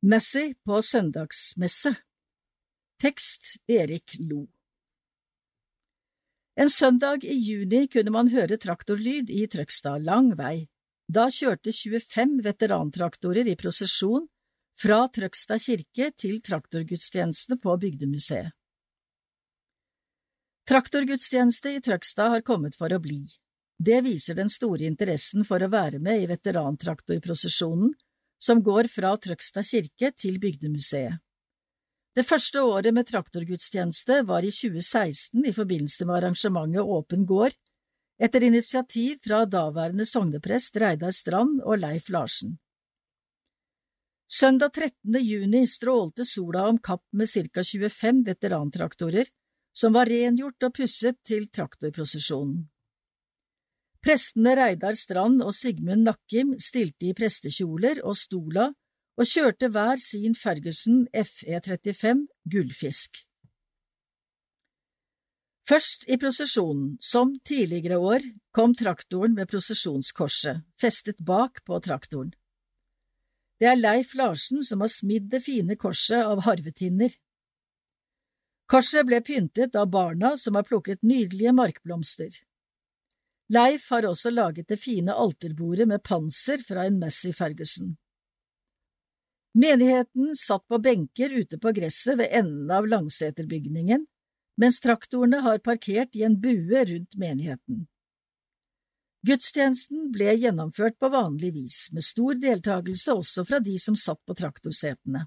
Messi 0.04 0.50
på 0.68 0.82
søndagsmesse 0.84 1.94
Tekst 3.00 3.54
Erik 3.72 4.18
Lo 4.20 4.42
En 6.60 6.68
søndag 6.70 7.24
i 7.24 7.38
juni 7.40 7.86
kunne 7.94 8.12
man 8.12 8.34
høre 8.34 8.58
traktorlyd 8.60 9.32
i 9.32 9.46
Trøgstad 9.48 10.04
lang 10.04 10.34
vei. 10.36 10.68
Da 11.08 11.30
kjørte 11.32 11.72
25 11.72 12.44
veterantraktorer 12.50 13.48
i 13.48 13.56
prosesjon 13.56 14.28
fra 14.76 15.00
Trøgstad 15.08 15.64
kirke 15.70 16.12
til 16.20 16.44
traktorgudstjeneste 16.44 17.62
på 17.64 17.78
Bygdemuseet. 17.86 18.52
Traktorgudstjeneste 20.68 21.78
i 21.78 21.82
Trøgstad 21.88 22.36
har 22.36 22.44
kommet 22.44 22.76
for 22.76 22.92
å 22.92 23.00
bli. 23.00 23.24
Det 23.78 24.02
viser 24.06 24.38
den 24.38 24.50
store 24.50 24.88
interessen 24.88 25.44
for 25.48 25.62
å 25.62 25.72
være 25.72 26.00
med 26.00 26.24
i 26.24 26.28
veterantraktorprosesjonen 26.32 27.92
som 28.40 28.64
går 28.64 28.88
fra 28.92 29.16
Trøgstad 29.20 29.68
kirke 29.68 30.12
til 30.16 30.40
Bygdemuseet. 30.40 31.20
Det 32.16 32.24
første 32.24 32.62
året 32.64 32.96
med 32.96 33.08
traktorgudstjeneste 33.10 34.22
var 34.28 34.46
i 34.48 34.52
2016 34.56 35.50
i 35.50 35.52
forbindelse 35.56 36.06
med 36.08 36.22
arrangementet 36.22 36.92
Åpen 36.98 37.26
gård, 37.28 37.58
etter 38.16 38.46
initiativ 38.48 39.18
fra 39.26 39.42
daværende 39.44 40.06
sogneprest 40.08 40.80
Reidar 40.80 41.12
Strand 41.12 41.60
og 41.66 41.82
Leif 41.82 42.08
Larsen. 42.16 42.56
Søndag 44.32 44.72
13. 44.72 45.20
juni 45.20 45.66
strålte 45.68 46.24
sola 46.26 46.70
om 46.70 46.80
kapp 46.80 47.04
med 47.12 47.28
ca 47.28 47.64
25 47.64 48.24
veterantraktorer 48.26 49.28
som 49.76 49.94
var 49.94 50.08
rengjort 50.08 50.64
og 50.64 50.74
pusset 50.80 51.20
til 51.28 51.50
traktorprosesjonen. 51.52 52.64
Prestene 54.06 54.52
Reidar 54.54 54.94
Strand 54.94 55.42
og 55.42 55.50
Sigmund 55.58 56.04
Nakkim 56.06 56.52
stilte 56.62 57.08
i 57.10 57.16
prestekjoler 57.18 58.04
og 58.06 58.14
stola 58.14 58.68
og 59.18 59.26
kjørte 59.26 59.72
hver 59.74 59.98
sin 59.98 60.36
Ferguson 60.38 61.08
FE35 61.10 62.22
Gullfisk. 62.54 63.24
Først 65.66 66.06
i 66.06 66.20
prosesjonen, 66.22 67.00
som 67.02 67.34
tidligere 67.50 67.98
år, 67.98 68.22
kom 68.54 68.78
traktoren 68.78 69.34
med 69.34 69.50
prosesjonskorset, 69.50 70.62
festet 70.78 71.18
bak 71.18 71.64
på 71.66 71.82
traktoren. 71.82 72.36
Det 73.58 73.74
er 73.74 73.82
Leif 73.82 74.14
Larsen 74.14 74.62
som 74.62 74.86
har 74.86 74.94
smidd 74.94 75.32
det 75.34 75.42
fine 75.50 75.82
korset 75.82 76.22
av 76.22 76.46
harvetinner. 76.46 77.10
Korset 78.70 79.10
ble 79.10 79.26
pyntet 79.26 79.74
av 79.74 79.90
barna 79.90 80.36
som 80.38 80.54
har 80.54 80.70
plukket 80.70 81.02
nydelige 81.02 81.58
markblomster. 81.58 82.46
Leif 83.54 83.90
har 83.90 84.08
også 84.10 84.32
laget 84.34 84.68
det 84.70 84.80
fine 84.82 85.14
alterbordet 85.14 85.86
med 85.88 86.02
panser 86.04 86.58
fra 86.66 86.88
en 86.88 86.98
Massey 87.00 87.34
Ferguson. 87.34 87.94
Menigheten 89.56 90.34
satt 90.36 90.66
på 90.68 90.80
benker 90.82 91.32
ute 91.32 91.60
på 91.62 91.72
gresset 91.72 92.18
ved 92.20 92.34
enden 92.34 92.72
av 92.74 92.88
Langseterbygningen, 92.90 94.08
mens 94.58 94.80
traktorene 94.84 95.44
har 95.46 95.62
parkert 95.64 96.16
i 96.16 96.26
en 96.28 96.40
bue 96.42 96.82
rundt 96.90 97.16
menigheten. 97.22 97.86
Gudstjenesten 99.26 100.10
ble 100.14 100.36
gjennomført 100.36 100.98
på 101.02 101.10
vanlig 101.10 101.54
vis, 101.56 101.78
med 101.94 102.04
stor 102.06 102.36
deltakelse 102.42 103.14
også 103.14 103.46
fra 103.48 103.60
de 103.64 103.78
som 103.82 103.96
satt 103.98 104.20
på 104.26 104.36
traktorsetene. 104.38 105.24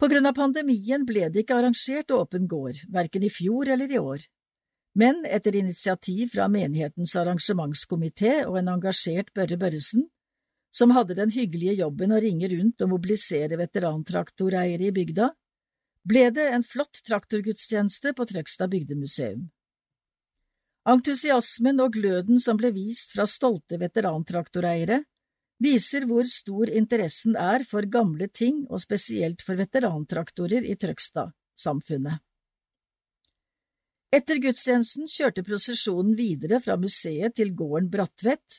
På 0.00 0.08
grunn 0.08 0.28
av 0.28 0.36
pandemien 0.38 1.02
ble 1.04 1.26
det 1.28 1.42
ikke 1.42 1.58
arrangert 1.58 2.14
åpen 2.16 2.46
gård, 2.48 2.78
verken 2.88 3.26
i 3.26 3.32
fjor 3.32 3.68
eller 3.68 3.92
i 3.92 3.98
år, 4.00 4.24
men 4.98 5.22
etter 5.26 5.56
initiativ 5.56 6.32
fra 6.34 6.48
menighetens 6.50 7.14
arrangementskomité 7.16 8.40
og 8.46 8.58
en 8.58 8.72
engasjert 8.74 9.30
Børre 9.34 9.58
Børresen, 9.60 10.08
som 10.74 10.94
hadde 10.94 11.16
den 11.18 11.30
hyggelige 11.34 11.80
jobben 11.82 12.14
å 12.14 12.20
ringe 12.22 12.50
rundt 12.50 12.82
og 12.82 12.92
mobilisere 12.94 13.58
veterantraktoreiere 13.58 14.88
i 14.88 14.94
bygda, 14.94 15.30
ble 16.06 16.26
det 16.34 16.46
en 16.54 16.64
flott 16.64 17.02
traktorgudstjeneste 17.06 18.14
på 18.16 18.26
Trøgstad 18.30 18.70
bygdemuseum. 18.72 19.48
Entusiasmen 20.90 21.82
og 21.84 21.92
gløden 21.98 22.40
som 22.40 22.56
ble 22.58 22.70
vist 22.72 23.12
fra 23.14 23.26
stolte 23.28 23.76
veterantraktoreiere, 23.82 25.02
viser 25.60 26.06
hvor 26.08 26.24
stor 26.24 26.70
interessen 26.72 27.36
er 27.36 27.66
for 27.68 27.84
gamle 27.84 28.30
ting 28.32 28.64
og 28.70 28.80
spesielt 28.80 29.44
for 29.44 29.60
veterantraktorer 29.60 30.64
i 30.64 30.78
Trøgstad-samfunnet. 30.80 32.24
Etter 34.10 34.40
gudstjenesten 34.42 35.06
kjørte 35.06 35.44
prosesjonen 35.46 36.16
videre 36.18 36.58
fra 36.58 36.74
museet 36.82 37.36
til 37.38 37.52
gården 37.54 37.86
Bratvet, 37.92 38.56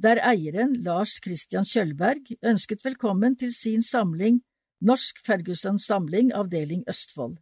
der 0.00 0.22
eieren, 0.24 0.72
Lars 0.86 1.18
Christian 1.20 1.68
Kjølberg, 1.68 2.30
ønsket 2.40 2.84
velkommen 2.84 3.36
til 3.36 3.52
sin 3.52 3.84
samling 3.84 4.40
Norsk 4.80 5.20
Ferguson 5.26 5.76
Samling 5.76 6.32
avdeling 6.32 6.86
Østfold. 6.88 7.36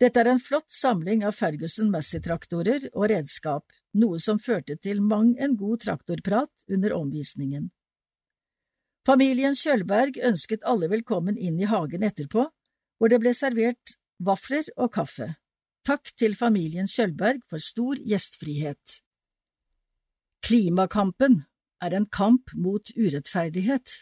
Dette 0.00 0.20
er 0.20 0.28
en 0.34 0.44
flott 0.44 0.68
samling 0.68 1.24
av 1.24 1.38
Ferguson 1.38 1.88
Massey-traktorer 1.88 2.90
og 2.92 3.08
redskap, 3.08 3.64
noe 3.96 4.20
som 4.20 4.40
førte 4.40 4.76
til 4.76 5.00
mang 5.00 5.32
en 5.40 5.56
god 5.56 5.86
traktorprat 5.86 6.68
under 6.68 6.92
omvisningen. 7.00 7.70
Familien 9.08 9.56
Kjølberg 9.56 10.20
ønsket 10.20 10.68
alle 10.68 10.92
velkommen 10.92 11.40
inn 11.40 11.56
i 11.60 11.68
hagen 11.70 12.04
etterpå, 12.04 12.50
hvor 13.00 13.08
det 13.08 13.24
ble 13.24 13.32
servert 13.32 13.96
vafler 14.20 14.68
og 14.76 14.92
kaffe. 14.92 15.32
Takk 15.82 16.12
til 16.14 16.36
familien 16.38 16.86
Kjølberg 16.86 17.40
for 17.50 17.62
stor 17.62 17.98
gjestfrihet. 17.98 19.00
Klimakampen 20.46 21.40
er 21.82 21.96
en 21.98 22.06
kamp 22.06 22.52
mot 22.54 22.92
urettferdighet. 22.94 23.96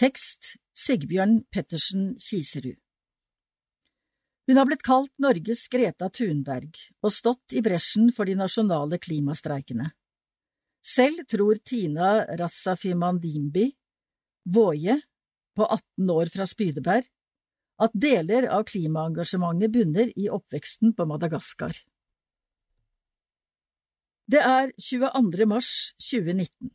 Tekst 0.00 0.54
Sigbjørn 0.76 1.42
Pettersen 1.52 2.14
Kiserud 2.20 2.80
Hun 4.48 4.60
har 4.60 4.68
blitt 4.68 4.84
kalt 4.86 5.12
Norges 5.20 5.66
Greta 5.72 6.08
Thunberg 6.08 6.80
og 7.02 7.12
stått 7.12 7.52
i 7.56 7.64
bresjen 7.64 8.08
for 8.16 8.28
de 8.28 8.38
nasjonale 8.40 8.96
klimastreikene. 9.02 9.90
Selv 10.80 11.26
tror 11.28 11.60
Tina 11.60 12.22
Rassafimandimbi, 12.38 13.66
Våje, 14.48 15.00
på 15.56 15.64
18 15.64 16.10
år 16.14 16.30
fra 16.30 16.46
Spydeberg, 16.46 17.08
at 17.82 17.92
deler 17.92 18.48
av 18.52 18.64
klimaengasjementet 18.70 19.72
bunner 19.72 20.12
i 20.16 20.30
oppveksten 20.32 20.94
på 20.96 21.06
Madagaskar. 21.08 21.76
Det 24.26 24.40
er 24.42 24.72
22. 24.82 25.46
mars 25.46 25.70
2019. 26.02 26.72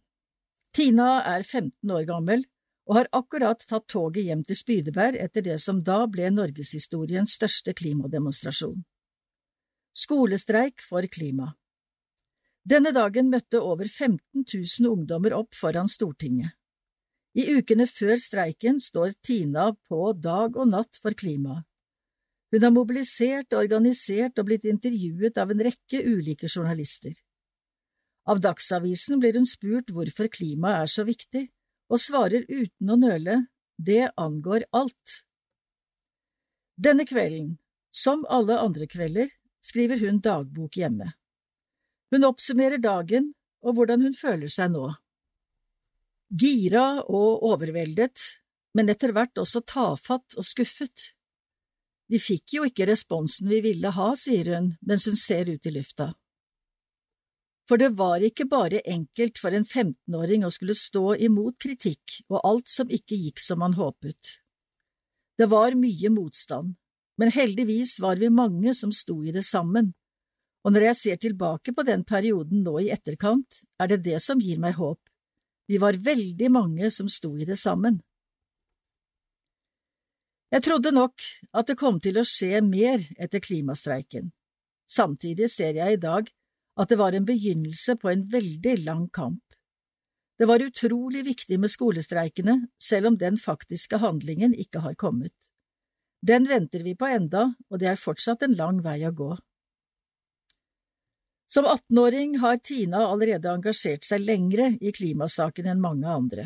Tina 0.72 1.10
er 1.28 1.44
15 1.44 1.92
år 1.92 2.06
gammel 2.08 2.46
og 2.88 2.96
har 2.96 3.10
akkurat 3.16 3.66
tatt 3.68 3.90
toget 3.92 4.24
hjem 4.30 4.46
til 4.48 4.58
Spydeberg 4.58 5.20
etter 5.20 5.44
det 5.46 5.58
som 5.64 5.82
da 5.84 6.06
ble 6.08 6.30
norgeshistoriens 6.32 7.36
største 7.38 7.74
klimademonstrasjon. 7.76 8.80
Skolestreik 9.92 10.80
for 10.88 11.04
klima. 11.12 11.52
Denne 12.64 12.94
dagen 12.96 13.28
møtte 13.34 13.60
over 13.60 13.90
15 13.90 14.46
000 14.46 14.92
ungdommer 14.92 15.36
opp 15.36 15.58
foran 15.58 15.90
Stortinget. 15.92 16.56
I 17.32 17.48
ukene 17.56 17.88
før 17.88 18.18
streiken 18.20 18.80
står 18.84 19.14
Tina 19.24 19.70
på 19.88 20.12
dag 20.20 20.58
og 20.58 20.68
natt 20.72 21.00
for 21.00 21.16
klimaet. 21.16 21.64
Hun 22.52 22.66
har 22.66 22.74
mobilisert, 22.76 23.54
organisert 23.56 24.40
og 24.42 24.50
blitt 24.50 24.66
intervjuet 24.68 25.38
av 25.40 25.54
en 25.54 25.62
rekke 25.64 26.02
ulike 26.04 26.50
journalister. 26.52 27.14
Av 28.28 28.42
Dagsavisen 28.44 29.22
blir 29.22 29.38
hun 29.40 29.48
spurt 29.48 29.94
hvorfor 29.96 30.28
klimaet 30.28 30.84
er 30.84 30.92
så 30.92 31.06
viktig, 31.08 31.46
og 31.92 32.00
svarer 32.04 32.44
uten 32.50 32.92
å 32.92 33.00
nøle 33.00 33.38
det 33.80 34.12
angår 34.20 34.68
alt. 34.76 35.22
Denne 36.76 37.08
kvelden, 37.08 37.56
som 37.92 38.26
alle 38.28 38.60
andre 38.60 38.88
kvelder, 38.92 39.32
skriver 39.64 40.04
hun 40.04 40.20
dagbok 40.20 40.76
hjemme. 40.76 41.14
Hun 42.12 42.28
oppsummerer 42.28 42.84
dagen 42.84 43.32
og 43.64 43.78
hvordan 43.78 44.04
hun 44.04 44.16
føler 44.18 44.52
seg 44.52 44.74
nå. 44.76 44.90
Gira 46.32 47.02
og 47.12 47.44
overveldet, 47.44 48.22
men 48.78 48.88
etter 48.88 49.12
hvert 49.12 49.36
også 49.42 49.66
tafatt 49.68 50.38
og 50.40 50.46
skuffet. 50.48 51.12
Vi 52.08 52.22
fikk 52.24 52.56
jo 52.56 52.68
ikke 52.70 52.88
responsen 52.88 53.50
vi 53.52 53.60
ville 53.66 53.92
ha, 53.92 54.14
sier 54.16 54.54
hun 54.54 54.70
mens 54.88 55.10
hun 55.10 55.20
ser 55.20 55.52
ut 55.52 55.68
i 55.68 55.74
lufta. 55.76 56.14
For 57.68 57.80
det 57.80 57.92
var 58.00 58.24
ikke 58.24 58.48
bare 58.48 58.80
enkelt 58.88 59.44
for 59.44 59.52
en 59.56 59.68
15-åring 59.68 60.48
å 60.48 60.54
skulle 60.56 60.76
stå 60.76 61.18
imot 61.28 61.60
kritikk 61.60 62.22
og 62.30 62.40
alt 62.48 62.72
som 62.72 62.88
ikke 62.88 63.20
gikk 63.20 63.44
som 63.44 63.64
han 63.64 63.76
håpet. 63.76 64.40
Det 65.36 65.52
var 65.52 65.76
mye 65.76 66.16
motstand, 66.16 66.78
men 67.20 67.36
heldigvis 67.36 67.98
var 68.00 68.24
vi 68.24 68.32
mange 68.32 68.72
som 68.76 68.96
sto 68.96 69.20
i 69.24 69.36
det 69.36 69.44
sammen, 69.48 69.92
og 70.64 70.76
når 70.76 70.92
jeg 70.92 71.00
ser 71.04 71.24
tilbake 71.28 71.76
på 71.76 71.84
den 71.84 72.04
perioden 72.08 72.64
nå 72.64 72.80
i 72.86 72.92
etterkant, 72.94 73.66
er 73.82 73.92
det 73.92 74.04
det 74.08 74.20
som 74.24 74.40
gir 74.40 74.60
meg 74.64 74.80
håp 74.80 75.11
vi 75.72 75.80
var 75.80 75.96
veldig 76.04 76.50
mange 76.52 76.90
som 76.92 77.08
sto 77.10 77.32
i 77.40 77.48
det 77.48 77.56
sammen. 77.60 78.02
Jeg 80.52 80.66
trodde 80.66 80.92
nok 80.92 81.24
at 81.56 81.70
det 81.70 81.78
kom 81.80 82.02
til 82.04 82.20
å 82.20 82.28
skje 82.28 82.60
mer 82.66 83.00
etter 83.16 83.40
klimastreiken. 83.40 84.34
Samtidig 84.84 85.48
ser 85.54 85.80
jeg 85.80 85.96
i 85.96 86.02
dag 86.02 86.28
at 86.76 86.92
det 86.92 86.98
var 87.00 87.16
en 87.16 87.28
begynnelse 87.28 87.96
på 88.02 88.12
en 88.12 88.26
veldig 88.34 88.76
lang 88.84 89.06
kamp. 89.16 89.44
Det 90.36 90.50
var 90.50 90.64
utrolig 90.66 91.22
viktig 91.24 91.60
med 91.62 91.72
skolestreikene, 91.72 92.58
selv 92.82 93.12
om 93.12 93.18
den 93.22 93.38
faktiske 93.40 94.02
handlingen 94.02 94.56
ikke 94.58 94.82
har 94.84 94.98
kommet. 95.00 95.36
Den 96.20 96.50
venter 96.50 96.84
vi 96.84 96.98
på 96.98 97.08
enda, 97.08 97.54
og 97.70 97.80
det 97.80 97.92
er 97.94 98.02
fortsatt 98.02 98.44
en 98.44 98.58
lang 98.58 98.82
vei 98.84 99.00
å 99.08 99.14
gå. 99.16 99.32
Som 101.52 101.66
18-åring 101.66 102.38
har 102.40 102.58
Tina 102.64 103.02
allerede 103.12 103.52
engasjert 103.52 104.06
seg 104.08 104.24
lengre 104.24 104.70
i 104.80 104.94
klimasaken 104.96 105.68
enn 105.68 105.82
mange 105.84 106.08
andre. 106.08 106.46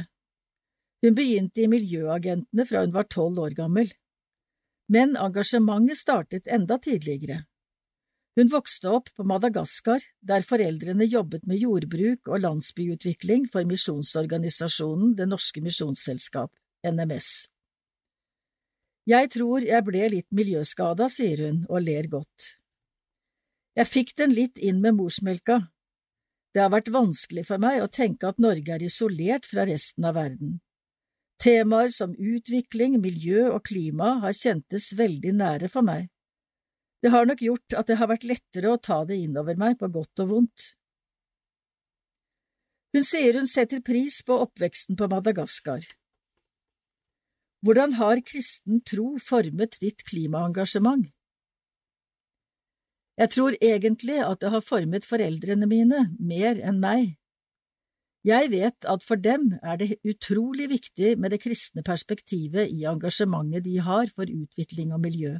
Hun 1.06 1.14
begynte 1.14 1.61
i 1.61 1.69
Miljøagentene 1.69 2.65
fra 2.65 2.82
hun 2.82 2.95
var 2.95 3.06
tolv 3.14 3.44
år 3.44 3.53
gammel. 3.53 3.91
Men 4.90 5.14
engasjementet 5.14 6.02
startet 6.02 6.49
enda 6.49 6.80
tidligere. 6.82 7.44
Hun 8.36 8.49
vokste 8.52 8.90
opp 8.98 9.14
på 9.15 9.23
Madagaskar, 9.30 10.02
der 10.26 10.44
foreldrene 10.44 11.06
jobbet 11.06 11.45
med 11.48 11.61
jordbruk 11.61 12.26
og 12.27 12.41
landsbyutvikling 12.41 13.45
for 13.53 13.69
misjonsorganisasjonen 13.69 15.14
Det 15.15 15.30
Norske 15.30 15.61
Misjonsselskap, 15.64 16.52
NMS. 16.84 17.32
Jeg 19.06 19.30
tror 19.38 19.64
jeg 19.69 19.86
ble 19.86 20.10
litt 20.18 20.32
miljøskada, 20.34 21.07
sier 21.14 21.45
hun 21.45 21.65
og 21.69 21.86
ler 21.86 22.10
godt. 22.10 22.56
Jeg 23.76 23.91
fikk 23.91 24.14
den 24.19 24.31
litt 24.35 24.60
inn 24.64 24.80
med 24.84 24.95
morsmelka. 24.95 25.65
Det 26.56 26.64
har 26.64 26.72
vært 26.72 26.93
vanskelig 26.95 27.43
for 27.49 27.60
meg 27.60 27.81
å 27.84 27.91
tenke 27.91 28.30
at 28.30 28.39
Norge 28.39 28.72
er 28.72 28.85
isolert 28.88 29.47
fra 29.49 29.65
resten 29.68 30.07
av 30.07 30.15
verden. 30.15 30.61
Temaer 31.43 31.91
som 31.91 32.14
utvikling, 32.15 33.02
miljø 33.03 33.49
og 33.49 33.65
klima 33.68 34.14
har 34.23 34.38
kjentes 34.38 34.93
veldig 34.95 35.34
nære 35.35 35.68
for 35.73 35.84
meg. 35.84 36.07
Det 37.03 37.11
har 37.11 37.27
nok 37.27 37.43
gjort 37.43 37.76
at 37.76 37.91
det 37.91 37.99
har 37.99 38.10
vært 38.10 38.23
lettere 38.26 38.72
å 38.72 38.80
ta 38.80 39.02
det 39.06 39.19
innover 39.26 39.60
meg 39.60 39.76
på 39.81 39.91
godt 39.91 40.23
og 40.23 40.31
vondt. 40.31 40.69
Hun 42.95 43.03
sier 43.03 43.35
hun 43.35 43.52
setter 43.52 43.84
pris 43.84 44.22
på 44.23 44.39
oppveksten 44.45 44.95
på 44.95 45.10
Madagaskar. 45.11 45.84
Hvordan 47.65 47.97
har 47.99 48.23
kristen 48.23 48.80
tro 48.88 49.18
formet 49.19 49.76
ditt 49.84 50.06
klimaengasjement? 50.07 51.11
Jeg 53.16 53.32
tror 53.32 53.56
egentlig 53.64 54.18
at 54.20 54.42
det 54.42 54.52
har 54.52 54.64
formet 54.64 55.08
foreldrene 55.08 55.68
mine 55.72 56.02
mer 56.20 56.60
enn 56.60 56.82
meg. 56.84 57.16
Jeg 58.26 58.50
vet 58.52 58.88
at 58.90 59.04
for 59.06 59.22
dem 59.22 59.52
er 59.62 59.78
det 59.78 60.00
utrolig 60.04 60.68
viktig 60.72 61.14
med 61.22 61.32
det 61.32 61.44
kristne 61.44 61.84
perspektivet 61.86 62.72
i 62.74 62.88
engasjementet 62.90 63.64
de 63.68 63.78
har 63.86 64.10
for 64.10 64.26
utvikling 64.26 64.96
og 64.96 65.04
miljø, 65.04 65.36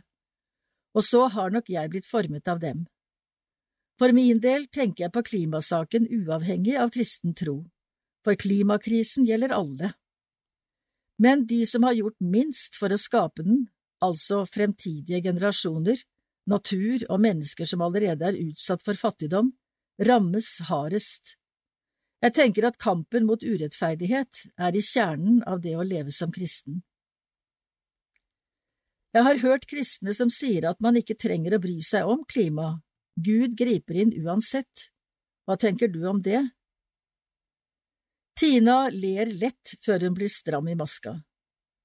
og 0.94 1.04
så 1.04 1.26
har 1.34 1.52
nok 1.52 1.72
jeg 1.74 1.92
blitt 1.92 2.08
formet 2.08 2.48
av 2.48 2.62
dem. 2.62 2.86
For 4.00 4.14
min 4.16 4.40
del 4.44 4.68
tenker 4.68 5.06
jeg 5.08 5.16
på 5.16 5.24
klimasaken 5.32 6.08
uavhengig 6.14 6.76
av 6.80 6.94
kristen 6.94 7.34
tro, 7.36 7.64
for 8.24 8.38
klimakrisen 8.40 9.28
gjelder 9.28 9.56
alle. 9.56 9.94
Men 11.18 11.46
de 11.48 11.64
som 11.66 11.84
har 11.88 11.96
gjort 11.96 12.20
minst 12.20 12.78
for 12.80 12.92
å 12.92 13.00
skape 13.00 13.44
den, 13.44 13.66
altså 14.04 14.44
fremtidige 14.46 15.24
generasjoner, 15.26 16.04
natur 16.50 17.06
og 17.10 17.22
mennesker 17.22 17.68
som 17.70 17.84
allerede 17.86 18.28
er 18.30 18.38
utsatt 18.40 18.84
for 18.86 18.98
fattigdom, 19.00 19.52
rammes 20.02 20.50
hardest. 20.70 21.36
Jeg 22.24 22.34
tenker 22.38 22.68
at 22.70 22.80
kampen 22.82 23.28
mot 23.28 23.44
urettferdighet 23.44 24.46
er 24.58 24.76
i 24.76 24.84
kjernen 24.84 25.42
av 25.46 25.62
det 25.62 25.76
å 25.78 25.86
leve 25.86 26.14
som 26.16 26.32
kristen. 26.34 26.82
Jeg 29.16 29.24
har 29.24 29.40
hørt 29.46 29.68
kristne 29.70 30.12
som 30.16 30.32
sier 30.34 30.68
at 30.68 30.82
man 30.84 30.98
ikke 31.00 31.16
trenger 31.16 31.56
å 31.56 31.62
bry 31.64 31.78
seg 31.86 32.10
om 32.10 32.26
klima, 32.28 32.80
Gud 33.16 33.54
griper 33.56 34.02
inn 34.02 34.12
uansett. 34.26 34.90
Hva 35.48 35.56
tenker 35.56 35.88
du 35.88 36.02
om 36.10 36.20
det? 36.26 36.42
Tina 38.36 38.90
ler 38.92 39.32
lett 39.32 39.78
før 39.86 40.04
hun 40.04 40.18
blir 40.18 40.32
stram 40.32 40.68
i 40.68 40.76
maska. 40.76 41.14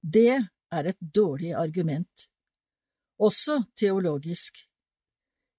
Det 0.03 0.41
er 0.41 0.89
et 0.91 0.99
dårlig 0.99 1.53
argument 1.55 2.30
også 3.21 3.61
teologisk. 3.77 4.57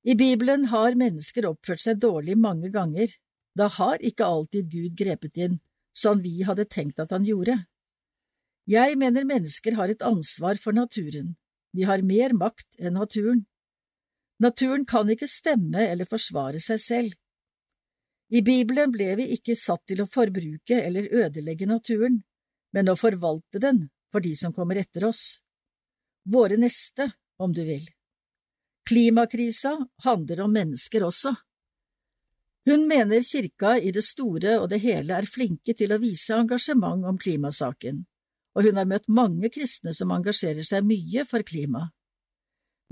I 0.03 0.17
Bibelen 0.19 0.67
har 0.73 0.99
mennesker 0.99 1.47
oppført 1.47 1.85
seg 1.85 2.01
dårlig 2.03 2.35
mange 2.39 2.73
ganger. 2.75 3.13
Da 3.55 3.69
har 3.71 4.03
ikke 4.03 4.27
alltid 4.27 4.71
Gud 4.73 4.97
grepet 4.99 5.39
inn, 5.39 5.61
sånn 5.95 6.23
vi 6.25 6.41
hadde 6.47 6.67
tenkt 6.67 6.99
at 7.03 7.13
han 7.15 7.27
gjorde. 7.29 7.61
Jeg 8.67 8.99
mener 8.99 9.27
mennesker 9.29 9.77
har 9.79 9.91
et 9.93 10.03
ansvar 10.07 10.59
for 10.63 10.75
naturen. 10.75 11.35
Vi 11.75 11.87
har 11.89 12.03
mer 12.07 12.35
makt 12.35 12.79
enn 12.79 12.99
naturen. 12.99 13.45
Naturen 14.43 14.85
kan 14.89 15.11
ikke 15.11 15.31
stemme 15.31 15.87
eller 15.87 16.09
forsvare 16.11 16.61
seg 16.63 16.81
selv. 16.83 17.17
I 18.33 18.41
Bibelen 18.43 18.91
ble 18.95 19.11
vi 19.21 19.29
ikke 19.37 19.55
satt 19.59 19.85
til 19.91 20.03
å 20.03 20.09
forbruke 20.09 20.79
eller 20.81 21.11
ødelegge 21.13 21.69
naturen, 21.69 22.23
men 22.73 22.89
å 22.89 22.97
forvalte 22.97 23.61
den 23.63 23.85
for 24.13 24.25
de 24.25 24.33
som 24.39 24.55
kommer 24.57 24.81
etter 24.81 25.05
oss. 25.05 25.43
Våre 26.25 26.57
neste, 26.57 27.11
om 27.43 27.53
du 27.55 27.65
vil. 27.67 27.85
Klimakrisa 28.89 29.77
handler 30.05 30.41
om 30.45 30.53
mennesker 30.53 31.05
også. 31.07 31.35
Hun 32.67 32.87
mener 32.87 33.23
kirka 33.27 33.77
i 33.79 33.91
det 33.95 34.05
store 34.07 34.59
og 34.61 34.69
det 34.71 34.83
hele 34.85 35.17
er 35.19 35.27
flinke 35.27 35.75
til 35.75 35.95
å 35.95 36.01
vise 36.03 36.35
engasjement 36.37 37.07
om 37.11 37.19
klimasaken, 37.19 38.05
og 38.55 38.67
hun 38.69 38.79
har 38.79 38.87
møtt 38.91 39.09
mange 39.11 39.51
kristne 39.51 39.95
som 39.95 40.15
engasjerer 40.15 40.67
seg 40.67 40.87
mye 40.87 41.25
for 41.27 41.43
klima. 41.47 41.89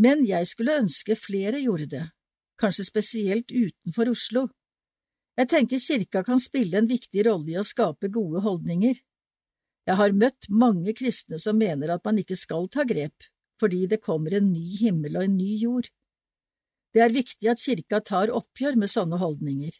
Men 0.01 0.24
jeg 0.27 0.48
skulle 0.51 0.78
ønske 0.81 1.18
flere 1.18 1.60
gjorde 1.62 1.86
det, 1.93 2.06
kanskje 2.59 2.89
spesielt 2.89 3.52
utenfor 3.52 4.10
Oslo. 4.10 4.48
Jeg 5.39 5.51
tenker 5.52 5.82
kirka 5.82 6.24
kan 6.27 6.43
spille 6.43 6.78
en 6.81 6.90
viktig 6.90 7.27
rolle 7.28 7.55
i 7.55 7.60
å 7.60 7.66
skape 7.66 8.10
gode 8.10 8.43
holdninger. 8.44 8.98
Jeg 9.86 9.97
har 9.97 10.16
møtt 10.16 10.48
mange 10.51 10.94
kristne 10.97 11.39
som 11.39 11.59
mener 11.59 11.94
at 11.94 12.05
man 12.05 12.18
ikke 12.20 12.36
skal 12.36 12.66
ta 12.72 12.85
grep, 12.89 13.28
fordi 13.61 13.87
det 13.91 14.01
kommer 14.05 14.35
en 14.37 14.51
ny 14.53 14.66
himmel 14.81 15.19
og 15.20 15.27
en 15.28 15.37
ny 15.37 15.53
jord. 15.61 15.91
Det 16.95 17.05
er 17.05 17.15
viktig 17.15 17.51
at 17.53 17.62
kirka 17.62 18.01
tar 18.03 18.32
oppgjør 18.35 18.78
med 18.81 18.91
sånne 18.91 19.20
holdninger. 19.20 19.77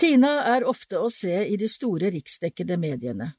Tina 0.00 0.36
er 0.54 0.64
ofte 0.64 1.00
å 1.00 1.10
se 1.12 1.42
i 1.44 1.56
de 1.60 1.68
store 1.68 2.12
riksdekkede 2.14 2.78
mediene. 2.80 3.34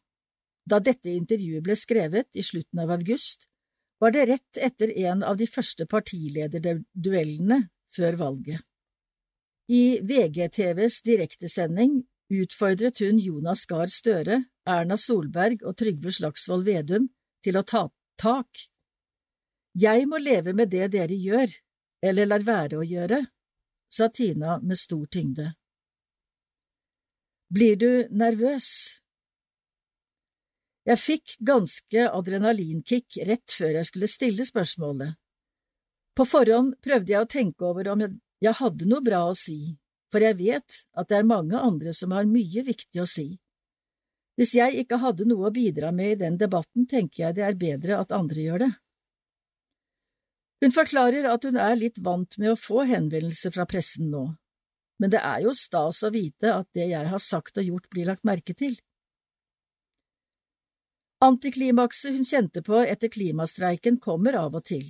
Da 0.68 0.78
dette 0.84 1.10
intervjuet 1.10 1.64
ble 1.66 1.78
skrevet 1.80 2.38
i 2.38 2.44
slutten 2.46 2.84
av 2.84 2.92
august, 2.94 3.48
var 4.02 4.14
det 4.14 4.28
rett 4.30 4.58
etter 4.58 4.92
en 5.08 5.24
av 5.26 5.38
de 5.38 5.48
første 5.50 5.88
partilederduellene 5.90 7.58
før 7.96 8.18
valget. 8.20 8.62
I 9.72 10.02
VGTVs 10.06 11.02
direktesending 11.08 12.02
utfordret 12.32 13.02
hun 13.02 13.20
Jonas 13.22 13.66
Gahr 13.70 13.90
Støre, 13.90 14.42
Erna 14.68 14.98
Solberg 15.00 15.64
og 15.66 15.78
Trygve 15.80 16.14
Slagsvold 16.14 16.66
Vedum 16.68 17.10
til 17.44 17.58
å 17.58 17.66
ta 17.68 17.88
tak. 18.22 18.68
Jeg 19.78 20.08
må 20.08 20.20
leve 20.20 20.54
med 20.54 20.72
det 20.74 20.92
dere 20.94 21.16
gjør, 21.16 21.54
eller 22.04 22.30
lar 22.30 22.46
være 22.46 22.82
å 22.82 22.88
gjøre, 22.88 23.22
sa 23.92 24.10
Tina 24.10 24.60
med 24.60 24.80
stor 24.80 25.06
tyngde. 25.12 25.52
Blir 27.52 27.76
du 27.76 27.92
nervøs? 28.16 28.68
Jeg 30.88 30.98
fikk 30.98 31.36
ganske 31.46 32.08
adrenalinkick 32.10 33.20
rett 33.28 33.54
før 33.54 33.76
jeg 33.78 33.90
skulle 33.90 34.10
stille 34.10 34.46
spørsmålet. 34.48 35.18
På 36.18 36.26
forhånd 36.28 36.78
prøvde 36.84 37.14
jeg 37.14 37.24
å 37.24 37.30
tenke 37.30 37.68
over 37.68 37.92
om 37.92 38.06
jeg 38.42 38.58
hadde 38.58 38.88
noe 38.90 39.04
bra 39.06 39.26
å 39.30 39.36
si, 39.38 39.76
for 40.12 40.24
jeg 40.24 40.40
vet 40.40 40.80
at 40.98 41.12
det 41.12 41.20
er 41.20 41.28
mange 41.28 41.60
andre 41.60 41.94
som 41.96 42.16
har 42.16 42.28
mye 42.28 42.64
viktig 42.68 43.04
å 43.04 43.08
si. 43.08 43.36
Hvis 44.42 44.56
jeg 44.58 44.80
ikke 44.82 44.98
hadde 44.98 45.28
noe 45.30 45.52
å 45.52 45.54
bidra 45.54 45.92
med 45.94 46.16
i 46.16 46.22
den 46.24 46.38
debatten, 46.42 46.88
tenker 46.90 47.28
jeg 47.28 47.36
det 47.38 47.44
er 47.46 47.60
bedre 47.62 48.00
at 48.02 48.14
andre 48.18 48.42
gjør 48.42 48.64
det. 48.64 48.70
Hun 50.66 50.74
forklarer 50.74 51.28
at 51.30 51.46
hun 51.46 51.60
er 51.62 51.78
litt 51.78 52.00
vant 52.02 52.40
med 52.42 52.56
å 52.56 52.58
få 52.58 52.88
henvendelser 52.90 53.54
fra 53.54 53.68
pressen 53.70 54.10
nå, 54.10 54.24
men 54.98 55.14
det 55.14 55.22
er 55.22 55.46
jo 55.46 55.54
stas 55.58 56.02
å 56.02 56.10
vite 56.14 56.56
at 56.56 56.72
det 56.74 56.90
jeg 56.90 57.14
har 57.14 57.22
sagt 57.22 57.62
og 57.62 57.70
gjort 57.70 57.88
blir 57.94 58.10
lagt 58.10 58.26
merke 58.26 58.58
til. 58.58 58.80
Antiklimakset 61.22 62.18
hun 62.18 62.26
kjente 62.26 62.66
på 62.66 62.82
etter 62.82 63.14
klimastreiken 63.14 64.02
kommer 64.02 64.42
av 64.42 64.58
og 64.58 64.66
til, 64.74 64.88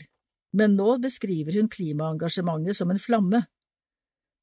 men 0.55 0.79
nå 0.79 0.95
beskriver 1.03 1.59
hun 1.59 1.67
klimaengasjementet 1.71 2.79
som 2.79 2.91
en 2.91 3.03
flamme. 3.03 3.47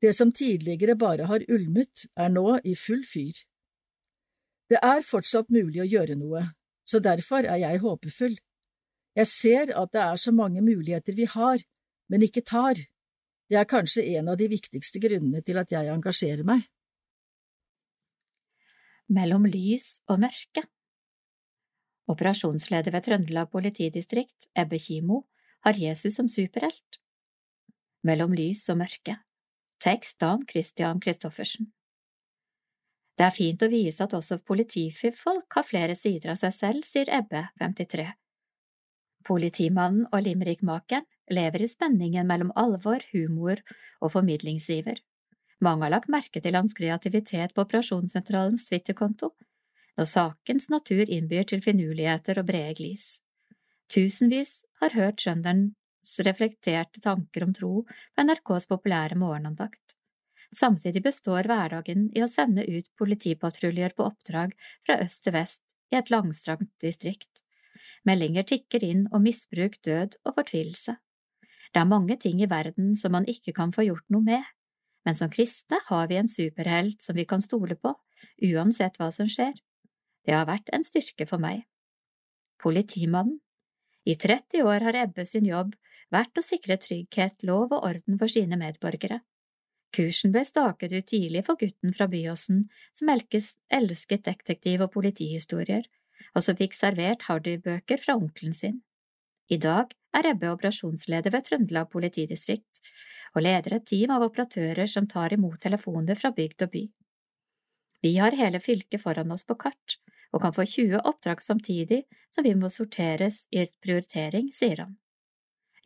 Det 0.05 0.13
som 0.13 0.37
tidligere 0.37 1.01
bare 1.01 1.33
har 1.33 1.49
ulmet, 1.49 2.11
er 2.13 2.29
nå 2.29 2.59
i 2.61 2.77
full 2.77 3.09
fyr. 3.09 3.41
Det 4.69 4.79
er 4.85 5.05
fortsatt 5.07 5.49
mulig 5.53 5.81
å 5.81 5.89
gjøre 5.89 6.17
noe, 6.19 6.45
så 6.85 7.01
derfor 7.01 7.47
er 7.49 7.61
jeg 7.63 7.81
håpefull. 7.85 8.37
Jeg 9.17 9.31
ser 9.31 9.73
at 9.77 9.93
det 9.93 10.03
er 10.05 10.21
så 10.21 10.33
mange 10.33 10.63
muligheter 10.63 11.17
vi 11.17 11.27
har, 11.29 11.63
men 12.09 12.25
ikke 12.25 12.45
tar. 12.45 12.81
Det 13.49 13.57
er 13.57 13.69
kanskje 13.69 14.05
en 14.19 14.29
av 14.29 14.37
de 14.41 14.49
viktigste 14.53 15.01
grunnene 15.01 15.41
til 15.45 15.59
at 15.61 15.73
jeg 15.73 15.89
engasjerer 15.93 16.45
meg. 16.47 16.67
Mellom 19.09 19.47
lys 19.49 20.03
og 20.13 20.21
mørke 20.27 20.67
Operasjonsleder 22.09 22.93
ved 22.95 23.05
Trøndelag 23.05 23.51
politidistrikt, 23.53 24.47
Ebbe 24.57 24.79
Kimo, 24.81 25.27
har 25.65 25.77
Jesus 25.77 26.17
som 26.17 26.29
superhelt. 26.29 27.01
Mellom 28.05 28.33
lys 28.37 28.63
og 28.73 28.81
mørke 28.81 29.19
Tekst 29.85 30.21
Dan 30.21 30.45
Christian 30.49 31.03
Christoffersen 31.05 31.69
Det 33.19 33.27
er 33.27 33.35
fint 33.35 33.63
å 33.67 33.71
vise 33.73 34.05
at 34.05 34.15
også 34.15 34.39
politifolk 34.47 35.59
har 35.59 35.67
flere 35.67 35.97
sider 35.99 36.37
av 36.37 36.39
seg 36.39 36.55
selv, 36.55 36.87
sier 36.87 37.11
Ebbe, 37.11 37.49
53. 37.59 38.07
Politimannen 39.27 40.07
og 40.13 40.23
limerickmakeren 40.23 41.07
lever 41.35 41.65
i 41.65 41.69
spenningen 41.69 42.29
mellom 42.31 42.53
alvor, 42.57 43.03
humor 43.11 43.59
og 43.99 44.15
formidlingsiver. 44.15 45.03
Mange 45.59 45.89
har 45.89 45.97
lagt 45.97 46.13
merke 46.15 46.41
til 46.41 46.55
hans 46.55 46.77
kreativitet 46.79 47.57
på 47.57 47.65
operasjonssentralens 47.67 48.69
Twitter-konto, 48.71 49.33
når 49.99 50.07
sakens 50.07 50.71
natur 50.71 51.03
innbyr 51.03 51.51
til 51.51 51.65
finurligheter 51.65 52.39
og 52.39 52.47
brede 52.53 52.79
glis. 52.79 53.19
Tusenvis 53.91 54.63
har 54.79 54.95
hørt 54.95 55.19
trønderens 55.25 56.19
reflekterte 56.23 57.03
tanker 57.03 57.49
om 57.49 57.55
tro 57.57 57.73
på 57.83 58.29
NRKs 58.29 58.71
populære 58.71 59.19
morgenandakt. 59.19 59.98
Samtidig 60.55 61.03
består 61.05 61.45
hverdagen 61.45 62.07
i 62.17 62.23
å 62.25 62.31
sende 62.31 62.65
ut 62.65 62.89
politipatruljer 62.97 63.93
på 63.97 64.07
oppdrag 64.09 64.55
fra 64.87 64.97
øst 65.05 65.27
til 65.27 65.37
vest 65.37 65.77
i 65.93 65.99
et 66.01 66.11
langstrakt 66.13 66.71
distrikt. 66.81 67.43
Meldinger 68.09 68.47
tikker 68.49 68.85
inn 68.85 69.05
om 69.13 69.27
misbruk, 69.27 69.77
død 69.85 70.17
og 70.25 70.39
fortvilelse. 70.39 70.97
Det 71.75 71.83
er 71.83 71.91
mange 71.91 72.17
ting 72.17 72.41
i 72.41 72.49
verden 72.49 72.95
som 72.97 73.13
man 73.13 73.29
ikke 73.29 73.53
kan 73.57 73.75
få 73.77 73.85
gjort 73.91 74.07
noe 74.15 74.25
med, 74.25 74.45
men 75.05 75.17
som 75.17 75.31
kristne 75.33 75.81
har 75.89 76.09
vi 76.09 76.17
en 76.21 76.31
superhelt 76.31 77.03
som 77.05 77.17
vi 77.19 77.27
kan 77.29 77.45
stole 77.45 77.77
på, 77.77 77.93
uansett 78.49 78.97
hva 79.01 79.11
som 79.13 79.29
skjer. 79.29 79.53
Det 80.25 80.35
har 80.35 80.49
vært 80.49 80.73
en 80.73 80.85
styrke 80.85 81.29
for 81.29 81.41
meg. 81.43 81.67
Politimannen 82.61 83.39
I 84.09 84.17
30 84.17 84.65
år 84.65 84.87
har 84.89 84.97
Ebbe 85.05 85.27
sin 85.29 85.47
jobb 85.47 85.77
vært 86.13 86.41
å 86.41 86.45
sikre 86.45 86.79
trygghet, 86.81 87.45
lov 87.45 87.75
og 87.77 87.85
orden 87.85 88.17
for 88.21 88.33
sine 88.33 88.57
medborgere. 88.57 89.21
Kursen 89.95 90.33
ble 90.35 90.45
staket 90.45 90.93
ut 90.93 91.07
tidlig 91.09 91.45
for 91.47 91.57
gutten 91.61 91.95
fra 91.97 92.09
Byåsen 92.11 92.67
som 92.93 93.09
elsket 93.13 94.25
detektiv- 94.27 94.85
og 94.85 94.93
politihistorier, 94.93 95.87
og 96.35 96.45
som 96.45 96.59
fikk 96.59 96.77
servert 96.77 97.25
Hardy-bøker 97.29 98.01
fra 98.03 98.19
onkelen 98.19 98.55
sin. 98.55 98.83
I 99.49 99.57
dag 99.57 99.95
er 100.13 100.29
Ebbe 100.29 100.51
operasjonsleder 100.53 101.33
ved 101.33 101.47
Trøndelag 101.47 101.89
politidistrikt 101.93 102.83
og 103.35 103.43
leder 103.45 103.79
et 103.79 103.87
team 103.89 104.13
av 104.13 104.25
operatører 104.27 104.89
som 104.89 105.09
tar 105.09 105.33
imot 105.37 105.61
telefoner 105.65 106.19
fra 106.19 106.33
bygd 106.37 106.67
og 106.67 106.73
by. 106.75 106.85
Vi 108.05 108.15
har 108.17 108.37
hele 108.37 108.61
fylket 108.61 109.03
foran 109.03 109.33
oss 109.35 109.45
på 109.49 109.57
kart 109.59 109.99
og 110.33 110.43
kan 110.43 110.55
få 110.55 110.67
20 110.69 111.01
oppdrag 111.09 111.43
samtidig 111.43 112.03
som 112.35 112.45
vi 112.45 112.55
må 112.55 112.69
sorteres 112.73 113.47
i 113.51 113.65
prioritering, 113.83 114.53
sier 114.53 114.85
han. 114.85 114.99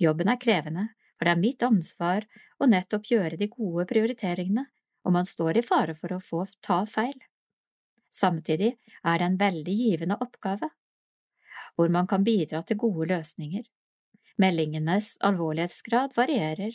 Jobben 0.01 0.29
er 0.33 0.41
krevende, 0.43 0.89
for 1.17 1.29
det 1.29 1.37
er 1.37 1.43
mitt 1.43 1.63
ansvar 1.63 2.27
å 2.63 2.69
nettopp 2.71 3.11
gjøre 3.11 3.39
de 3.41 3.49
gode 3.51 3.87
prioriteringene, 3.91 4.67
og 5.03 5.15
man 5.17 5.27
står 5.27 5.59
i 5.59 5.67
fare 5.67 5.95
for 5.99 6.15
å 6.15 6.23
få 6.23 6.45
ta 6.63 6.83
feil. 6.87 7.19
Samtidig 8.13 8.75
er 9.03 9.19
det 9.19 9.27
en 9.27 9.39
veldig 9.41 9.75
givende 9.75 10.19
oppgave, 10.21 10.69
hvor 11.77 11.89
man 11.89 12.07
kan 12.07 12.25
bidra 12.25 12.63
til 12.63 12.79
gode 12.81 13.09
løsninger. 13.15 13.65
Meldingenes 14.41 15.17
alvorlighetsgrad 15.25 16.15
varierer, 16.17 16.75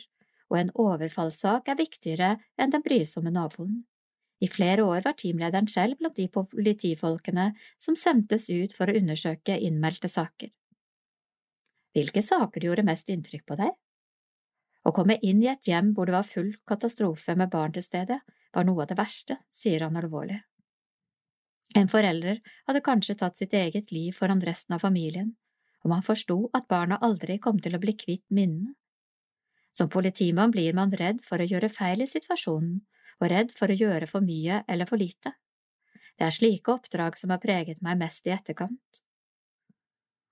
og 0.49 0.59
en 0.61 0.73
overfallssak 0.79 1.69
er 1.69 1.79
viktigere 1.79 2.31
enn 2.57 2.73
den 2.73 2.83
brysomme 2.85 3.33
naboen. 3.33 3.83
I 4.39 4.47
flere 4.47 4.85
år 4.85 5.01
var 5.05 5.17
teamlederen 5.17 5.67
selv 5.71 5.97
blant 5.97 6.17
de 6.17 6.27
politifolkene 6.29 7.49
som 7.81 7.97
sendtes 7.97 8.49
ut 8.49 8.75
for 8.77 8.89
å 8.89 8.97
undersøke 8.97 9.57
innmeldte 9.57 10.09
saker. 10.13 10.51
Hvilke 11.97 12.21
saker 12.21 12.67
gjorde 12.67 12.85
mest 12.85 13.09
inntrykk 13.09 13.45
på 13.49 13.57
deg? 13.57 13.73
Å 14.87 14.93
komme 14.95 15.17
inn 15.19 15.41
i 15.43 15.49
et 15.51 15.67
hjem 15.67 15.91
hvor 15.95 16.07
det 16.07 16.15
var 16.15 16.27
full 16.27 16.53
katastrofe 16.67 17.35
med 17.35 17.51
barn 17.51 17.73
til 17.75 17.83
stede, 17.83 18.21
var 18.55 18.67
noe 18.67 18.85
av 18.85 18.91
det 18.91 18.95
verste, 18.97 19.35
sier 19.51 19.83
han 19.83 19.99
alvorlig. 19.99 20.39
En 21.75 21.89
forelder 21.91 22.39
hadde 22.69 22.83
kanskje 22.85 23.17
tatt 23.19 23.35
sitt 23.35 23.53
eget 23.53 23.91
liv 23.91 24.15
foran 24.15 24.41
resten 24.41 24.77
av 24.77 24.85
familien, 24.85 25.33
og 25.83 25.91
man 25.91 26.05
forsto 26.05 26.37
at 26.57 26.69
barna 26.71 26.99
aldri 27.03 27.35
kom 27.43 27.59
til 27.59 27.75
å 27.75 27.81
bli 27.83 27.97
kvitt 27.99 28.25
minnene. 28.31 28.73
Som 29.75 29.91
politimann 29.93 30.53
blir 30.55 30.73
man 30.73 30.95
redd 30.95 31.19
for 31.25 31.43
å 31.43 31.45
gjøre 31.45 31.69
feil 31.69 32.01
i 32.01 32.09
situasjonen, 32.09 32.79
og 33.19 33.29
redd 33.33 33.51
for 33.57 33.69
å 33.69 33.77
gjøre 33.77 34.07
for 34.09 34.25
mye 34.25 34.63
eller 34.69 34.89
for 34.89 35.01
lite. 35.01 35.35
Det 36.17 36.25
er 36.25 36.33
slike 36.33 36.73
oppdrag 36.73 37.17
som 37.19 37.33
har 37.33 37.41
preget 37.43 37.83
meg 37.85 37.99
mest 37.99 38.25
i 38.25 38.33
etterkant. 38.33 39.03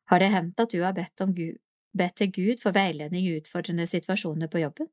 Har 0.10 0.22
det 0.22 0.32
hendt 0.34 0.62
at 0.62 0.74
du 0.74 0.82
har 0.82 0.96
bedt, 0.98 1.22
om 1.22 1.34
Gud, 1.34 1.60
bedt 1.98 2.20
til 2.22 2.32
Gud 2.36 2.62
for 2.64 2.76
veiledning 2.76 3.26
i 3.26 3.38
utfordrende 3.40 3.88
situasjoner 3.90 4.52
på 4.52 4.62
jobben? 4.62 4.90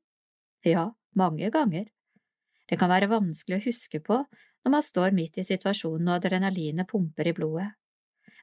Ja, 0.65 0.89
mange 1.19 1.49
ganger. 1.51 1.89
Det 2.69 2.79
kan 2.79 2.91
være 2.91 3.11
vanskelig 3.11 3.59
å 3.59 3.65
huske 3.67 3.99
på 4.03 4.23
når 4.63 4.71
man 4.71 4.85
står 4.85 5.15
midt 5.15 5.37
i 5.41 5.45
situasjonen 5.47 6.07
og 6.07 6.21
adrenalinet 6.21 6.87
pumper 6.89 7.27
i 7.27 7.35
blodet. 7.35 7.73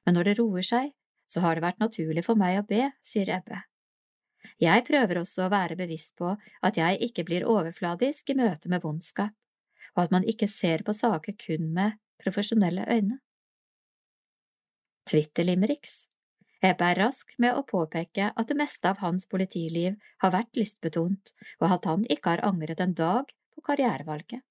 Men 0.04 0.16
når 0.16 0.28
det 0.28 0.36
roer 0.40 0.66
seg, 0.66 0.92
så 1.30 1.42
har 1.44 1.56
det 1.56 1.64
vært 1.64 1.80
naturlig 1.80 2.24
for 2.26 2.38
meg 2.38 2.58
å 2.60 2.66
be, 2.66 2.90
sier 3.04 3.30
Ebbe. 3.32 3.62
Jeg 4.60 4.84
prøver 4.88 5.20
også 5.20 5.46
å 5.46 5.52
være 5.52 5.76
bevisst 5.78 6.16
på 6.20 6.34
at 6.36 6.76
jeg 6.80 7.00
ikke 7.06 7.24
blir 7.28 7.46
overfladisk 7.48 8.32
i 8.32 8.38
møte 8.40 8.72
med 8.72 8.84
vondskap, 8.84 9.32
og 9.96 10.04
at 10.04 10.14
man 10.14 10.26
ikke 10.28 10.48
ser 10.50 10.84
på 10.84 10.96
saker 10.96 11.36
kun 11.40 11.72
med 11.76 11.96
profesjonelle 12.20 12.84
øyne. 12.88 13.20
Twitter-limericks 15.08 16.10
Ebbe 16.60 16.90
er 16.92 16.98
rask 17.00 17.32
med 17.40 17.56
å 17.56 17.64
påpeke 17.64 18.32
at 18.36 18.48
det 18.50 18.56
meste 18.58 18.90
av 18.90 19.00
hans 19.00 19.24
politiliv 19.30 19.94
har 20.20 20.32
vært 20.34 20.58
lystbetont, 20.60 21.32
og 21.60 21.76
at 21.76 21.86
han 21.88 22.04
ikke 22.12 22.34
har 22.34 22.44
angret 22.44 22.82
en 22.84 22.92
dag 22.96 23.30
på 23.54 23.64
karrierevalget. 23.64 24.42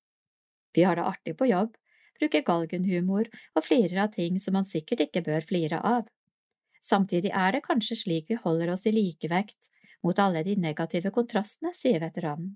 Vi 0.74 0.86
har 0.86 0.98
det 0.98 1.06
artig 1.06 1.36
på 1.38 1.50
jobb, 1.50 1.76
bruker 2.20 2.46
galgenhumor 2.46 3.30
og 3.30 3.66
flirer 3.66 4.06
av 4.06 4.14
ting 4.16 4.40
som 4.42 4.58
man 4.58 4.68
sikkert 4.68 5.06
ikke 5.06 5.24
bør 5.26 5.46
flire 5.46 5.82
av. 5.86 6.08
Samtidig 6.82 7.32
er 7.36 7.54
det 7.54 7.66
kanskje 7.68 8.00
slik 8.02 8.30
vi 8.32 8.40
holder 8.42 8.74
oss 8.74 8.88
i 8.90 8.96
likevekt 8.96 9.70
mot 10.04 10.20
alle 10.20 10.44
de 10.48 10.56
negative 10.56 11.12
kontrastene, 11.16 11.74
sier 11.76 12.02
veteranen. 12.02 12.56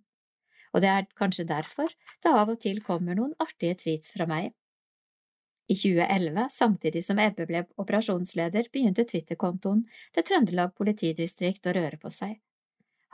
Og 0.73 0.81
det 0.81 0.89
er 0.89 1.09
kanskje 1.19 1.45
derfor 1.45 1.91
det 2.23 2.31
av 2.31 2.49
og 2.49 2.59
til 2.63 2.81
kommer 2.81 3.17
noen 3.19 3.35
artige 3.43 3.77
tweets 3.83 4.15
fra 4.15 4.25
meg. 4.29 4.53
I 5.67 5.75
2011, 5.75 6.47
samtidig 6.51 7.05
som 7.05 7.19
Ebbe 7.23 7.45
ble 7.47 7.61
operasjonsleder, 7.79 8.67
begynte 8.73 9.05
Twitter-kontoen 9.07 9.85
til 10.11 10.25
Trøndelag 10.27 10.73
politidistrikt 10.75 11.69
å 11.69 11.75
røre 11.77 11.99
på 12.01 12.11
seg. 12.11 12.41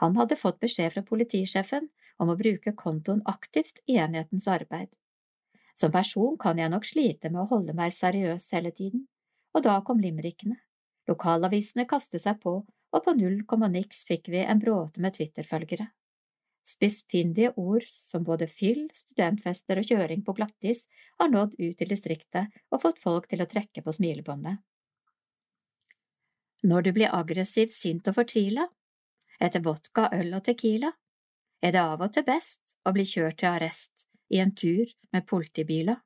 Han 0.02 0.16
hadde 0.18 0.38
fått 0.40 0.58
beskjed 0.62 0.94
fra 0.94 1.04
politisjefen 1.06 1.86
om 2.18 2.32
å 2.32 2.38
bruke 2.40 2.74
kontoen 2.76 3.22
aktivt 3.30 3.78
i 3.86 4.00
enhetens 4.02 4.48
arbeid. 4.50 4.90
Som 5.74 5.92
person 5.94 6.36
kan 6.40 6.58
jeg 6.58 6.72
nok 6.72 6.88
slite 6.88 7.30
med 7.30 7.44
å 7.44 7.48
holde 7.52 7.76
meg 7.76 7.94
seriøs 7.94 8.50
hele 8.56 8.74
tiden, 8.74 9.06
og 9.54 9.64
da 9.64 9.78
kom 9.86 10.02
limerickene. 10.02 10.58
Lokalavisene 11.08 11.86
kastet 11.88 12.24
seg 12.26 12.42
på, 12.42 12.60
og 12.66 13.04
på 13.04 13.14
null 13.14 13.44
komma 13.46 13.70
niks 13.70 14.02
fikk 14.08 14.28
vi 14.34 14.42
en 14.42 14.60
bråte 14.62 15.00
med 15.00 15.14
Twitter-følgere. 15.16 15.86
Spissfindige 16.66 17.52
ord 17.56 17.86
som 17.88 18.24
både 18.24 18.46
fyll, 18.50 18.84
studentfester 18.94 19.80
og 19.80 19.86
kjøring 19.88 20.24
på 20.24 20.34
glattis 20.36 20.84
har 21.18 21.30
nådd 21.32 21.56
ut 21.58 21.76
til 21.78 21.88
distriktet 21.88 22.60
og 22.70 22.82
fått 22.82 23.00
folk 23.02 23.28
til 23.30 23.42
å 23.42 23.48
trekke 23.48 23.82
på 23.82 23.94
smilebåndet. 23.96 24.60
Når 26.62 26.84
du 26.84 26.92
blir 26.92 27.14
aggressiv, 27.16 27.72
sint 27.72 28.08
og 28.10 28.18
fortvila, 28.18 28.66
etter 29.40 29.64
vodka, 29.64 30.10
øl 30.12 30.34
og 30.36 30.44
tequila, 30.44 30.92
er 31.64 31.72
det 31.72 31.80
av 31.80 32.02
og 32.04 32.12
til 32.12 32.26
best 32.26 32.76
å 32.84 32.92
bli 32.92 33.06
kjørt 33.08 33.40
til 33.40 33.48
arrest 33.48 34.06
i 34.28 34.40
en 34.44 34.52
tur 34.54 34.92
med 35.12 35.26
politibiler. 35.28 35.96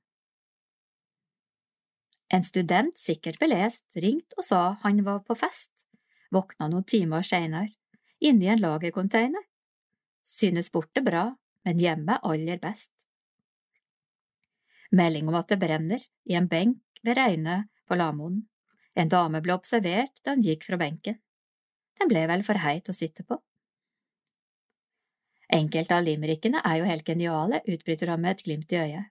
En 2.35 2.47
student, 2.47 2.95
sikkert 2.99 3.39
belest, 3.43 3.91
ringte 4.01 4.39
og 4.39 4.47
sa 4.47 4.63
han 4.83 5.03
var 5.07 5.21
på 5.27 5.37
fest, 5.39 5.87
våkna 6.35 6.71
noen 6.71 6.87
timer 6.87 7.27
seinere, 7.27 7.75
inni 8.23 8.49
en 8.51 8.63
lagercontainer 8.63 9.43
Synes 10.25 10.71
borte 10.73 11.03
bra, 11.05 11.29
men 11.65 11.81
hjemme 11.81 12.19
aller 12.23 12.59
best. 12.63 12.93
Melding 14.95 15.29
om 15.29 15.37
at 15.37 15.51
det 15.53 15.61
brenner, 15.61 16.03
i 16.25 16.37
en 16.39 16.49
benk 16.49 17.03
ved 17.05 17.19
Reine 17.19 17.65
på 17.89 17.99
Lamoen. 17.99 18.45
En 18.95 19.11
dame 19.11 19.41
ble 19.43 19.57
observert 19.57 20.15
da 20.25 20.35
hun 20.35 20.45
gikk 20.45 20.65
fra 20.65 20.79
benken. 20.81 21.19
Den 21.99 22.11
ble 22.11 22.25
vel 22.31 22.45
for 22.47 22.59
heit 22.63 22.89
å 22.89 22.97
sitte 22.97 23.27
på. 23.27 23.39
Enkelte 25.55 25.99
av 25.99 26.07
limerickene 26.07 26.63
er 26.65 26.81
jo 26.81 26.87
helt 26.89 27.07
geniale, 27.07 27.61
utbryter 27.69 28.11
han 28.11 28.23
med 28.23 28.37
et 28.37 28.45
glimt 28.47 28.73
i 28.73 28.81
øyet. 28.81 29.11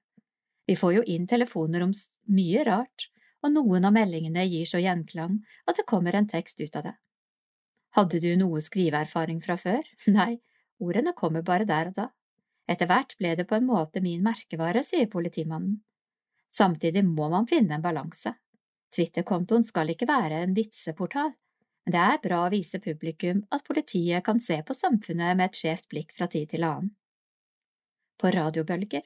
Vi 0.67 0.75
får 0.79 0.93
jo 0.95 1.03
inn 1.13 1.27
telefoner 1.27 1.83
om 1.85 1.91
mye 2.31 2.63
rart, 2.67 3.09
og 3.43 3.51
noen 3.51 3.85
av 3.85 3.93
meldingene 3.95 4.45
gir 4.47 4.65
så 4.67 4.79
gjenklang 4.79 5.41
at 5.67 5.77
det 5.77 5.87
kommer 5.87 6.15
en 6.15 6.29
tekst 6.31 6.61
ut 6.63 6.75
av 6.79 6.87
det. 6.87 6.95
Hadde 7.93 8.21
du 8.23 8.31
noe 8.39 8.63
skriveerfaring 8.63 9.43
fra 9.43 9.57
før? 9.59 9.83
Nei, 10.17 10.39
Ordene 10.83 11.13
kommer 11.15 11.45
bare 11.45 11.67
der 11.69 11.91
og 11.91 11.97
da. 11.97 12.09
Etter 12.69 12.87
hvert 12.89 13.15
ble 13.19 13.33
det 13.39 13.47
på 13.49 13.57
en 13.57 13.67
måte 13.67 14.01
min 14.03 14.23
merkevare, 14.23 14.83
sier 14.87 15.09
politimannen. 15.11 15.81
Samtidig 16.53 17.03
må 17.07 17.29
man 17.33 17.47
finne 17.49 17.77
en 17.77 17.83
balanse. 17.83 18.35
Twitter-kontoen 18.93 19.65
skal 19.65 19.89
ikke 19.93 20.07
være 20.09 20.43
en 20.45 20.53
vitseportal, 20.57 21.33
men 21.83 21.95
det 21.95 22.03
er 22.03 22.21
bra 22.23 22.43
å 22.45 22.51
vise 22.53 22.79
publikum 22.83 23.41
at 23.51 23.65
politiet 23.67 24.23
kan 24.27 24.39
se 24.43 24.59
på 24.63 24.75
samfunnet 24.77 25.39
med 25.39 25.49
et 25.49 25.59
skjevt 25.59 25.89
blikk 25.91 26.13
fra 26.15 26.29
tid 26.31 26.53
til 26.53 26.67
annen. 26.67 26.93
På 28.21 28.31
radiobølger 28.31 29.03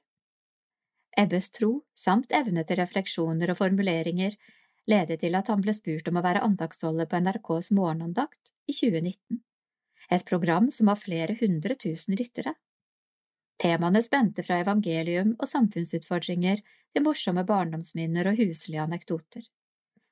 Ebbes 1.18 1.50
tro 1.56 1.72
samt 1.98 2.36
evne 2.38 2.62
til 2.68 2.78
refleksjoner 2.78 3.50
og 3.50 3.58
formuleringer 3.58 4.36
ledet 4.92 5.24
til 5.24 5.40
at 5.40 5.50
han 5.50 5.64
ble 5.64 5.74
spurt 5.74 6.12
om 6.12 6.20
å 6.20 6.26
være 6.28 6.44
andaktsholder 6.46 7.10
på 7.10 7.24
NRKs 7.24 7.72
morgenandakt 7.74 8.54
i 8.70 8.76
2019 8.76 9.42
et 10.12 10.26
program 10.26 10.72
som 10.72 10.88
har 10.92 11.00
flere 11.00 11.36
hundre 11.42 11.76
tusen 11.76 12.16
lyttere. 12.16 12.54
Temaene 13.62 14.04
spente 14.06 14.44
fra 14.46 14.60
evangelium 14.62 15.34
og 15.40 15.50
samfunnsutfordringer 15.50 16.62
til 16.62 17.04
morsomme 17.06 17.44
barndomsminner 17.48 18.30
og 18.32 18.40
huslige 18.40 18.84
anekdoter. 18.84 19.44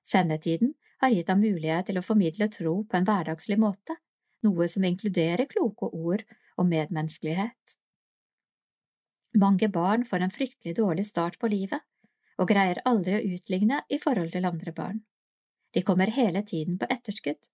Sendetiden 0.05 0.73
har 1.01 1.13
gitt 1.13 1.29
ham 1.29 1.41
mulighet 1.41 1.89
til 1.89 1.99
å 1.99 2.05
formidle 2.05 2.49
tro 2.53 2.75
på 2.83 2.97
en 2.97 3.07
hverdagslig 3.07 3.57
måte, 3.61 3.97
noe 4.45 4.67
som 4.71 4.85
inkluderer 4.85 5.49
kloke 5.49 5.89
ord 5.89 6.23
og 6.57 6.69
medmenneskelighet. 6.69 7.77
Mange 9.41 9.67
barn 9.67 10.05
får 10.07 10.23
en 10.23 10.33
fryktelig 10.33 10.77
dårlig 10.77 11.05
start 11.09 11.37
på 11.39 11.49
livet, 11.51 11.81
og 12.39 12.49
greier 12.51 12.81
aldri 12.87 13.17
å 13.17 13.35
utligne 13.35 13.81
i 13.89 13.99
forhold 13.99 14.31
til 14.31 14.47
andre 14.47 14.71
barn. 14.75 15.01
De 15.75 15.83
kommer 15.83 16.11
hele 16.15 16.41
tiden 16.47 16.77
på 16.79 16.87
etterskudd. 16.89 17.49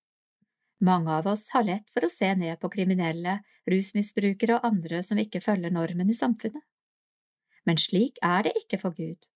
Mange 0.82 1.14
av 1.14 1.28
oss 1.30 1.50
har 1.54 1.64
lett 1.68 1.92
for 1.94 2.06
å 2.06 2.10
se 2.10 2.32
ned 2.34 2.58
på 2.62 2.70
kriminelle, 2.74 3.36
rusmisbrukere 3.70 4.56
og 4.58 4.66
andre 4.66 5.04
som 5.06 5.20
ikke 5.22 5.42
følger 5.46 5.74
normen 5.74 6.10
i 6.10 6.18
samfunnet. 6.18 6.64
Men 7.70 7.78
slik 7.78 8.18
er 8.26 8.48
det 8.48 8.56
ikke 8.64 8.80
for 8.82 8.98
Gud. 8.98 9.28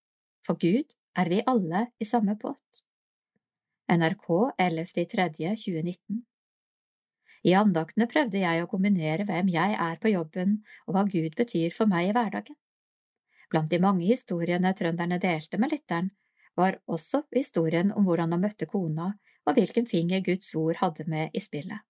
For 0.48 0.58
Gud 0.58 0.96
er 1.22 1.30
vi 1.30 1.44
alle 1.46 1.86
i 2.02 2.08
samme 2.10 2.34
båt. 2.42 2.82
NRK 3.94 4.26
11.3.2019 4.58 6.24
I 7.46 7.54
andaktene 7.60 8.10
prøvde 8.10 8.42
jeg 8.42 8.64
å 8.64 8.70
kombinere 8.72 9.28
hvem 9.30 9.52
jeg 9.54 9.78
er 9.86 10.02
på 10.02 10.16
jobben 10.16 10.58
og 10.88 10.98
hva 10.98 11.06
Gud 11.12 11.38
betyr 11.38 11.70
for 11.78 11.86
meg 11.92 12.10
i 12.10 12.16
hverdagen. 12.18 12.58
Blant 13.54 13.70
de 13.70 13.78
mange 13.78 14.08
historiene 14.10 14.74
trønderne 14.74 15.22
delte 15.22 15.62
med 15.62 15.78
lytteren, 15.78 16.10
var 16.58 16.80
også 16.90 17.22
historien 17.36 17.94
om 17.94 18.08
hvordan 18.08 18.34
han 18.34 18.42
møtte 18.42 18.66
kona 18.66 19.12
og 19.46 19.58
hvilken 19.58 19.88
finger 19.88 20.24
Guds 20.26 20.54
ord 20.56 20.80
hadde 20.82 21.06
med 21.08 21.34
i 21.34 21.42
spillet. 21.44 21.84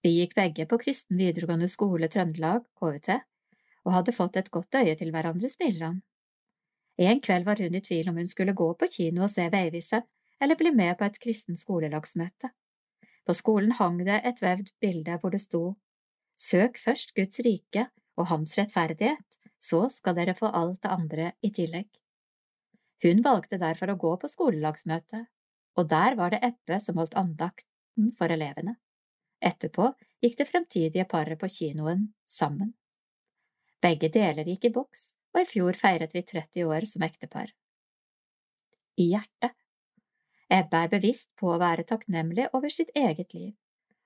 Vi 0.00 0.14
gikk 0.16 0.34
begge 0.38 0.64
på 0.66 0.78
Kristen 0.80 1.18
videregående 1.20 1.68
skole 1.68 2.08
Trøndelag, 2.08 2.64
KVT, 2.80 3.18
og 3.84 3.92
hadde 3.96 4.16
fått 4.16 4.38
et 4.40 4.48
godt 4.50 4.78
øye 4.80 4.94
til 4.96 5.12
hverandre, 5.12 5.48
han. 5.80 6.00
En 7.00 7.20
kveld 7.20 7.44
var 7.44 7.60
hun 7.60 7.74
i 7.74 7.80
tvil 7.80 8.08
om 8.08 8.16
hun 8.16 8.28
skulle 8.28 8.56
gå 8.56 8.72
på 8.74 8.88
kino 8.92 9.22
og 9.24 9.30
se 9.30 9.48
Veiviseren, 9.52 10.04
eller 10.40 10.56
bli 10.56 10.72
med 10.72 10.96
på 10.96 11.04
et 11.04 11.20
kristen 11.20 11.56
skolelagsmøte. 11.56 12.48
På 13.26 13.36
skolen 13.36 13.72
hang 13.76 13.98
det 14.04 14.20
et 14.24 14.40
vevd 14.42 14.72
bilde 14.80 15.18
hvor 15.20 15.30
det 15.30 15.42
sto 15.44 15.76
Søk 16.40 16.78
først 16.80 17.12
Guds 17.14 17.42
rike 17.44 17.84
og 18.16 18.30
Hans 18.30 18.56
rettferdighet, 18.56 19.36
så 19.60 19.82
skal 19.92 20.16
dere 20.16 20.34
få 20.34 20.48
alt 20.56 20.80
det 20.82 20.92
andre 20.92 21.26
i 21.44 21.50
tillegg. 21.52 21.88
Hun 23.04 23.20
valgte 23.24 23.60
derfor 23.60 23.92
å 23.92 23.98
gå 24.00 24.14
på 24.22 24.28
skolelagsmøte, 24.28 25.26
og 25.78 25.88
der 25.90 26.16
var 26.18 26.34
det 26.34 26.42
Ebbe 26.46 26.80
som 26.82 26.98
holdt 27.00 27.16
andakten 27.18 28.10
for 28.18 28.32
elevene. 28.32 28.76
Etterpå 29.40 29.92
gikk 30.20 30.36
det 30.38 30.48
fremtidige 30.50 31.06
paret 31.08 31.40
på 31.40 31.48
kinoen 31.48 32.10
sammen. 32.28 32.74
Begge 33.80 34.10
deler 34.12 34.44
gikk 34.44 34.68
i 34.68 34.74
boks, 34.74 35.14
og 35.32 35.42
i 35.42 35.48
fjor 35.48 35.78
feiret 35.78 36.12
vi 36.14 36.22
30 36.26 36.66
år 36.68 36.86
som 36.90 37.06
ektepar. 37.06 37.54
I 39.00 39.08
hjertet. 39.14 39.56
Ebbe 40.50 40.82
er 40.84 40.92
bevisst 40.92 41.30
på 41.38 41.52
å 41.54 41.60
være 41.62 41.86
takknemlig 41.88 42.50
over 42.58 42.72
sitt 42.74 42.90
eget 42.98 43.32
liv. 43.34 43.54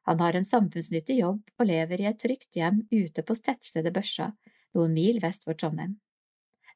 Han 0.05 0.21
har 0.21 0.37
en 0.37 0.45
samfunnsnyttig 0.45 1.17
jobb 1.23 1.41
og 1.59 1.67
lever 1.67 2.03
i 2.03 2.09
et 2.11 2.21
trygt 2.21 2.59
hjem 2.59 2.83
ute 2.93 3.25
på 3.25 3.37
tettstedet 3.47 3.95
Børsa, 3.95 4.35
noen 4.77 4.93
mil 4.93 5.21
vest 5.25 5.49
for 5.49 5.57
Trondheim. 5.57 5.97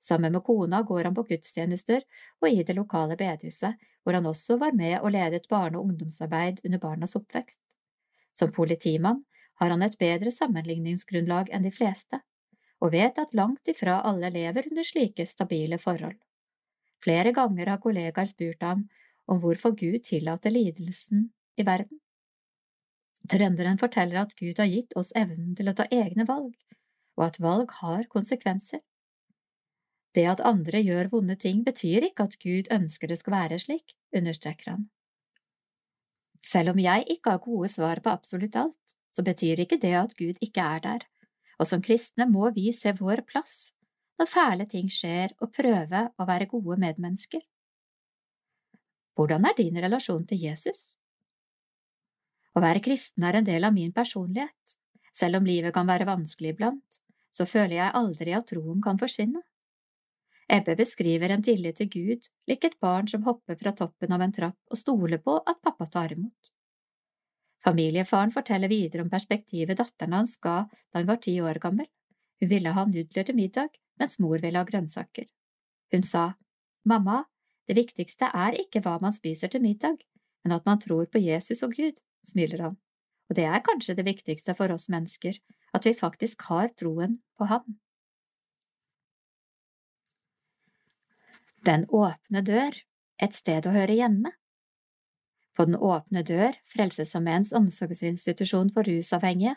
Sammen 0.01 0.33
med 0.33 0.45
kona 0.47 0.81
går 0.83 1.05
han 1.05 1.15
på 1.15 1.27
gudstjenester 1.29 2.05
og 2.41 2.49
i 2.49 2.63
det 2.65 2.77
lokale 2.79 3.19
bedehuset, 3.21 3.77
hvor 4.09 4.17
han 4.17 4.27
også 4.31 4.57
var 4.57 4.73
med 4.73 5.03
og 5.03 5.11
ledet 5.13 5.51
barne- 5.53 5.77
og 5.77 5.91
ungdomsarbeid 5.91 6.63
under 6.65 6.81
barnas 6.81 7.13
oppvekst. 7.19 7.61
Som 8.33 8.49
politimann 8.57 9.27
har 9.61 9.69
han 9.69 9.83
et 9.85 9.99
bedre 10.01 10.33
sammenligningsgrunnlag 10.33 11.51
enn 11.53 11.67
de 11.67 11.73
fleste, 11.75 12.23
og 12.81 12.95
vet 12.95 13.21
at 13.21 13.35
langt 13.37 13.69
ifra 13.69 13.99
alle 14.09 14.31
lever 14.33 14.71
under 14.71 14.87
slike 14.87 15.27
stabile 15.29 15.77
forhold. 15.83 16.17
Flere 17.05 17.35
ganger 17.37 17.75
har 17.75 17.83
kollegaer 17.85 18.31
spurt 18.33 18.65
ham 18.65 18.87
om 19.29 19.43
hvorfor 19.43 19.77
Gud 19.77 20.01
tillater 20.09 20.57
lidelsen 20.57 21.29
i 21.61 21.69
verden. 21.69 22.01
Trønderen 23.29 23.77
forteller 23.77 24.23
at 24.23 24.33
Gud 24.41 24.57
har 24.57 24.73
gitt 24.73 24.97
oss 24.97 25.13
evnen 25.13 25.53
til 25.59 25.69
å 25.69 25.77
ta 25.77 25.85
egne 25.93 26.25
valg, 26.25 26.57
og 27.21 27.27
at 27.29 27.41
valg 27.45 27.77
har 27.83 28.09
konsekvenser. 28.09 28.81
Det 30.17 30.25
at 30.33 30.41
andre 30.41 30.81
gjør 30.81 31.13
vonde 31.13 31.37
ting, 31.37 31.61
betyr 31.67 32.09
ikke 32.09 32.31
at 32.31 32.41
Gud 32.41 32.73
ønsker 32.73 33.13
det 33.13 33.21
skal 33.21 33.37
være 33.37 33.61
slik, 33.61 33.98
understreker 34.17 34.73
han. 34.75 34.87
Selv 36.45 36.73
om 36.73 36.79
jeg 36.81 37.05
ikke 37.13 37.35
har 37.35 37.43
gode 37.45 37.69
svar 37.73 38.01
på 38.05 38.13
absolutt 38.13 38.57
alt, 38.57 38.95
så 39.13 39.25
betyr 39.27 39.65
ikke 39.65 39.81
det 39.83 39.95
at 39.99 40.15
Gud 40.19 40.39
ikke 40.45 40.63
er 40.63 40.85
der, 40.85 41.07
og 41.59 41.67
som 41.67 41.83
kristne 41.83 42.29
må 42.31 42.51
vi 42.55 42.71
se 42.73 42.95
vår 42.97 43.25
plass 43.27 43.73
når 44.19 44.31
fæle 44.31 44.67
ting 44.67 44.89
skjer, 44.91 45.35
og 45.39 45.53
prøve 45.55 46.01
å 46.19 46.27
være 46.27 46.49
gode 46.51 46.79
medmennesker. 46.83 47.43
Hvordan 49.15 49.47
er 49.47 49.55
din 49.59 49.79
relasjon 49.79 50.25
til 50.27 50.43
Jesus? 50.43 50.97
Å 52.55 52.63
være 52.63 52.83
kristen 52.83 53.27
er 53.27 53.39
en 53.39 53.47
del 53.47 53.67
av 53.67 53.75
min 53.75 53.93
personlighet. 53.95 54.79
Selv 55.15 55.39
om 55.39 55.47
livet 55.47 55.75
kan 55.75 55.87
være 55.87 56.07
vanskelig 56.09 56.55
iblant, 56.55 57.01
så 57.31 57.47
føler 57.47 57.77
jeg 57.77 57.95
aldri 58.01 58.35
at 58.35 58.49
troen 58.51 58.83
kan 58.83 58.99
forsvinne. 58.99 59.43
Ebbe 60.49 60.77
beskriver 60.77 61.33
en 61.35 61.43
tillit 61.45 61.77
til 61.77 61.91
Gud 61.93 62.29
lik 62.49 62.65
et 62.65 62.79
barn 62.81 63.09
som 63.11 63.27
hopper 63.27 63.59
fra 63.61 63.75
toppen 63.77 64.15
av 64.17 64.23
en 64.25 64.33
trapp 64.33 64.73
og 64.73 64.81
stoler 64.81 65.21
på 65.21 65.35
at 65.45 65.61
pappa 65.65 65.87
tar 65.93 66.15
imot. 66.15 66.53
Familiefaren 67.65 68.33
forteller 68.33 68.71
videre 68.73 69.05
om 69.05 69.11
perspektivet 69.13 69.77
datteren 69.77 70.17
hans 70.17 70.39
ga 70.41 70.63
da 70.71 71.03
hun 71.03 71.09
var 71.11 71.21
ti 71.21 71.35
år 71.45 71.61
gammel. 71.61 71.89
Hun 72.41 72.49
ville 72.53 72.73
ha 72.73 72.85
nudler 72.87 73.27
til 73.29 73.37
middag, 73.37 73.75
mens 74.01 74.17
mor 74.23 74.39
ville 74.41 74.61
ha 74.61 74.65
grønnsaker. 74.65 75.27
Hun 75.93 76.07
sa, 76.07 76.31
Mamma, 76.89 77.25
det 77.69 77.77
viktigste 77.77 78.31
er 78.33 78.57
ikke 78.57 78.81
hva 78.85 78.97
man 79.03 79.13
spiser 79.13 79.53
til 79.53 79.61
middag, 79.61 79.99
men 80.45 80.55
at 80.55 80.65
man 80.65 80.81
tror 80.81 81.11
på 81.13 81.21
Jesus 81.21 81.61
og 81.67 81.75
Gud, 81.77 81.99
smiler 82.25 82.63
han, 82.65 82.79
og 83.29 83.37
det 83.37 83.45
er 83.45 83.65
kanskje 83.67 83.99
det 83.99 84.07
viktigste 84.07 84.55
for 84.57 84.73
oss 84.73 84.89
mennesker, 84.89 85.37
at 85.75 85.85
vi 85.85 85.93
faktisk 85.99 86.47
har 86.49 86.73
troen 86.79 87.19
på 87.37 87.51
ham. 87.51 87.67
Den 91.69 91.83
åpne 91.93 92.41
dør, 92.41 92.73
et 93.21 93.35
sted 93.37 93.67
å 93.69 93.73
høre 93.75 93.93
hjemme. 93.99 94.31
På 95.53 95.67
Den 95.69 95.77
åpne 95.77 96.23
dør, 96.25 96.55
Frelsesarmeens 96.73 97.51
omsorgsinstitusjon 97.59 98.71
for 98.73 98.89
rusavhengige, 98.89 99.53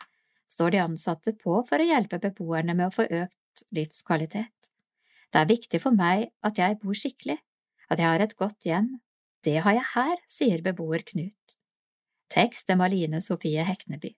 står 0.51 0.73
de 0.73 0.81
ansatte 0.83 1.31
på 1.40 1.61
for 1.69 1.80
å 1.80 1.85
hjelpe 1.88 2.19
beboerne 2.19 2.75
med 2.75 2.90
å 2.90 2.95
få 2.95 3.06
økt 3.06 3.64
livskvalitet. 3.77 4.72
Det 5.31 5.40
er 5.40 5.48
viktig 5.53 5.80
for 5.80 5.95
meg 5.95 6.33
at 6.43 6.59
jeg 6.59 6.81
bor 6.81 6.98
skikkelig, 6.98 7.38
at 7.88 8.03
jeg 8.03 8.09
har 8.09 8.25
et 8.25 8.35
godt 8.43 8.67
hjem. 8.67 8.91
Det 9.48 9.56
har 9.64 9.77
jeg 9.77 9.88
her, 9.93 10.19
sier 10.27 10.65
beboer 10.65 11.06
Knut. 11.07 11.56
Tekst 12.33 12.67
er 12.67 12.80
Maline 12.81 13.23
Sofie 13.23 13.64
Hekneby. 13.64 14.11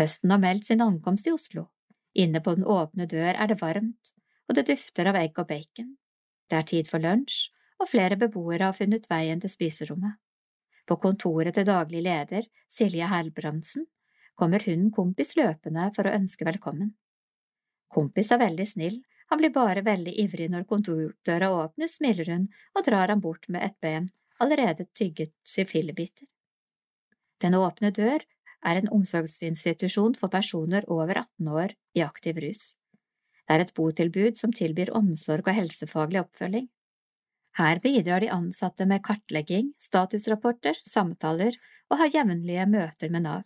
Høsten 0.00 0.32
har 0.32 0.40
meldt 0.40 0.70
sin 0.70 0.80
ankomst 0.84 1.28
i 1.28 1.36
Oslo. 1.36 1.68
Inne 2.16 2.40
på 2.40 2.56
Den 2.56 2.64
åpne 2.64 3.04
dør 3.12 3.34
er 3.34 3.52
det 3.52 3.60
varmt, 3.60 4.16
og 4.48 4.56
det 4.56 4.68
dufter 4.72 5.12
av 5.12 5.20
egg 5.20 5.36
og 5.36 5.52
bacon. 5.52 5.96
Det 6.50 6.58
er 6.58 6.68
tid 6.70 6.90
for 6.90 7.02
lunsj, 7.02 7.50
og 7.80 7.90
flere 7.90 8.16
beboere 8.20 8.70
har 8.70 8.76
funnet 8.76 9.08
veien 9.10 9.40
til 9.42 9.52
spiserommet. 9.52 10.16
På 10.86 10.96
kontoret 11.02 11.56
til 11.56 11.66
daglig 11.66 12.04
leder, 12.06 12.46
Silje 12.70 13.08
Herbrandsen, 13.10 13.86
kommer 14.36 14.62
hunden 14.62 14.92
Kompis 14.94 15.34
løpende 15.36 15.90
for 15.96 16.06
å 16.06 16.14
ønske 16.14 16.46
velkommen. 16.46 16.94
Kompis 17.92 18.30
er 18.32 18.42
veldig 18.42 18.66
snill, 18.68 19.00
han 19.26 19.40
blir 19.40 19.50
bare 19.50 19.82
veldig 19.82 20.14
ivrig 20.22 20.46
når 20.52 20.68
kontordøra 20.70 21.50
åpnes, 21.64 21.96
smiler 21.98 22.30
hun 22.30 22.46
og 22.76 22.86
drar 22.86 23.10
ham 23.10 23.22
bort 23.24 23.48
med 23.48 23.64
et 23.66 23.76
ben, 23.82 24.06
allerede 24.38 24.86
tygget 24.94 25.32
til 25.48 25.66
fillebiter. 25.66 26.28
Den 27.42 27.56
åpne 27.58 27.90
dør 27.90 28.22
er 28.66 28.78
en 28.78 28.90
omsorgsinstitusjon 28.92 30.14
for 30.20 30.32
personer 30.32 30.86
over 30.86 31.18
18 31.24 31.48
år 31.50 31.74
i 31.96 32.04
aktiv 32.06 32.38
rus. 32.44 32.76
Det 33.46 33.54
er 33.54 33.62
et 33.62 33.74
botilbud 33.74 34.38
som 34.38 34.52
tilbyr 34.52 34.90
omsorg 34.98 35.46
og 35.46 35.54
helsefaglig 35.54 36.24
oppfølging. 36.24 36.66
Her 37.56 37.78
bidrar 37.80 38.20
de 38.20 38.32
ansatte 38.34 38.84
med 38.90 39.04
kartlegging, 39.06 39.70
statusrapporter, 39.80 40.76
samtaler 40.84 41.54
og 41.90 42.00
har 42.02 42.10
jevnlige 42.12 42.66
møter 42.68 43.12
med 43.12 43.24
Nav. 43.24 43.44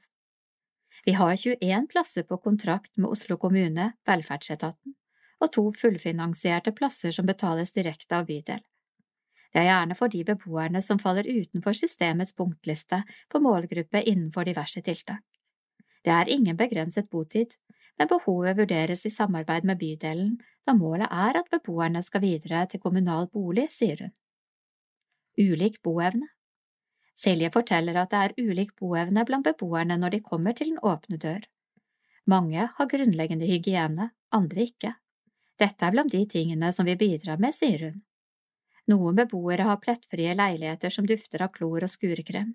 Vi 1.05 1.13
har 1.17 1.37
21 1.37 1.87
plasser 1.93 2.27
på 2.29 2.41
kontrakt 2.43 2.91
med 2.97 3.13
Oslo 3.13 3.37
kommune, 3.41 3.93
velferdsetaten, 4.09 4.97
og 5.41 5.53
to 5.53 5.69
fullfinansierte 5.77 6.73
plasser 6.77 7.15
som 7.15 7.29
betales 7.29 7.73
direkte 7.77 8.19
av 8.19 8.27
bydel. 8.29 8.61
Det 9.51 9.63
er 9.63 9.69
gjerne 9.71 9.97
for 9.99 10.13
de 10.13 10.25
beboerne 10.27 10.83
som 10.83 11.01
faller 11.03 11.27
utenfor 11.27 11.75
systemets 11.75 12.35
punktliste 12.39 13.03
på 13.29 13.41
målgruppe 13.43 14.03
innenfor 14.03 14.47
diverse 14.47 14.83
tiltak. 14.87 15.25
Det 16.05 16.13
er 16.15 16.31
ingen 16.33 16.57
begrenset 16.57 17.11
botid, 17.11 17.57
men 18.01 18.09
behovet 18.09 18.57
vurderes 18.57 19.05
i 19.05 19.11
samarbeid 19.13 19.67
med 19.69 19.77
bydelen, 19.77 20.39
da 20.65 20.73
målet 20.73 21.11
er 21.13 21.37
at 21.37 21.51
beboerne 21.53 22.01
skal 22.03 22.23
videre 22.25 22.63
til 22.73 22.81
kommunal 22.81 23.29
bolig, 23.29 23.67
sier 23.69 24.07
hun. 24.07 24.15
Ulik 25.37 25.83
boevne 25.85 26.31
Silje 27.21 27.51
forteller 27.53 27.99
at 28.01 28.15
det 28.15 28.21
er 28.25 28.49
ulik 28.49 28.73
boevne 28.81 29.27
blant 29.29 29.45
beboerne 29.45 29.99
når 30.01 30.17
de 30.17 30.23
kommer 30.25 30.57
til 30.57 30.73
den 30.73 30.81
åpne 30.81 31.21
dør. 31.21 31.45
Mange 32.25 32.71
har 32.79 32.89
grunnleggende 32.89 33.45
hygiene, 33.45 34.09
andre 34.33 34.65
ikke. 34.65 34.95
Dette 35.61 35.85
er 35.85 35.93
blant 35.93 36.13
de 36.13 36.25
tingene 36.25 36.73
som 36.73 36.89
vi 36.89 36.97
bidrar 36.97 37.37
med, 37.37 37.53
sier 37.53 37.91
hun. 37.91 38.03
Noen 38.89 39.21
beboere 39.21 39.69
har 39.69 39.81
plettfrie 39.85 40.33
leiligheter 40.33 40.89
som 40.89 41.05
dufter 41.05 41.45
av 41.45 41.53
klor 41.53 41.85
og 41.85 41.93
skurekrem. 41.93 42.55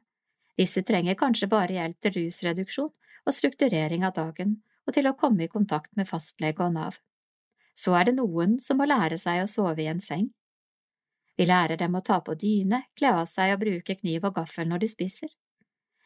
Disse 0.58 0.82
trenger 0.82 1.20
kanskje 1.20 1.52
bare 1.52 1.78
hjelp 1.78 2.02
til 2.02 2.18
rusreduksjon 2.18 2.94
og 3.26 3.38
strukturering 3.38 4.06
av 4.08 4.18
dagen, 4.18 4.64
og 4.86 4.96
til 4.96 5.10
å 5.10 5.16
komme 5.18 5.46
i 5.46 5.52
kontakt 5.52 5.92
med 5.98 6.10
fastlege 6.10 6.64
og 6.66 6.74
Nav. 6.76 7.00
Så 7.76 7.96
er 7.98 8.08
det 8.08 8.18
noen 8.18 8.60
som 8.64 8.80
må 8.80 8.88
lære 8.88 9.18
seg 9.20 9.44
å 9.44 9.50
sove 9.52 9.84
i 9.84 9.90
en 9.92 10.02
seng. 10.04 10.30
Vi 11.36 11.48
lærer 11.50 11.76
dem 11.80 11.98
å 11.98 12.04
ta 12.06 12.22
på 12.24 12.38
dyne, 12.40 12.86
kle 12.96 13.12
av 13.20 13.26
seg 13.28 13.56
og 13.56 13.64
bruke 13.66 13.98
kniv 14.00 14.30
og 14.30 14.38
gaffel 14.38 14.70
når 14.70 14.86
de 14.86 14.92
spiser. 14.92 15.32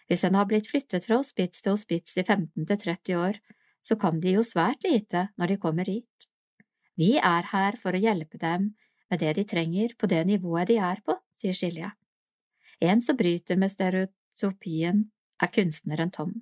Hvis 0.09 0.25
en 0.25 0.39
har 0.39 0.47
blitt 0.49 0.71
flyttet 0.71 1.05
fra 1.05 1.19
hospits 1.19 1.61
til 1.61 1.75
hospits 1.75 2.17
i 2.17 2.25
15 2.25 2.65
til 2.65 2.79
30 2.81 3.19
år, 3.19 3.37
så 3.85 3.95
kan 3.99 4.17
de 4.23 4.33
jo 4.39 4.43
svært 4.45 4.81
lite 4.83 5.27
når 5.37 5.53
de 5.53 5.61
kommer 5.61 5.85
hit. 5.85 6.29
Vi 6.97 7.13
er 7.21 7.45
her 7.53 7.77
for 7.79 7.93
å 7.93 8.01
hjelpe 8.01 8.41
dem 8.41 8.73
med 9.09 9.21
det 9.21 9.35
de 9.37 9.45
trenger 9.47 9.93
på 9.97 10.09
det 10.09 10.23
nivået 10.27 10.69
de 10.71 10.79
er 10.81 10.99
på, 11.05 11.15
sier 11.33 11.55
Silje. 11.55 11.93
En 12.81 13.01
som 13.01 13.17
bryter 13.19 13.59
med 13.59 13.71
stereotypien, 13.71 15.05
er 15.39 15.51
kunstneren 15.55 16.11
Tom. 16.11 16.33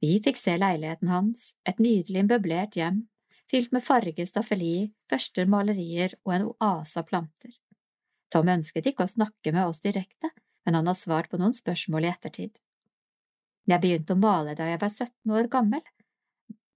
Vi 0.00 0.16
fikk 0.24 0.38
se 0.40 0.56
leiligheten 0.56 1.10
hans, 1.12 1.54
et 1.68 1.80
nydelig 1.82 2.24
møblert 2.24 2.76
hjem, 2.78 3.02
fylt 3.50 3.72
med 3.74 3.84
farge, 3.84 4.24
staffeli, 4.26 4.92
børster, 5.10 5.48
malerier 5.50 6.14
og 6.24 6.34
en 6.36 6.46
oase 6.54 7.02
av 7.02 7.08
planter. 7.10 7.52
Tom 8.32 8.48
ønsket 8.48 8.86
ikke 8.86 9.04
å 9.04 9.10
snakke 9.10 9.52
med 9.52 9.66
oss 9.66 9.82
direkte, 9.84 10.30
men 10.64 10.78
han 10.78 10.88
har 10.88 10.96
svart 10.96 11.30
på 11.30 11.40
noen 11.40 11.56
spørsmål 11.56 12.06
i 12.06 12.12
ettertid. 12.12 12.60
Jeg 13.68 13.82
begynte 13.82 14.16
å 14.16 14.20
male 14.20 14.54
da 14.56 14.68
jeg 14.70 14.80
var 14.80 14.92
17 14.92 15.34
år 15.36 15.50
gammel, 15.52 15.82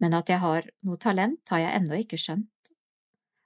men 0.02 0.16
at 0.18 0.28
jeg 0.28 0.42
har 0.42 0.68
noe 0.84 1.00
talent, 1.00 1.40
har 1.48 1.62
jeg 1.62 1.80
ennå 1.80 2.00
ikke 2.02 2.20
skjønt. 2.20 2.50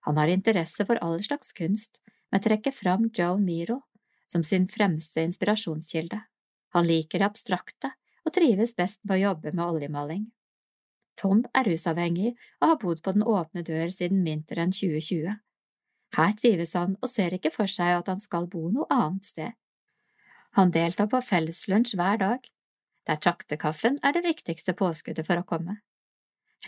Han 0.09 0.19
har 0.19 0.33
interesse 0.33 0.87
for 0.89 0.99
all 1.05 1.21
slags 1.23 1.53
kunst, 1.55 2.01
men 2.33 2.43
trekker 2.43 2.75
fram 2.75 3.07
Joan 3.15 3.45
Miro 3.45 3.83
som 4.29 4.43
sin 4.45 4.67
fremste 4.69 5.23
inspirasjonskilde. 5.25 6.19
Han 6.77 6.87
liker 6.89 7.23
det 7.23 7.29
abstrakte, 7.29 7.93
og 8.29 8.35
trives 8.37 8.77
best 8.77 9.01
med 9.05 9.17
å 9.17 9.23
jobbe 9.31 9.55
med 9.55 9.65
oljemaling. 9.65 10.27
Tom 11.19 11.43
er 11.57 11.67
rusavhengig 11.67 12.35
og 12.61 12.67
har 12.71 12.81
bodd 12.83 13.01
på 13.03 13.15
Den 13.17 13.25
åpne 13.27 13.65
dør 13.67 13.91
siden 13.95 14.21
vinteren 14.27 14.75
2020. 14.75 15.39
Her 16.17 16.37
trives 16.41 16.77
han 16.79 16.95
og 17.03 17.11
ser 17.11 17.35
ikke 17.37 17.53
for 17.55 17.71
seg 17.71 17.97
at 17.97 18.13
han 18.13 18.21
skal 18.21 18.47
bo 18.53 18.69
noe 18.73 18.87
annet 18.95 19.27
sted. 19.27 19.57
Han 20.57 20.73
deltar 20.73 21.11
på 21.11 21.21
felleslunsj 21.25 21.97
hver 21.99 22.21
dag, 22.23 22.47
der 23.09 23.21
traktekaffen 23.25 23.99
er 24.05 24.15
det 24.15 24.25
viktigste 24.25 24.75
påskuddet 24.77 25.27
for 25.27 25.41
å 25.41 25.47
komme. 25.49 25.81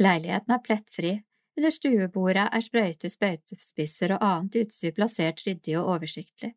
Leiligheten 0.01 0.55
er 0.55 0.65
plettfri, 0.65 1.13
under 1.59 1.73
stuebordet 1.75 2.47
er 2.49 2.65
sprøyte 2.65 3.11
spøytespisser 3.13 4.15
og 4.17 4.25
annet 4.25 4.61
utstyr 4.63 4.95
plassert 4.97 5.43
ryddig 5.47 5.77
og 5.81 5.97
oversiktlig. 5.97 6.55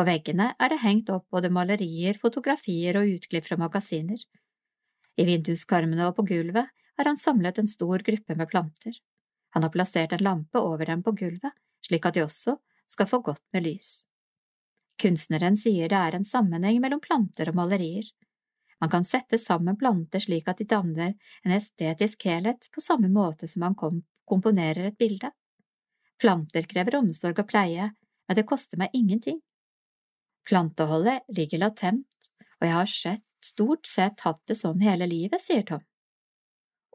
På 0.00 0.04
veggene 0.08 0.54
er 0.56 0.70
det 0.72 0.78
hengt 0.80 1.10
opp 1.12 1.26
både 1.28 1.50
malerier, 1.52 2.16
fotografier 2.16 2.96
og 2.96 3.10
utklipp 3.18 3.44
fra 3.44 3.58
magasiner. 3.60 4.16
I 5.20 5.26
vinduskarmene 5.28 6.06
og 6.08 6.14
på 6.16 6.22
gulvet 6.30 6.70
har 6.72 7.04
han 7.04 7.18
samlet 7.20 7.58
en 7.60 7.68
stor 7.68 8.00
gruppe 8.06 8.36
med 8.38 8.48
planter. 8.48 8.94
Han 9.52 9.66
har 9.66 9.72
plassert 9.74 10.14
en 10.16 10.24
lampe 10.24 10.56
over 10.56 10.88
dem 10.88 11.02
på 11.04 11.12
gulvet, 11.18 11.52
slik 11.84 12.08
at 12.08 12.16
de 12.16 12.22
også 12.24 12.54
skal 12.88 13.10
få 13.10 13.20
godt 13.26 13.44
med 13.52 13.66
lys. 13.66 13.90
Kunstneren 15.04 15.60
sier 15.60 15.92
det 15.92 16.00
er 16.00 16.16
en 16.16 16.24
sammenheng 16.24 16.80
mellom 16.80 17.04
planter 17.04 17.52
og 17.52 17.60
malerier. 17.60 18.08
Man 18.80 18.94
kan 18.96 19.04
sette 19.04 19.36
sammen 19.36 19.76
planter 19.76 20.24
slik 20.24 20.48
at 20.48 20.64
de 20.64 20.68
danner 20.72 21.12
en 21.44 21.56
estetisk 21.58 22.24
helhet 22.30 22.70
på 22.72 22.80
samme 22.80 23.12
måte 23.12 23.52
som 23.52 23.66
man 23.66 23.76
kom 23.76 24.00
komponerer 24.24 24.94
et 24.94 24.96
bilde. 24.96 25.34
Planter 26.24 26.72
krever 26.72 27.02
omsorg 27.04 27.44
og 27.44 27.52
pleie, 27.52 27.92
men 28.24 28.40
det 28.40 28.48
koster 28.48 28.80
meg 28.80 28.96
ingenting. 28.96 29.42
Planteholdet 30.48 31.26
ligger 31.36 31.64
latent, 31.64 32.30
og 32.60 32.66
jeg 32.66 32.76
har 32.76 32.92
sett, 32.92 33.26
stort 33.44 33.88
sett 33.88 34.20
hatt 34.26 34.40
det 34.48 34.56
sånn 34.58 34.82
hele 34.84 35.06
livet, 35.08 35.40
sier 35.40 35.64
Tom. 35.68 35.82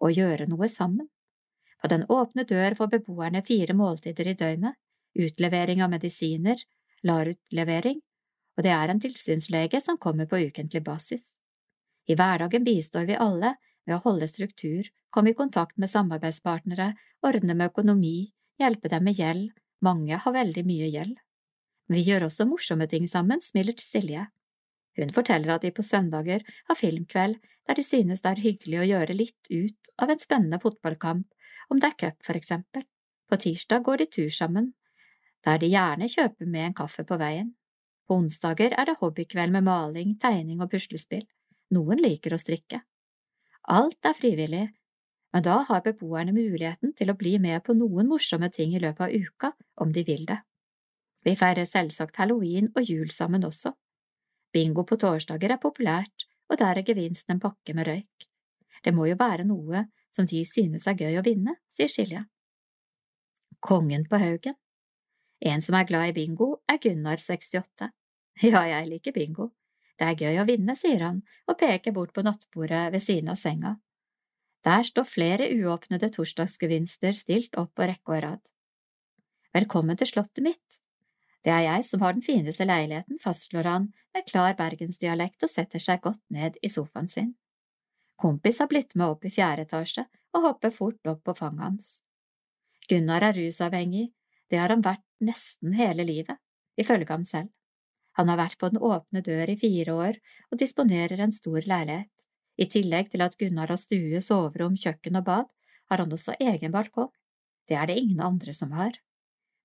Å 0.02 0.12
gjøre 0.12 0.48
noe 0.52 0.70
sammen. 0.70 1.08
På 1.82 1.90
den 1.90 2.06
åpne 2.12 2.46
dør 2.50 2.76
får 2.78 2.92
beboerne 2.98 3.42
fire 3.46 3.74
måltider 3.78 4.30
i 4.30 4.36
døgnet, 4.38 4.78
utlevering 5.16 5.82
av 5.86 5.92
medisiner, 5.94 6.60
LAR-utlevering, 7.06 8.02
og 8.56 8.64
det 8.64 8.72
er 8.72 8.92
en 8.92 9.02
tilsynslege 9.04 9.82
som 9.84 10.00
kommer 10.02 10.30
på 10.30 10.40
ukentlig 10.48 10.84
basis. 10.84 11.36
I 12.08 12.16
hverdagen 12.16 12.66
bistår 12.66 13.08
vi 13.10 13.18
alle 13.20 13.56
ved 13.86 13.98
å 13.98 14.04
holde 14.06 14.28
struktur, 14.30 14.88
komme 15.10 15.32
i 15.32 15.38
kontakt 15.38 15.78
med 15.82 15.92
samarbeidspartnere, 15.92 16.94
ordne 17.26 17.56
med 17.56 17.72
økonomi, 17.72 18.32
hjelpe 18.62 18.92
dem 18.92 19.06
med 19.08 19.20
gjeld, 19.20 19.52
mange 19.82 20.20
har 20.22 20.36
veldig 20.36 20.64
mye 20.68 20.90
gjeld. 20.94 21.16
Vi 21.92 22.02
gjør 22.02 22.28
også 22.28 22.48
morsomme 22.50 22.88
ting 22.90 23.06
sammen, 23.10 23.42
smiler 23.42 23.76
til 23.78 23.86
Silje. 23.86 24.28
Hun 24.98 25.12
forteller 25.14 25.56
at 25.56 25.66
de 25.66 25.74
på 25.76 25.84
søndager 25.84 26.46
har 26.70 26.80
filmkveld 26.80 27.38
der 27.68 27.78
de 27.78 27.84
synes 27.84 28.22
det 28.22 28.32
er 28.32 28.44
hyggelig 28.44 28.80
å 28.80 28.88
gjøre 28.92 29.18
litt 29.18 29.50
ut 29.50 29.92
av 30.02 30.12
en 30.14 30.22
spennende 30.22 30.60
fotballkamp, 30.62 31.26
om 31.74 31.82
det 31.82 31.90
er 31.90 32.00
cup 32.04 32.26
for 32.26 32.38
eksempel. 32.38 32.86
På 33.26 33.40
tirsdag 33.42 33.84
går 33.86 34.04
de 34.04 34.10
tur 34.18 34.30
sammen, 34.30 34.74
der 35.46 35.58
de 35.62 35.72
gjerne 35.74 36.10
kjøper 36.10 36.46
med 36.46 36.70
en 36.70 36.78
kaffe 36.78 37.06
på 37.10 37.18
veien. 37.18 37.56
På 38.06 38.20
onsdager 38.22 38.76
er 38.78 38.86
det 38.86 39.00
hobbykveld 39.02 39.54
med 39.58 39.66
maling, 39.66 40.14
tegning 40.22 40.62
og 40.62 40.70
puslespill. 40.70 41.26
Noen 41.74 42.02
liker 42.06 42.36
å 42.36 42.42
strikke. 42.42 42.84
Alt 43.74 44.06
er 44.06 44.14
frivillig, 44.14 44.66
men 45.34 45.46
da 45.46 45.64
har 45.68 45.82
beboerne 45.82 46.36
muligheten 46.36 46.94
til 46.94 47.10
å 47.10 47.18
bli 47.18 47.40
med 47.42 47.64
på 47.66 47.74
noen 47.74 48.08
morsomme 48.08 48.52
ting 48.54 48.78
i 48.78 48.82
løpet 48.84 49.08
av 49.08 49.16
uka 49.26 49.56
om 49.82 49.90
de 49.92 50.06
vil 50.06 50.28
det. 50.30 50.38
Vi 51.26 51.34
feirer 51.36 51.66
selvsagt 51.66 52.20
halloween 52.22 52.70
og 52.76 52.86
jul 52.86 53.10
sammen 53.12 53.46
også. 53.48 53.74
Bingo 54.54 54.86
på 54.86 54.98
torsdager 55.02 55.56
er 55.56 55.62
populært, 55.62 56.28
og 56.50 56.60
der 56.62 56.78
er 56.78 56.86
gevinsten 56.86 57.36
en 57.36 57.42
pakke 57.42 57.74
med 57.74 57.88
røyk. 57.90 58.28
Det 58.86 58.94
må 58.94 59.08
jo 59.10 59.18
være 59.20 59.48
noe 59.50 59.88
som 60.14 60.28
de 60.30 60.44
synes 60.46 60.86
er 60.88 60.98
gøy 61.00 61.18
å 61.18 61.26
vinne, 61.26 61.58
sier 61.68 61.90
Silje. 61.90 62.22
Kongen 63.60 64.06
på 64.08 64.20
haugen. 64.22 64.56
En 65.42 65.62
som 65.62 65.76
er 65.76 65.88
glad 65.90 66.12
i 66.12 66.16
bingo, 66.16 66.62
er 66.70 66.78
Gunnar 66.82 67.20
68. 67.20 67.90
Ja, 68.44 68.62
jeg 68.68 68.88
liker 68.92 69.16
bingo. 69.16 69.50
Det 69.96 70.08
er 70.08 70.20
gøy 70.20 70.40
å 70.42 70.48
vinne, 70.48 70.76
sier 70.76 71.02
han 71.06 71.22
og 71.48 71.58
peker 71.60 71.96
bort 71.96 72.14
på 72.14 72.24
nattbordet 72.26 72.90
ved 72.94 73.04
siden 73.04 73.32
av 73.32 73.40
senga. 73.40 73.78
Der 74.66 74.84
står 74.84 75.08
flere 75.08 75.48
uåpnede 75.56 76.10
torsdagsgevinster 76.12 77.16
stilt 77.16 77.56
opp 77.62 77.76
på 77.78 77.88
rekke 77.88 78.16
og 78.18 78.24
rad. 78.26 78.52
Velkommen 79.56 79.96
til 79.98 80.10
slottet 80.10 80.44
mitt. 80.44 80.85
Det 81.46 81.54
er 81.54 81.62
jeg 81.68 81.86
som 81.86 82.02
har 82.02 82.16
den 82.18 82.26
fineste 82.26 82.66
leiligheten, 82.66 83.20
fastslår 83.22 83.68
han 83.70 83.84
med 84.16 84.26
klar 84.26 84.56
bergensdialekt 84.58 85.46
og 85.46 85.52
setter 85.52 85.82
seg 85.82 86.02
godt 86.02 86.24
ned 86.34 86.58
i 86.66 86.72
sofaen 86.74 87.10
sin. 87.12 87.36
Kompis 88.18 88.64
har 88.64 88.70
blitt 88.72 88.96
med 88.98 89.12
opp 89.14 89.28
i 89.28 89.34
fjerde 89.34 89.68
etasje 89.68 90.08
og 90.34 90.48
hopper 90.48 90.74
fort 90.74 91.12
opp 91.12 91.22
på 91.28 91.36
fanget 91.38 91.68
hans. 91.68 91.90
Gunnar 92.90 93.28
er 93.30 93.38
rusavhengig, 93.38 94.08
det 94.50 94.58
har 94.62 94.74
han 94.74 94.82
vært 94.86 95.06
nesten 95.22 95.78
hele 95.78 96.06
livet, 96.08 96.42
ifølge 96.82 97.12
ham 97.14 97.26
selv. 97.28 97.52
Han 98.18 98.32
har 98.32 98.40
vært 98.40 98.58
på 98.58 98.72
den 98.72 98.82
åpne 98.82 99.22
dør 99.22 99.52
i 99.52 99.58
fire 99.60 99.94
år 99.94 100.20
og 100.50 100.60
disponerer 100.62 101.22
en 101.22 101.36
stor 101.36 101.62
leilighet. 101.62 102.28
I 102.58 102.70
tillegg 102.72 103.12
til 103.12 103.22
at 103.26 103.36
Gunnar 103.38 103.74
har 103.74 103.80
stue, 103.82 104.22
soverom, 104.24 104.78
kjøkken 104.80 105.20
og 105.20 105.26
bad, 105.28 105.50
har 105.92 106.02
han 106.02 106.14
også 106.18 106.38
egen 106.40 106.72
balkong. 106.72 107.12
Det 107.68 107.76
er 107.76 107.90
det 107.90 108.00
ingen 108.00 108.22
andre 108.24 108.54
som 108.56 108.72
har. 108.78 108.96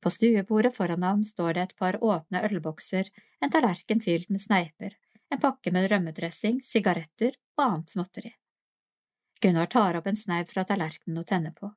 På 0.01 0.11
stuebordet 0.11 0.77
foran 0.77 1.03
ham 1.03 1.25
står 1.25 1.55
det 1.55 1.62
et 1.62 1.77
par 1.77 1.99
åpne 2.05 2.41
ølbokser, 2.49 3.11
en 3.41 3.53
tallerken 3.53 4.01
fylt 4.01 4.31
med 4.33 4.41
sneiper, 4.41 4.97
en 5.31 5.41
pakke 5.41 5.73
med 5.73 5.91
rømmedressing, 5.93 6.61
sigaretter 6.65 7.37
og 7.59 7.65
annet 7.67 7.93
småtteri. 7.93 8.33
Gunnar 9.41 9.69
tar 9.73 9.97
opp 9.97 10.09
en 10.09 10.17
sneip 10.17 10.51
fra 10.53 10.65
tallerkenen 10.69 11.20
og 11.20 11.29
tenner 11.29 11.53
på. 11.57 11.70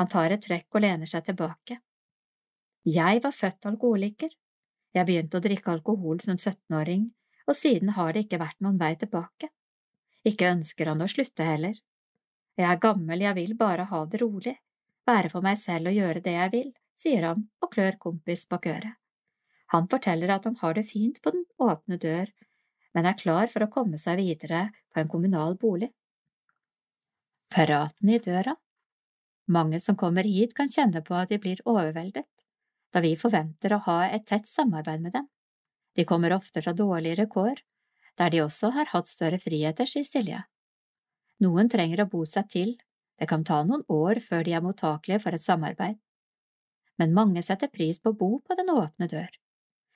Han 0.00 0.08
tar 0.10 0.34
et 0.34 0.44
trekk 0.44 0.76
og 0.76 0.84
lener 0.84 1.08
seg 1.08 1.24
tilbake. 1.24 1.80
Jeg 2.84 3.20
var 3.24 3.32
født 3.32 3.68
alkoholiker. 3.70 4.30
Jeg 4.94 5.08
begynte 5.08 5.40
å 5.40 5.44
drikke 5.44 5.72
alkohol 5.72 6.20
som 6.24 6.36
17-åring, 6.36 7.08
og 7.48 7.56
siden 7.56 7.92
har 7.96 8.12
det 8.12 8.26
ikke 8.26 8.40
vært 8.40 8.60
noen 8.64 8.78
vei 8.80 8.94
tilbake. 9.00 9.50
Ikke 10.24 10.52
ønsker 10.52 10.92
han 10.92 11.04
å 11.04 11.08
slutte 11.10 11.44
heller. 11.44 11.76
Jeg 12.56 12.68
er 12.70 12.80
gammel, 12.80 13.24
jeg 13.24 13.36
vil 13.36 13.56
bare 13.58 13.88
ha 13.90 14.04
det 14.06 14.20
rolig, 14.22 14.54
være 15.08 15.32
for 15.32 15.44
meg 15.44 15.58
selv 15.60 15.90
og 15.90 15.96
gjøre 15.98 16.22
det 16.24 16.36
jeg 16.36 16.52
vil, 16.52 16.70
sier 16.98 17.26
han 17.28 17.48
og 17.62 17.72
klør 17.74 17.98
kompis 18.00 18.46
bak 18.50 18.68
øret. 18.70 18.94
Han 19.74 19.88
forteller 19.90 20.30
at 20.30 20.44
han 20.46 20.56
har 20.60 20.74
det 20.76 20.86
fint 20.86 21.20
på 21.22 21.32
den 21.34 21.44
åpne 21.58 21.98
dør, 21.98 22.30
men 22.94 23.08
er 23.10 23.18
klar 23.18 23.50
for 23.50 23.64
å 23.64 23.70
komme 23.72 23.98
seg 23.98 24.20
videre 24.20 24.68
på 24.92 25.02
en 25.02 25.10
kommunal 25.10 25.56
bolig. 25.58 25.90
Praten 27.54 28.10
i 28.10 28.20
døra 28.22 28.54
Mange 29.46 29.80
som 29.80 29.96
kommer 30.00 30.24
hit 30.24 30.54
kan 30.56 30.70
kjenne 30.72 31.02
på 31.04 31.16
at 31.18 31.28
de 31.28 31.38
blir 31.38 31.60
overveldet, 31.68 32.28
da 32.94 33.02
vi 33.04 33.12
forventer 33.20 33.74
å 33.74 33.82
ha 33.88 33.98
et 34.06 34.24
tett 34.30 34.48
samarbeid 34.48 35.02
med 35.04 35.12
dem. 35.18 35.26
De 35.94 36.06
kommer 36.08 36.32
ofte 36.32 36.62
fra 36.64 36.72
dårligere 36.72 37.26
kår, 37.30 37.60
der 38.18 38.30
de 38.30 38.40
også 38.44 38.70
har 38.72 38.88
hatt 38.94 39.10
større 39.10 39.40
friheter, 39.42 39.90
sier 39.90 40.06
Silje. 40.06 40.40
Noen 41.44 41.68
trenger 41.68 42.04
å 42.04 42.08
bo 42.10 42.22
seg 42.24 42.48
til, 42.50 42.72
det 43.18 43.28
kan 43.30 43.44
ta 43.44 43.60
noen 43.66 43.84
år 43.90 44.22
før 44.24 44.46
de 44.46 44.54
er 44.56 44.64
mottakelige 44.64 45.20
for 45.22 45.36
et 45.36 45.44
samarbeid. 45.44 45.98
Men 47.00 47.14
mange 47.14 47.42
setter 47.42 47.70
pris 47.72 47.98
på 48.00 48.12
å 48.12 48.18
bo 48.18 48.30
på 48.44 48.56
den 48.58 48.70
åpne 48.70 49.08
dør. 49.10 49.32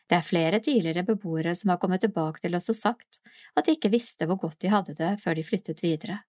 Det 0.08 0.16
er 0.16 0.24
flere 0.24 0.58
tidligere 0.64 1.04
beboere 1.04 1.52
som 1.58 1.70
har 1.70 1.78
kommet 1.82 2.00
tilbake 2.02 2.40
til 2.40 2.56
oss 2.56 2.70
og 2.72 2.78
sagt 2.78 3.20
at 3.54 3.66
de 3.66 3.76
ikke 3.76 3.92
visste 3.92 4.26
hvor 4.26 4.40
godt 4.40 4.62
de 4.64 4.72
hadde 4.72 4.96
det 4.98 5.12
før 5.22 5.36
de 5.36 5.44
flyttet 5.44 5.82
videre. 5.84 6.22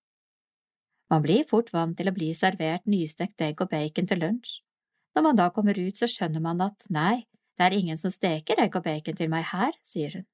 Man 1.09 1.23
blir 1.25 1.48
fort 1.49 1.72
vant 1.73 1.95
til 1.98 2.11
å 2.11 2.14
bli 2.14 2.33
servert 2.38 2.85
nystekt 2.85 3.41
egg 3.41 3.61
og 3.64 3.72
bacon 3.72 4.09
til 4.09 4.22
lunsj. 4.22 4.59
Når 5.15 5.25
man 5.25 5.39
da 5.39 5.48
kommer 5.53 5.80
ut, 5.80 5.98
så 5.98 6.09
skjønner 6.11 6.43
man 6.43 6.61
at 6.61 6.85
nei, 6.93 7.25
det 7.57 7.65
er 7.65 7.75
ingen 7.80 7.98
som 7.98 8.14
steker 8.14 8.61
egg 8.61 8.75
og 8.77 8.85
bacon 8.85 9.17
til 9.17 9.31
meg 9.31 9.48
her, 9.49 9.73
sier 9.83 10.19
hun. 10.19 10.27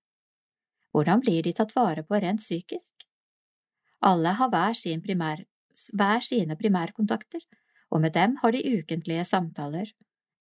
Hvordan 0.96 1.22
blir 1.24 1.46
de 1.46 1.54
tatt 1.56 1.74
vare 1.76 2.04
på 2.04 2.20
rent 2.24 2.44
psykisk? 2.44 3.06
Alle 4.06 4.36
har 4.38 4.52
hver, 4.52 4.76
sin 4.78 5.02
primær, 5.04 5.46
hver 5.96 6.24
sine 6.24 6.58
primærkontakter, 6.60 7.42
og 7.92 8.04
med 8.04 8.14
dem 8.18 8.36
har 8.42 8.52
de 8.52 8.62
ukentlige 8.78 9.26
samtaler. 9.28 9.90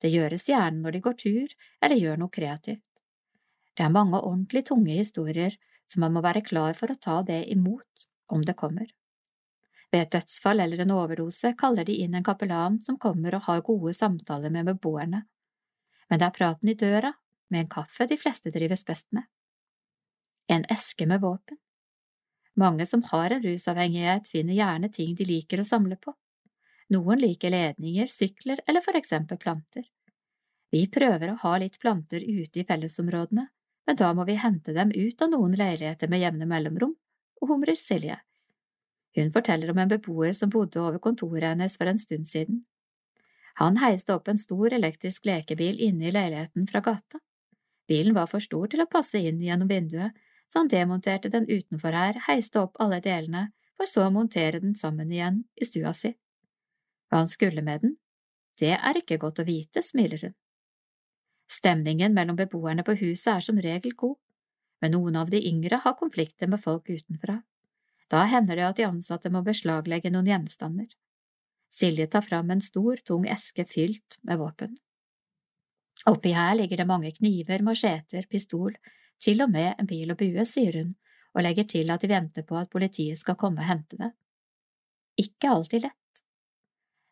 Det 0.04 0.10
gjøres 0.12 0.50
gjerne 0.50 0.82
når 0.84 0.92
de 0.92 1.00
går 1.04 1.14
tur 1.22 1.54
eller 1.80 1.96
gjør 1.96 2.18
noe 2.20 2.32
kreativt. 2.32 2.82
Det 3.74 3.86
er 3.86 3.94
mange 3.94 4.20
ordentlig 4.20 4.66
tunge 4.68 4.98
historier 4.98 5.56
så 5.88 6.00
man 6.00 6.12
må 6.12 6.20
være 6.24 6.44
klar 6.44 6.76
for 6.76 6.92
å 6.92 6.98
ta 7.00 7.22
det 7.24 7.40
imot 7.52 8.04
om 8.36 8.44
det 8.44 8.56
kommer. 8.60 8.90
Ved 9.92 10.02
et 10.02 10.12
dødsfall 10.16 10.60
eller 10.60 10.82
en 10.84 10.92
overdose 10.92 11.54
kaller 11.56 11.88
de 11.88 11.96
inn 12.04 12.16
en 12.18 12.26
kapellan 12.26 12.80
som 12.84 12.98
kommer 13.00 13.36
og 13.38 13.46
har 13.48 13.64
gode 13.64 13.94
samtaler 13.96 14.52
med 14.52 14.68
beboerne. 14.68 15.22
Men 16.10 16.20
det 16.20 16.26
er 16.28 16.36
praten 16.36 16.68
i 16.68 16.76
døra, 16.76 17.12
med 17.48 17.64
en 17.64 17.70
kaffe, 17.70 18.06
de 18.08 18.18
fleste 18.18 18.50
drives 18.52 18.84
best 18.84 19.06
med. 19.14 19.24
En 20.50 20.64
eske 20.72 21.06
med 21.06 21.22
våpen. 21.22 21.56
Mange 22.60 22.86
som 22.86 23.02
har 23.08 23.32
en 23.32 23.42
rusavhengighet, 23.42 24.28
finner 24.28 24.58
gjerne 24.58 24.90
ting 24.92 25.14
de 25.16 25.26
liker 25.28 25.62
å 25.62 25.68
samle 25.68 25.96
på. 25.96 26.12
Noen 26.92 27.22
liker 27.22 27.54
ledninger, 27.54 28.10
sykler 28.10 28.60
eller 28.68 28.84
for 28.84 28.98
eksempel 28.98 29.40
planter. 29.40 29.86
Vi 30.74 30.88
prøver 30.90 31.30
å 31.30 31.38
ha 31.44 31.54
litt 31.62 31.78
planter 31.78 32.24
ute 32.24 32.60
i 32.60 32.66
fellesområdene, 32.66 33.46
men 33.86 33.98
da 34.00 34.10
må 34.16 34.24
vi 34.26 34.34
hente 34.40 34.74
dem 34.74 34.90
ut 34.90 35.22
av 35.22 35.30
noen 35.30 35.54
leiligheter 35.54 36.10
med 36.10 36.24
jevne 36.24 36.48
mellomrom, 36.50 36.96
humrer 37.44 37.76
Silje. 37.78 38.16
Hun 39.14 39.30
forteller 39.32 39.70
om 39.70 39.78
en 39.78 39.90
beboer 39.92 40.32
som 40.32 40.50
bodde 40.50 40.80
over 40.82 40.98
kontoret 40.98 41.52
hennes 41.52 41.76
for 41.78 41.90
en 41.90 42.00
stund 42.00 42.26
siden. 42.26 42.64
Han 43.60 43.78
heiste 43.78 44.16
opp 44.16 44.28
en 44.28 44.40
stor 44.40 44.74
elektrisk 44.74 45.28
lekebil 45.28 45.78
inne 45.78 46.08
i 46.08 46.14
leiligheten 46.14 46.66
fra 46.66 46.82
gata. 46.82 47.20
Bilen 47.86 48.16
var 48.16 48.30
for 48.32 48.42
stor 48.42 48.66
til 48.72 48.82
å 48.82 48.90
passe 48.90 49.20
inn 49.20 49.42
gjennom 49.44 49.70
vinduet, 49.70 50.16
så 50.50 50.62
han 50.62 50.72
demonterte 50.72 51.30
den 51.30 51.46
utenfor 51.46 51.94
her, 51.94 52.18
heiste 52.26 52.64
opp 52.64 52.80
alle 52.82 52.98
delene, 53.04 53.50
for 53.76 53.90
så 53.90 54.08
å 54.08 54.14
montere 54.14 54.62
den 54.64 54.74
sammen 54.78 55.12
igjen 55.12 55.44
i 55.54 55.68
stua 55.68 55.92
si. 55.94 56.14
Hva 57.10 57.22
han 57.22 57.30
skulle 57.30 57.62
med 57.62 57.84
den? 57.84 57.98
Det 58.58 58.74
er 58.74 58.98
ikke 58.98 59.20
godt 59.22 59.42
å 59.42 59.46
vite, 59.46 59.82
smiler 59.82 60.26
hun. 60.26 60.34
Stemningen 61.54 62.14
mellom 62.14 62.36
beboerne 62.38 62.82
på 62.86 62.96
huset 62.98 63.30
er 63.36 63.44
som 63.44 63.58
regel 63.62 63.94
god, 63.98 64.16
men 64.82 64.94
noen 64.96 65.18
av 65.20 65.30
de 65.30 65.40
yngre 65.48 65.78
har 65.84 65.98
konflikter 66.00 66.50
med 66.50 66.62
folk 66.64 66.88
utenfra. 66.90 67.38
Da 68.10 68.24
hender 68.30 68.58
det 68.58 68.66
at 68.68 68.80
de 68.80 68.86
ansatte 68.88 69.30
må 69.32 69.44
beslaglegge 69.46 70.10
noen 70.12 70.30
gjenstander. 70.32 70.88
Silje 71.74 72.06
tar 72.10 72.24
fram 72.26 72.50
en 72.54 72.62
stor, 72.62 73.00
tung 73.06 73.24
eske 73.30 73.64
fylt 73.70 74.18
med 74.22 74.40
våpen. 74.42 74.74
Oppi 76.10 76.34
her 76.36 76.54
ligger 76.58 76.82
det 76.82 76.90
mange 76.90 77.12
kniver, 77.16 77.62
macheter, 77.64 78.26
pistol, 78.30 78.74
til 79.22 79.40
og 79.42 79.50
med 79.54 79.78
en 79.78 79.88
bil 79.88 80.12
og 80.12 80.18
bue, 80.20 80.44
sier 80.48 80.80
hun, 80.80 80.92
og 81.34 81.46
legger 81.46 81.66
til 81.70 81.90
at 81.90 82.02
de 82.02 82.10
venter 82.10 82.44
på 82.46 82.58
at 82.60 82.70
politiet 82.70 83.18
skal 83.18 83.38
komme 83.40 83.62
og 83.62 83.70
hente 83.70 83.98
det. 84.00 84.10
Ikke 85.22 85.54
alltid 85.54 85.86
lett. 85.86 86.24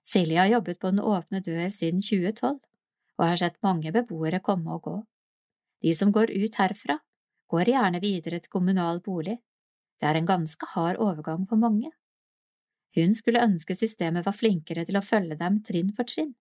Silje 0.06 0.42
har 0.42 0.50
jobbet 0.50 0.82
på 0.82 0.90
Den 0.90 1.00
åpne 1.00 1.40
dør 1.40 1.70
siden 1.70 2.02
2012 2.02 2.58
og 3.22 3.30
har 3.30 3.38
sett 3.38 3.62
mange 3.62 3.92
beboere 3.94 4.42
komme 4.42 4.74
og 4.74 4.86
gå. 4.88 4.98
De 5.82 5.94
som 5.94 6.10
går 6.14 6.34
ut 6.34 6.58
herfra, 6.58 6.98
går 7.52 7.70
gjerne 7.70 8.00
videre 8.02 8.40
til 8.42 8.50
kommunal 8.50 9.00
bolig. 9.04 9.38
Det 10.00 10.08
er 10.10 10.18
en 10.18 10.26
ganske 10.26 10.66
hard 10.74 10.98
overgang 10.98 11.46
for 11.46 11.60
mange. 11.62 11.92
Hun 12.96 13.14
skulle 13.14 13.42
ønske 13.44 13.76
systemet 13.78 14.26
var 14.26 14.36
flinkere 14.36 14.84
til 14.88 14.98
å 14.98 15.04
følge 15.06 15.38
dem 15.38 15.60
trinn 15.64 15.92
for 15.96 16.08
trinn. 16.08 16.34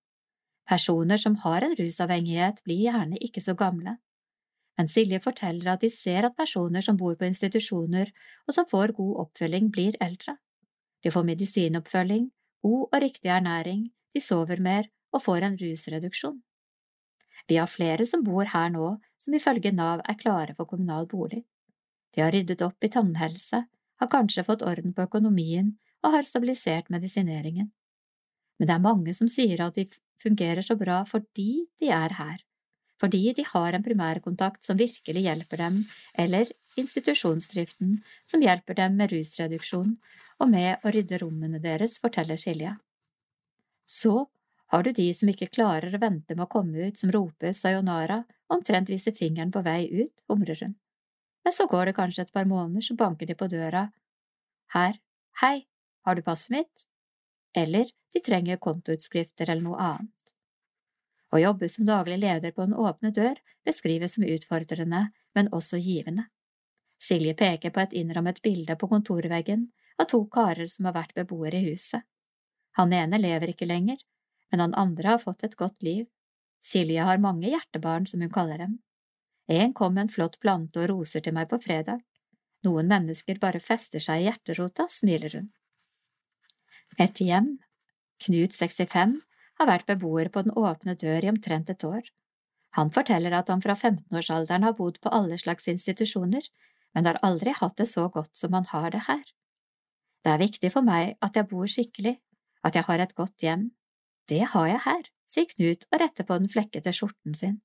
Personer 0.67 1.21
som 1.21 1.37
har 1.45 1.65
en 1.65 1.75
rusavhengighet, 1.77 2.61
blir 2.65 2.87
gjerne 2.87 3.21
ikke 3.21 3.43
så 3.45 3.55
gamle. 3.57 3.97
Men 4.77 4.89
Silje 4.89 5.19
forteller 5.21 5.73
at 5.73 5.81
de 5.85 5.89
ser 5.93 6.25
at 6.25 6.37
personer 6.37 6.81
som 6.81 6.97
bor 6.97 7.15
på 7.19 7.27
institusjoner 7.27 8.11
og 8.47 8.55
som 8.55 8.65
får 8.65 8.95
god 8.97 9.25
oppfølging, 9.25 9.69
blir 9.69 9.97
eldre. 10.01 10.37
De 11.03 11.11
får 11.13 11.27
medisinoppfølging, 11.27 12.29
god 12.65 12.87
og 12.87 13.01
riktig 13.03 13.29
ernæring, 13.29 13.89
de 14.13 14.21
sover 14.21 14.61
mer 14.61 14.89
og 15.11 15.23
får 15.25 15.47
en 15.47 15.59
rusreduksjon. 15.59 16.39
Vi 17.47 17.57
har 17.57 17.69
flere 17.69 18.05
som 18.05 18.23
bor 18.23 18.45
her 18.49 18.69
nå 18.73 18.95
som 19.21 19.35
ifølge 19.37 19.73
Nav 19.75 20.03
er 20.09 20.19
klare 20.19 20.55
for 20.57 20.69
kommunal 20.69 21.07
bolig. 21.09 21.43
De 22.15 22.23
har 22.23 22.33
ryddet 22.35 22.61
opp 22.65 22.83
i 22.83 22.91
tannhelse, 22.91 23.63
har 24.01 24.09
kanskje 24.11 24.45
fått 24.47 24.65
orden 24.65 24.93
på 24.93 25.05
økonomien 25.07 25.75
og 26.01 26.15
har 26.15 26.27
stabilisert 26.27 26.89
medisineringen. 26.89 27.69
Men 28.59 28.69
det 28.69 28.75
er 28.75 28.83
mange 28.83 29.13
som 29.17 29.29
sier 29.31 29.61
at 29.63 29.77
de 29.77 29.87
fungerer 30.21 30.65
så 30.65 30.77
bra 30.77 31.01
fordi 31.09 31.65
de 31.81 31.89
er 31.93 32.13
her, 32.17 32.41
fordi 33.01 33.31
de 33.37 33.45
har 33.47 33.73
en 33.73 33.85
primærkontakt 33.85 34.61
som 34.65 34.77
virkelig 34.77 35.23
hjelper 35.25 35.63
dem, 35.63 35.79
eller 36.13 36.51
institusjonsdriften 36.77 37.97
som 38.29 38.43
hjelper 38.45 38.77
dem 38.77 38.99
med 38.99 39.13
rusreduksjon 39.13 39.95
og 40.39 40.51
med 40.51 40.85
å 40.85 40.93
rydde 40.93 41.21
rommene 41.23 41.61
deres, 41.63 41.97
forteller 42.03 42.37
Silje. 42.41 42.75
Så 43.89 44.27
har 44.71 44.83
du 44.83 44.91
de 44.95 45.07
som 45.13 45.29
ikke 45.29 45.49
klarer 45.51 45.91
å 45.91 45.99
vente 45.99 46.35
med 46.35 46.45
å 46.45 46.51
komme 46.51 46.87
ut, 46.87 46.97
som 46.97 47.11
roper 47.11 47.51
sayonara, 47.55 48.21
omtrent 48.51 48.91
viser 48.91 49.15
fingeren 49.15 49.51
på 49.51 49.63
vei 49.65 49.83
ut, 49.91 50.13
humrer 50.31 50.59
hun. 50.63 50.77
Men 51.43 51.55
så 51.55 51.65
går 51.67 51.89
det 51.89 51.97
kanskje 51.97 52.23
et 52.27 52.33
par 52.33 52.47
måneder, 52.47 52.85
så 52.85 52.95
banker 52.95 53.27
de 53.27 53.35
på 53.35 53.49
døra. 53.51 53.89
Her, 54.71 54.95
hei, 55.41 55.65
har 56.07 56.15
du 56.15 56.21
passet 56.23 56.55
mitt? 56.55 56.85
Eller 57.57 57.91
de 58.13 58.21
trenger 58.23 58.61
kontoutskrifter 58.63 59.49
eller 59.49 59.65
noe 59.65 59.79
annet. 59.89 60.35
Å 61.31 61.39
jobbe 61.39 61.67
som 61.71 61.87
daglig 61.87 62.21
leder 62.21 62.55
på 62.55 62.63
en 62.63 62.75
åpne 62.75 63.11
dør 63.15 63.39
beskrives 63.67 64.15
som 64.15 64.23
utfordrende, 64.27 65.09
men 65.35 65.51
også 65.55 65.79
givende. 65.79 66.29
Silje 67.01 67.33
peker 67.35 67.73
på 67.75 67.83
et 67.83 67.93
innrammet 67.97 68.41
bilde 68.45 68.75
på 68.79 68.87
kontorveggen 68.87 69.67
av 69.99 70.07
to 70.11 70.21
karer 70.31 70.67
som 70.69 70.87
har 70.87 70.95
vært 70.95 71.15
beboere 71.17 71.59
i 71.59 71.71
huset. 71.71 72.03
Han 72.79 72.93
ene 72.95 73.19
lever 73.19 73.51
ikke 73.51 73.67
lenger, 73.67 73.99
men 74.51 74.63
han 74.63 74.77
andre 74.77 75.15
har 75.15 75.23
fått 75.23 75.43
et 75.47 75.57
godt 75.59 75.81
liv. 75.85 76.05
Silje 76.61 77.03
har 77.07 77.23
mange 77.23 77.49
hjertebarn, 77.49 78.05
som 78.07 78.21
hun 78.21 78.33
kaller 78.33 78.61
dem. 78.61 78.77
En 79.51 79.73
kom 79.73 79.95
med 79.95 80.05
en 80.05 80.13
flott 80.13 80.37
plante 80.39 80.83
og 80.83 80.91
roser 80.91 81.23
til 81.25 81.35
meg 81.35 81.49
på 81.49 81.59
fredag. 81.63 81.99
Noen 82.67 82.87
mennesker 82.91 83.39
bare 83.41 83.59
fester 83.59 84.03
seg 84.03 84.21
i 84.21 84.29
hjerterota, 84.29 84.85
smiler 84.89 85.33
hun. 85.39 85.49
Et 86.99 87.21
hjem, 87.23 87.55
Knut 88.21 88.53
65, 88.53 89.15
har 89.57 89.69
vært 89.69 89.87
beboer 89.89 90.29
på 90.29 90.43
Den 90.45 90.53
åpne 90.57 90.93
dør 90.95 91.25
i 91.25 91.29
omtrent 91.31 91.71
et 91.73 91.83
år. 91.87 92.03
Han 92.77 92.91
forteller 92.93 93.33
at 93.35 93.49
han 93.51 93.63
fra 93.63 93.73
15-årsalderen 93.75 94.63
har 94.67 94.75
bodd 94.77 94.99
på 95.01 95.11
alle 95.11 95.39
slags 95.41 95.67
institusjoner, 95.67 96.45
men 96.93 97.07
har 97.07 97.19
aldri 97.25 97.53
hatt 97.57 97.77
det 97.81 97.87
så 97.89 98.07
godt 98.13 98.35
som 98.37 98.53
han 98.53 98.67
har 98.71 98.91
det 98.93 99.03
her. 99.07 99.23
Det 100.21 100.31
er 100.31 100.43
viktig 100.43 100.71
for 100.71 100.85
meg 100.85 101.17
at 101.25 101.35
jeg 101.35 101.49
bor 101.49 101.67
skikkelig, 101.67 102.15
at 102.63 102.77
jeg 102.77 102.87
har 102.87 103.01
et 103.01 103.15
godt 103.17 103.43
hjem. 103.43 103.71
Det 104.31 104.45
har 104.53 104.67
jeg 104.69 104.81
her, 104.85 105.07
sier 105.27 105.47
Knut 105.49 105.87
og 105.91 105.99
retter 105.99 106.27
på 106.27 106.37
den 106.39 106.51
flekkete 106.51 106.93
skjorten 106.95 107.35
sin. 107.35 107.57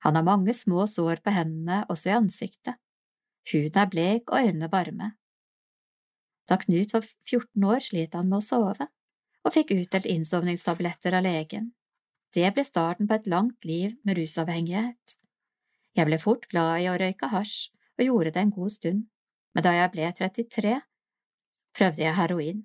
Han 0.00 0.16
har 0.16 0.24
mange 0.24 0.54
små 0.56 0.86
sår 0.88 1.20
på 1.20 1.32
hendene, 1.34 1.82
også 1.92 2.08
i 2.08 2.14
ansiktet. 2.16 2.78
Huden 3.50 3.80
er 3.82 3.90
blek 3.92 4.30
og 4.32 4.46
øynene 4.46 4.70
varme. 4.72 5.10
Da 6.48 6.56
Knut 6.62 6.94
var 6.96 7.04
14 7.04 7.66
år, 7.68 7.82
slet 7.84 8.16
han 8.16 8.30
med 8.30 8.40
å 8.40 8.46
sove, 8.46 8.86
og 9.44 9.52
fikk 9.54 9.74
utdelt 9.76 10.08
innsovningstabletter 10.08 11.16
av 11.18 11.26
legen. 11.26 11.70
Det 12.32 12.48
ble 12.54 12.64
starten 12.64 13.08
på 13.10 13.18
et 13.18 13.28
langt 13.28 13.68
liv 13.68 13.96
med 14.06 14.16
rusavhengighet. 14.16 15.16
Jeg 15.98 16.08
ble 16.08 16.18
fort 16.22 16.46
glad 16.48 16.80
i 16.80 16.88
å 16.88 16.96
røyke 17.00 17.28
hasj, 17.28 17.74
og 17.98 18.06
gjorde 18.06 18.32
det 18.36 18.44
en 18.46 18.54
god 18.56 18.72
stund, 18.72 19.04
men 19.52 19.66
da 19.66 19.74
jeg 19.76 19.92
ble 19.92 20.08
33, 20.16 20.74
prøvde 21.76 22.04
jeg 22.06 22.16
heroin. 22.16 22.64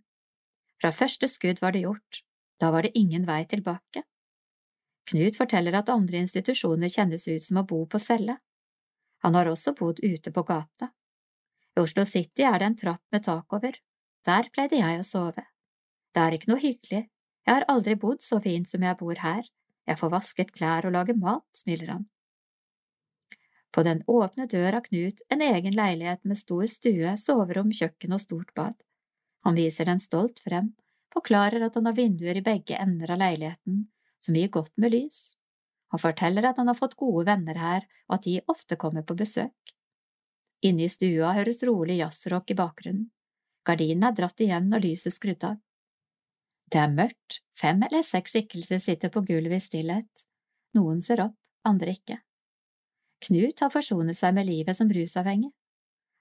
Fra 0.79 0.93
første 0.95 1.27
skudd 1.31 1.59
var 1.63 1.75
det 1.75 1.83
gjort, 1.83 2.21
da 2.59 2.71
var 2.71 2.85
det 2.85 2.97
ingen 2.97 3.25
vei 3.27 3.43
tilbake. 3.45 4.03
Knut 5.11 5.37
forteller 5.37 5.75
at 5.77 5.89
andre 5.93 6.21
institusjoner 6.23 6.89
kjennes 6.89 7.27
ut 7.27 7.43
som 7.43 7.61
å 7.61 7.65
bo 7.67 7.83
på 7.85 8.01
celle. 8.01 8.37
Han 9.23 9.35
har 9.37 9.49
også 9.49 9.75
bodd 9.77 10.01
ute 10.03 10.31
på 10.31 10.43
gata. 10.43 10.89
I 11.75 11.81
Oslo 11.83 12.05
City 12.05 12.45
er 12.47 12.59
det 12.59 12.69
en 12.71 12.79
trapp 12.79 13.03
med 13.11 13.25
tak 13.25 13.53
over. 13.53 13.75
Der 14.25 14.49
pleide 14.53 14.79
jeg 14.79 15.01
å 15.01 15.05
sove. 15.05 15.43
Det 16.15 16.23
er 16.23 16.37
ikke 16.37 16.51
noe 16.53 16.63
hyggelig, 16.63 17.03
jeg 17.45 17.53
har 17.53 17.67
aldri 17.69 17.93
bodd 17.99 18.23
så 18.25 18.39
fint 18.41 18.69
som 18.69 18.83
jeg 18.85 18.97
bor 18.97 19.19
her, 19.21 19.45
jeg 19.85 19.99
får 19.99 20.11
vasket 20.13 20.53
klær 20.55 20.87
og 20.87 20.95
lage 20.95 21.13
mat, 21.19 21.45
smiler 21.53 21.91
han. 21.93 22.05
På 23.75 23.83
den 23.85 24.01
åpne 24.07 24.47
dør 24.49 24.79
har 24.79 24.85
Knut 24.85 25.21
en 25.29 25.43
egen 25.43 25.75
leilighet 25.75 26.23
med 26.23 26.39
stor 26.39 26.65
stue, 26.71 27.11
soverom, 27.19 27.73
kjøkken 27.75 28.15
og 28.15 28.23
stort 28.23 28.53
bad. 28.57 28.77
Han 29.45 29.57
viser 29.59 29.91
den 29.91 30.01
stolt 30.01 30.39
frem, 30.41 30.71
forklarer 31.15 31.65
at 31.65 31.77
han 31.79 31.87
har 31.89 31.97
vinduer 31.97 32.37
i 32.37 32.45
begge 32.45 32.77
ender 32.77 33.15
av 33.15 33.21
leiligheten, 33.21 33.85
som 34.19 34.37
gir 34.37 34.51
godt 34.53 34.73
med 34.81 34.93
lys. 34.93 35.35
Han 35.93 36.01
forteller 36.01 36.49
at 36.49 36.59
han 36.59 36.67
har 36.67 36.77
fått 36.77 36.97
gode 36.99 37.25
venner 37.29 37.57
her, 37.59 37.85
og 38.09 38.17
at 38.17 38.27
de 38.27 38.39
ofte 38.51 38.77
kommer 38.79 39.05
på 39.07 39.17
besøk. 39.17 39.75
Inne 40.65 40.87
i 40.87 40.91
stua 40.91 41.33
høres 41.37 41.63
rolig 41.67 41.99
jazzrock 41.99 42.51
i 42.51 42.57
bakgrunnen. 42.57 43.09
Gardinene 43.65 44.11
er 44.11 44.17
dratt 44.17 44.41
igjen 44.41 44.69
og 44.73 44.83
lyset 44.83 45.15
skrudd 45.15 45.43
av. 45.47 45.57
Det 46.71 46.79
er 46.81 46.93
mørkt, 46.93 47.41
fem 47.57 47.81
eller 47.85 48.05
seks 48.05 48.33
skikkelser 48.33 48.81
sitter 48.81 49.11
på 49.13 49.21
gulvet 49.25 49.61
i 49.61 49.65
stillhet. 49.65 50.25
Noen 50.77 51.01
ser 51.01 51.21
opp, 51.23 51.37
andre 51.65 51.93
ikke. 51.93 52.19
Knut 53.25 53.61
har 53.61 53.73
forsonet 53.73 54.17
seg 54.17 54.35
med 54.37 54.49
livet 54.49 54.77
som 54.77 54.89
rusavhengig. 54.91 55.51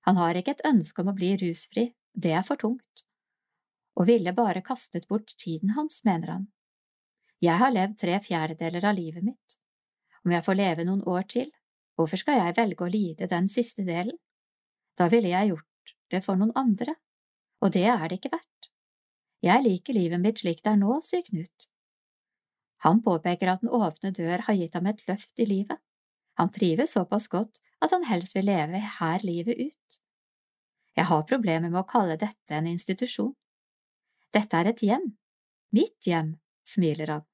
Han 0.05 0.21
har 0.21 0.37
ikke 0.37 0.55
et 0.57 0.67
ønske 0.69 1.01
om 1.03 1.11
å 1.13 1.17
bli 1.17 1.33
rusfri, 1.41 1.89
det 2.13 2.33
er 2.37 2.45
for 2.47 2.61
tungt, 2.61 3.05
og 3.95 4.09
ville 4.09 4.33
bare 4.35 4.63
kastet 4.65 5.09
bort 5.09 5.37
tiden 5.39 5.75
hans, 5.79 6.03
mener 6.05 6.33
han. 6.33 6.47
Jeg 7.45 7.61
har 7.61 7.75
levd 7.75 7.99
tre 8.01 8.19
fjerdedeler 8.25 8.87
av 8.89 8.97
livet 8.97 9.27
mitt. 9.27 9.59
Om 10.25 10.33
jeg 10.33 10.45
får 10.47 10.59
leve 10.59 10.87
noen 10.89 11.05
år 11.11 11.27
til, 11.29 11.51
hvorfor 11.95 12.21
skal 12.21 12.41
jeg 12.41 12.57
velge 12.57 12.87
å 12.87 12.91
lide 12.91 13.29
den 13.31 13.51
siste 13.53 13.85
delen? 13.87 14.17
Da 14.99 15.11
ville 15.13 15.31
jeg 15.31 15.53
gjort 15.53 15.95
det 16.11 16.23
for 16.25 16.41
noen 16.41 16.55
andre, 16.57 16.95
og 17.61 17.75
det 17.75 17.85
er 17.91 18.07
det 18.09 18.21
ikke 18.21 18.35
verdt. 18.37 18.71
Jeg 19.45 19.65
liker 19.67 19.97
livet 19.97 20.23
mitt 20.23 20.41
slik 20.41 20.63
det 20.65 20.73
er 20.73 20.81
nå, 20.81 20.99
sier 21.05 21.25
Knut. 21.27 21.69
Han 22.85 23.03
påpeker 23.05 23.51
at 23.53 23.63
Den 23.63 23.73
åpne 23.73 24.13
dør 24.13 24.45
har 24.47 24.57
gitt 24.57 24.75
ham 24.77 24.89
et 24.89 25.03
løft 25.09 25.41
i 25.41 25.47
livet. 25.49 25.81
Han 26.41 26.51
trives 26.53 26.95
såpass 26.97 27.29
godt 27.33 27.61
at 27.85 27.93
han 27.93 28.05
helst 28.09 28.35
vil 28.37 28.49
leve 28.49 28.81
her 28.99 29.25
livet 29.25 29.61
ut. 29.61 30.01
Jeg 30.97 31.09
har 31.11 31.27
problemer 31.29 31.71
med 31.71 31.83
å 31.83 31.89
kalle 31.89 32.17
dette 32.21 32.57
en 32.57 32.69
institusjon. 32.71 33.35
Dette 34.35 34.59
er 34.59 34.73
et 34.73 34.81
hjem. 34.83 35.05
Mitt 35.77 36.09
hjem, 36.09 36.35
smiler 36.67 37.13
han. 37.15 37.27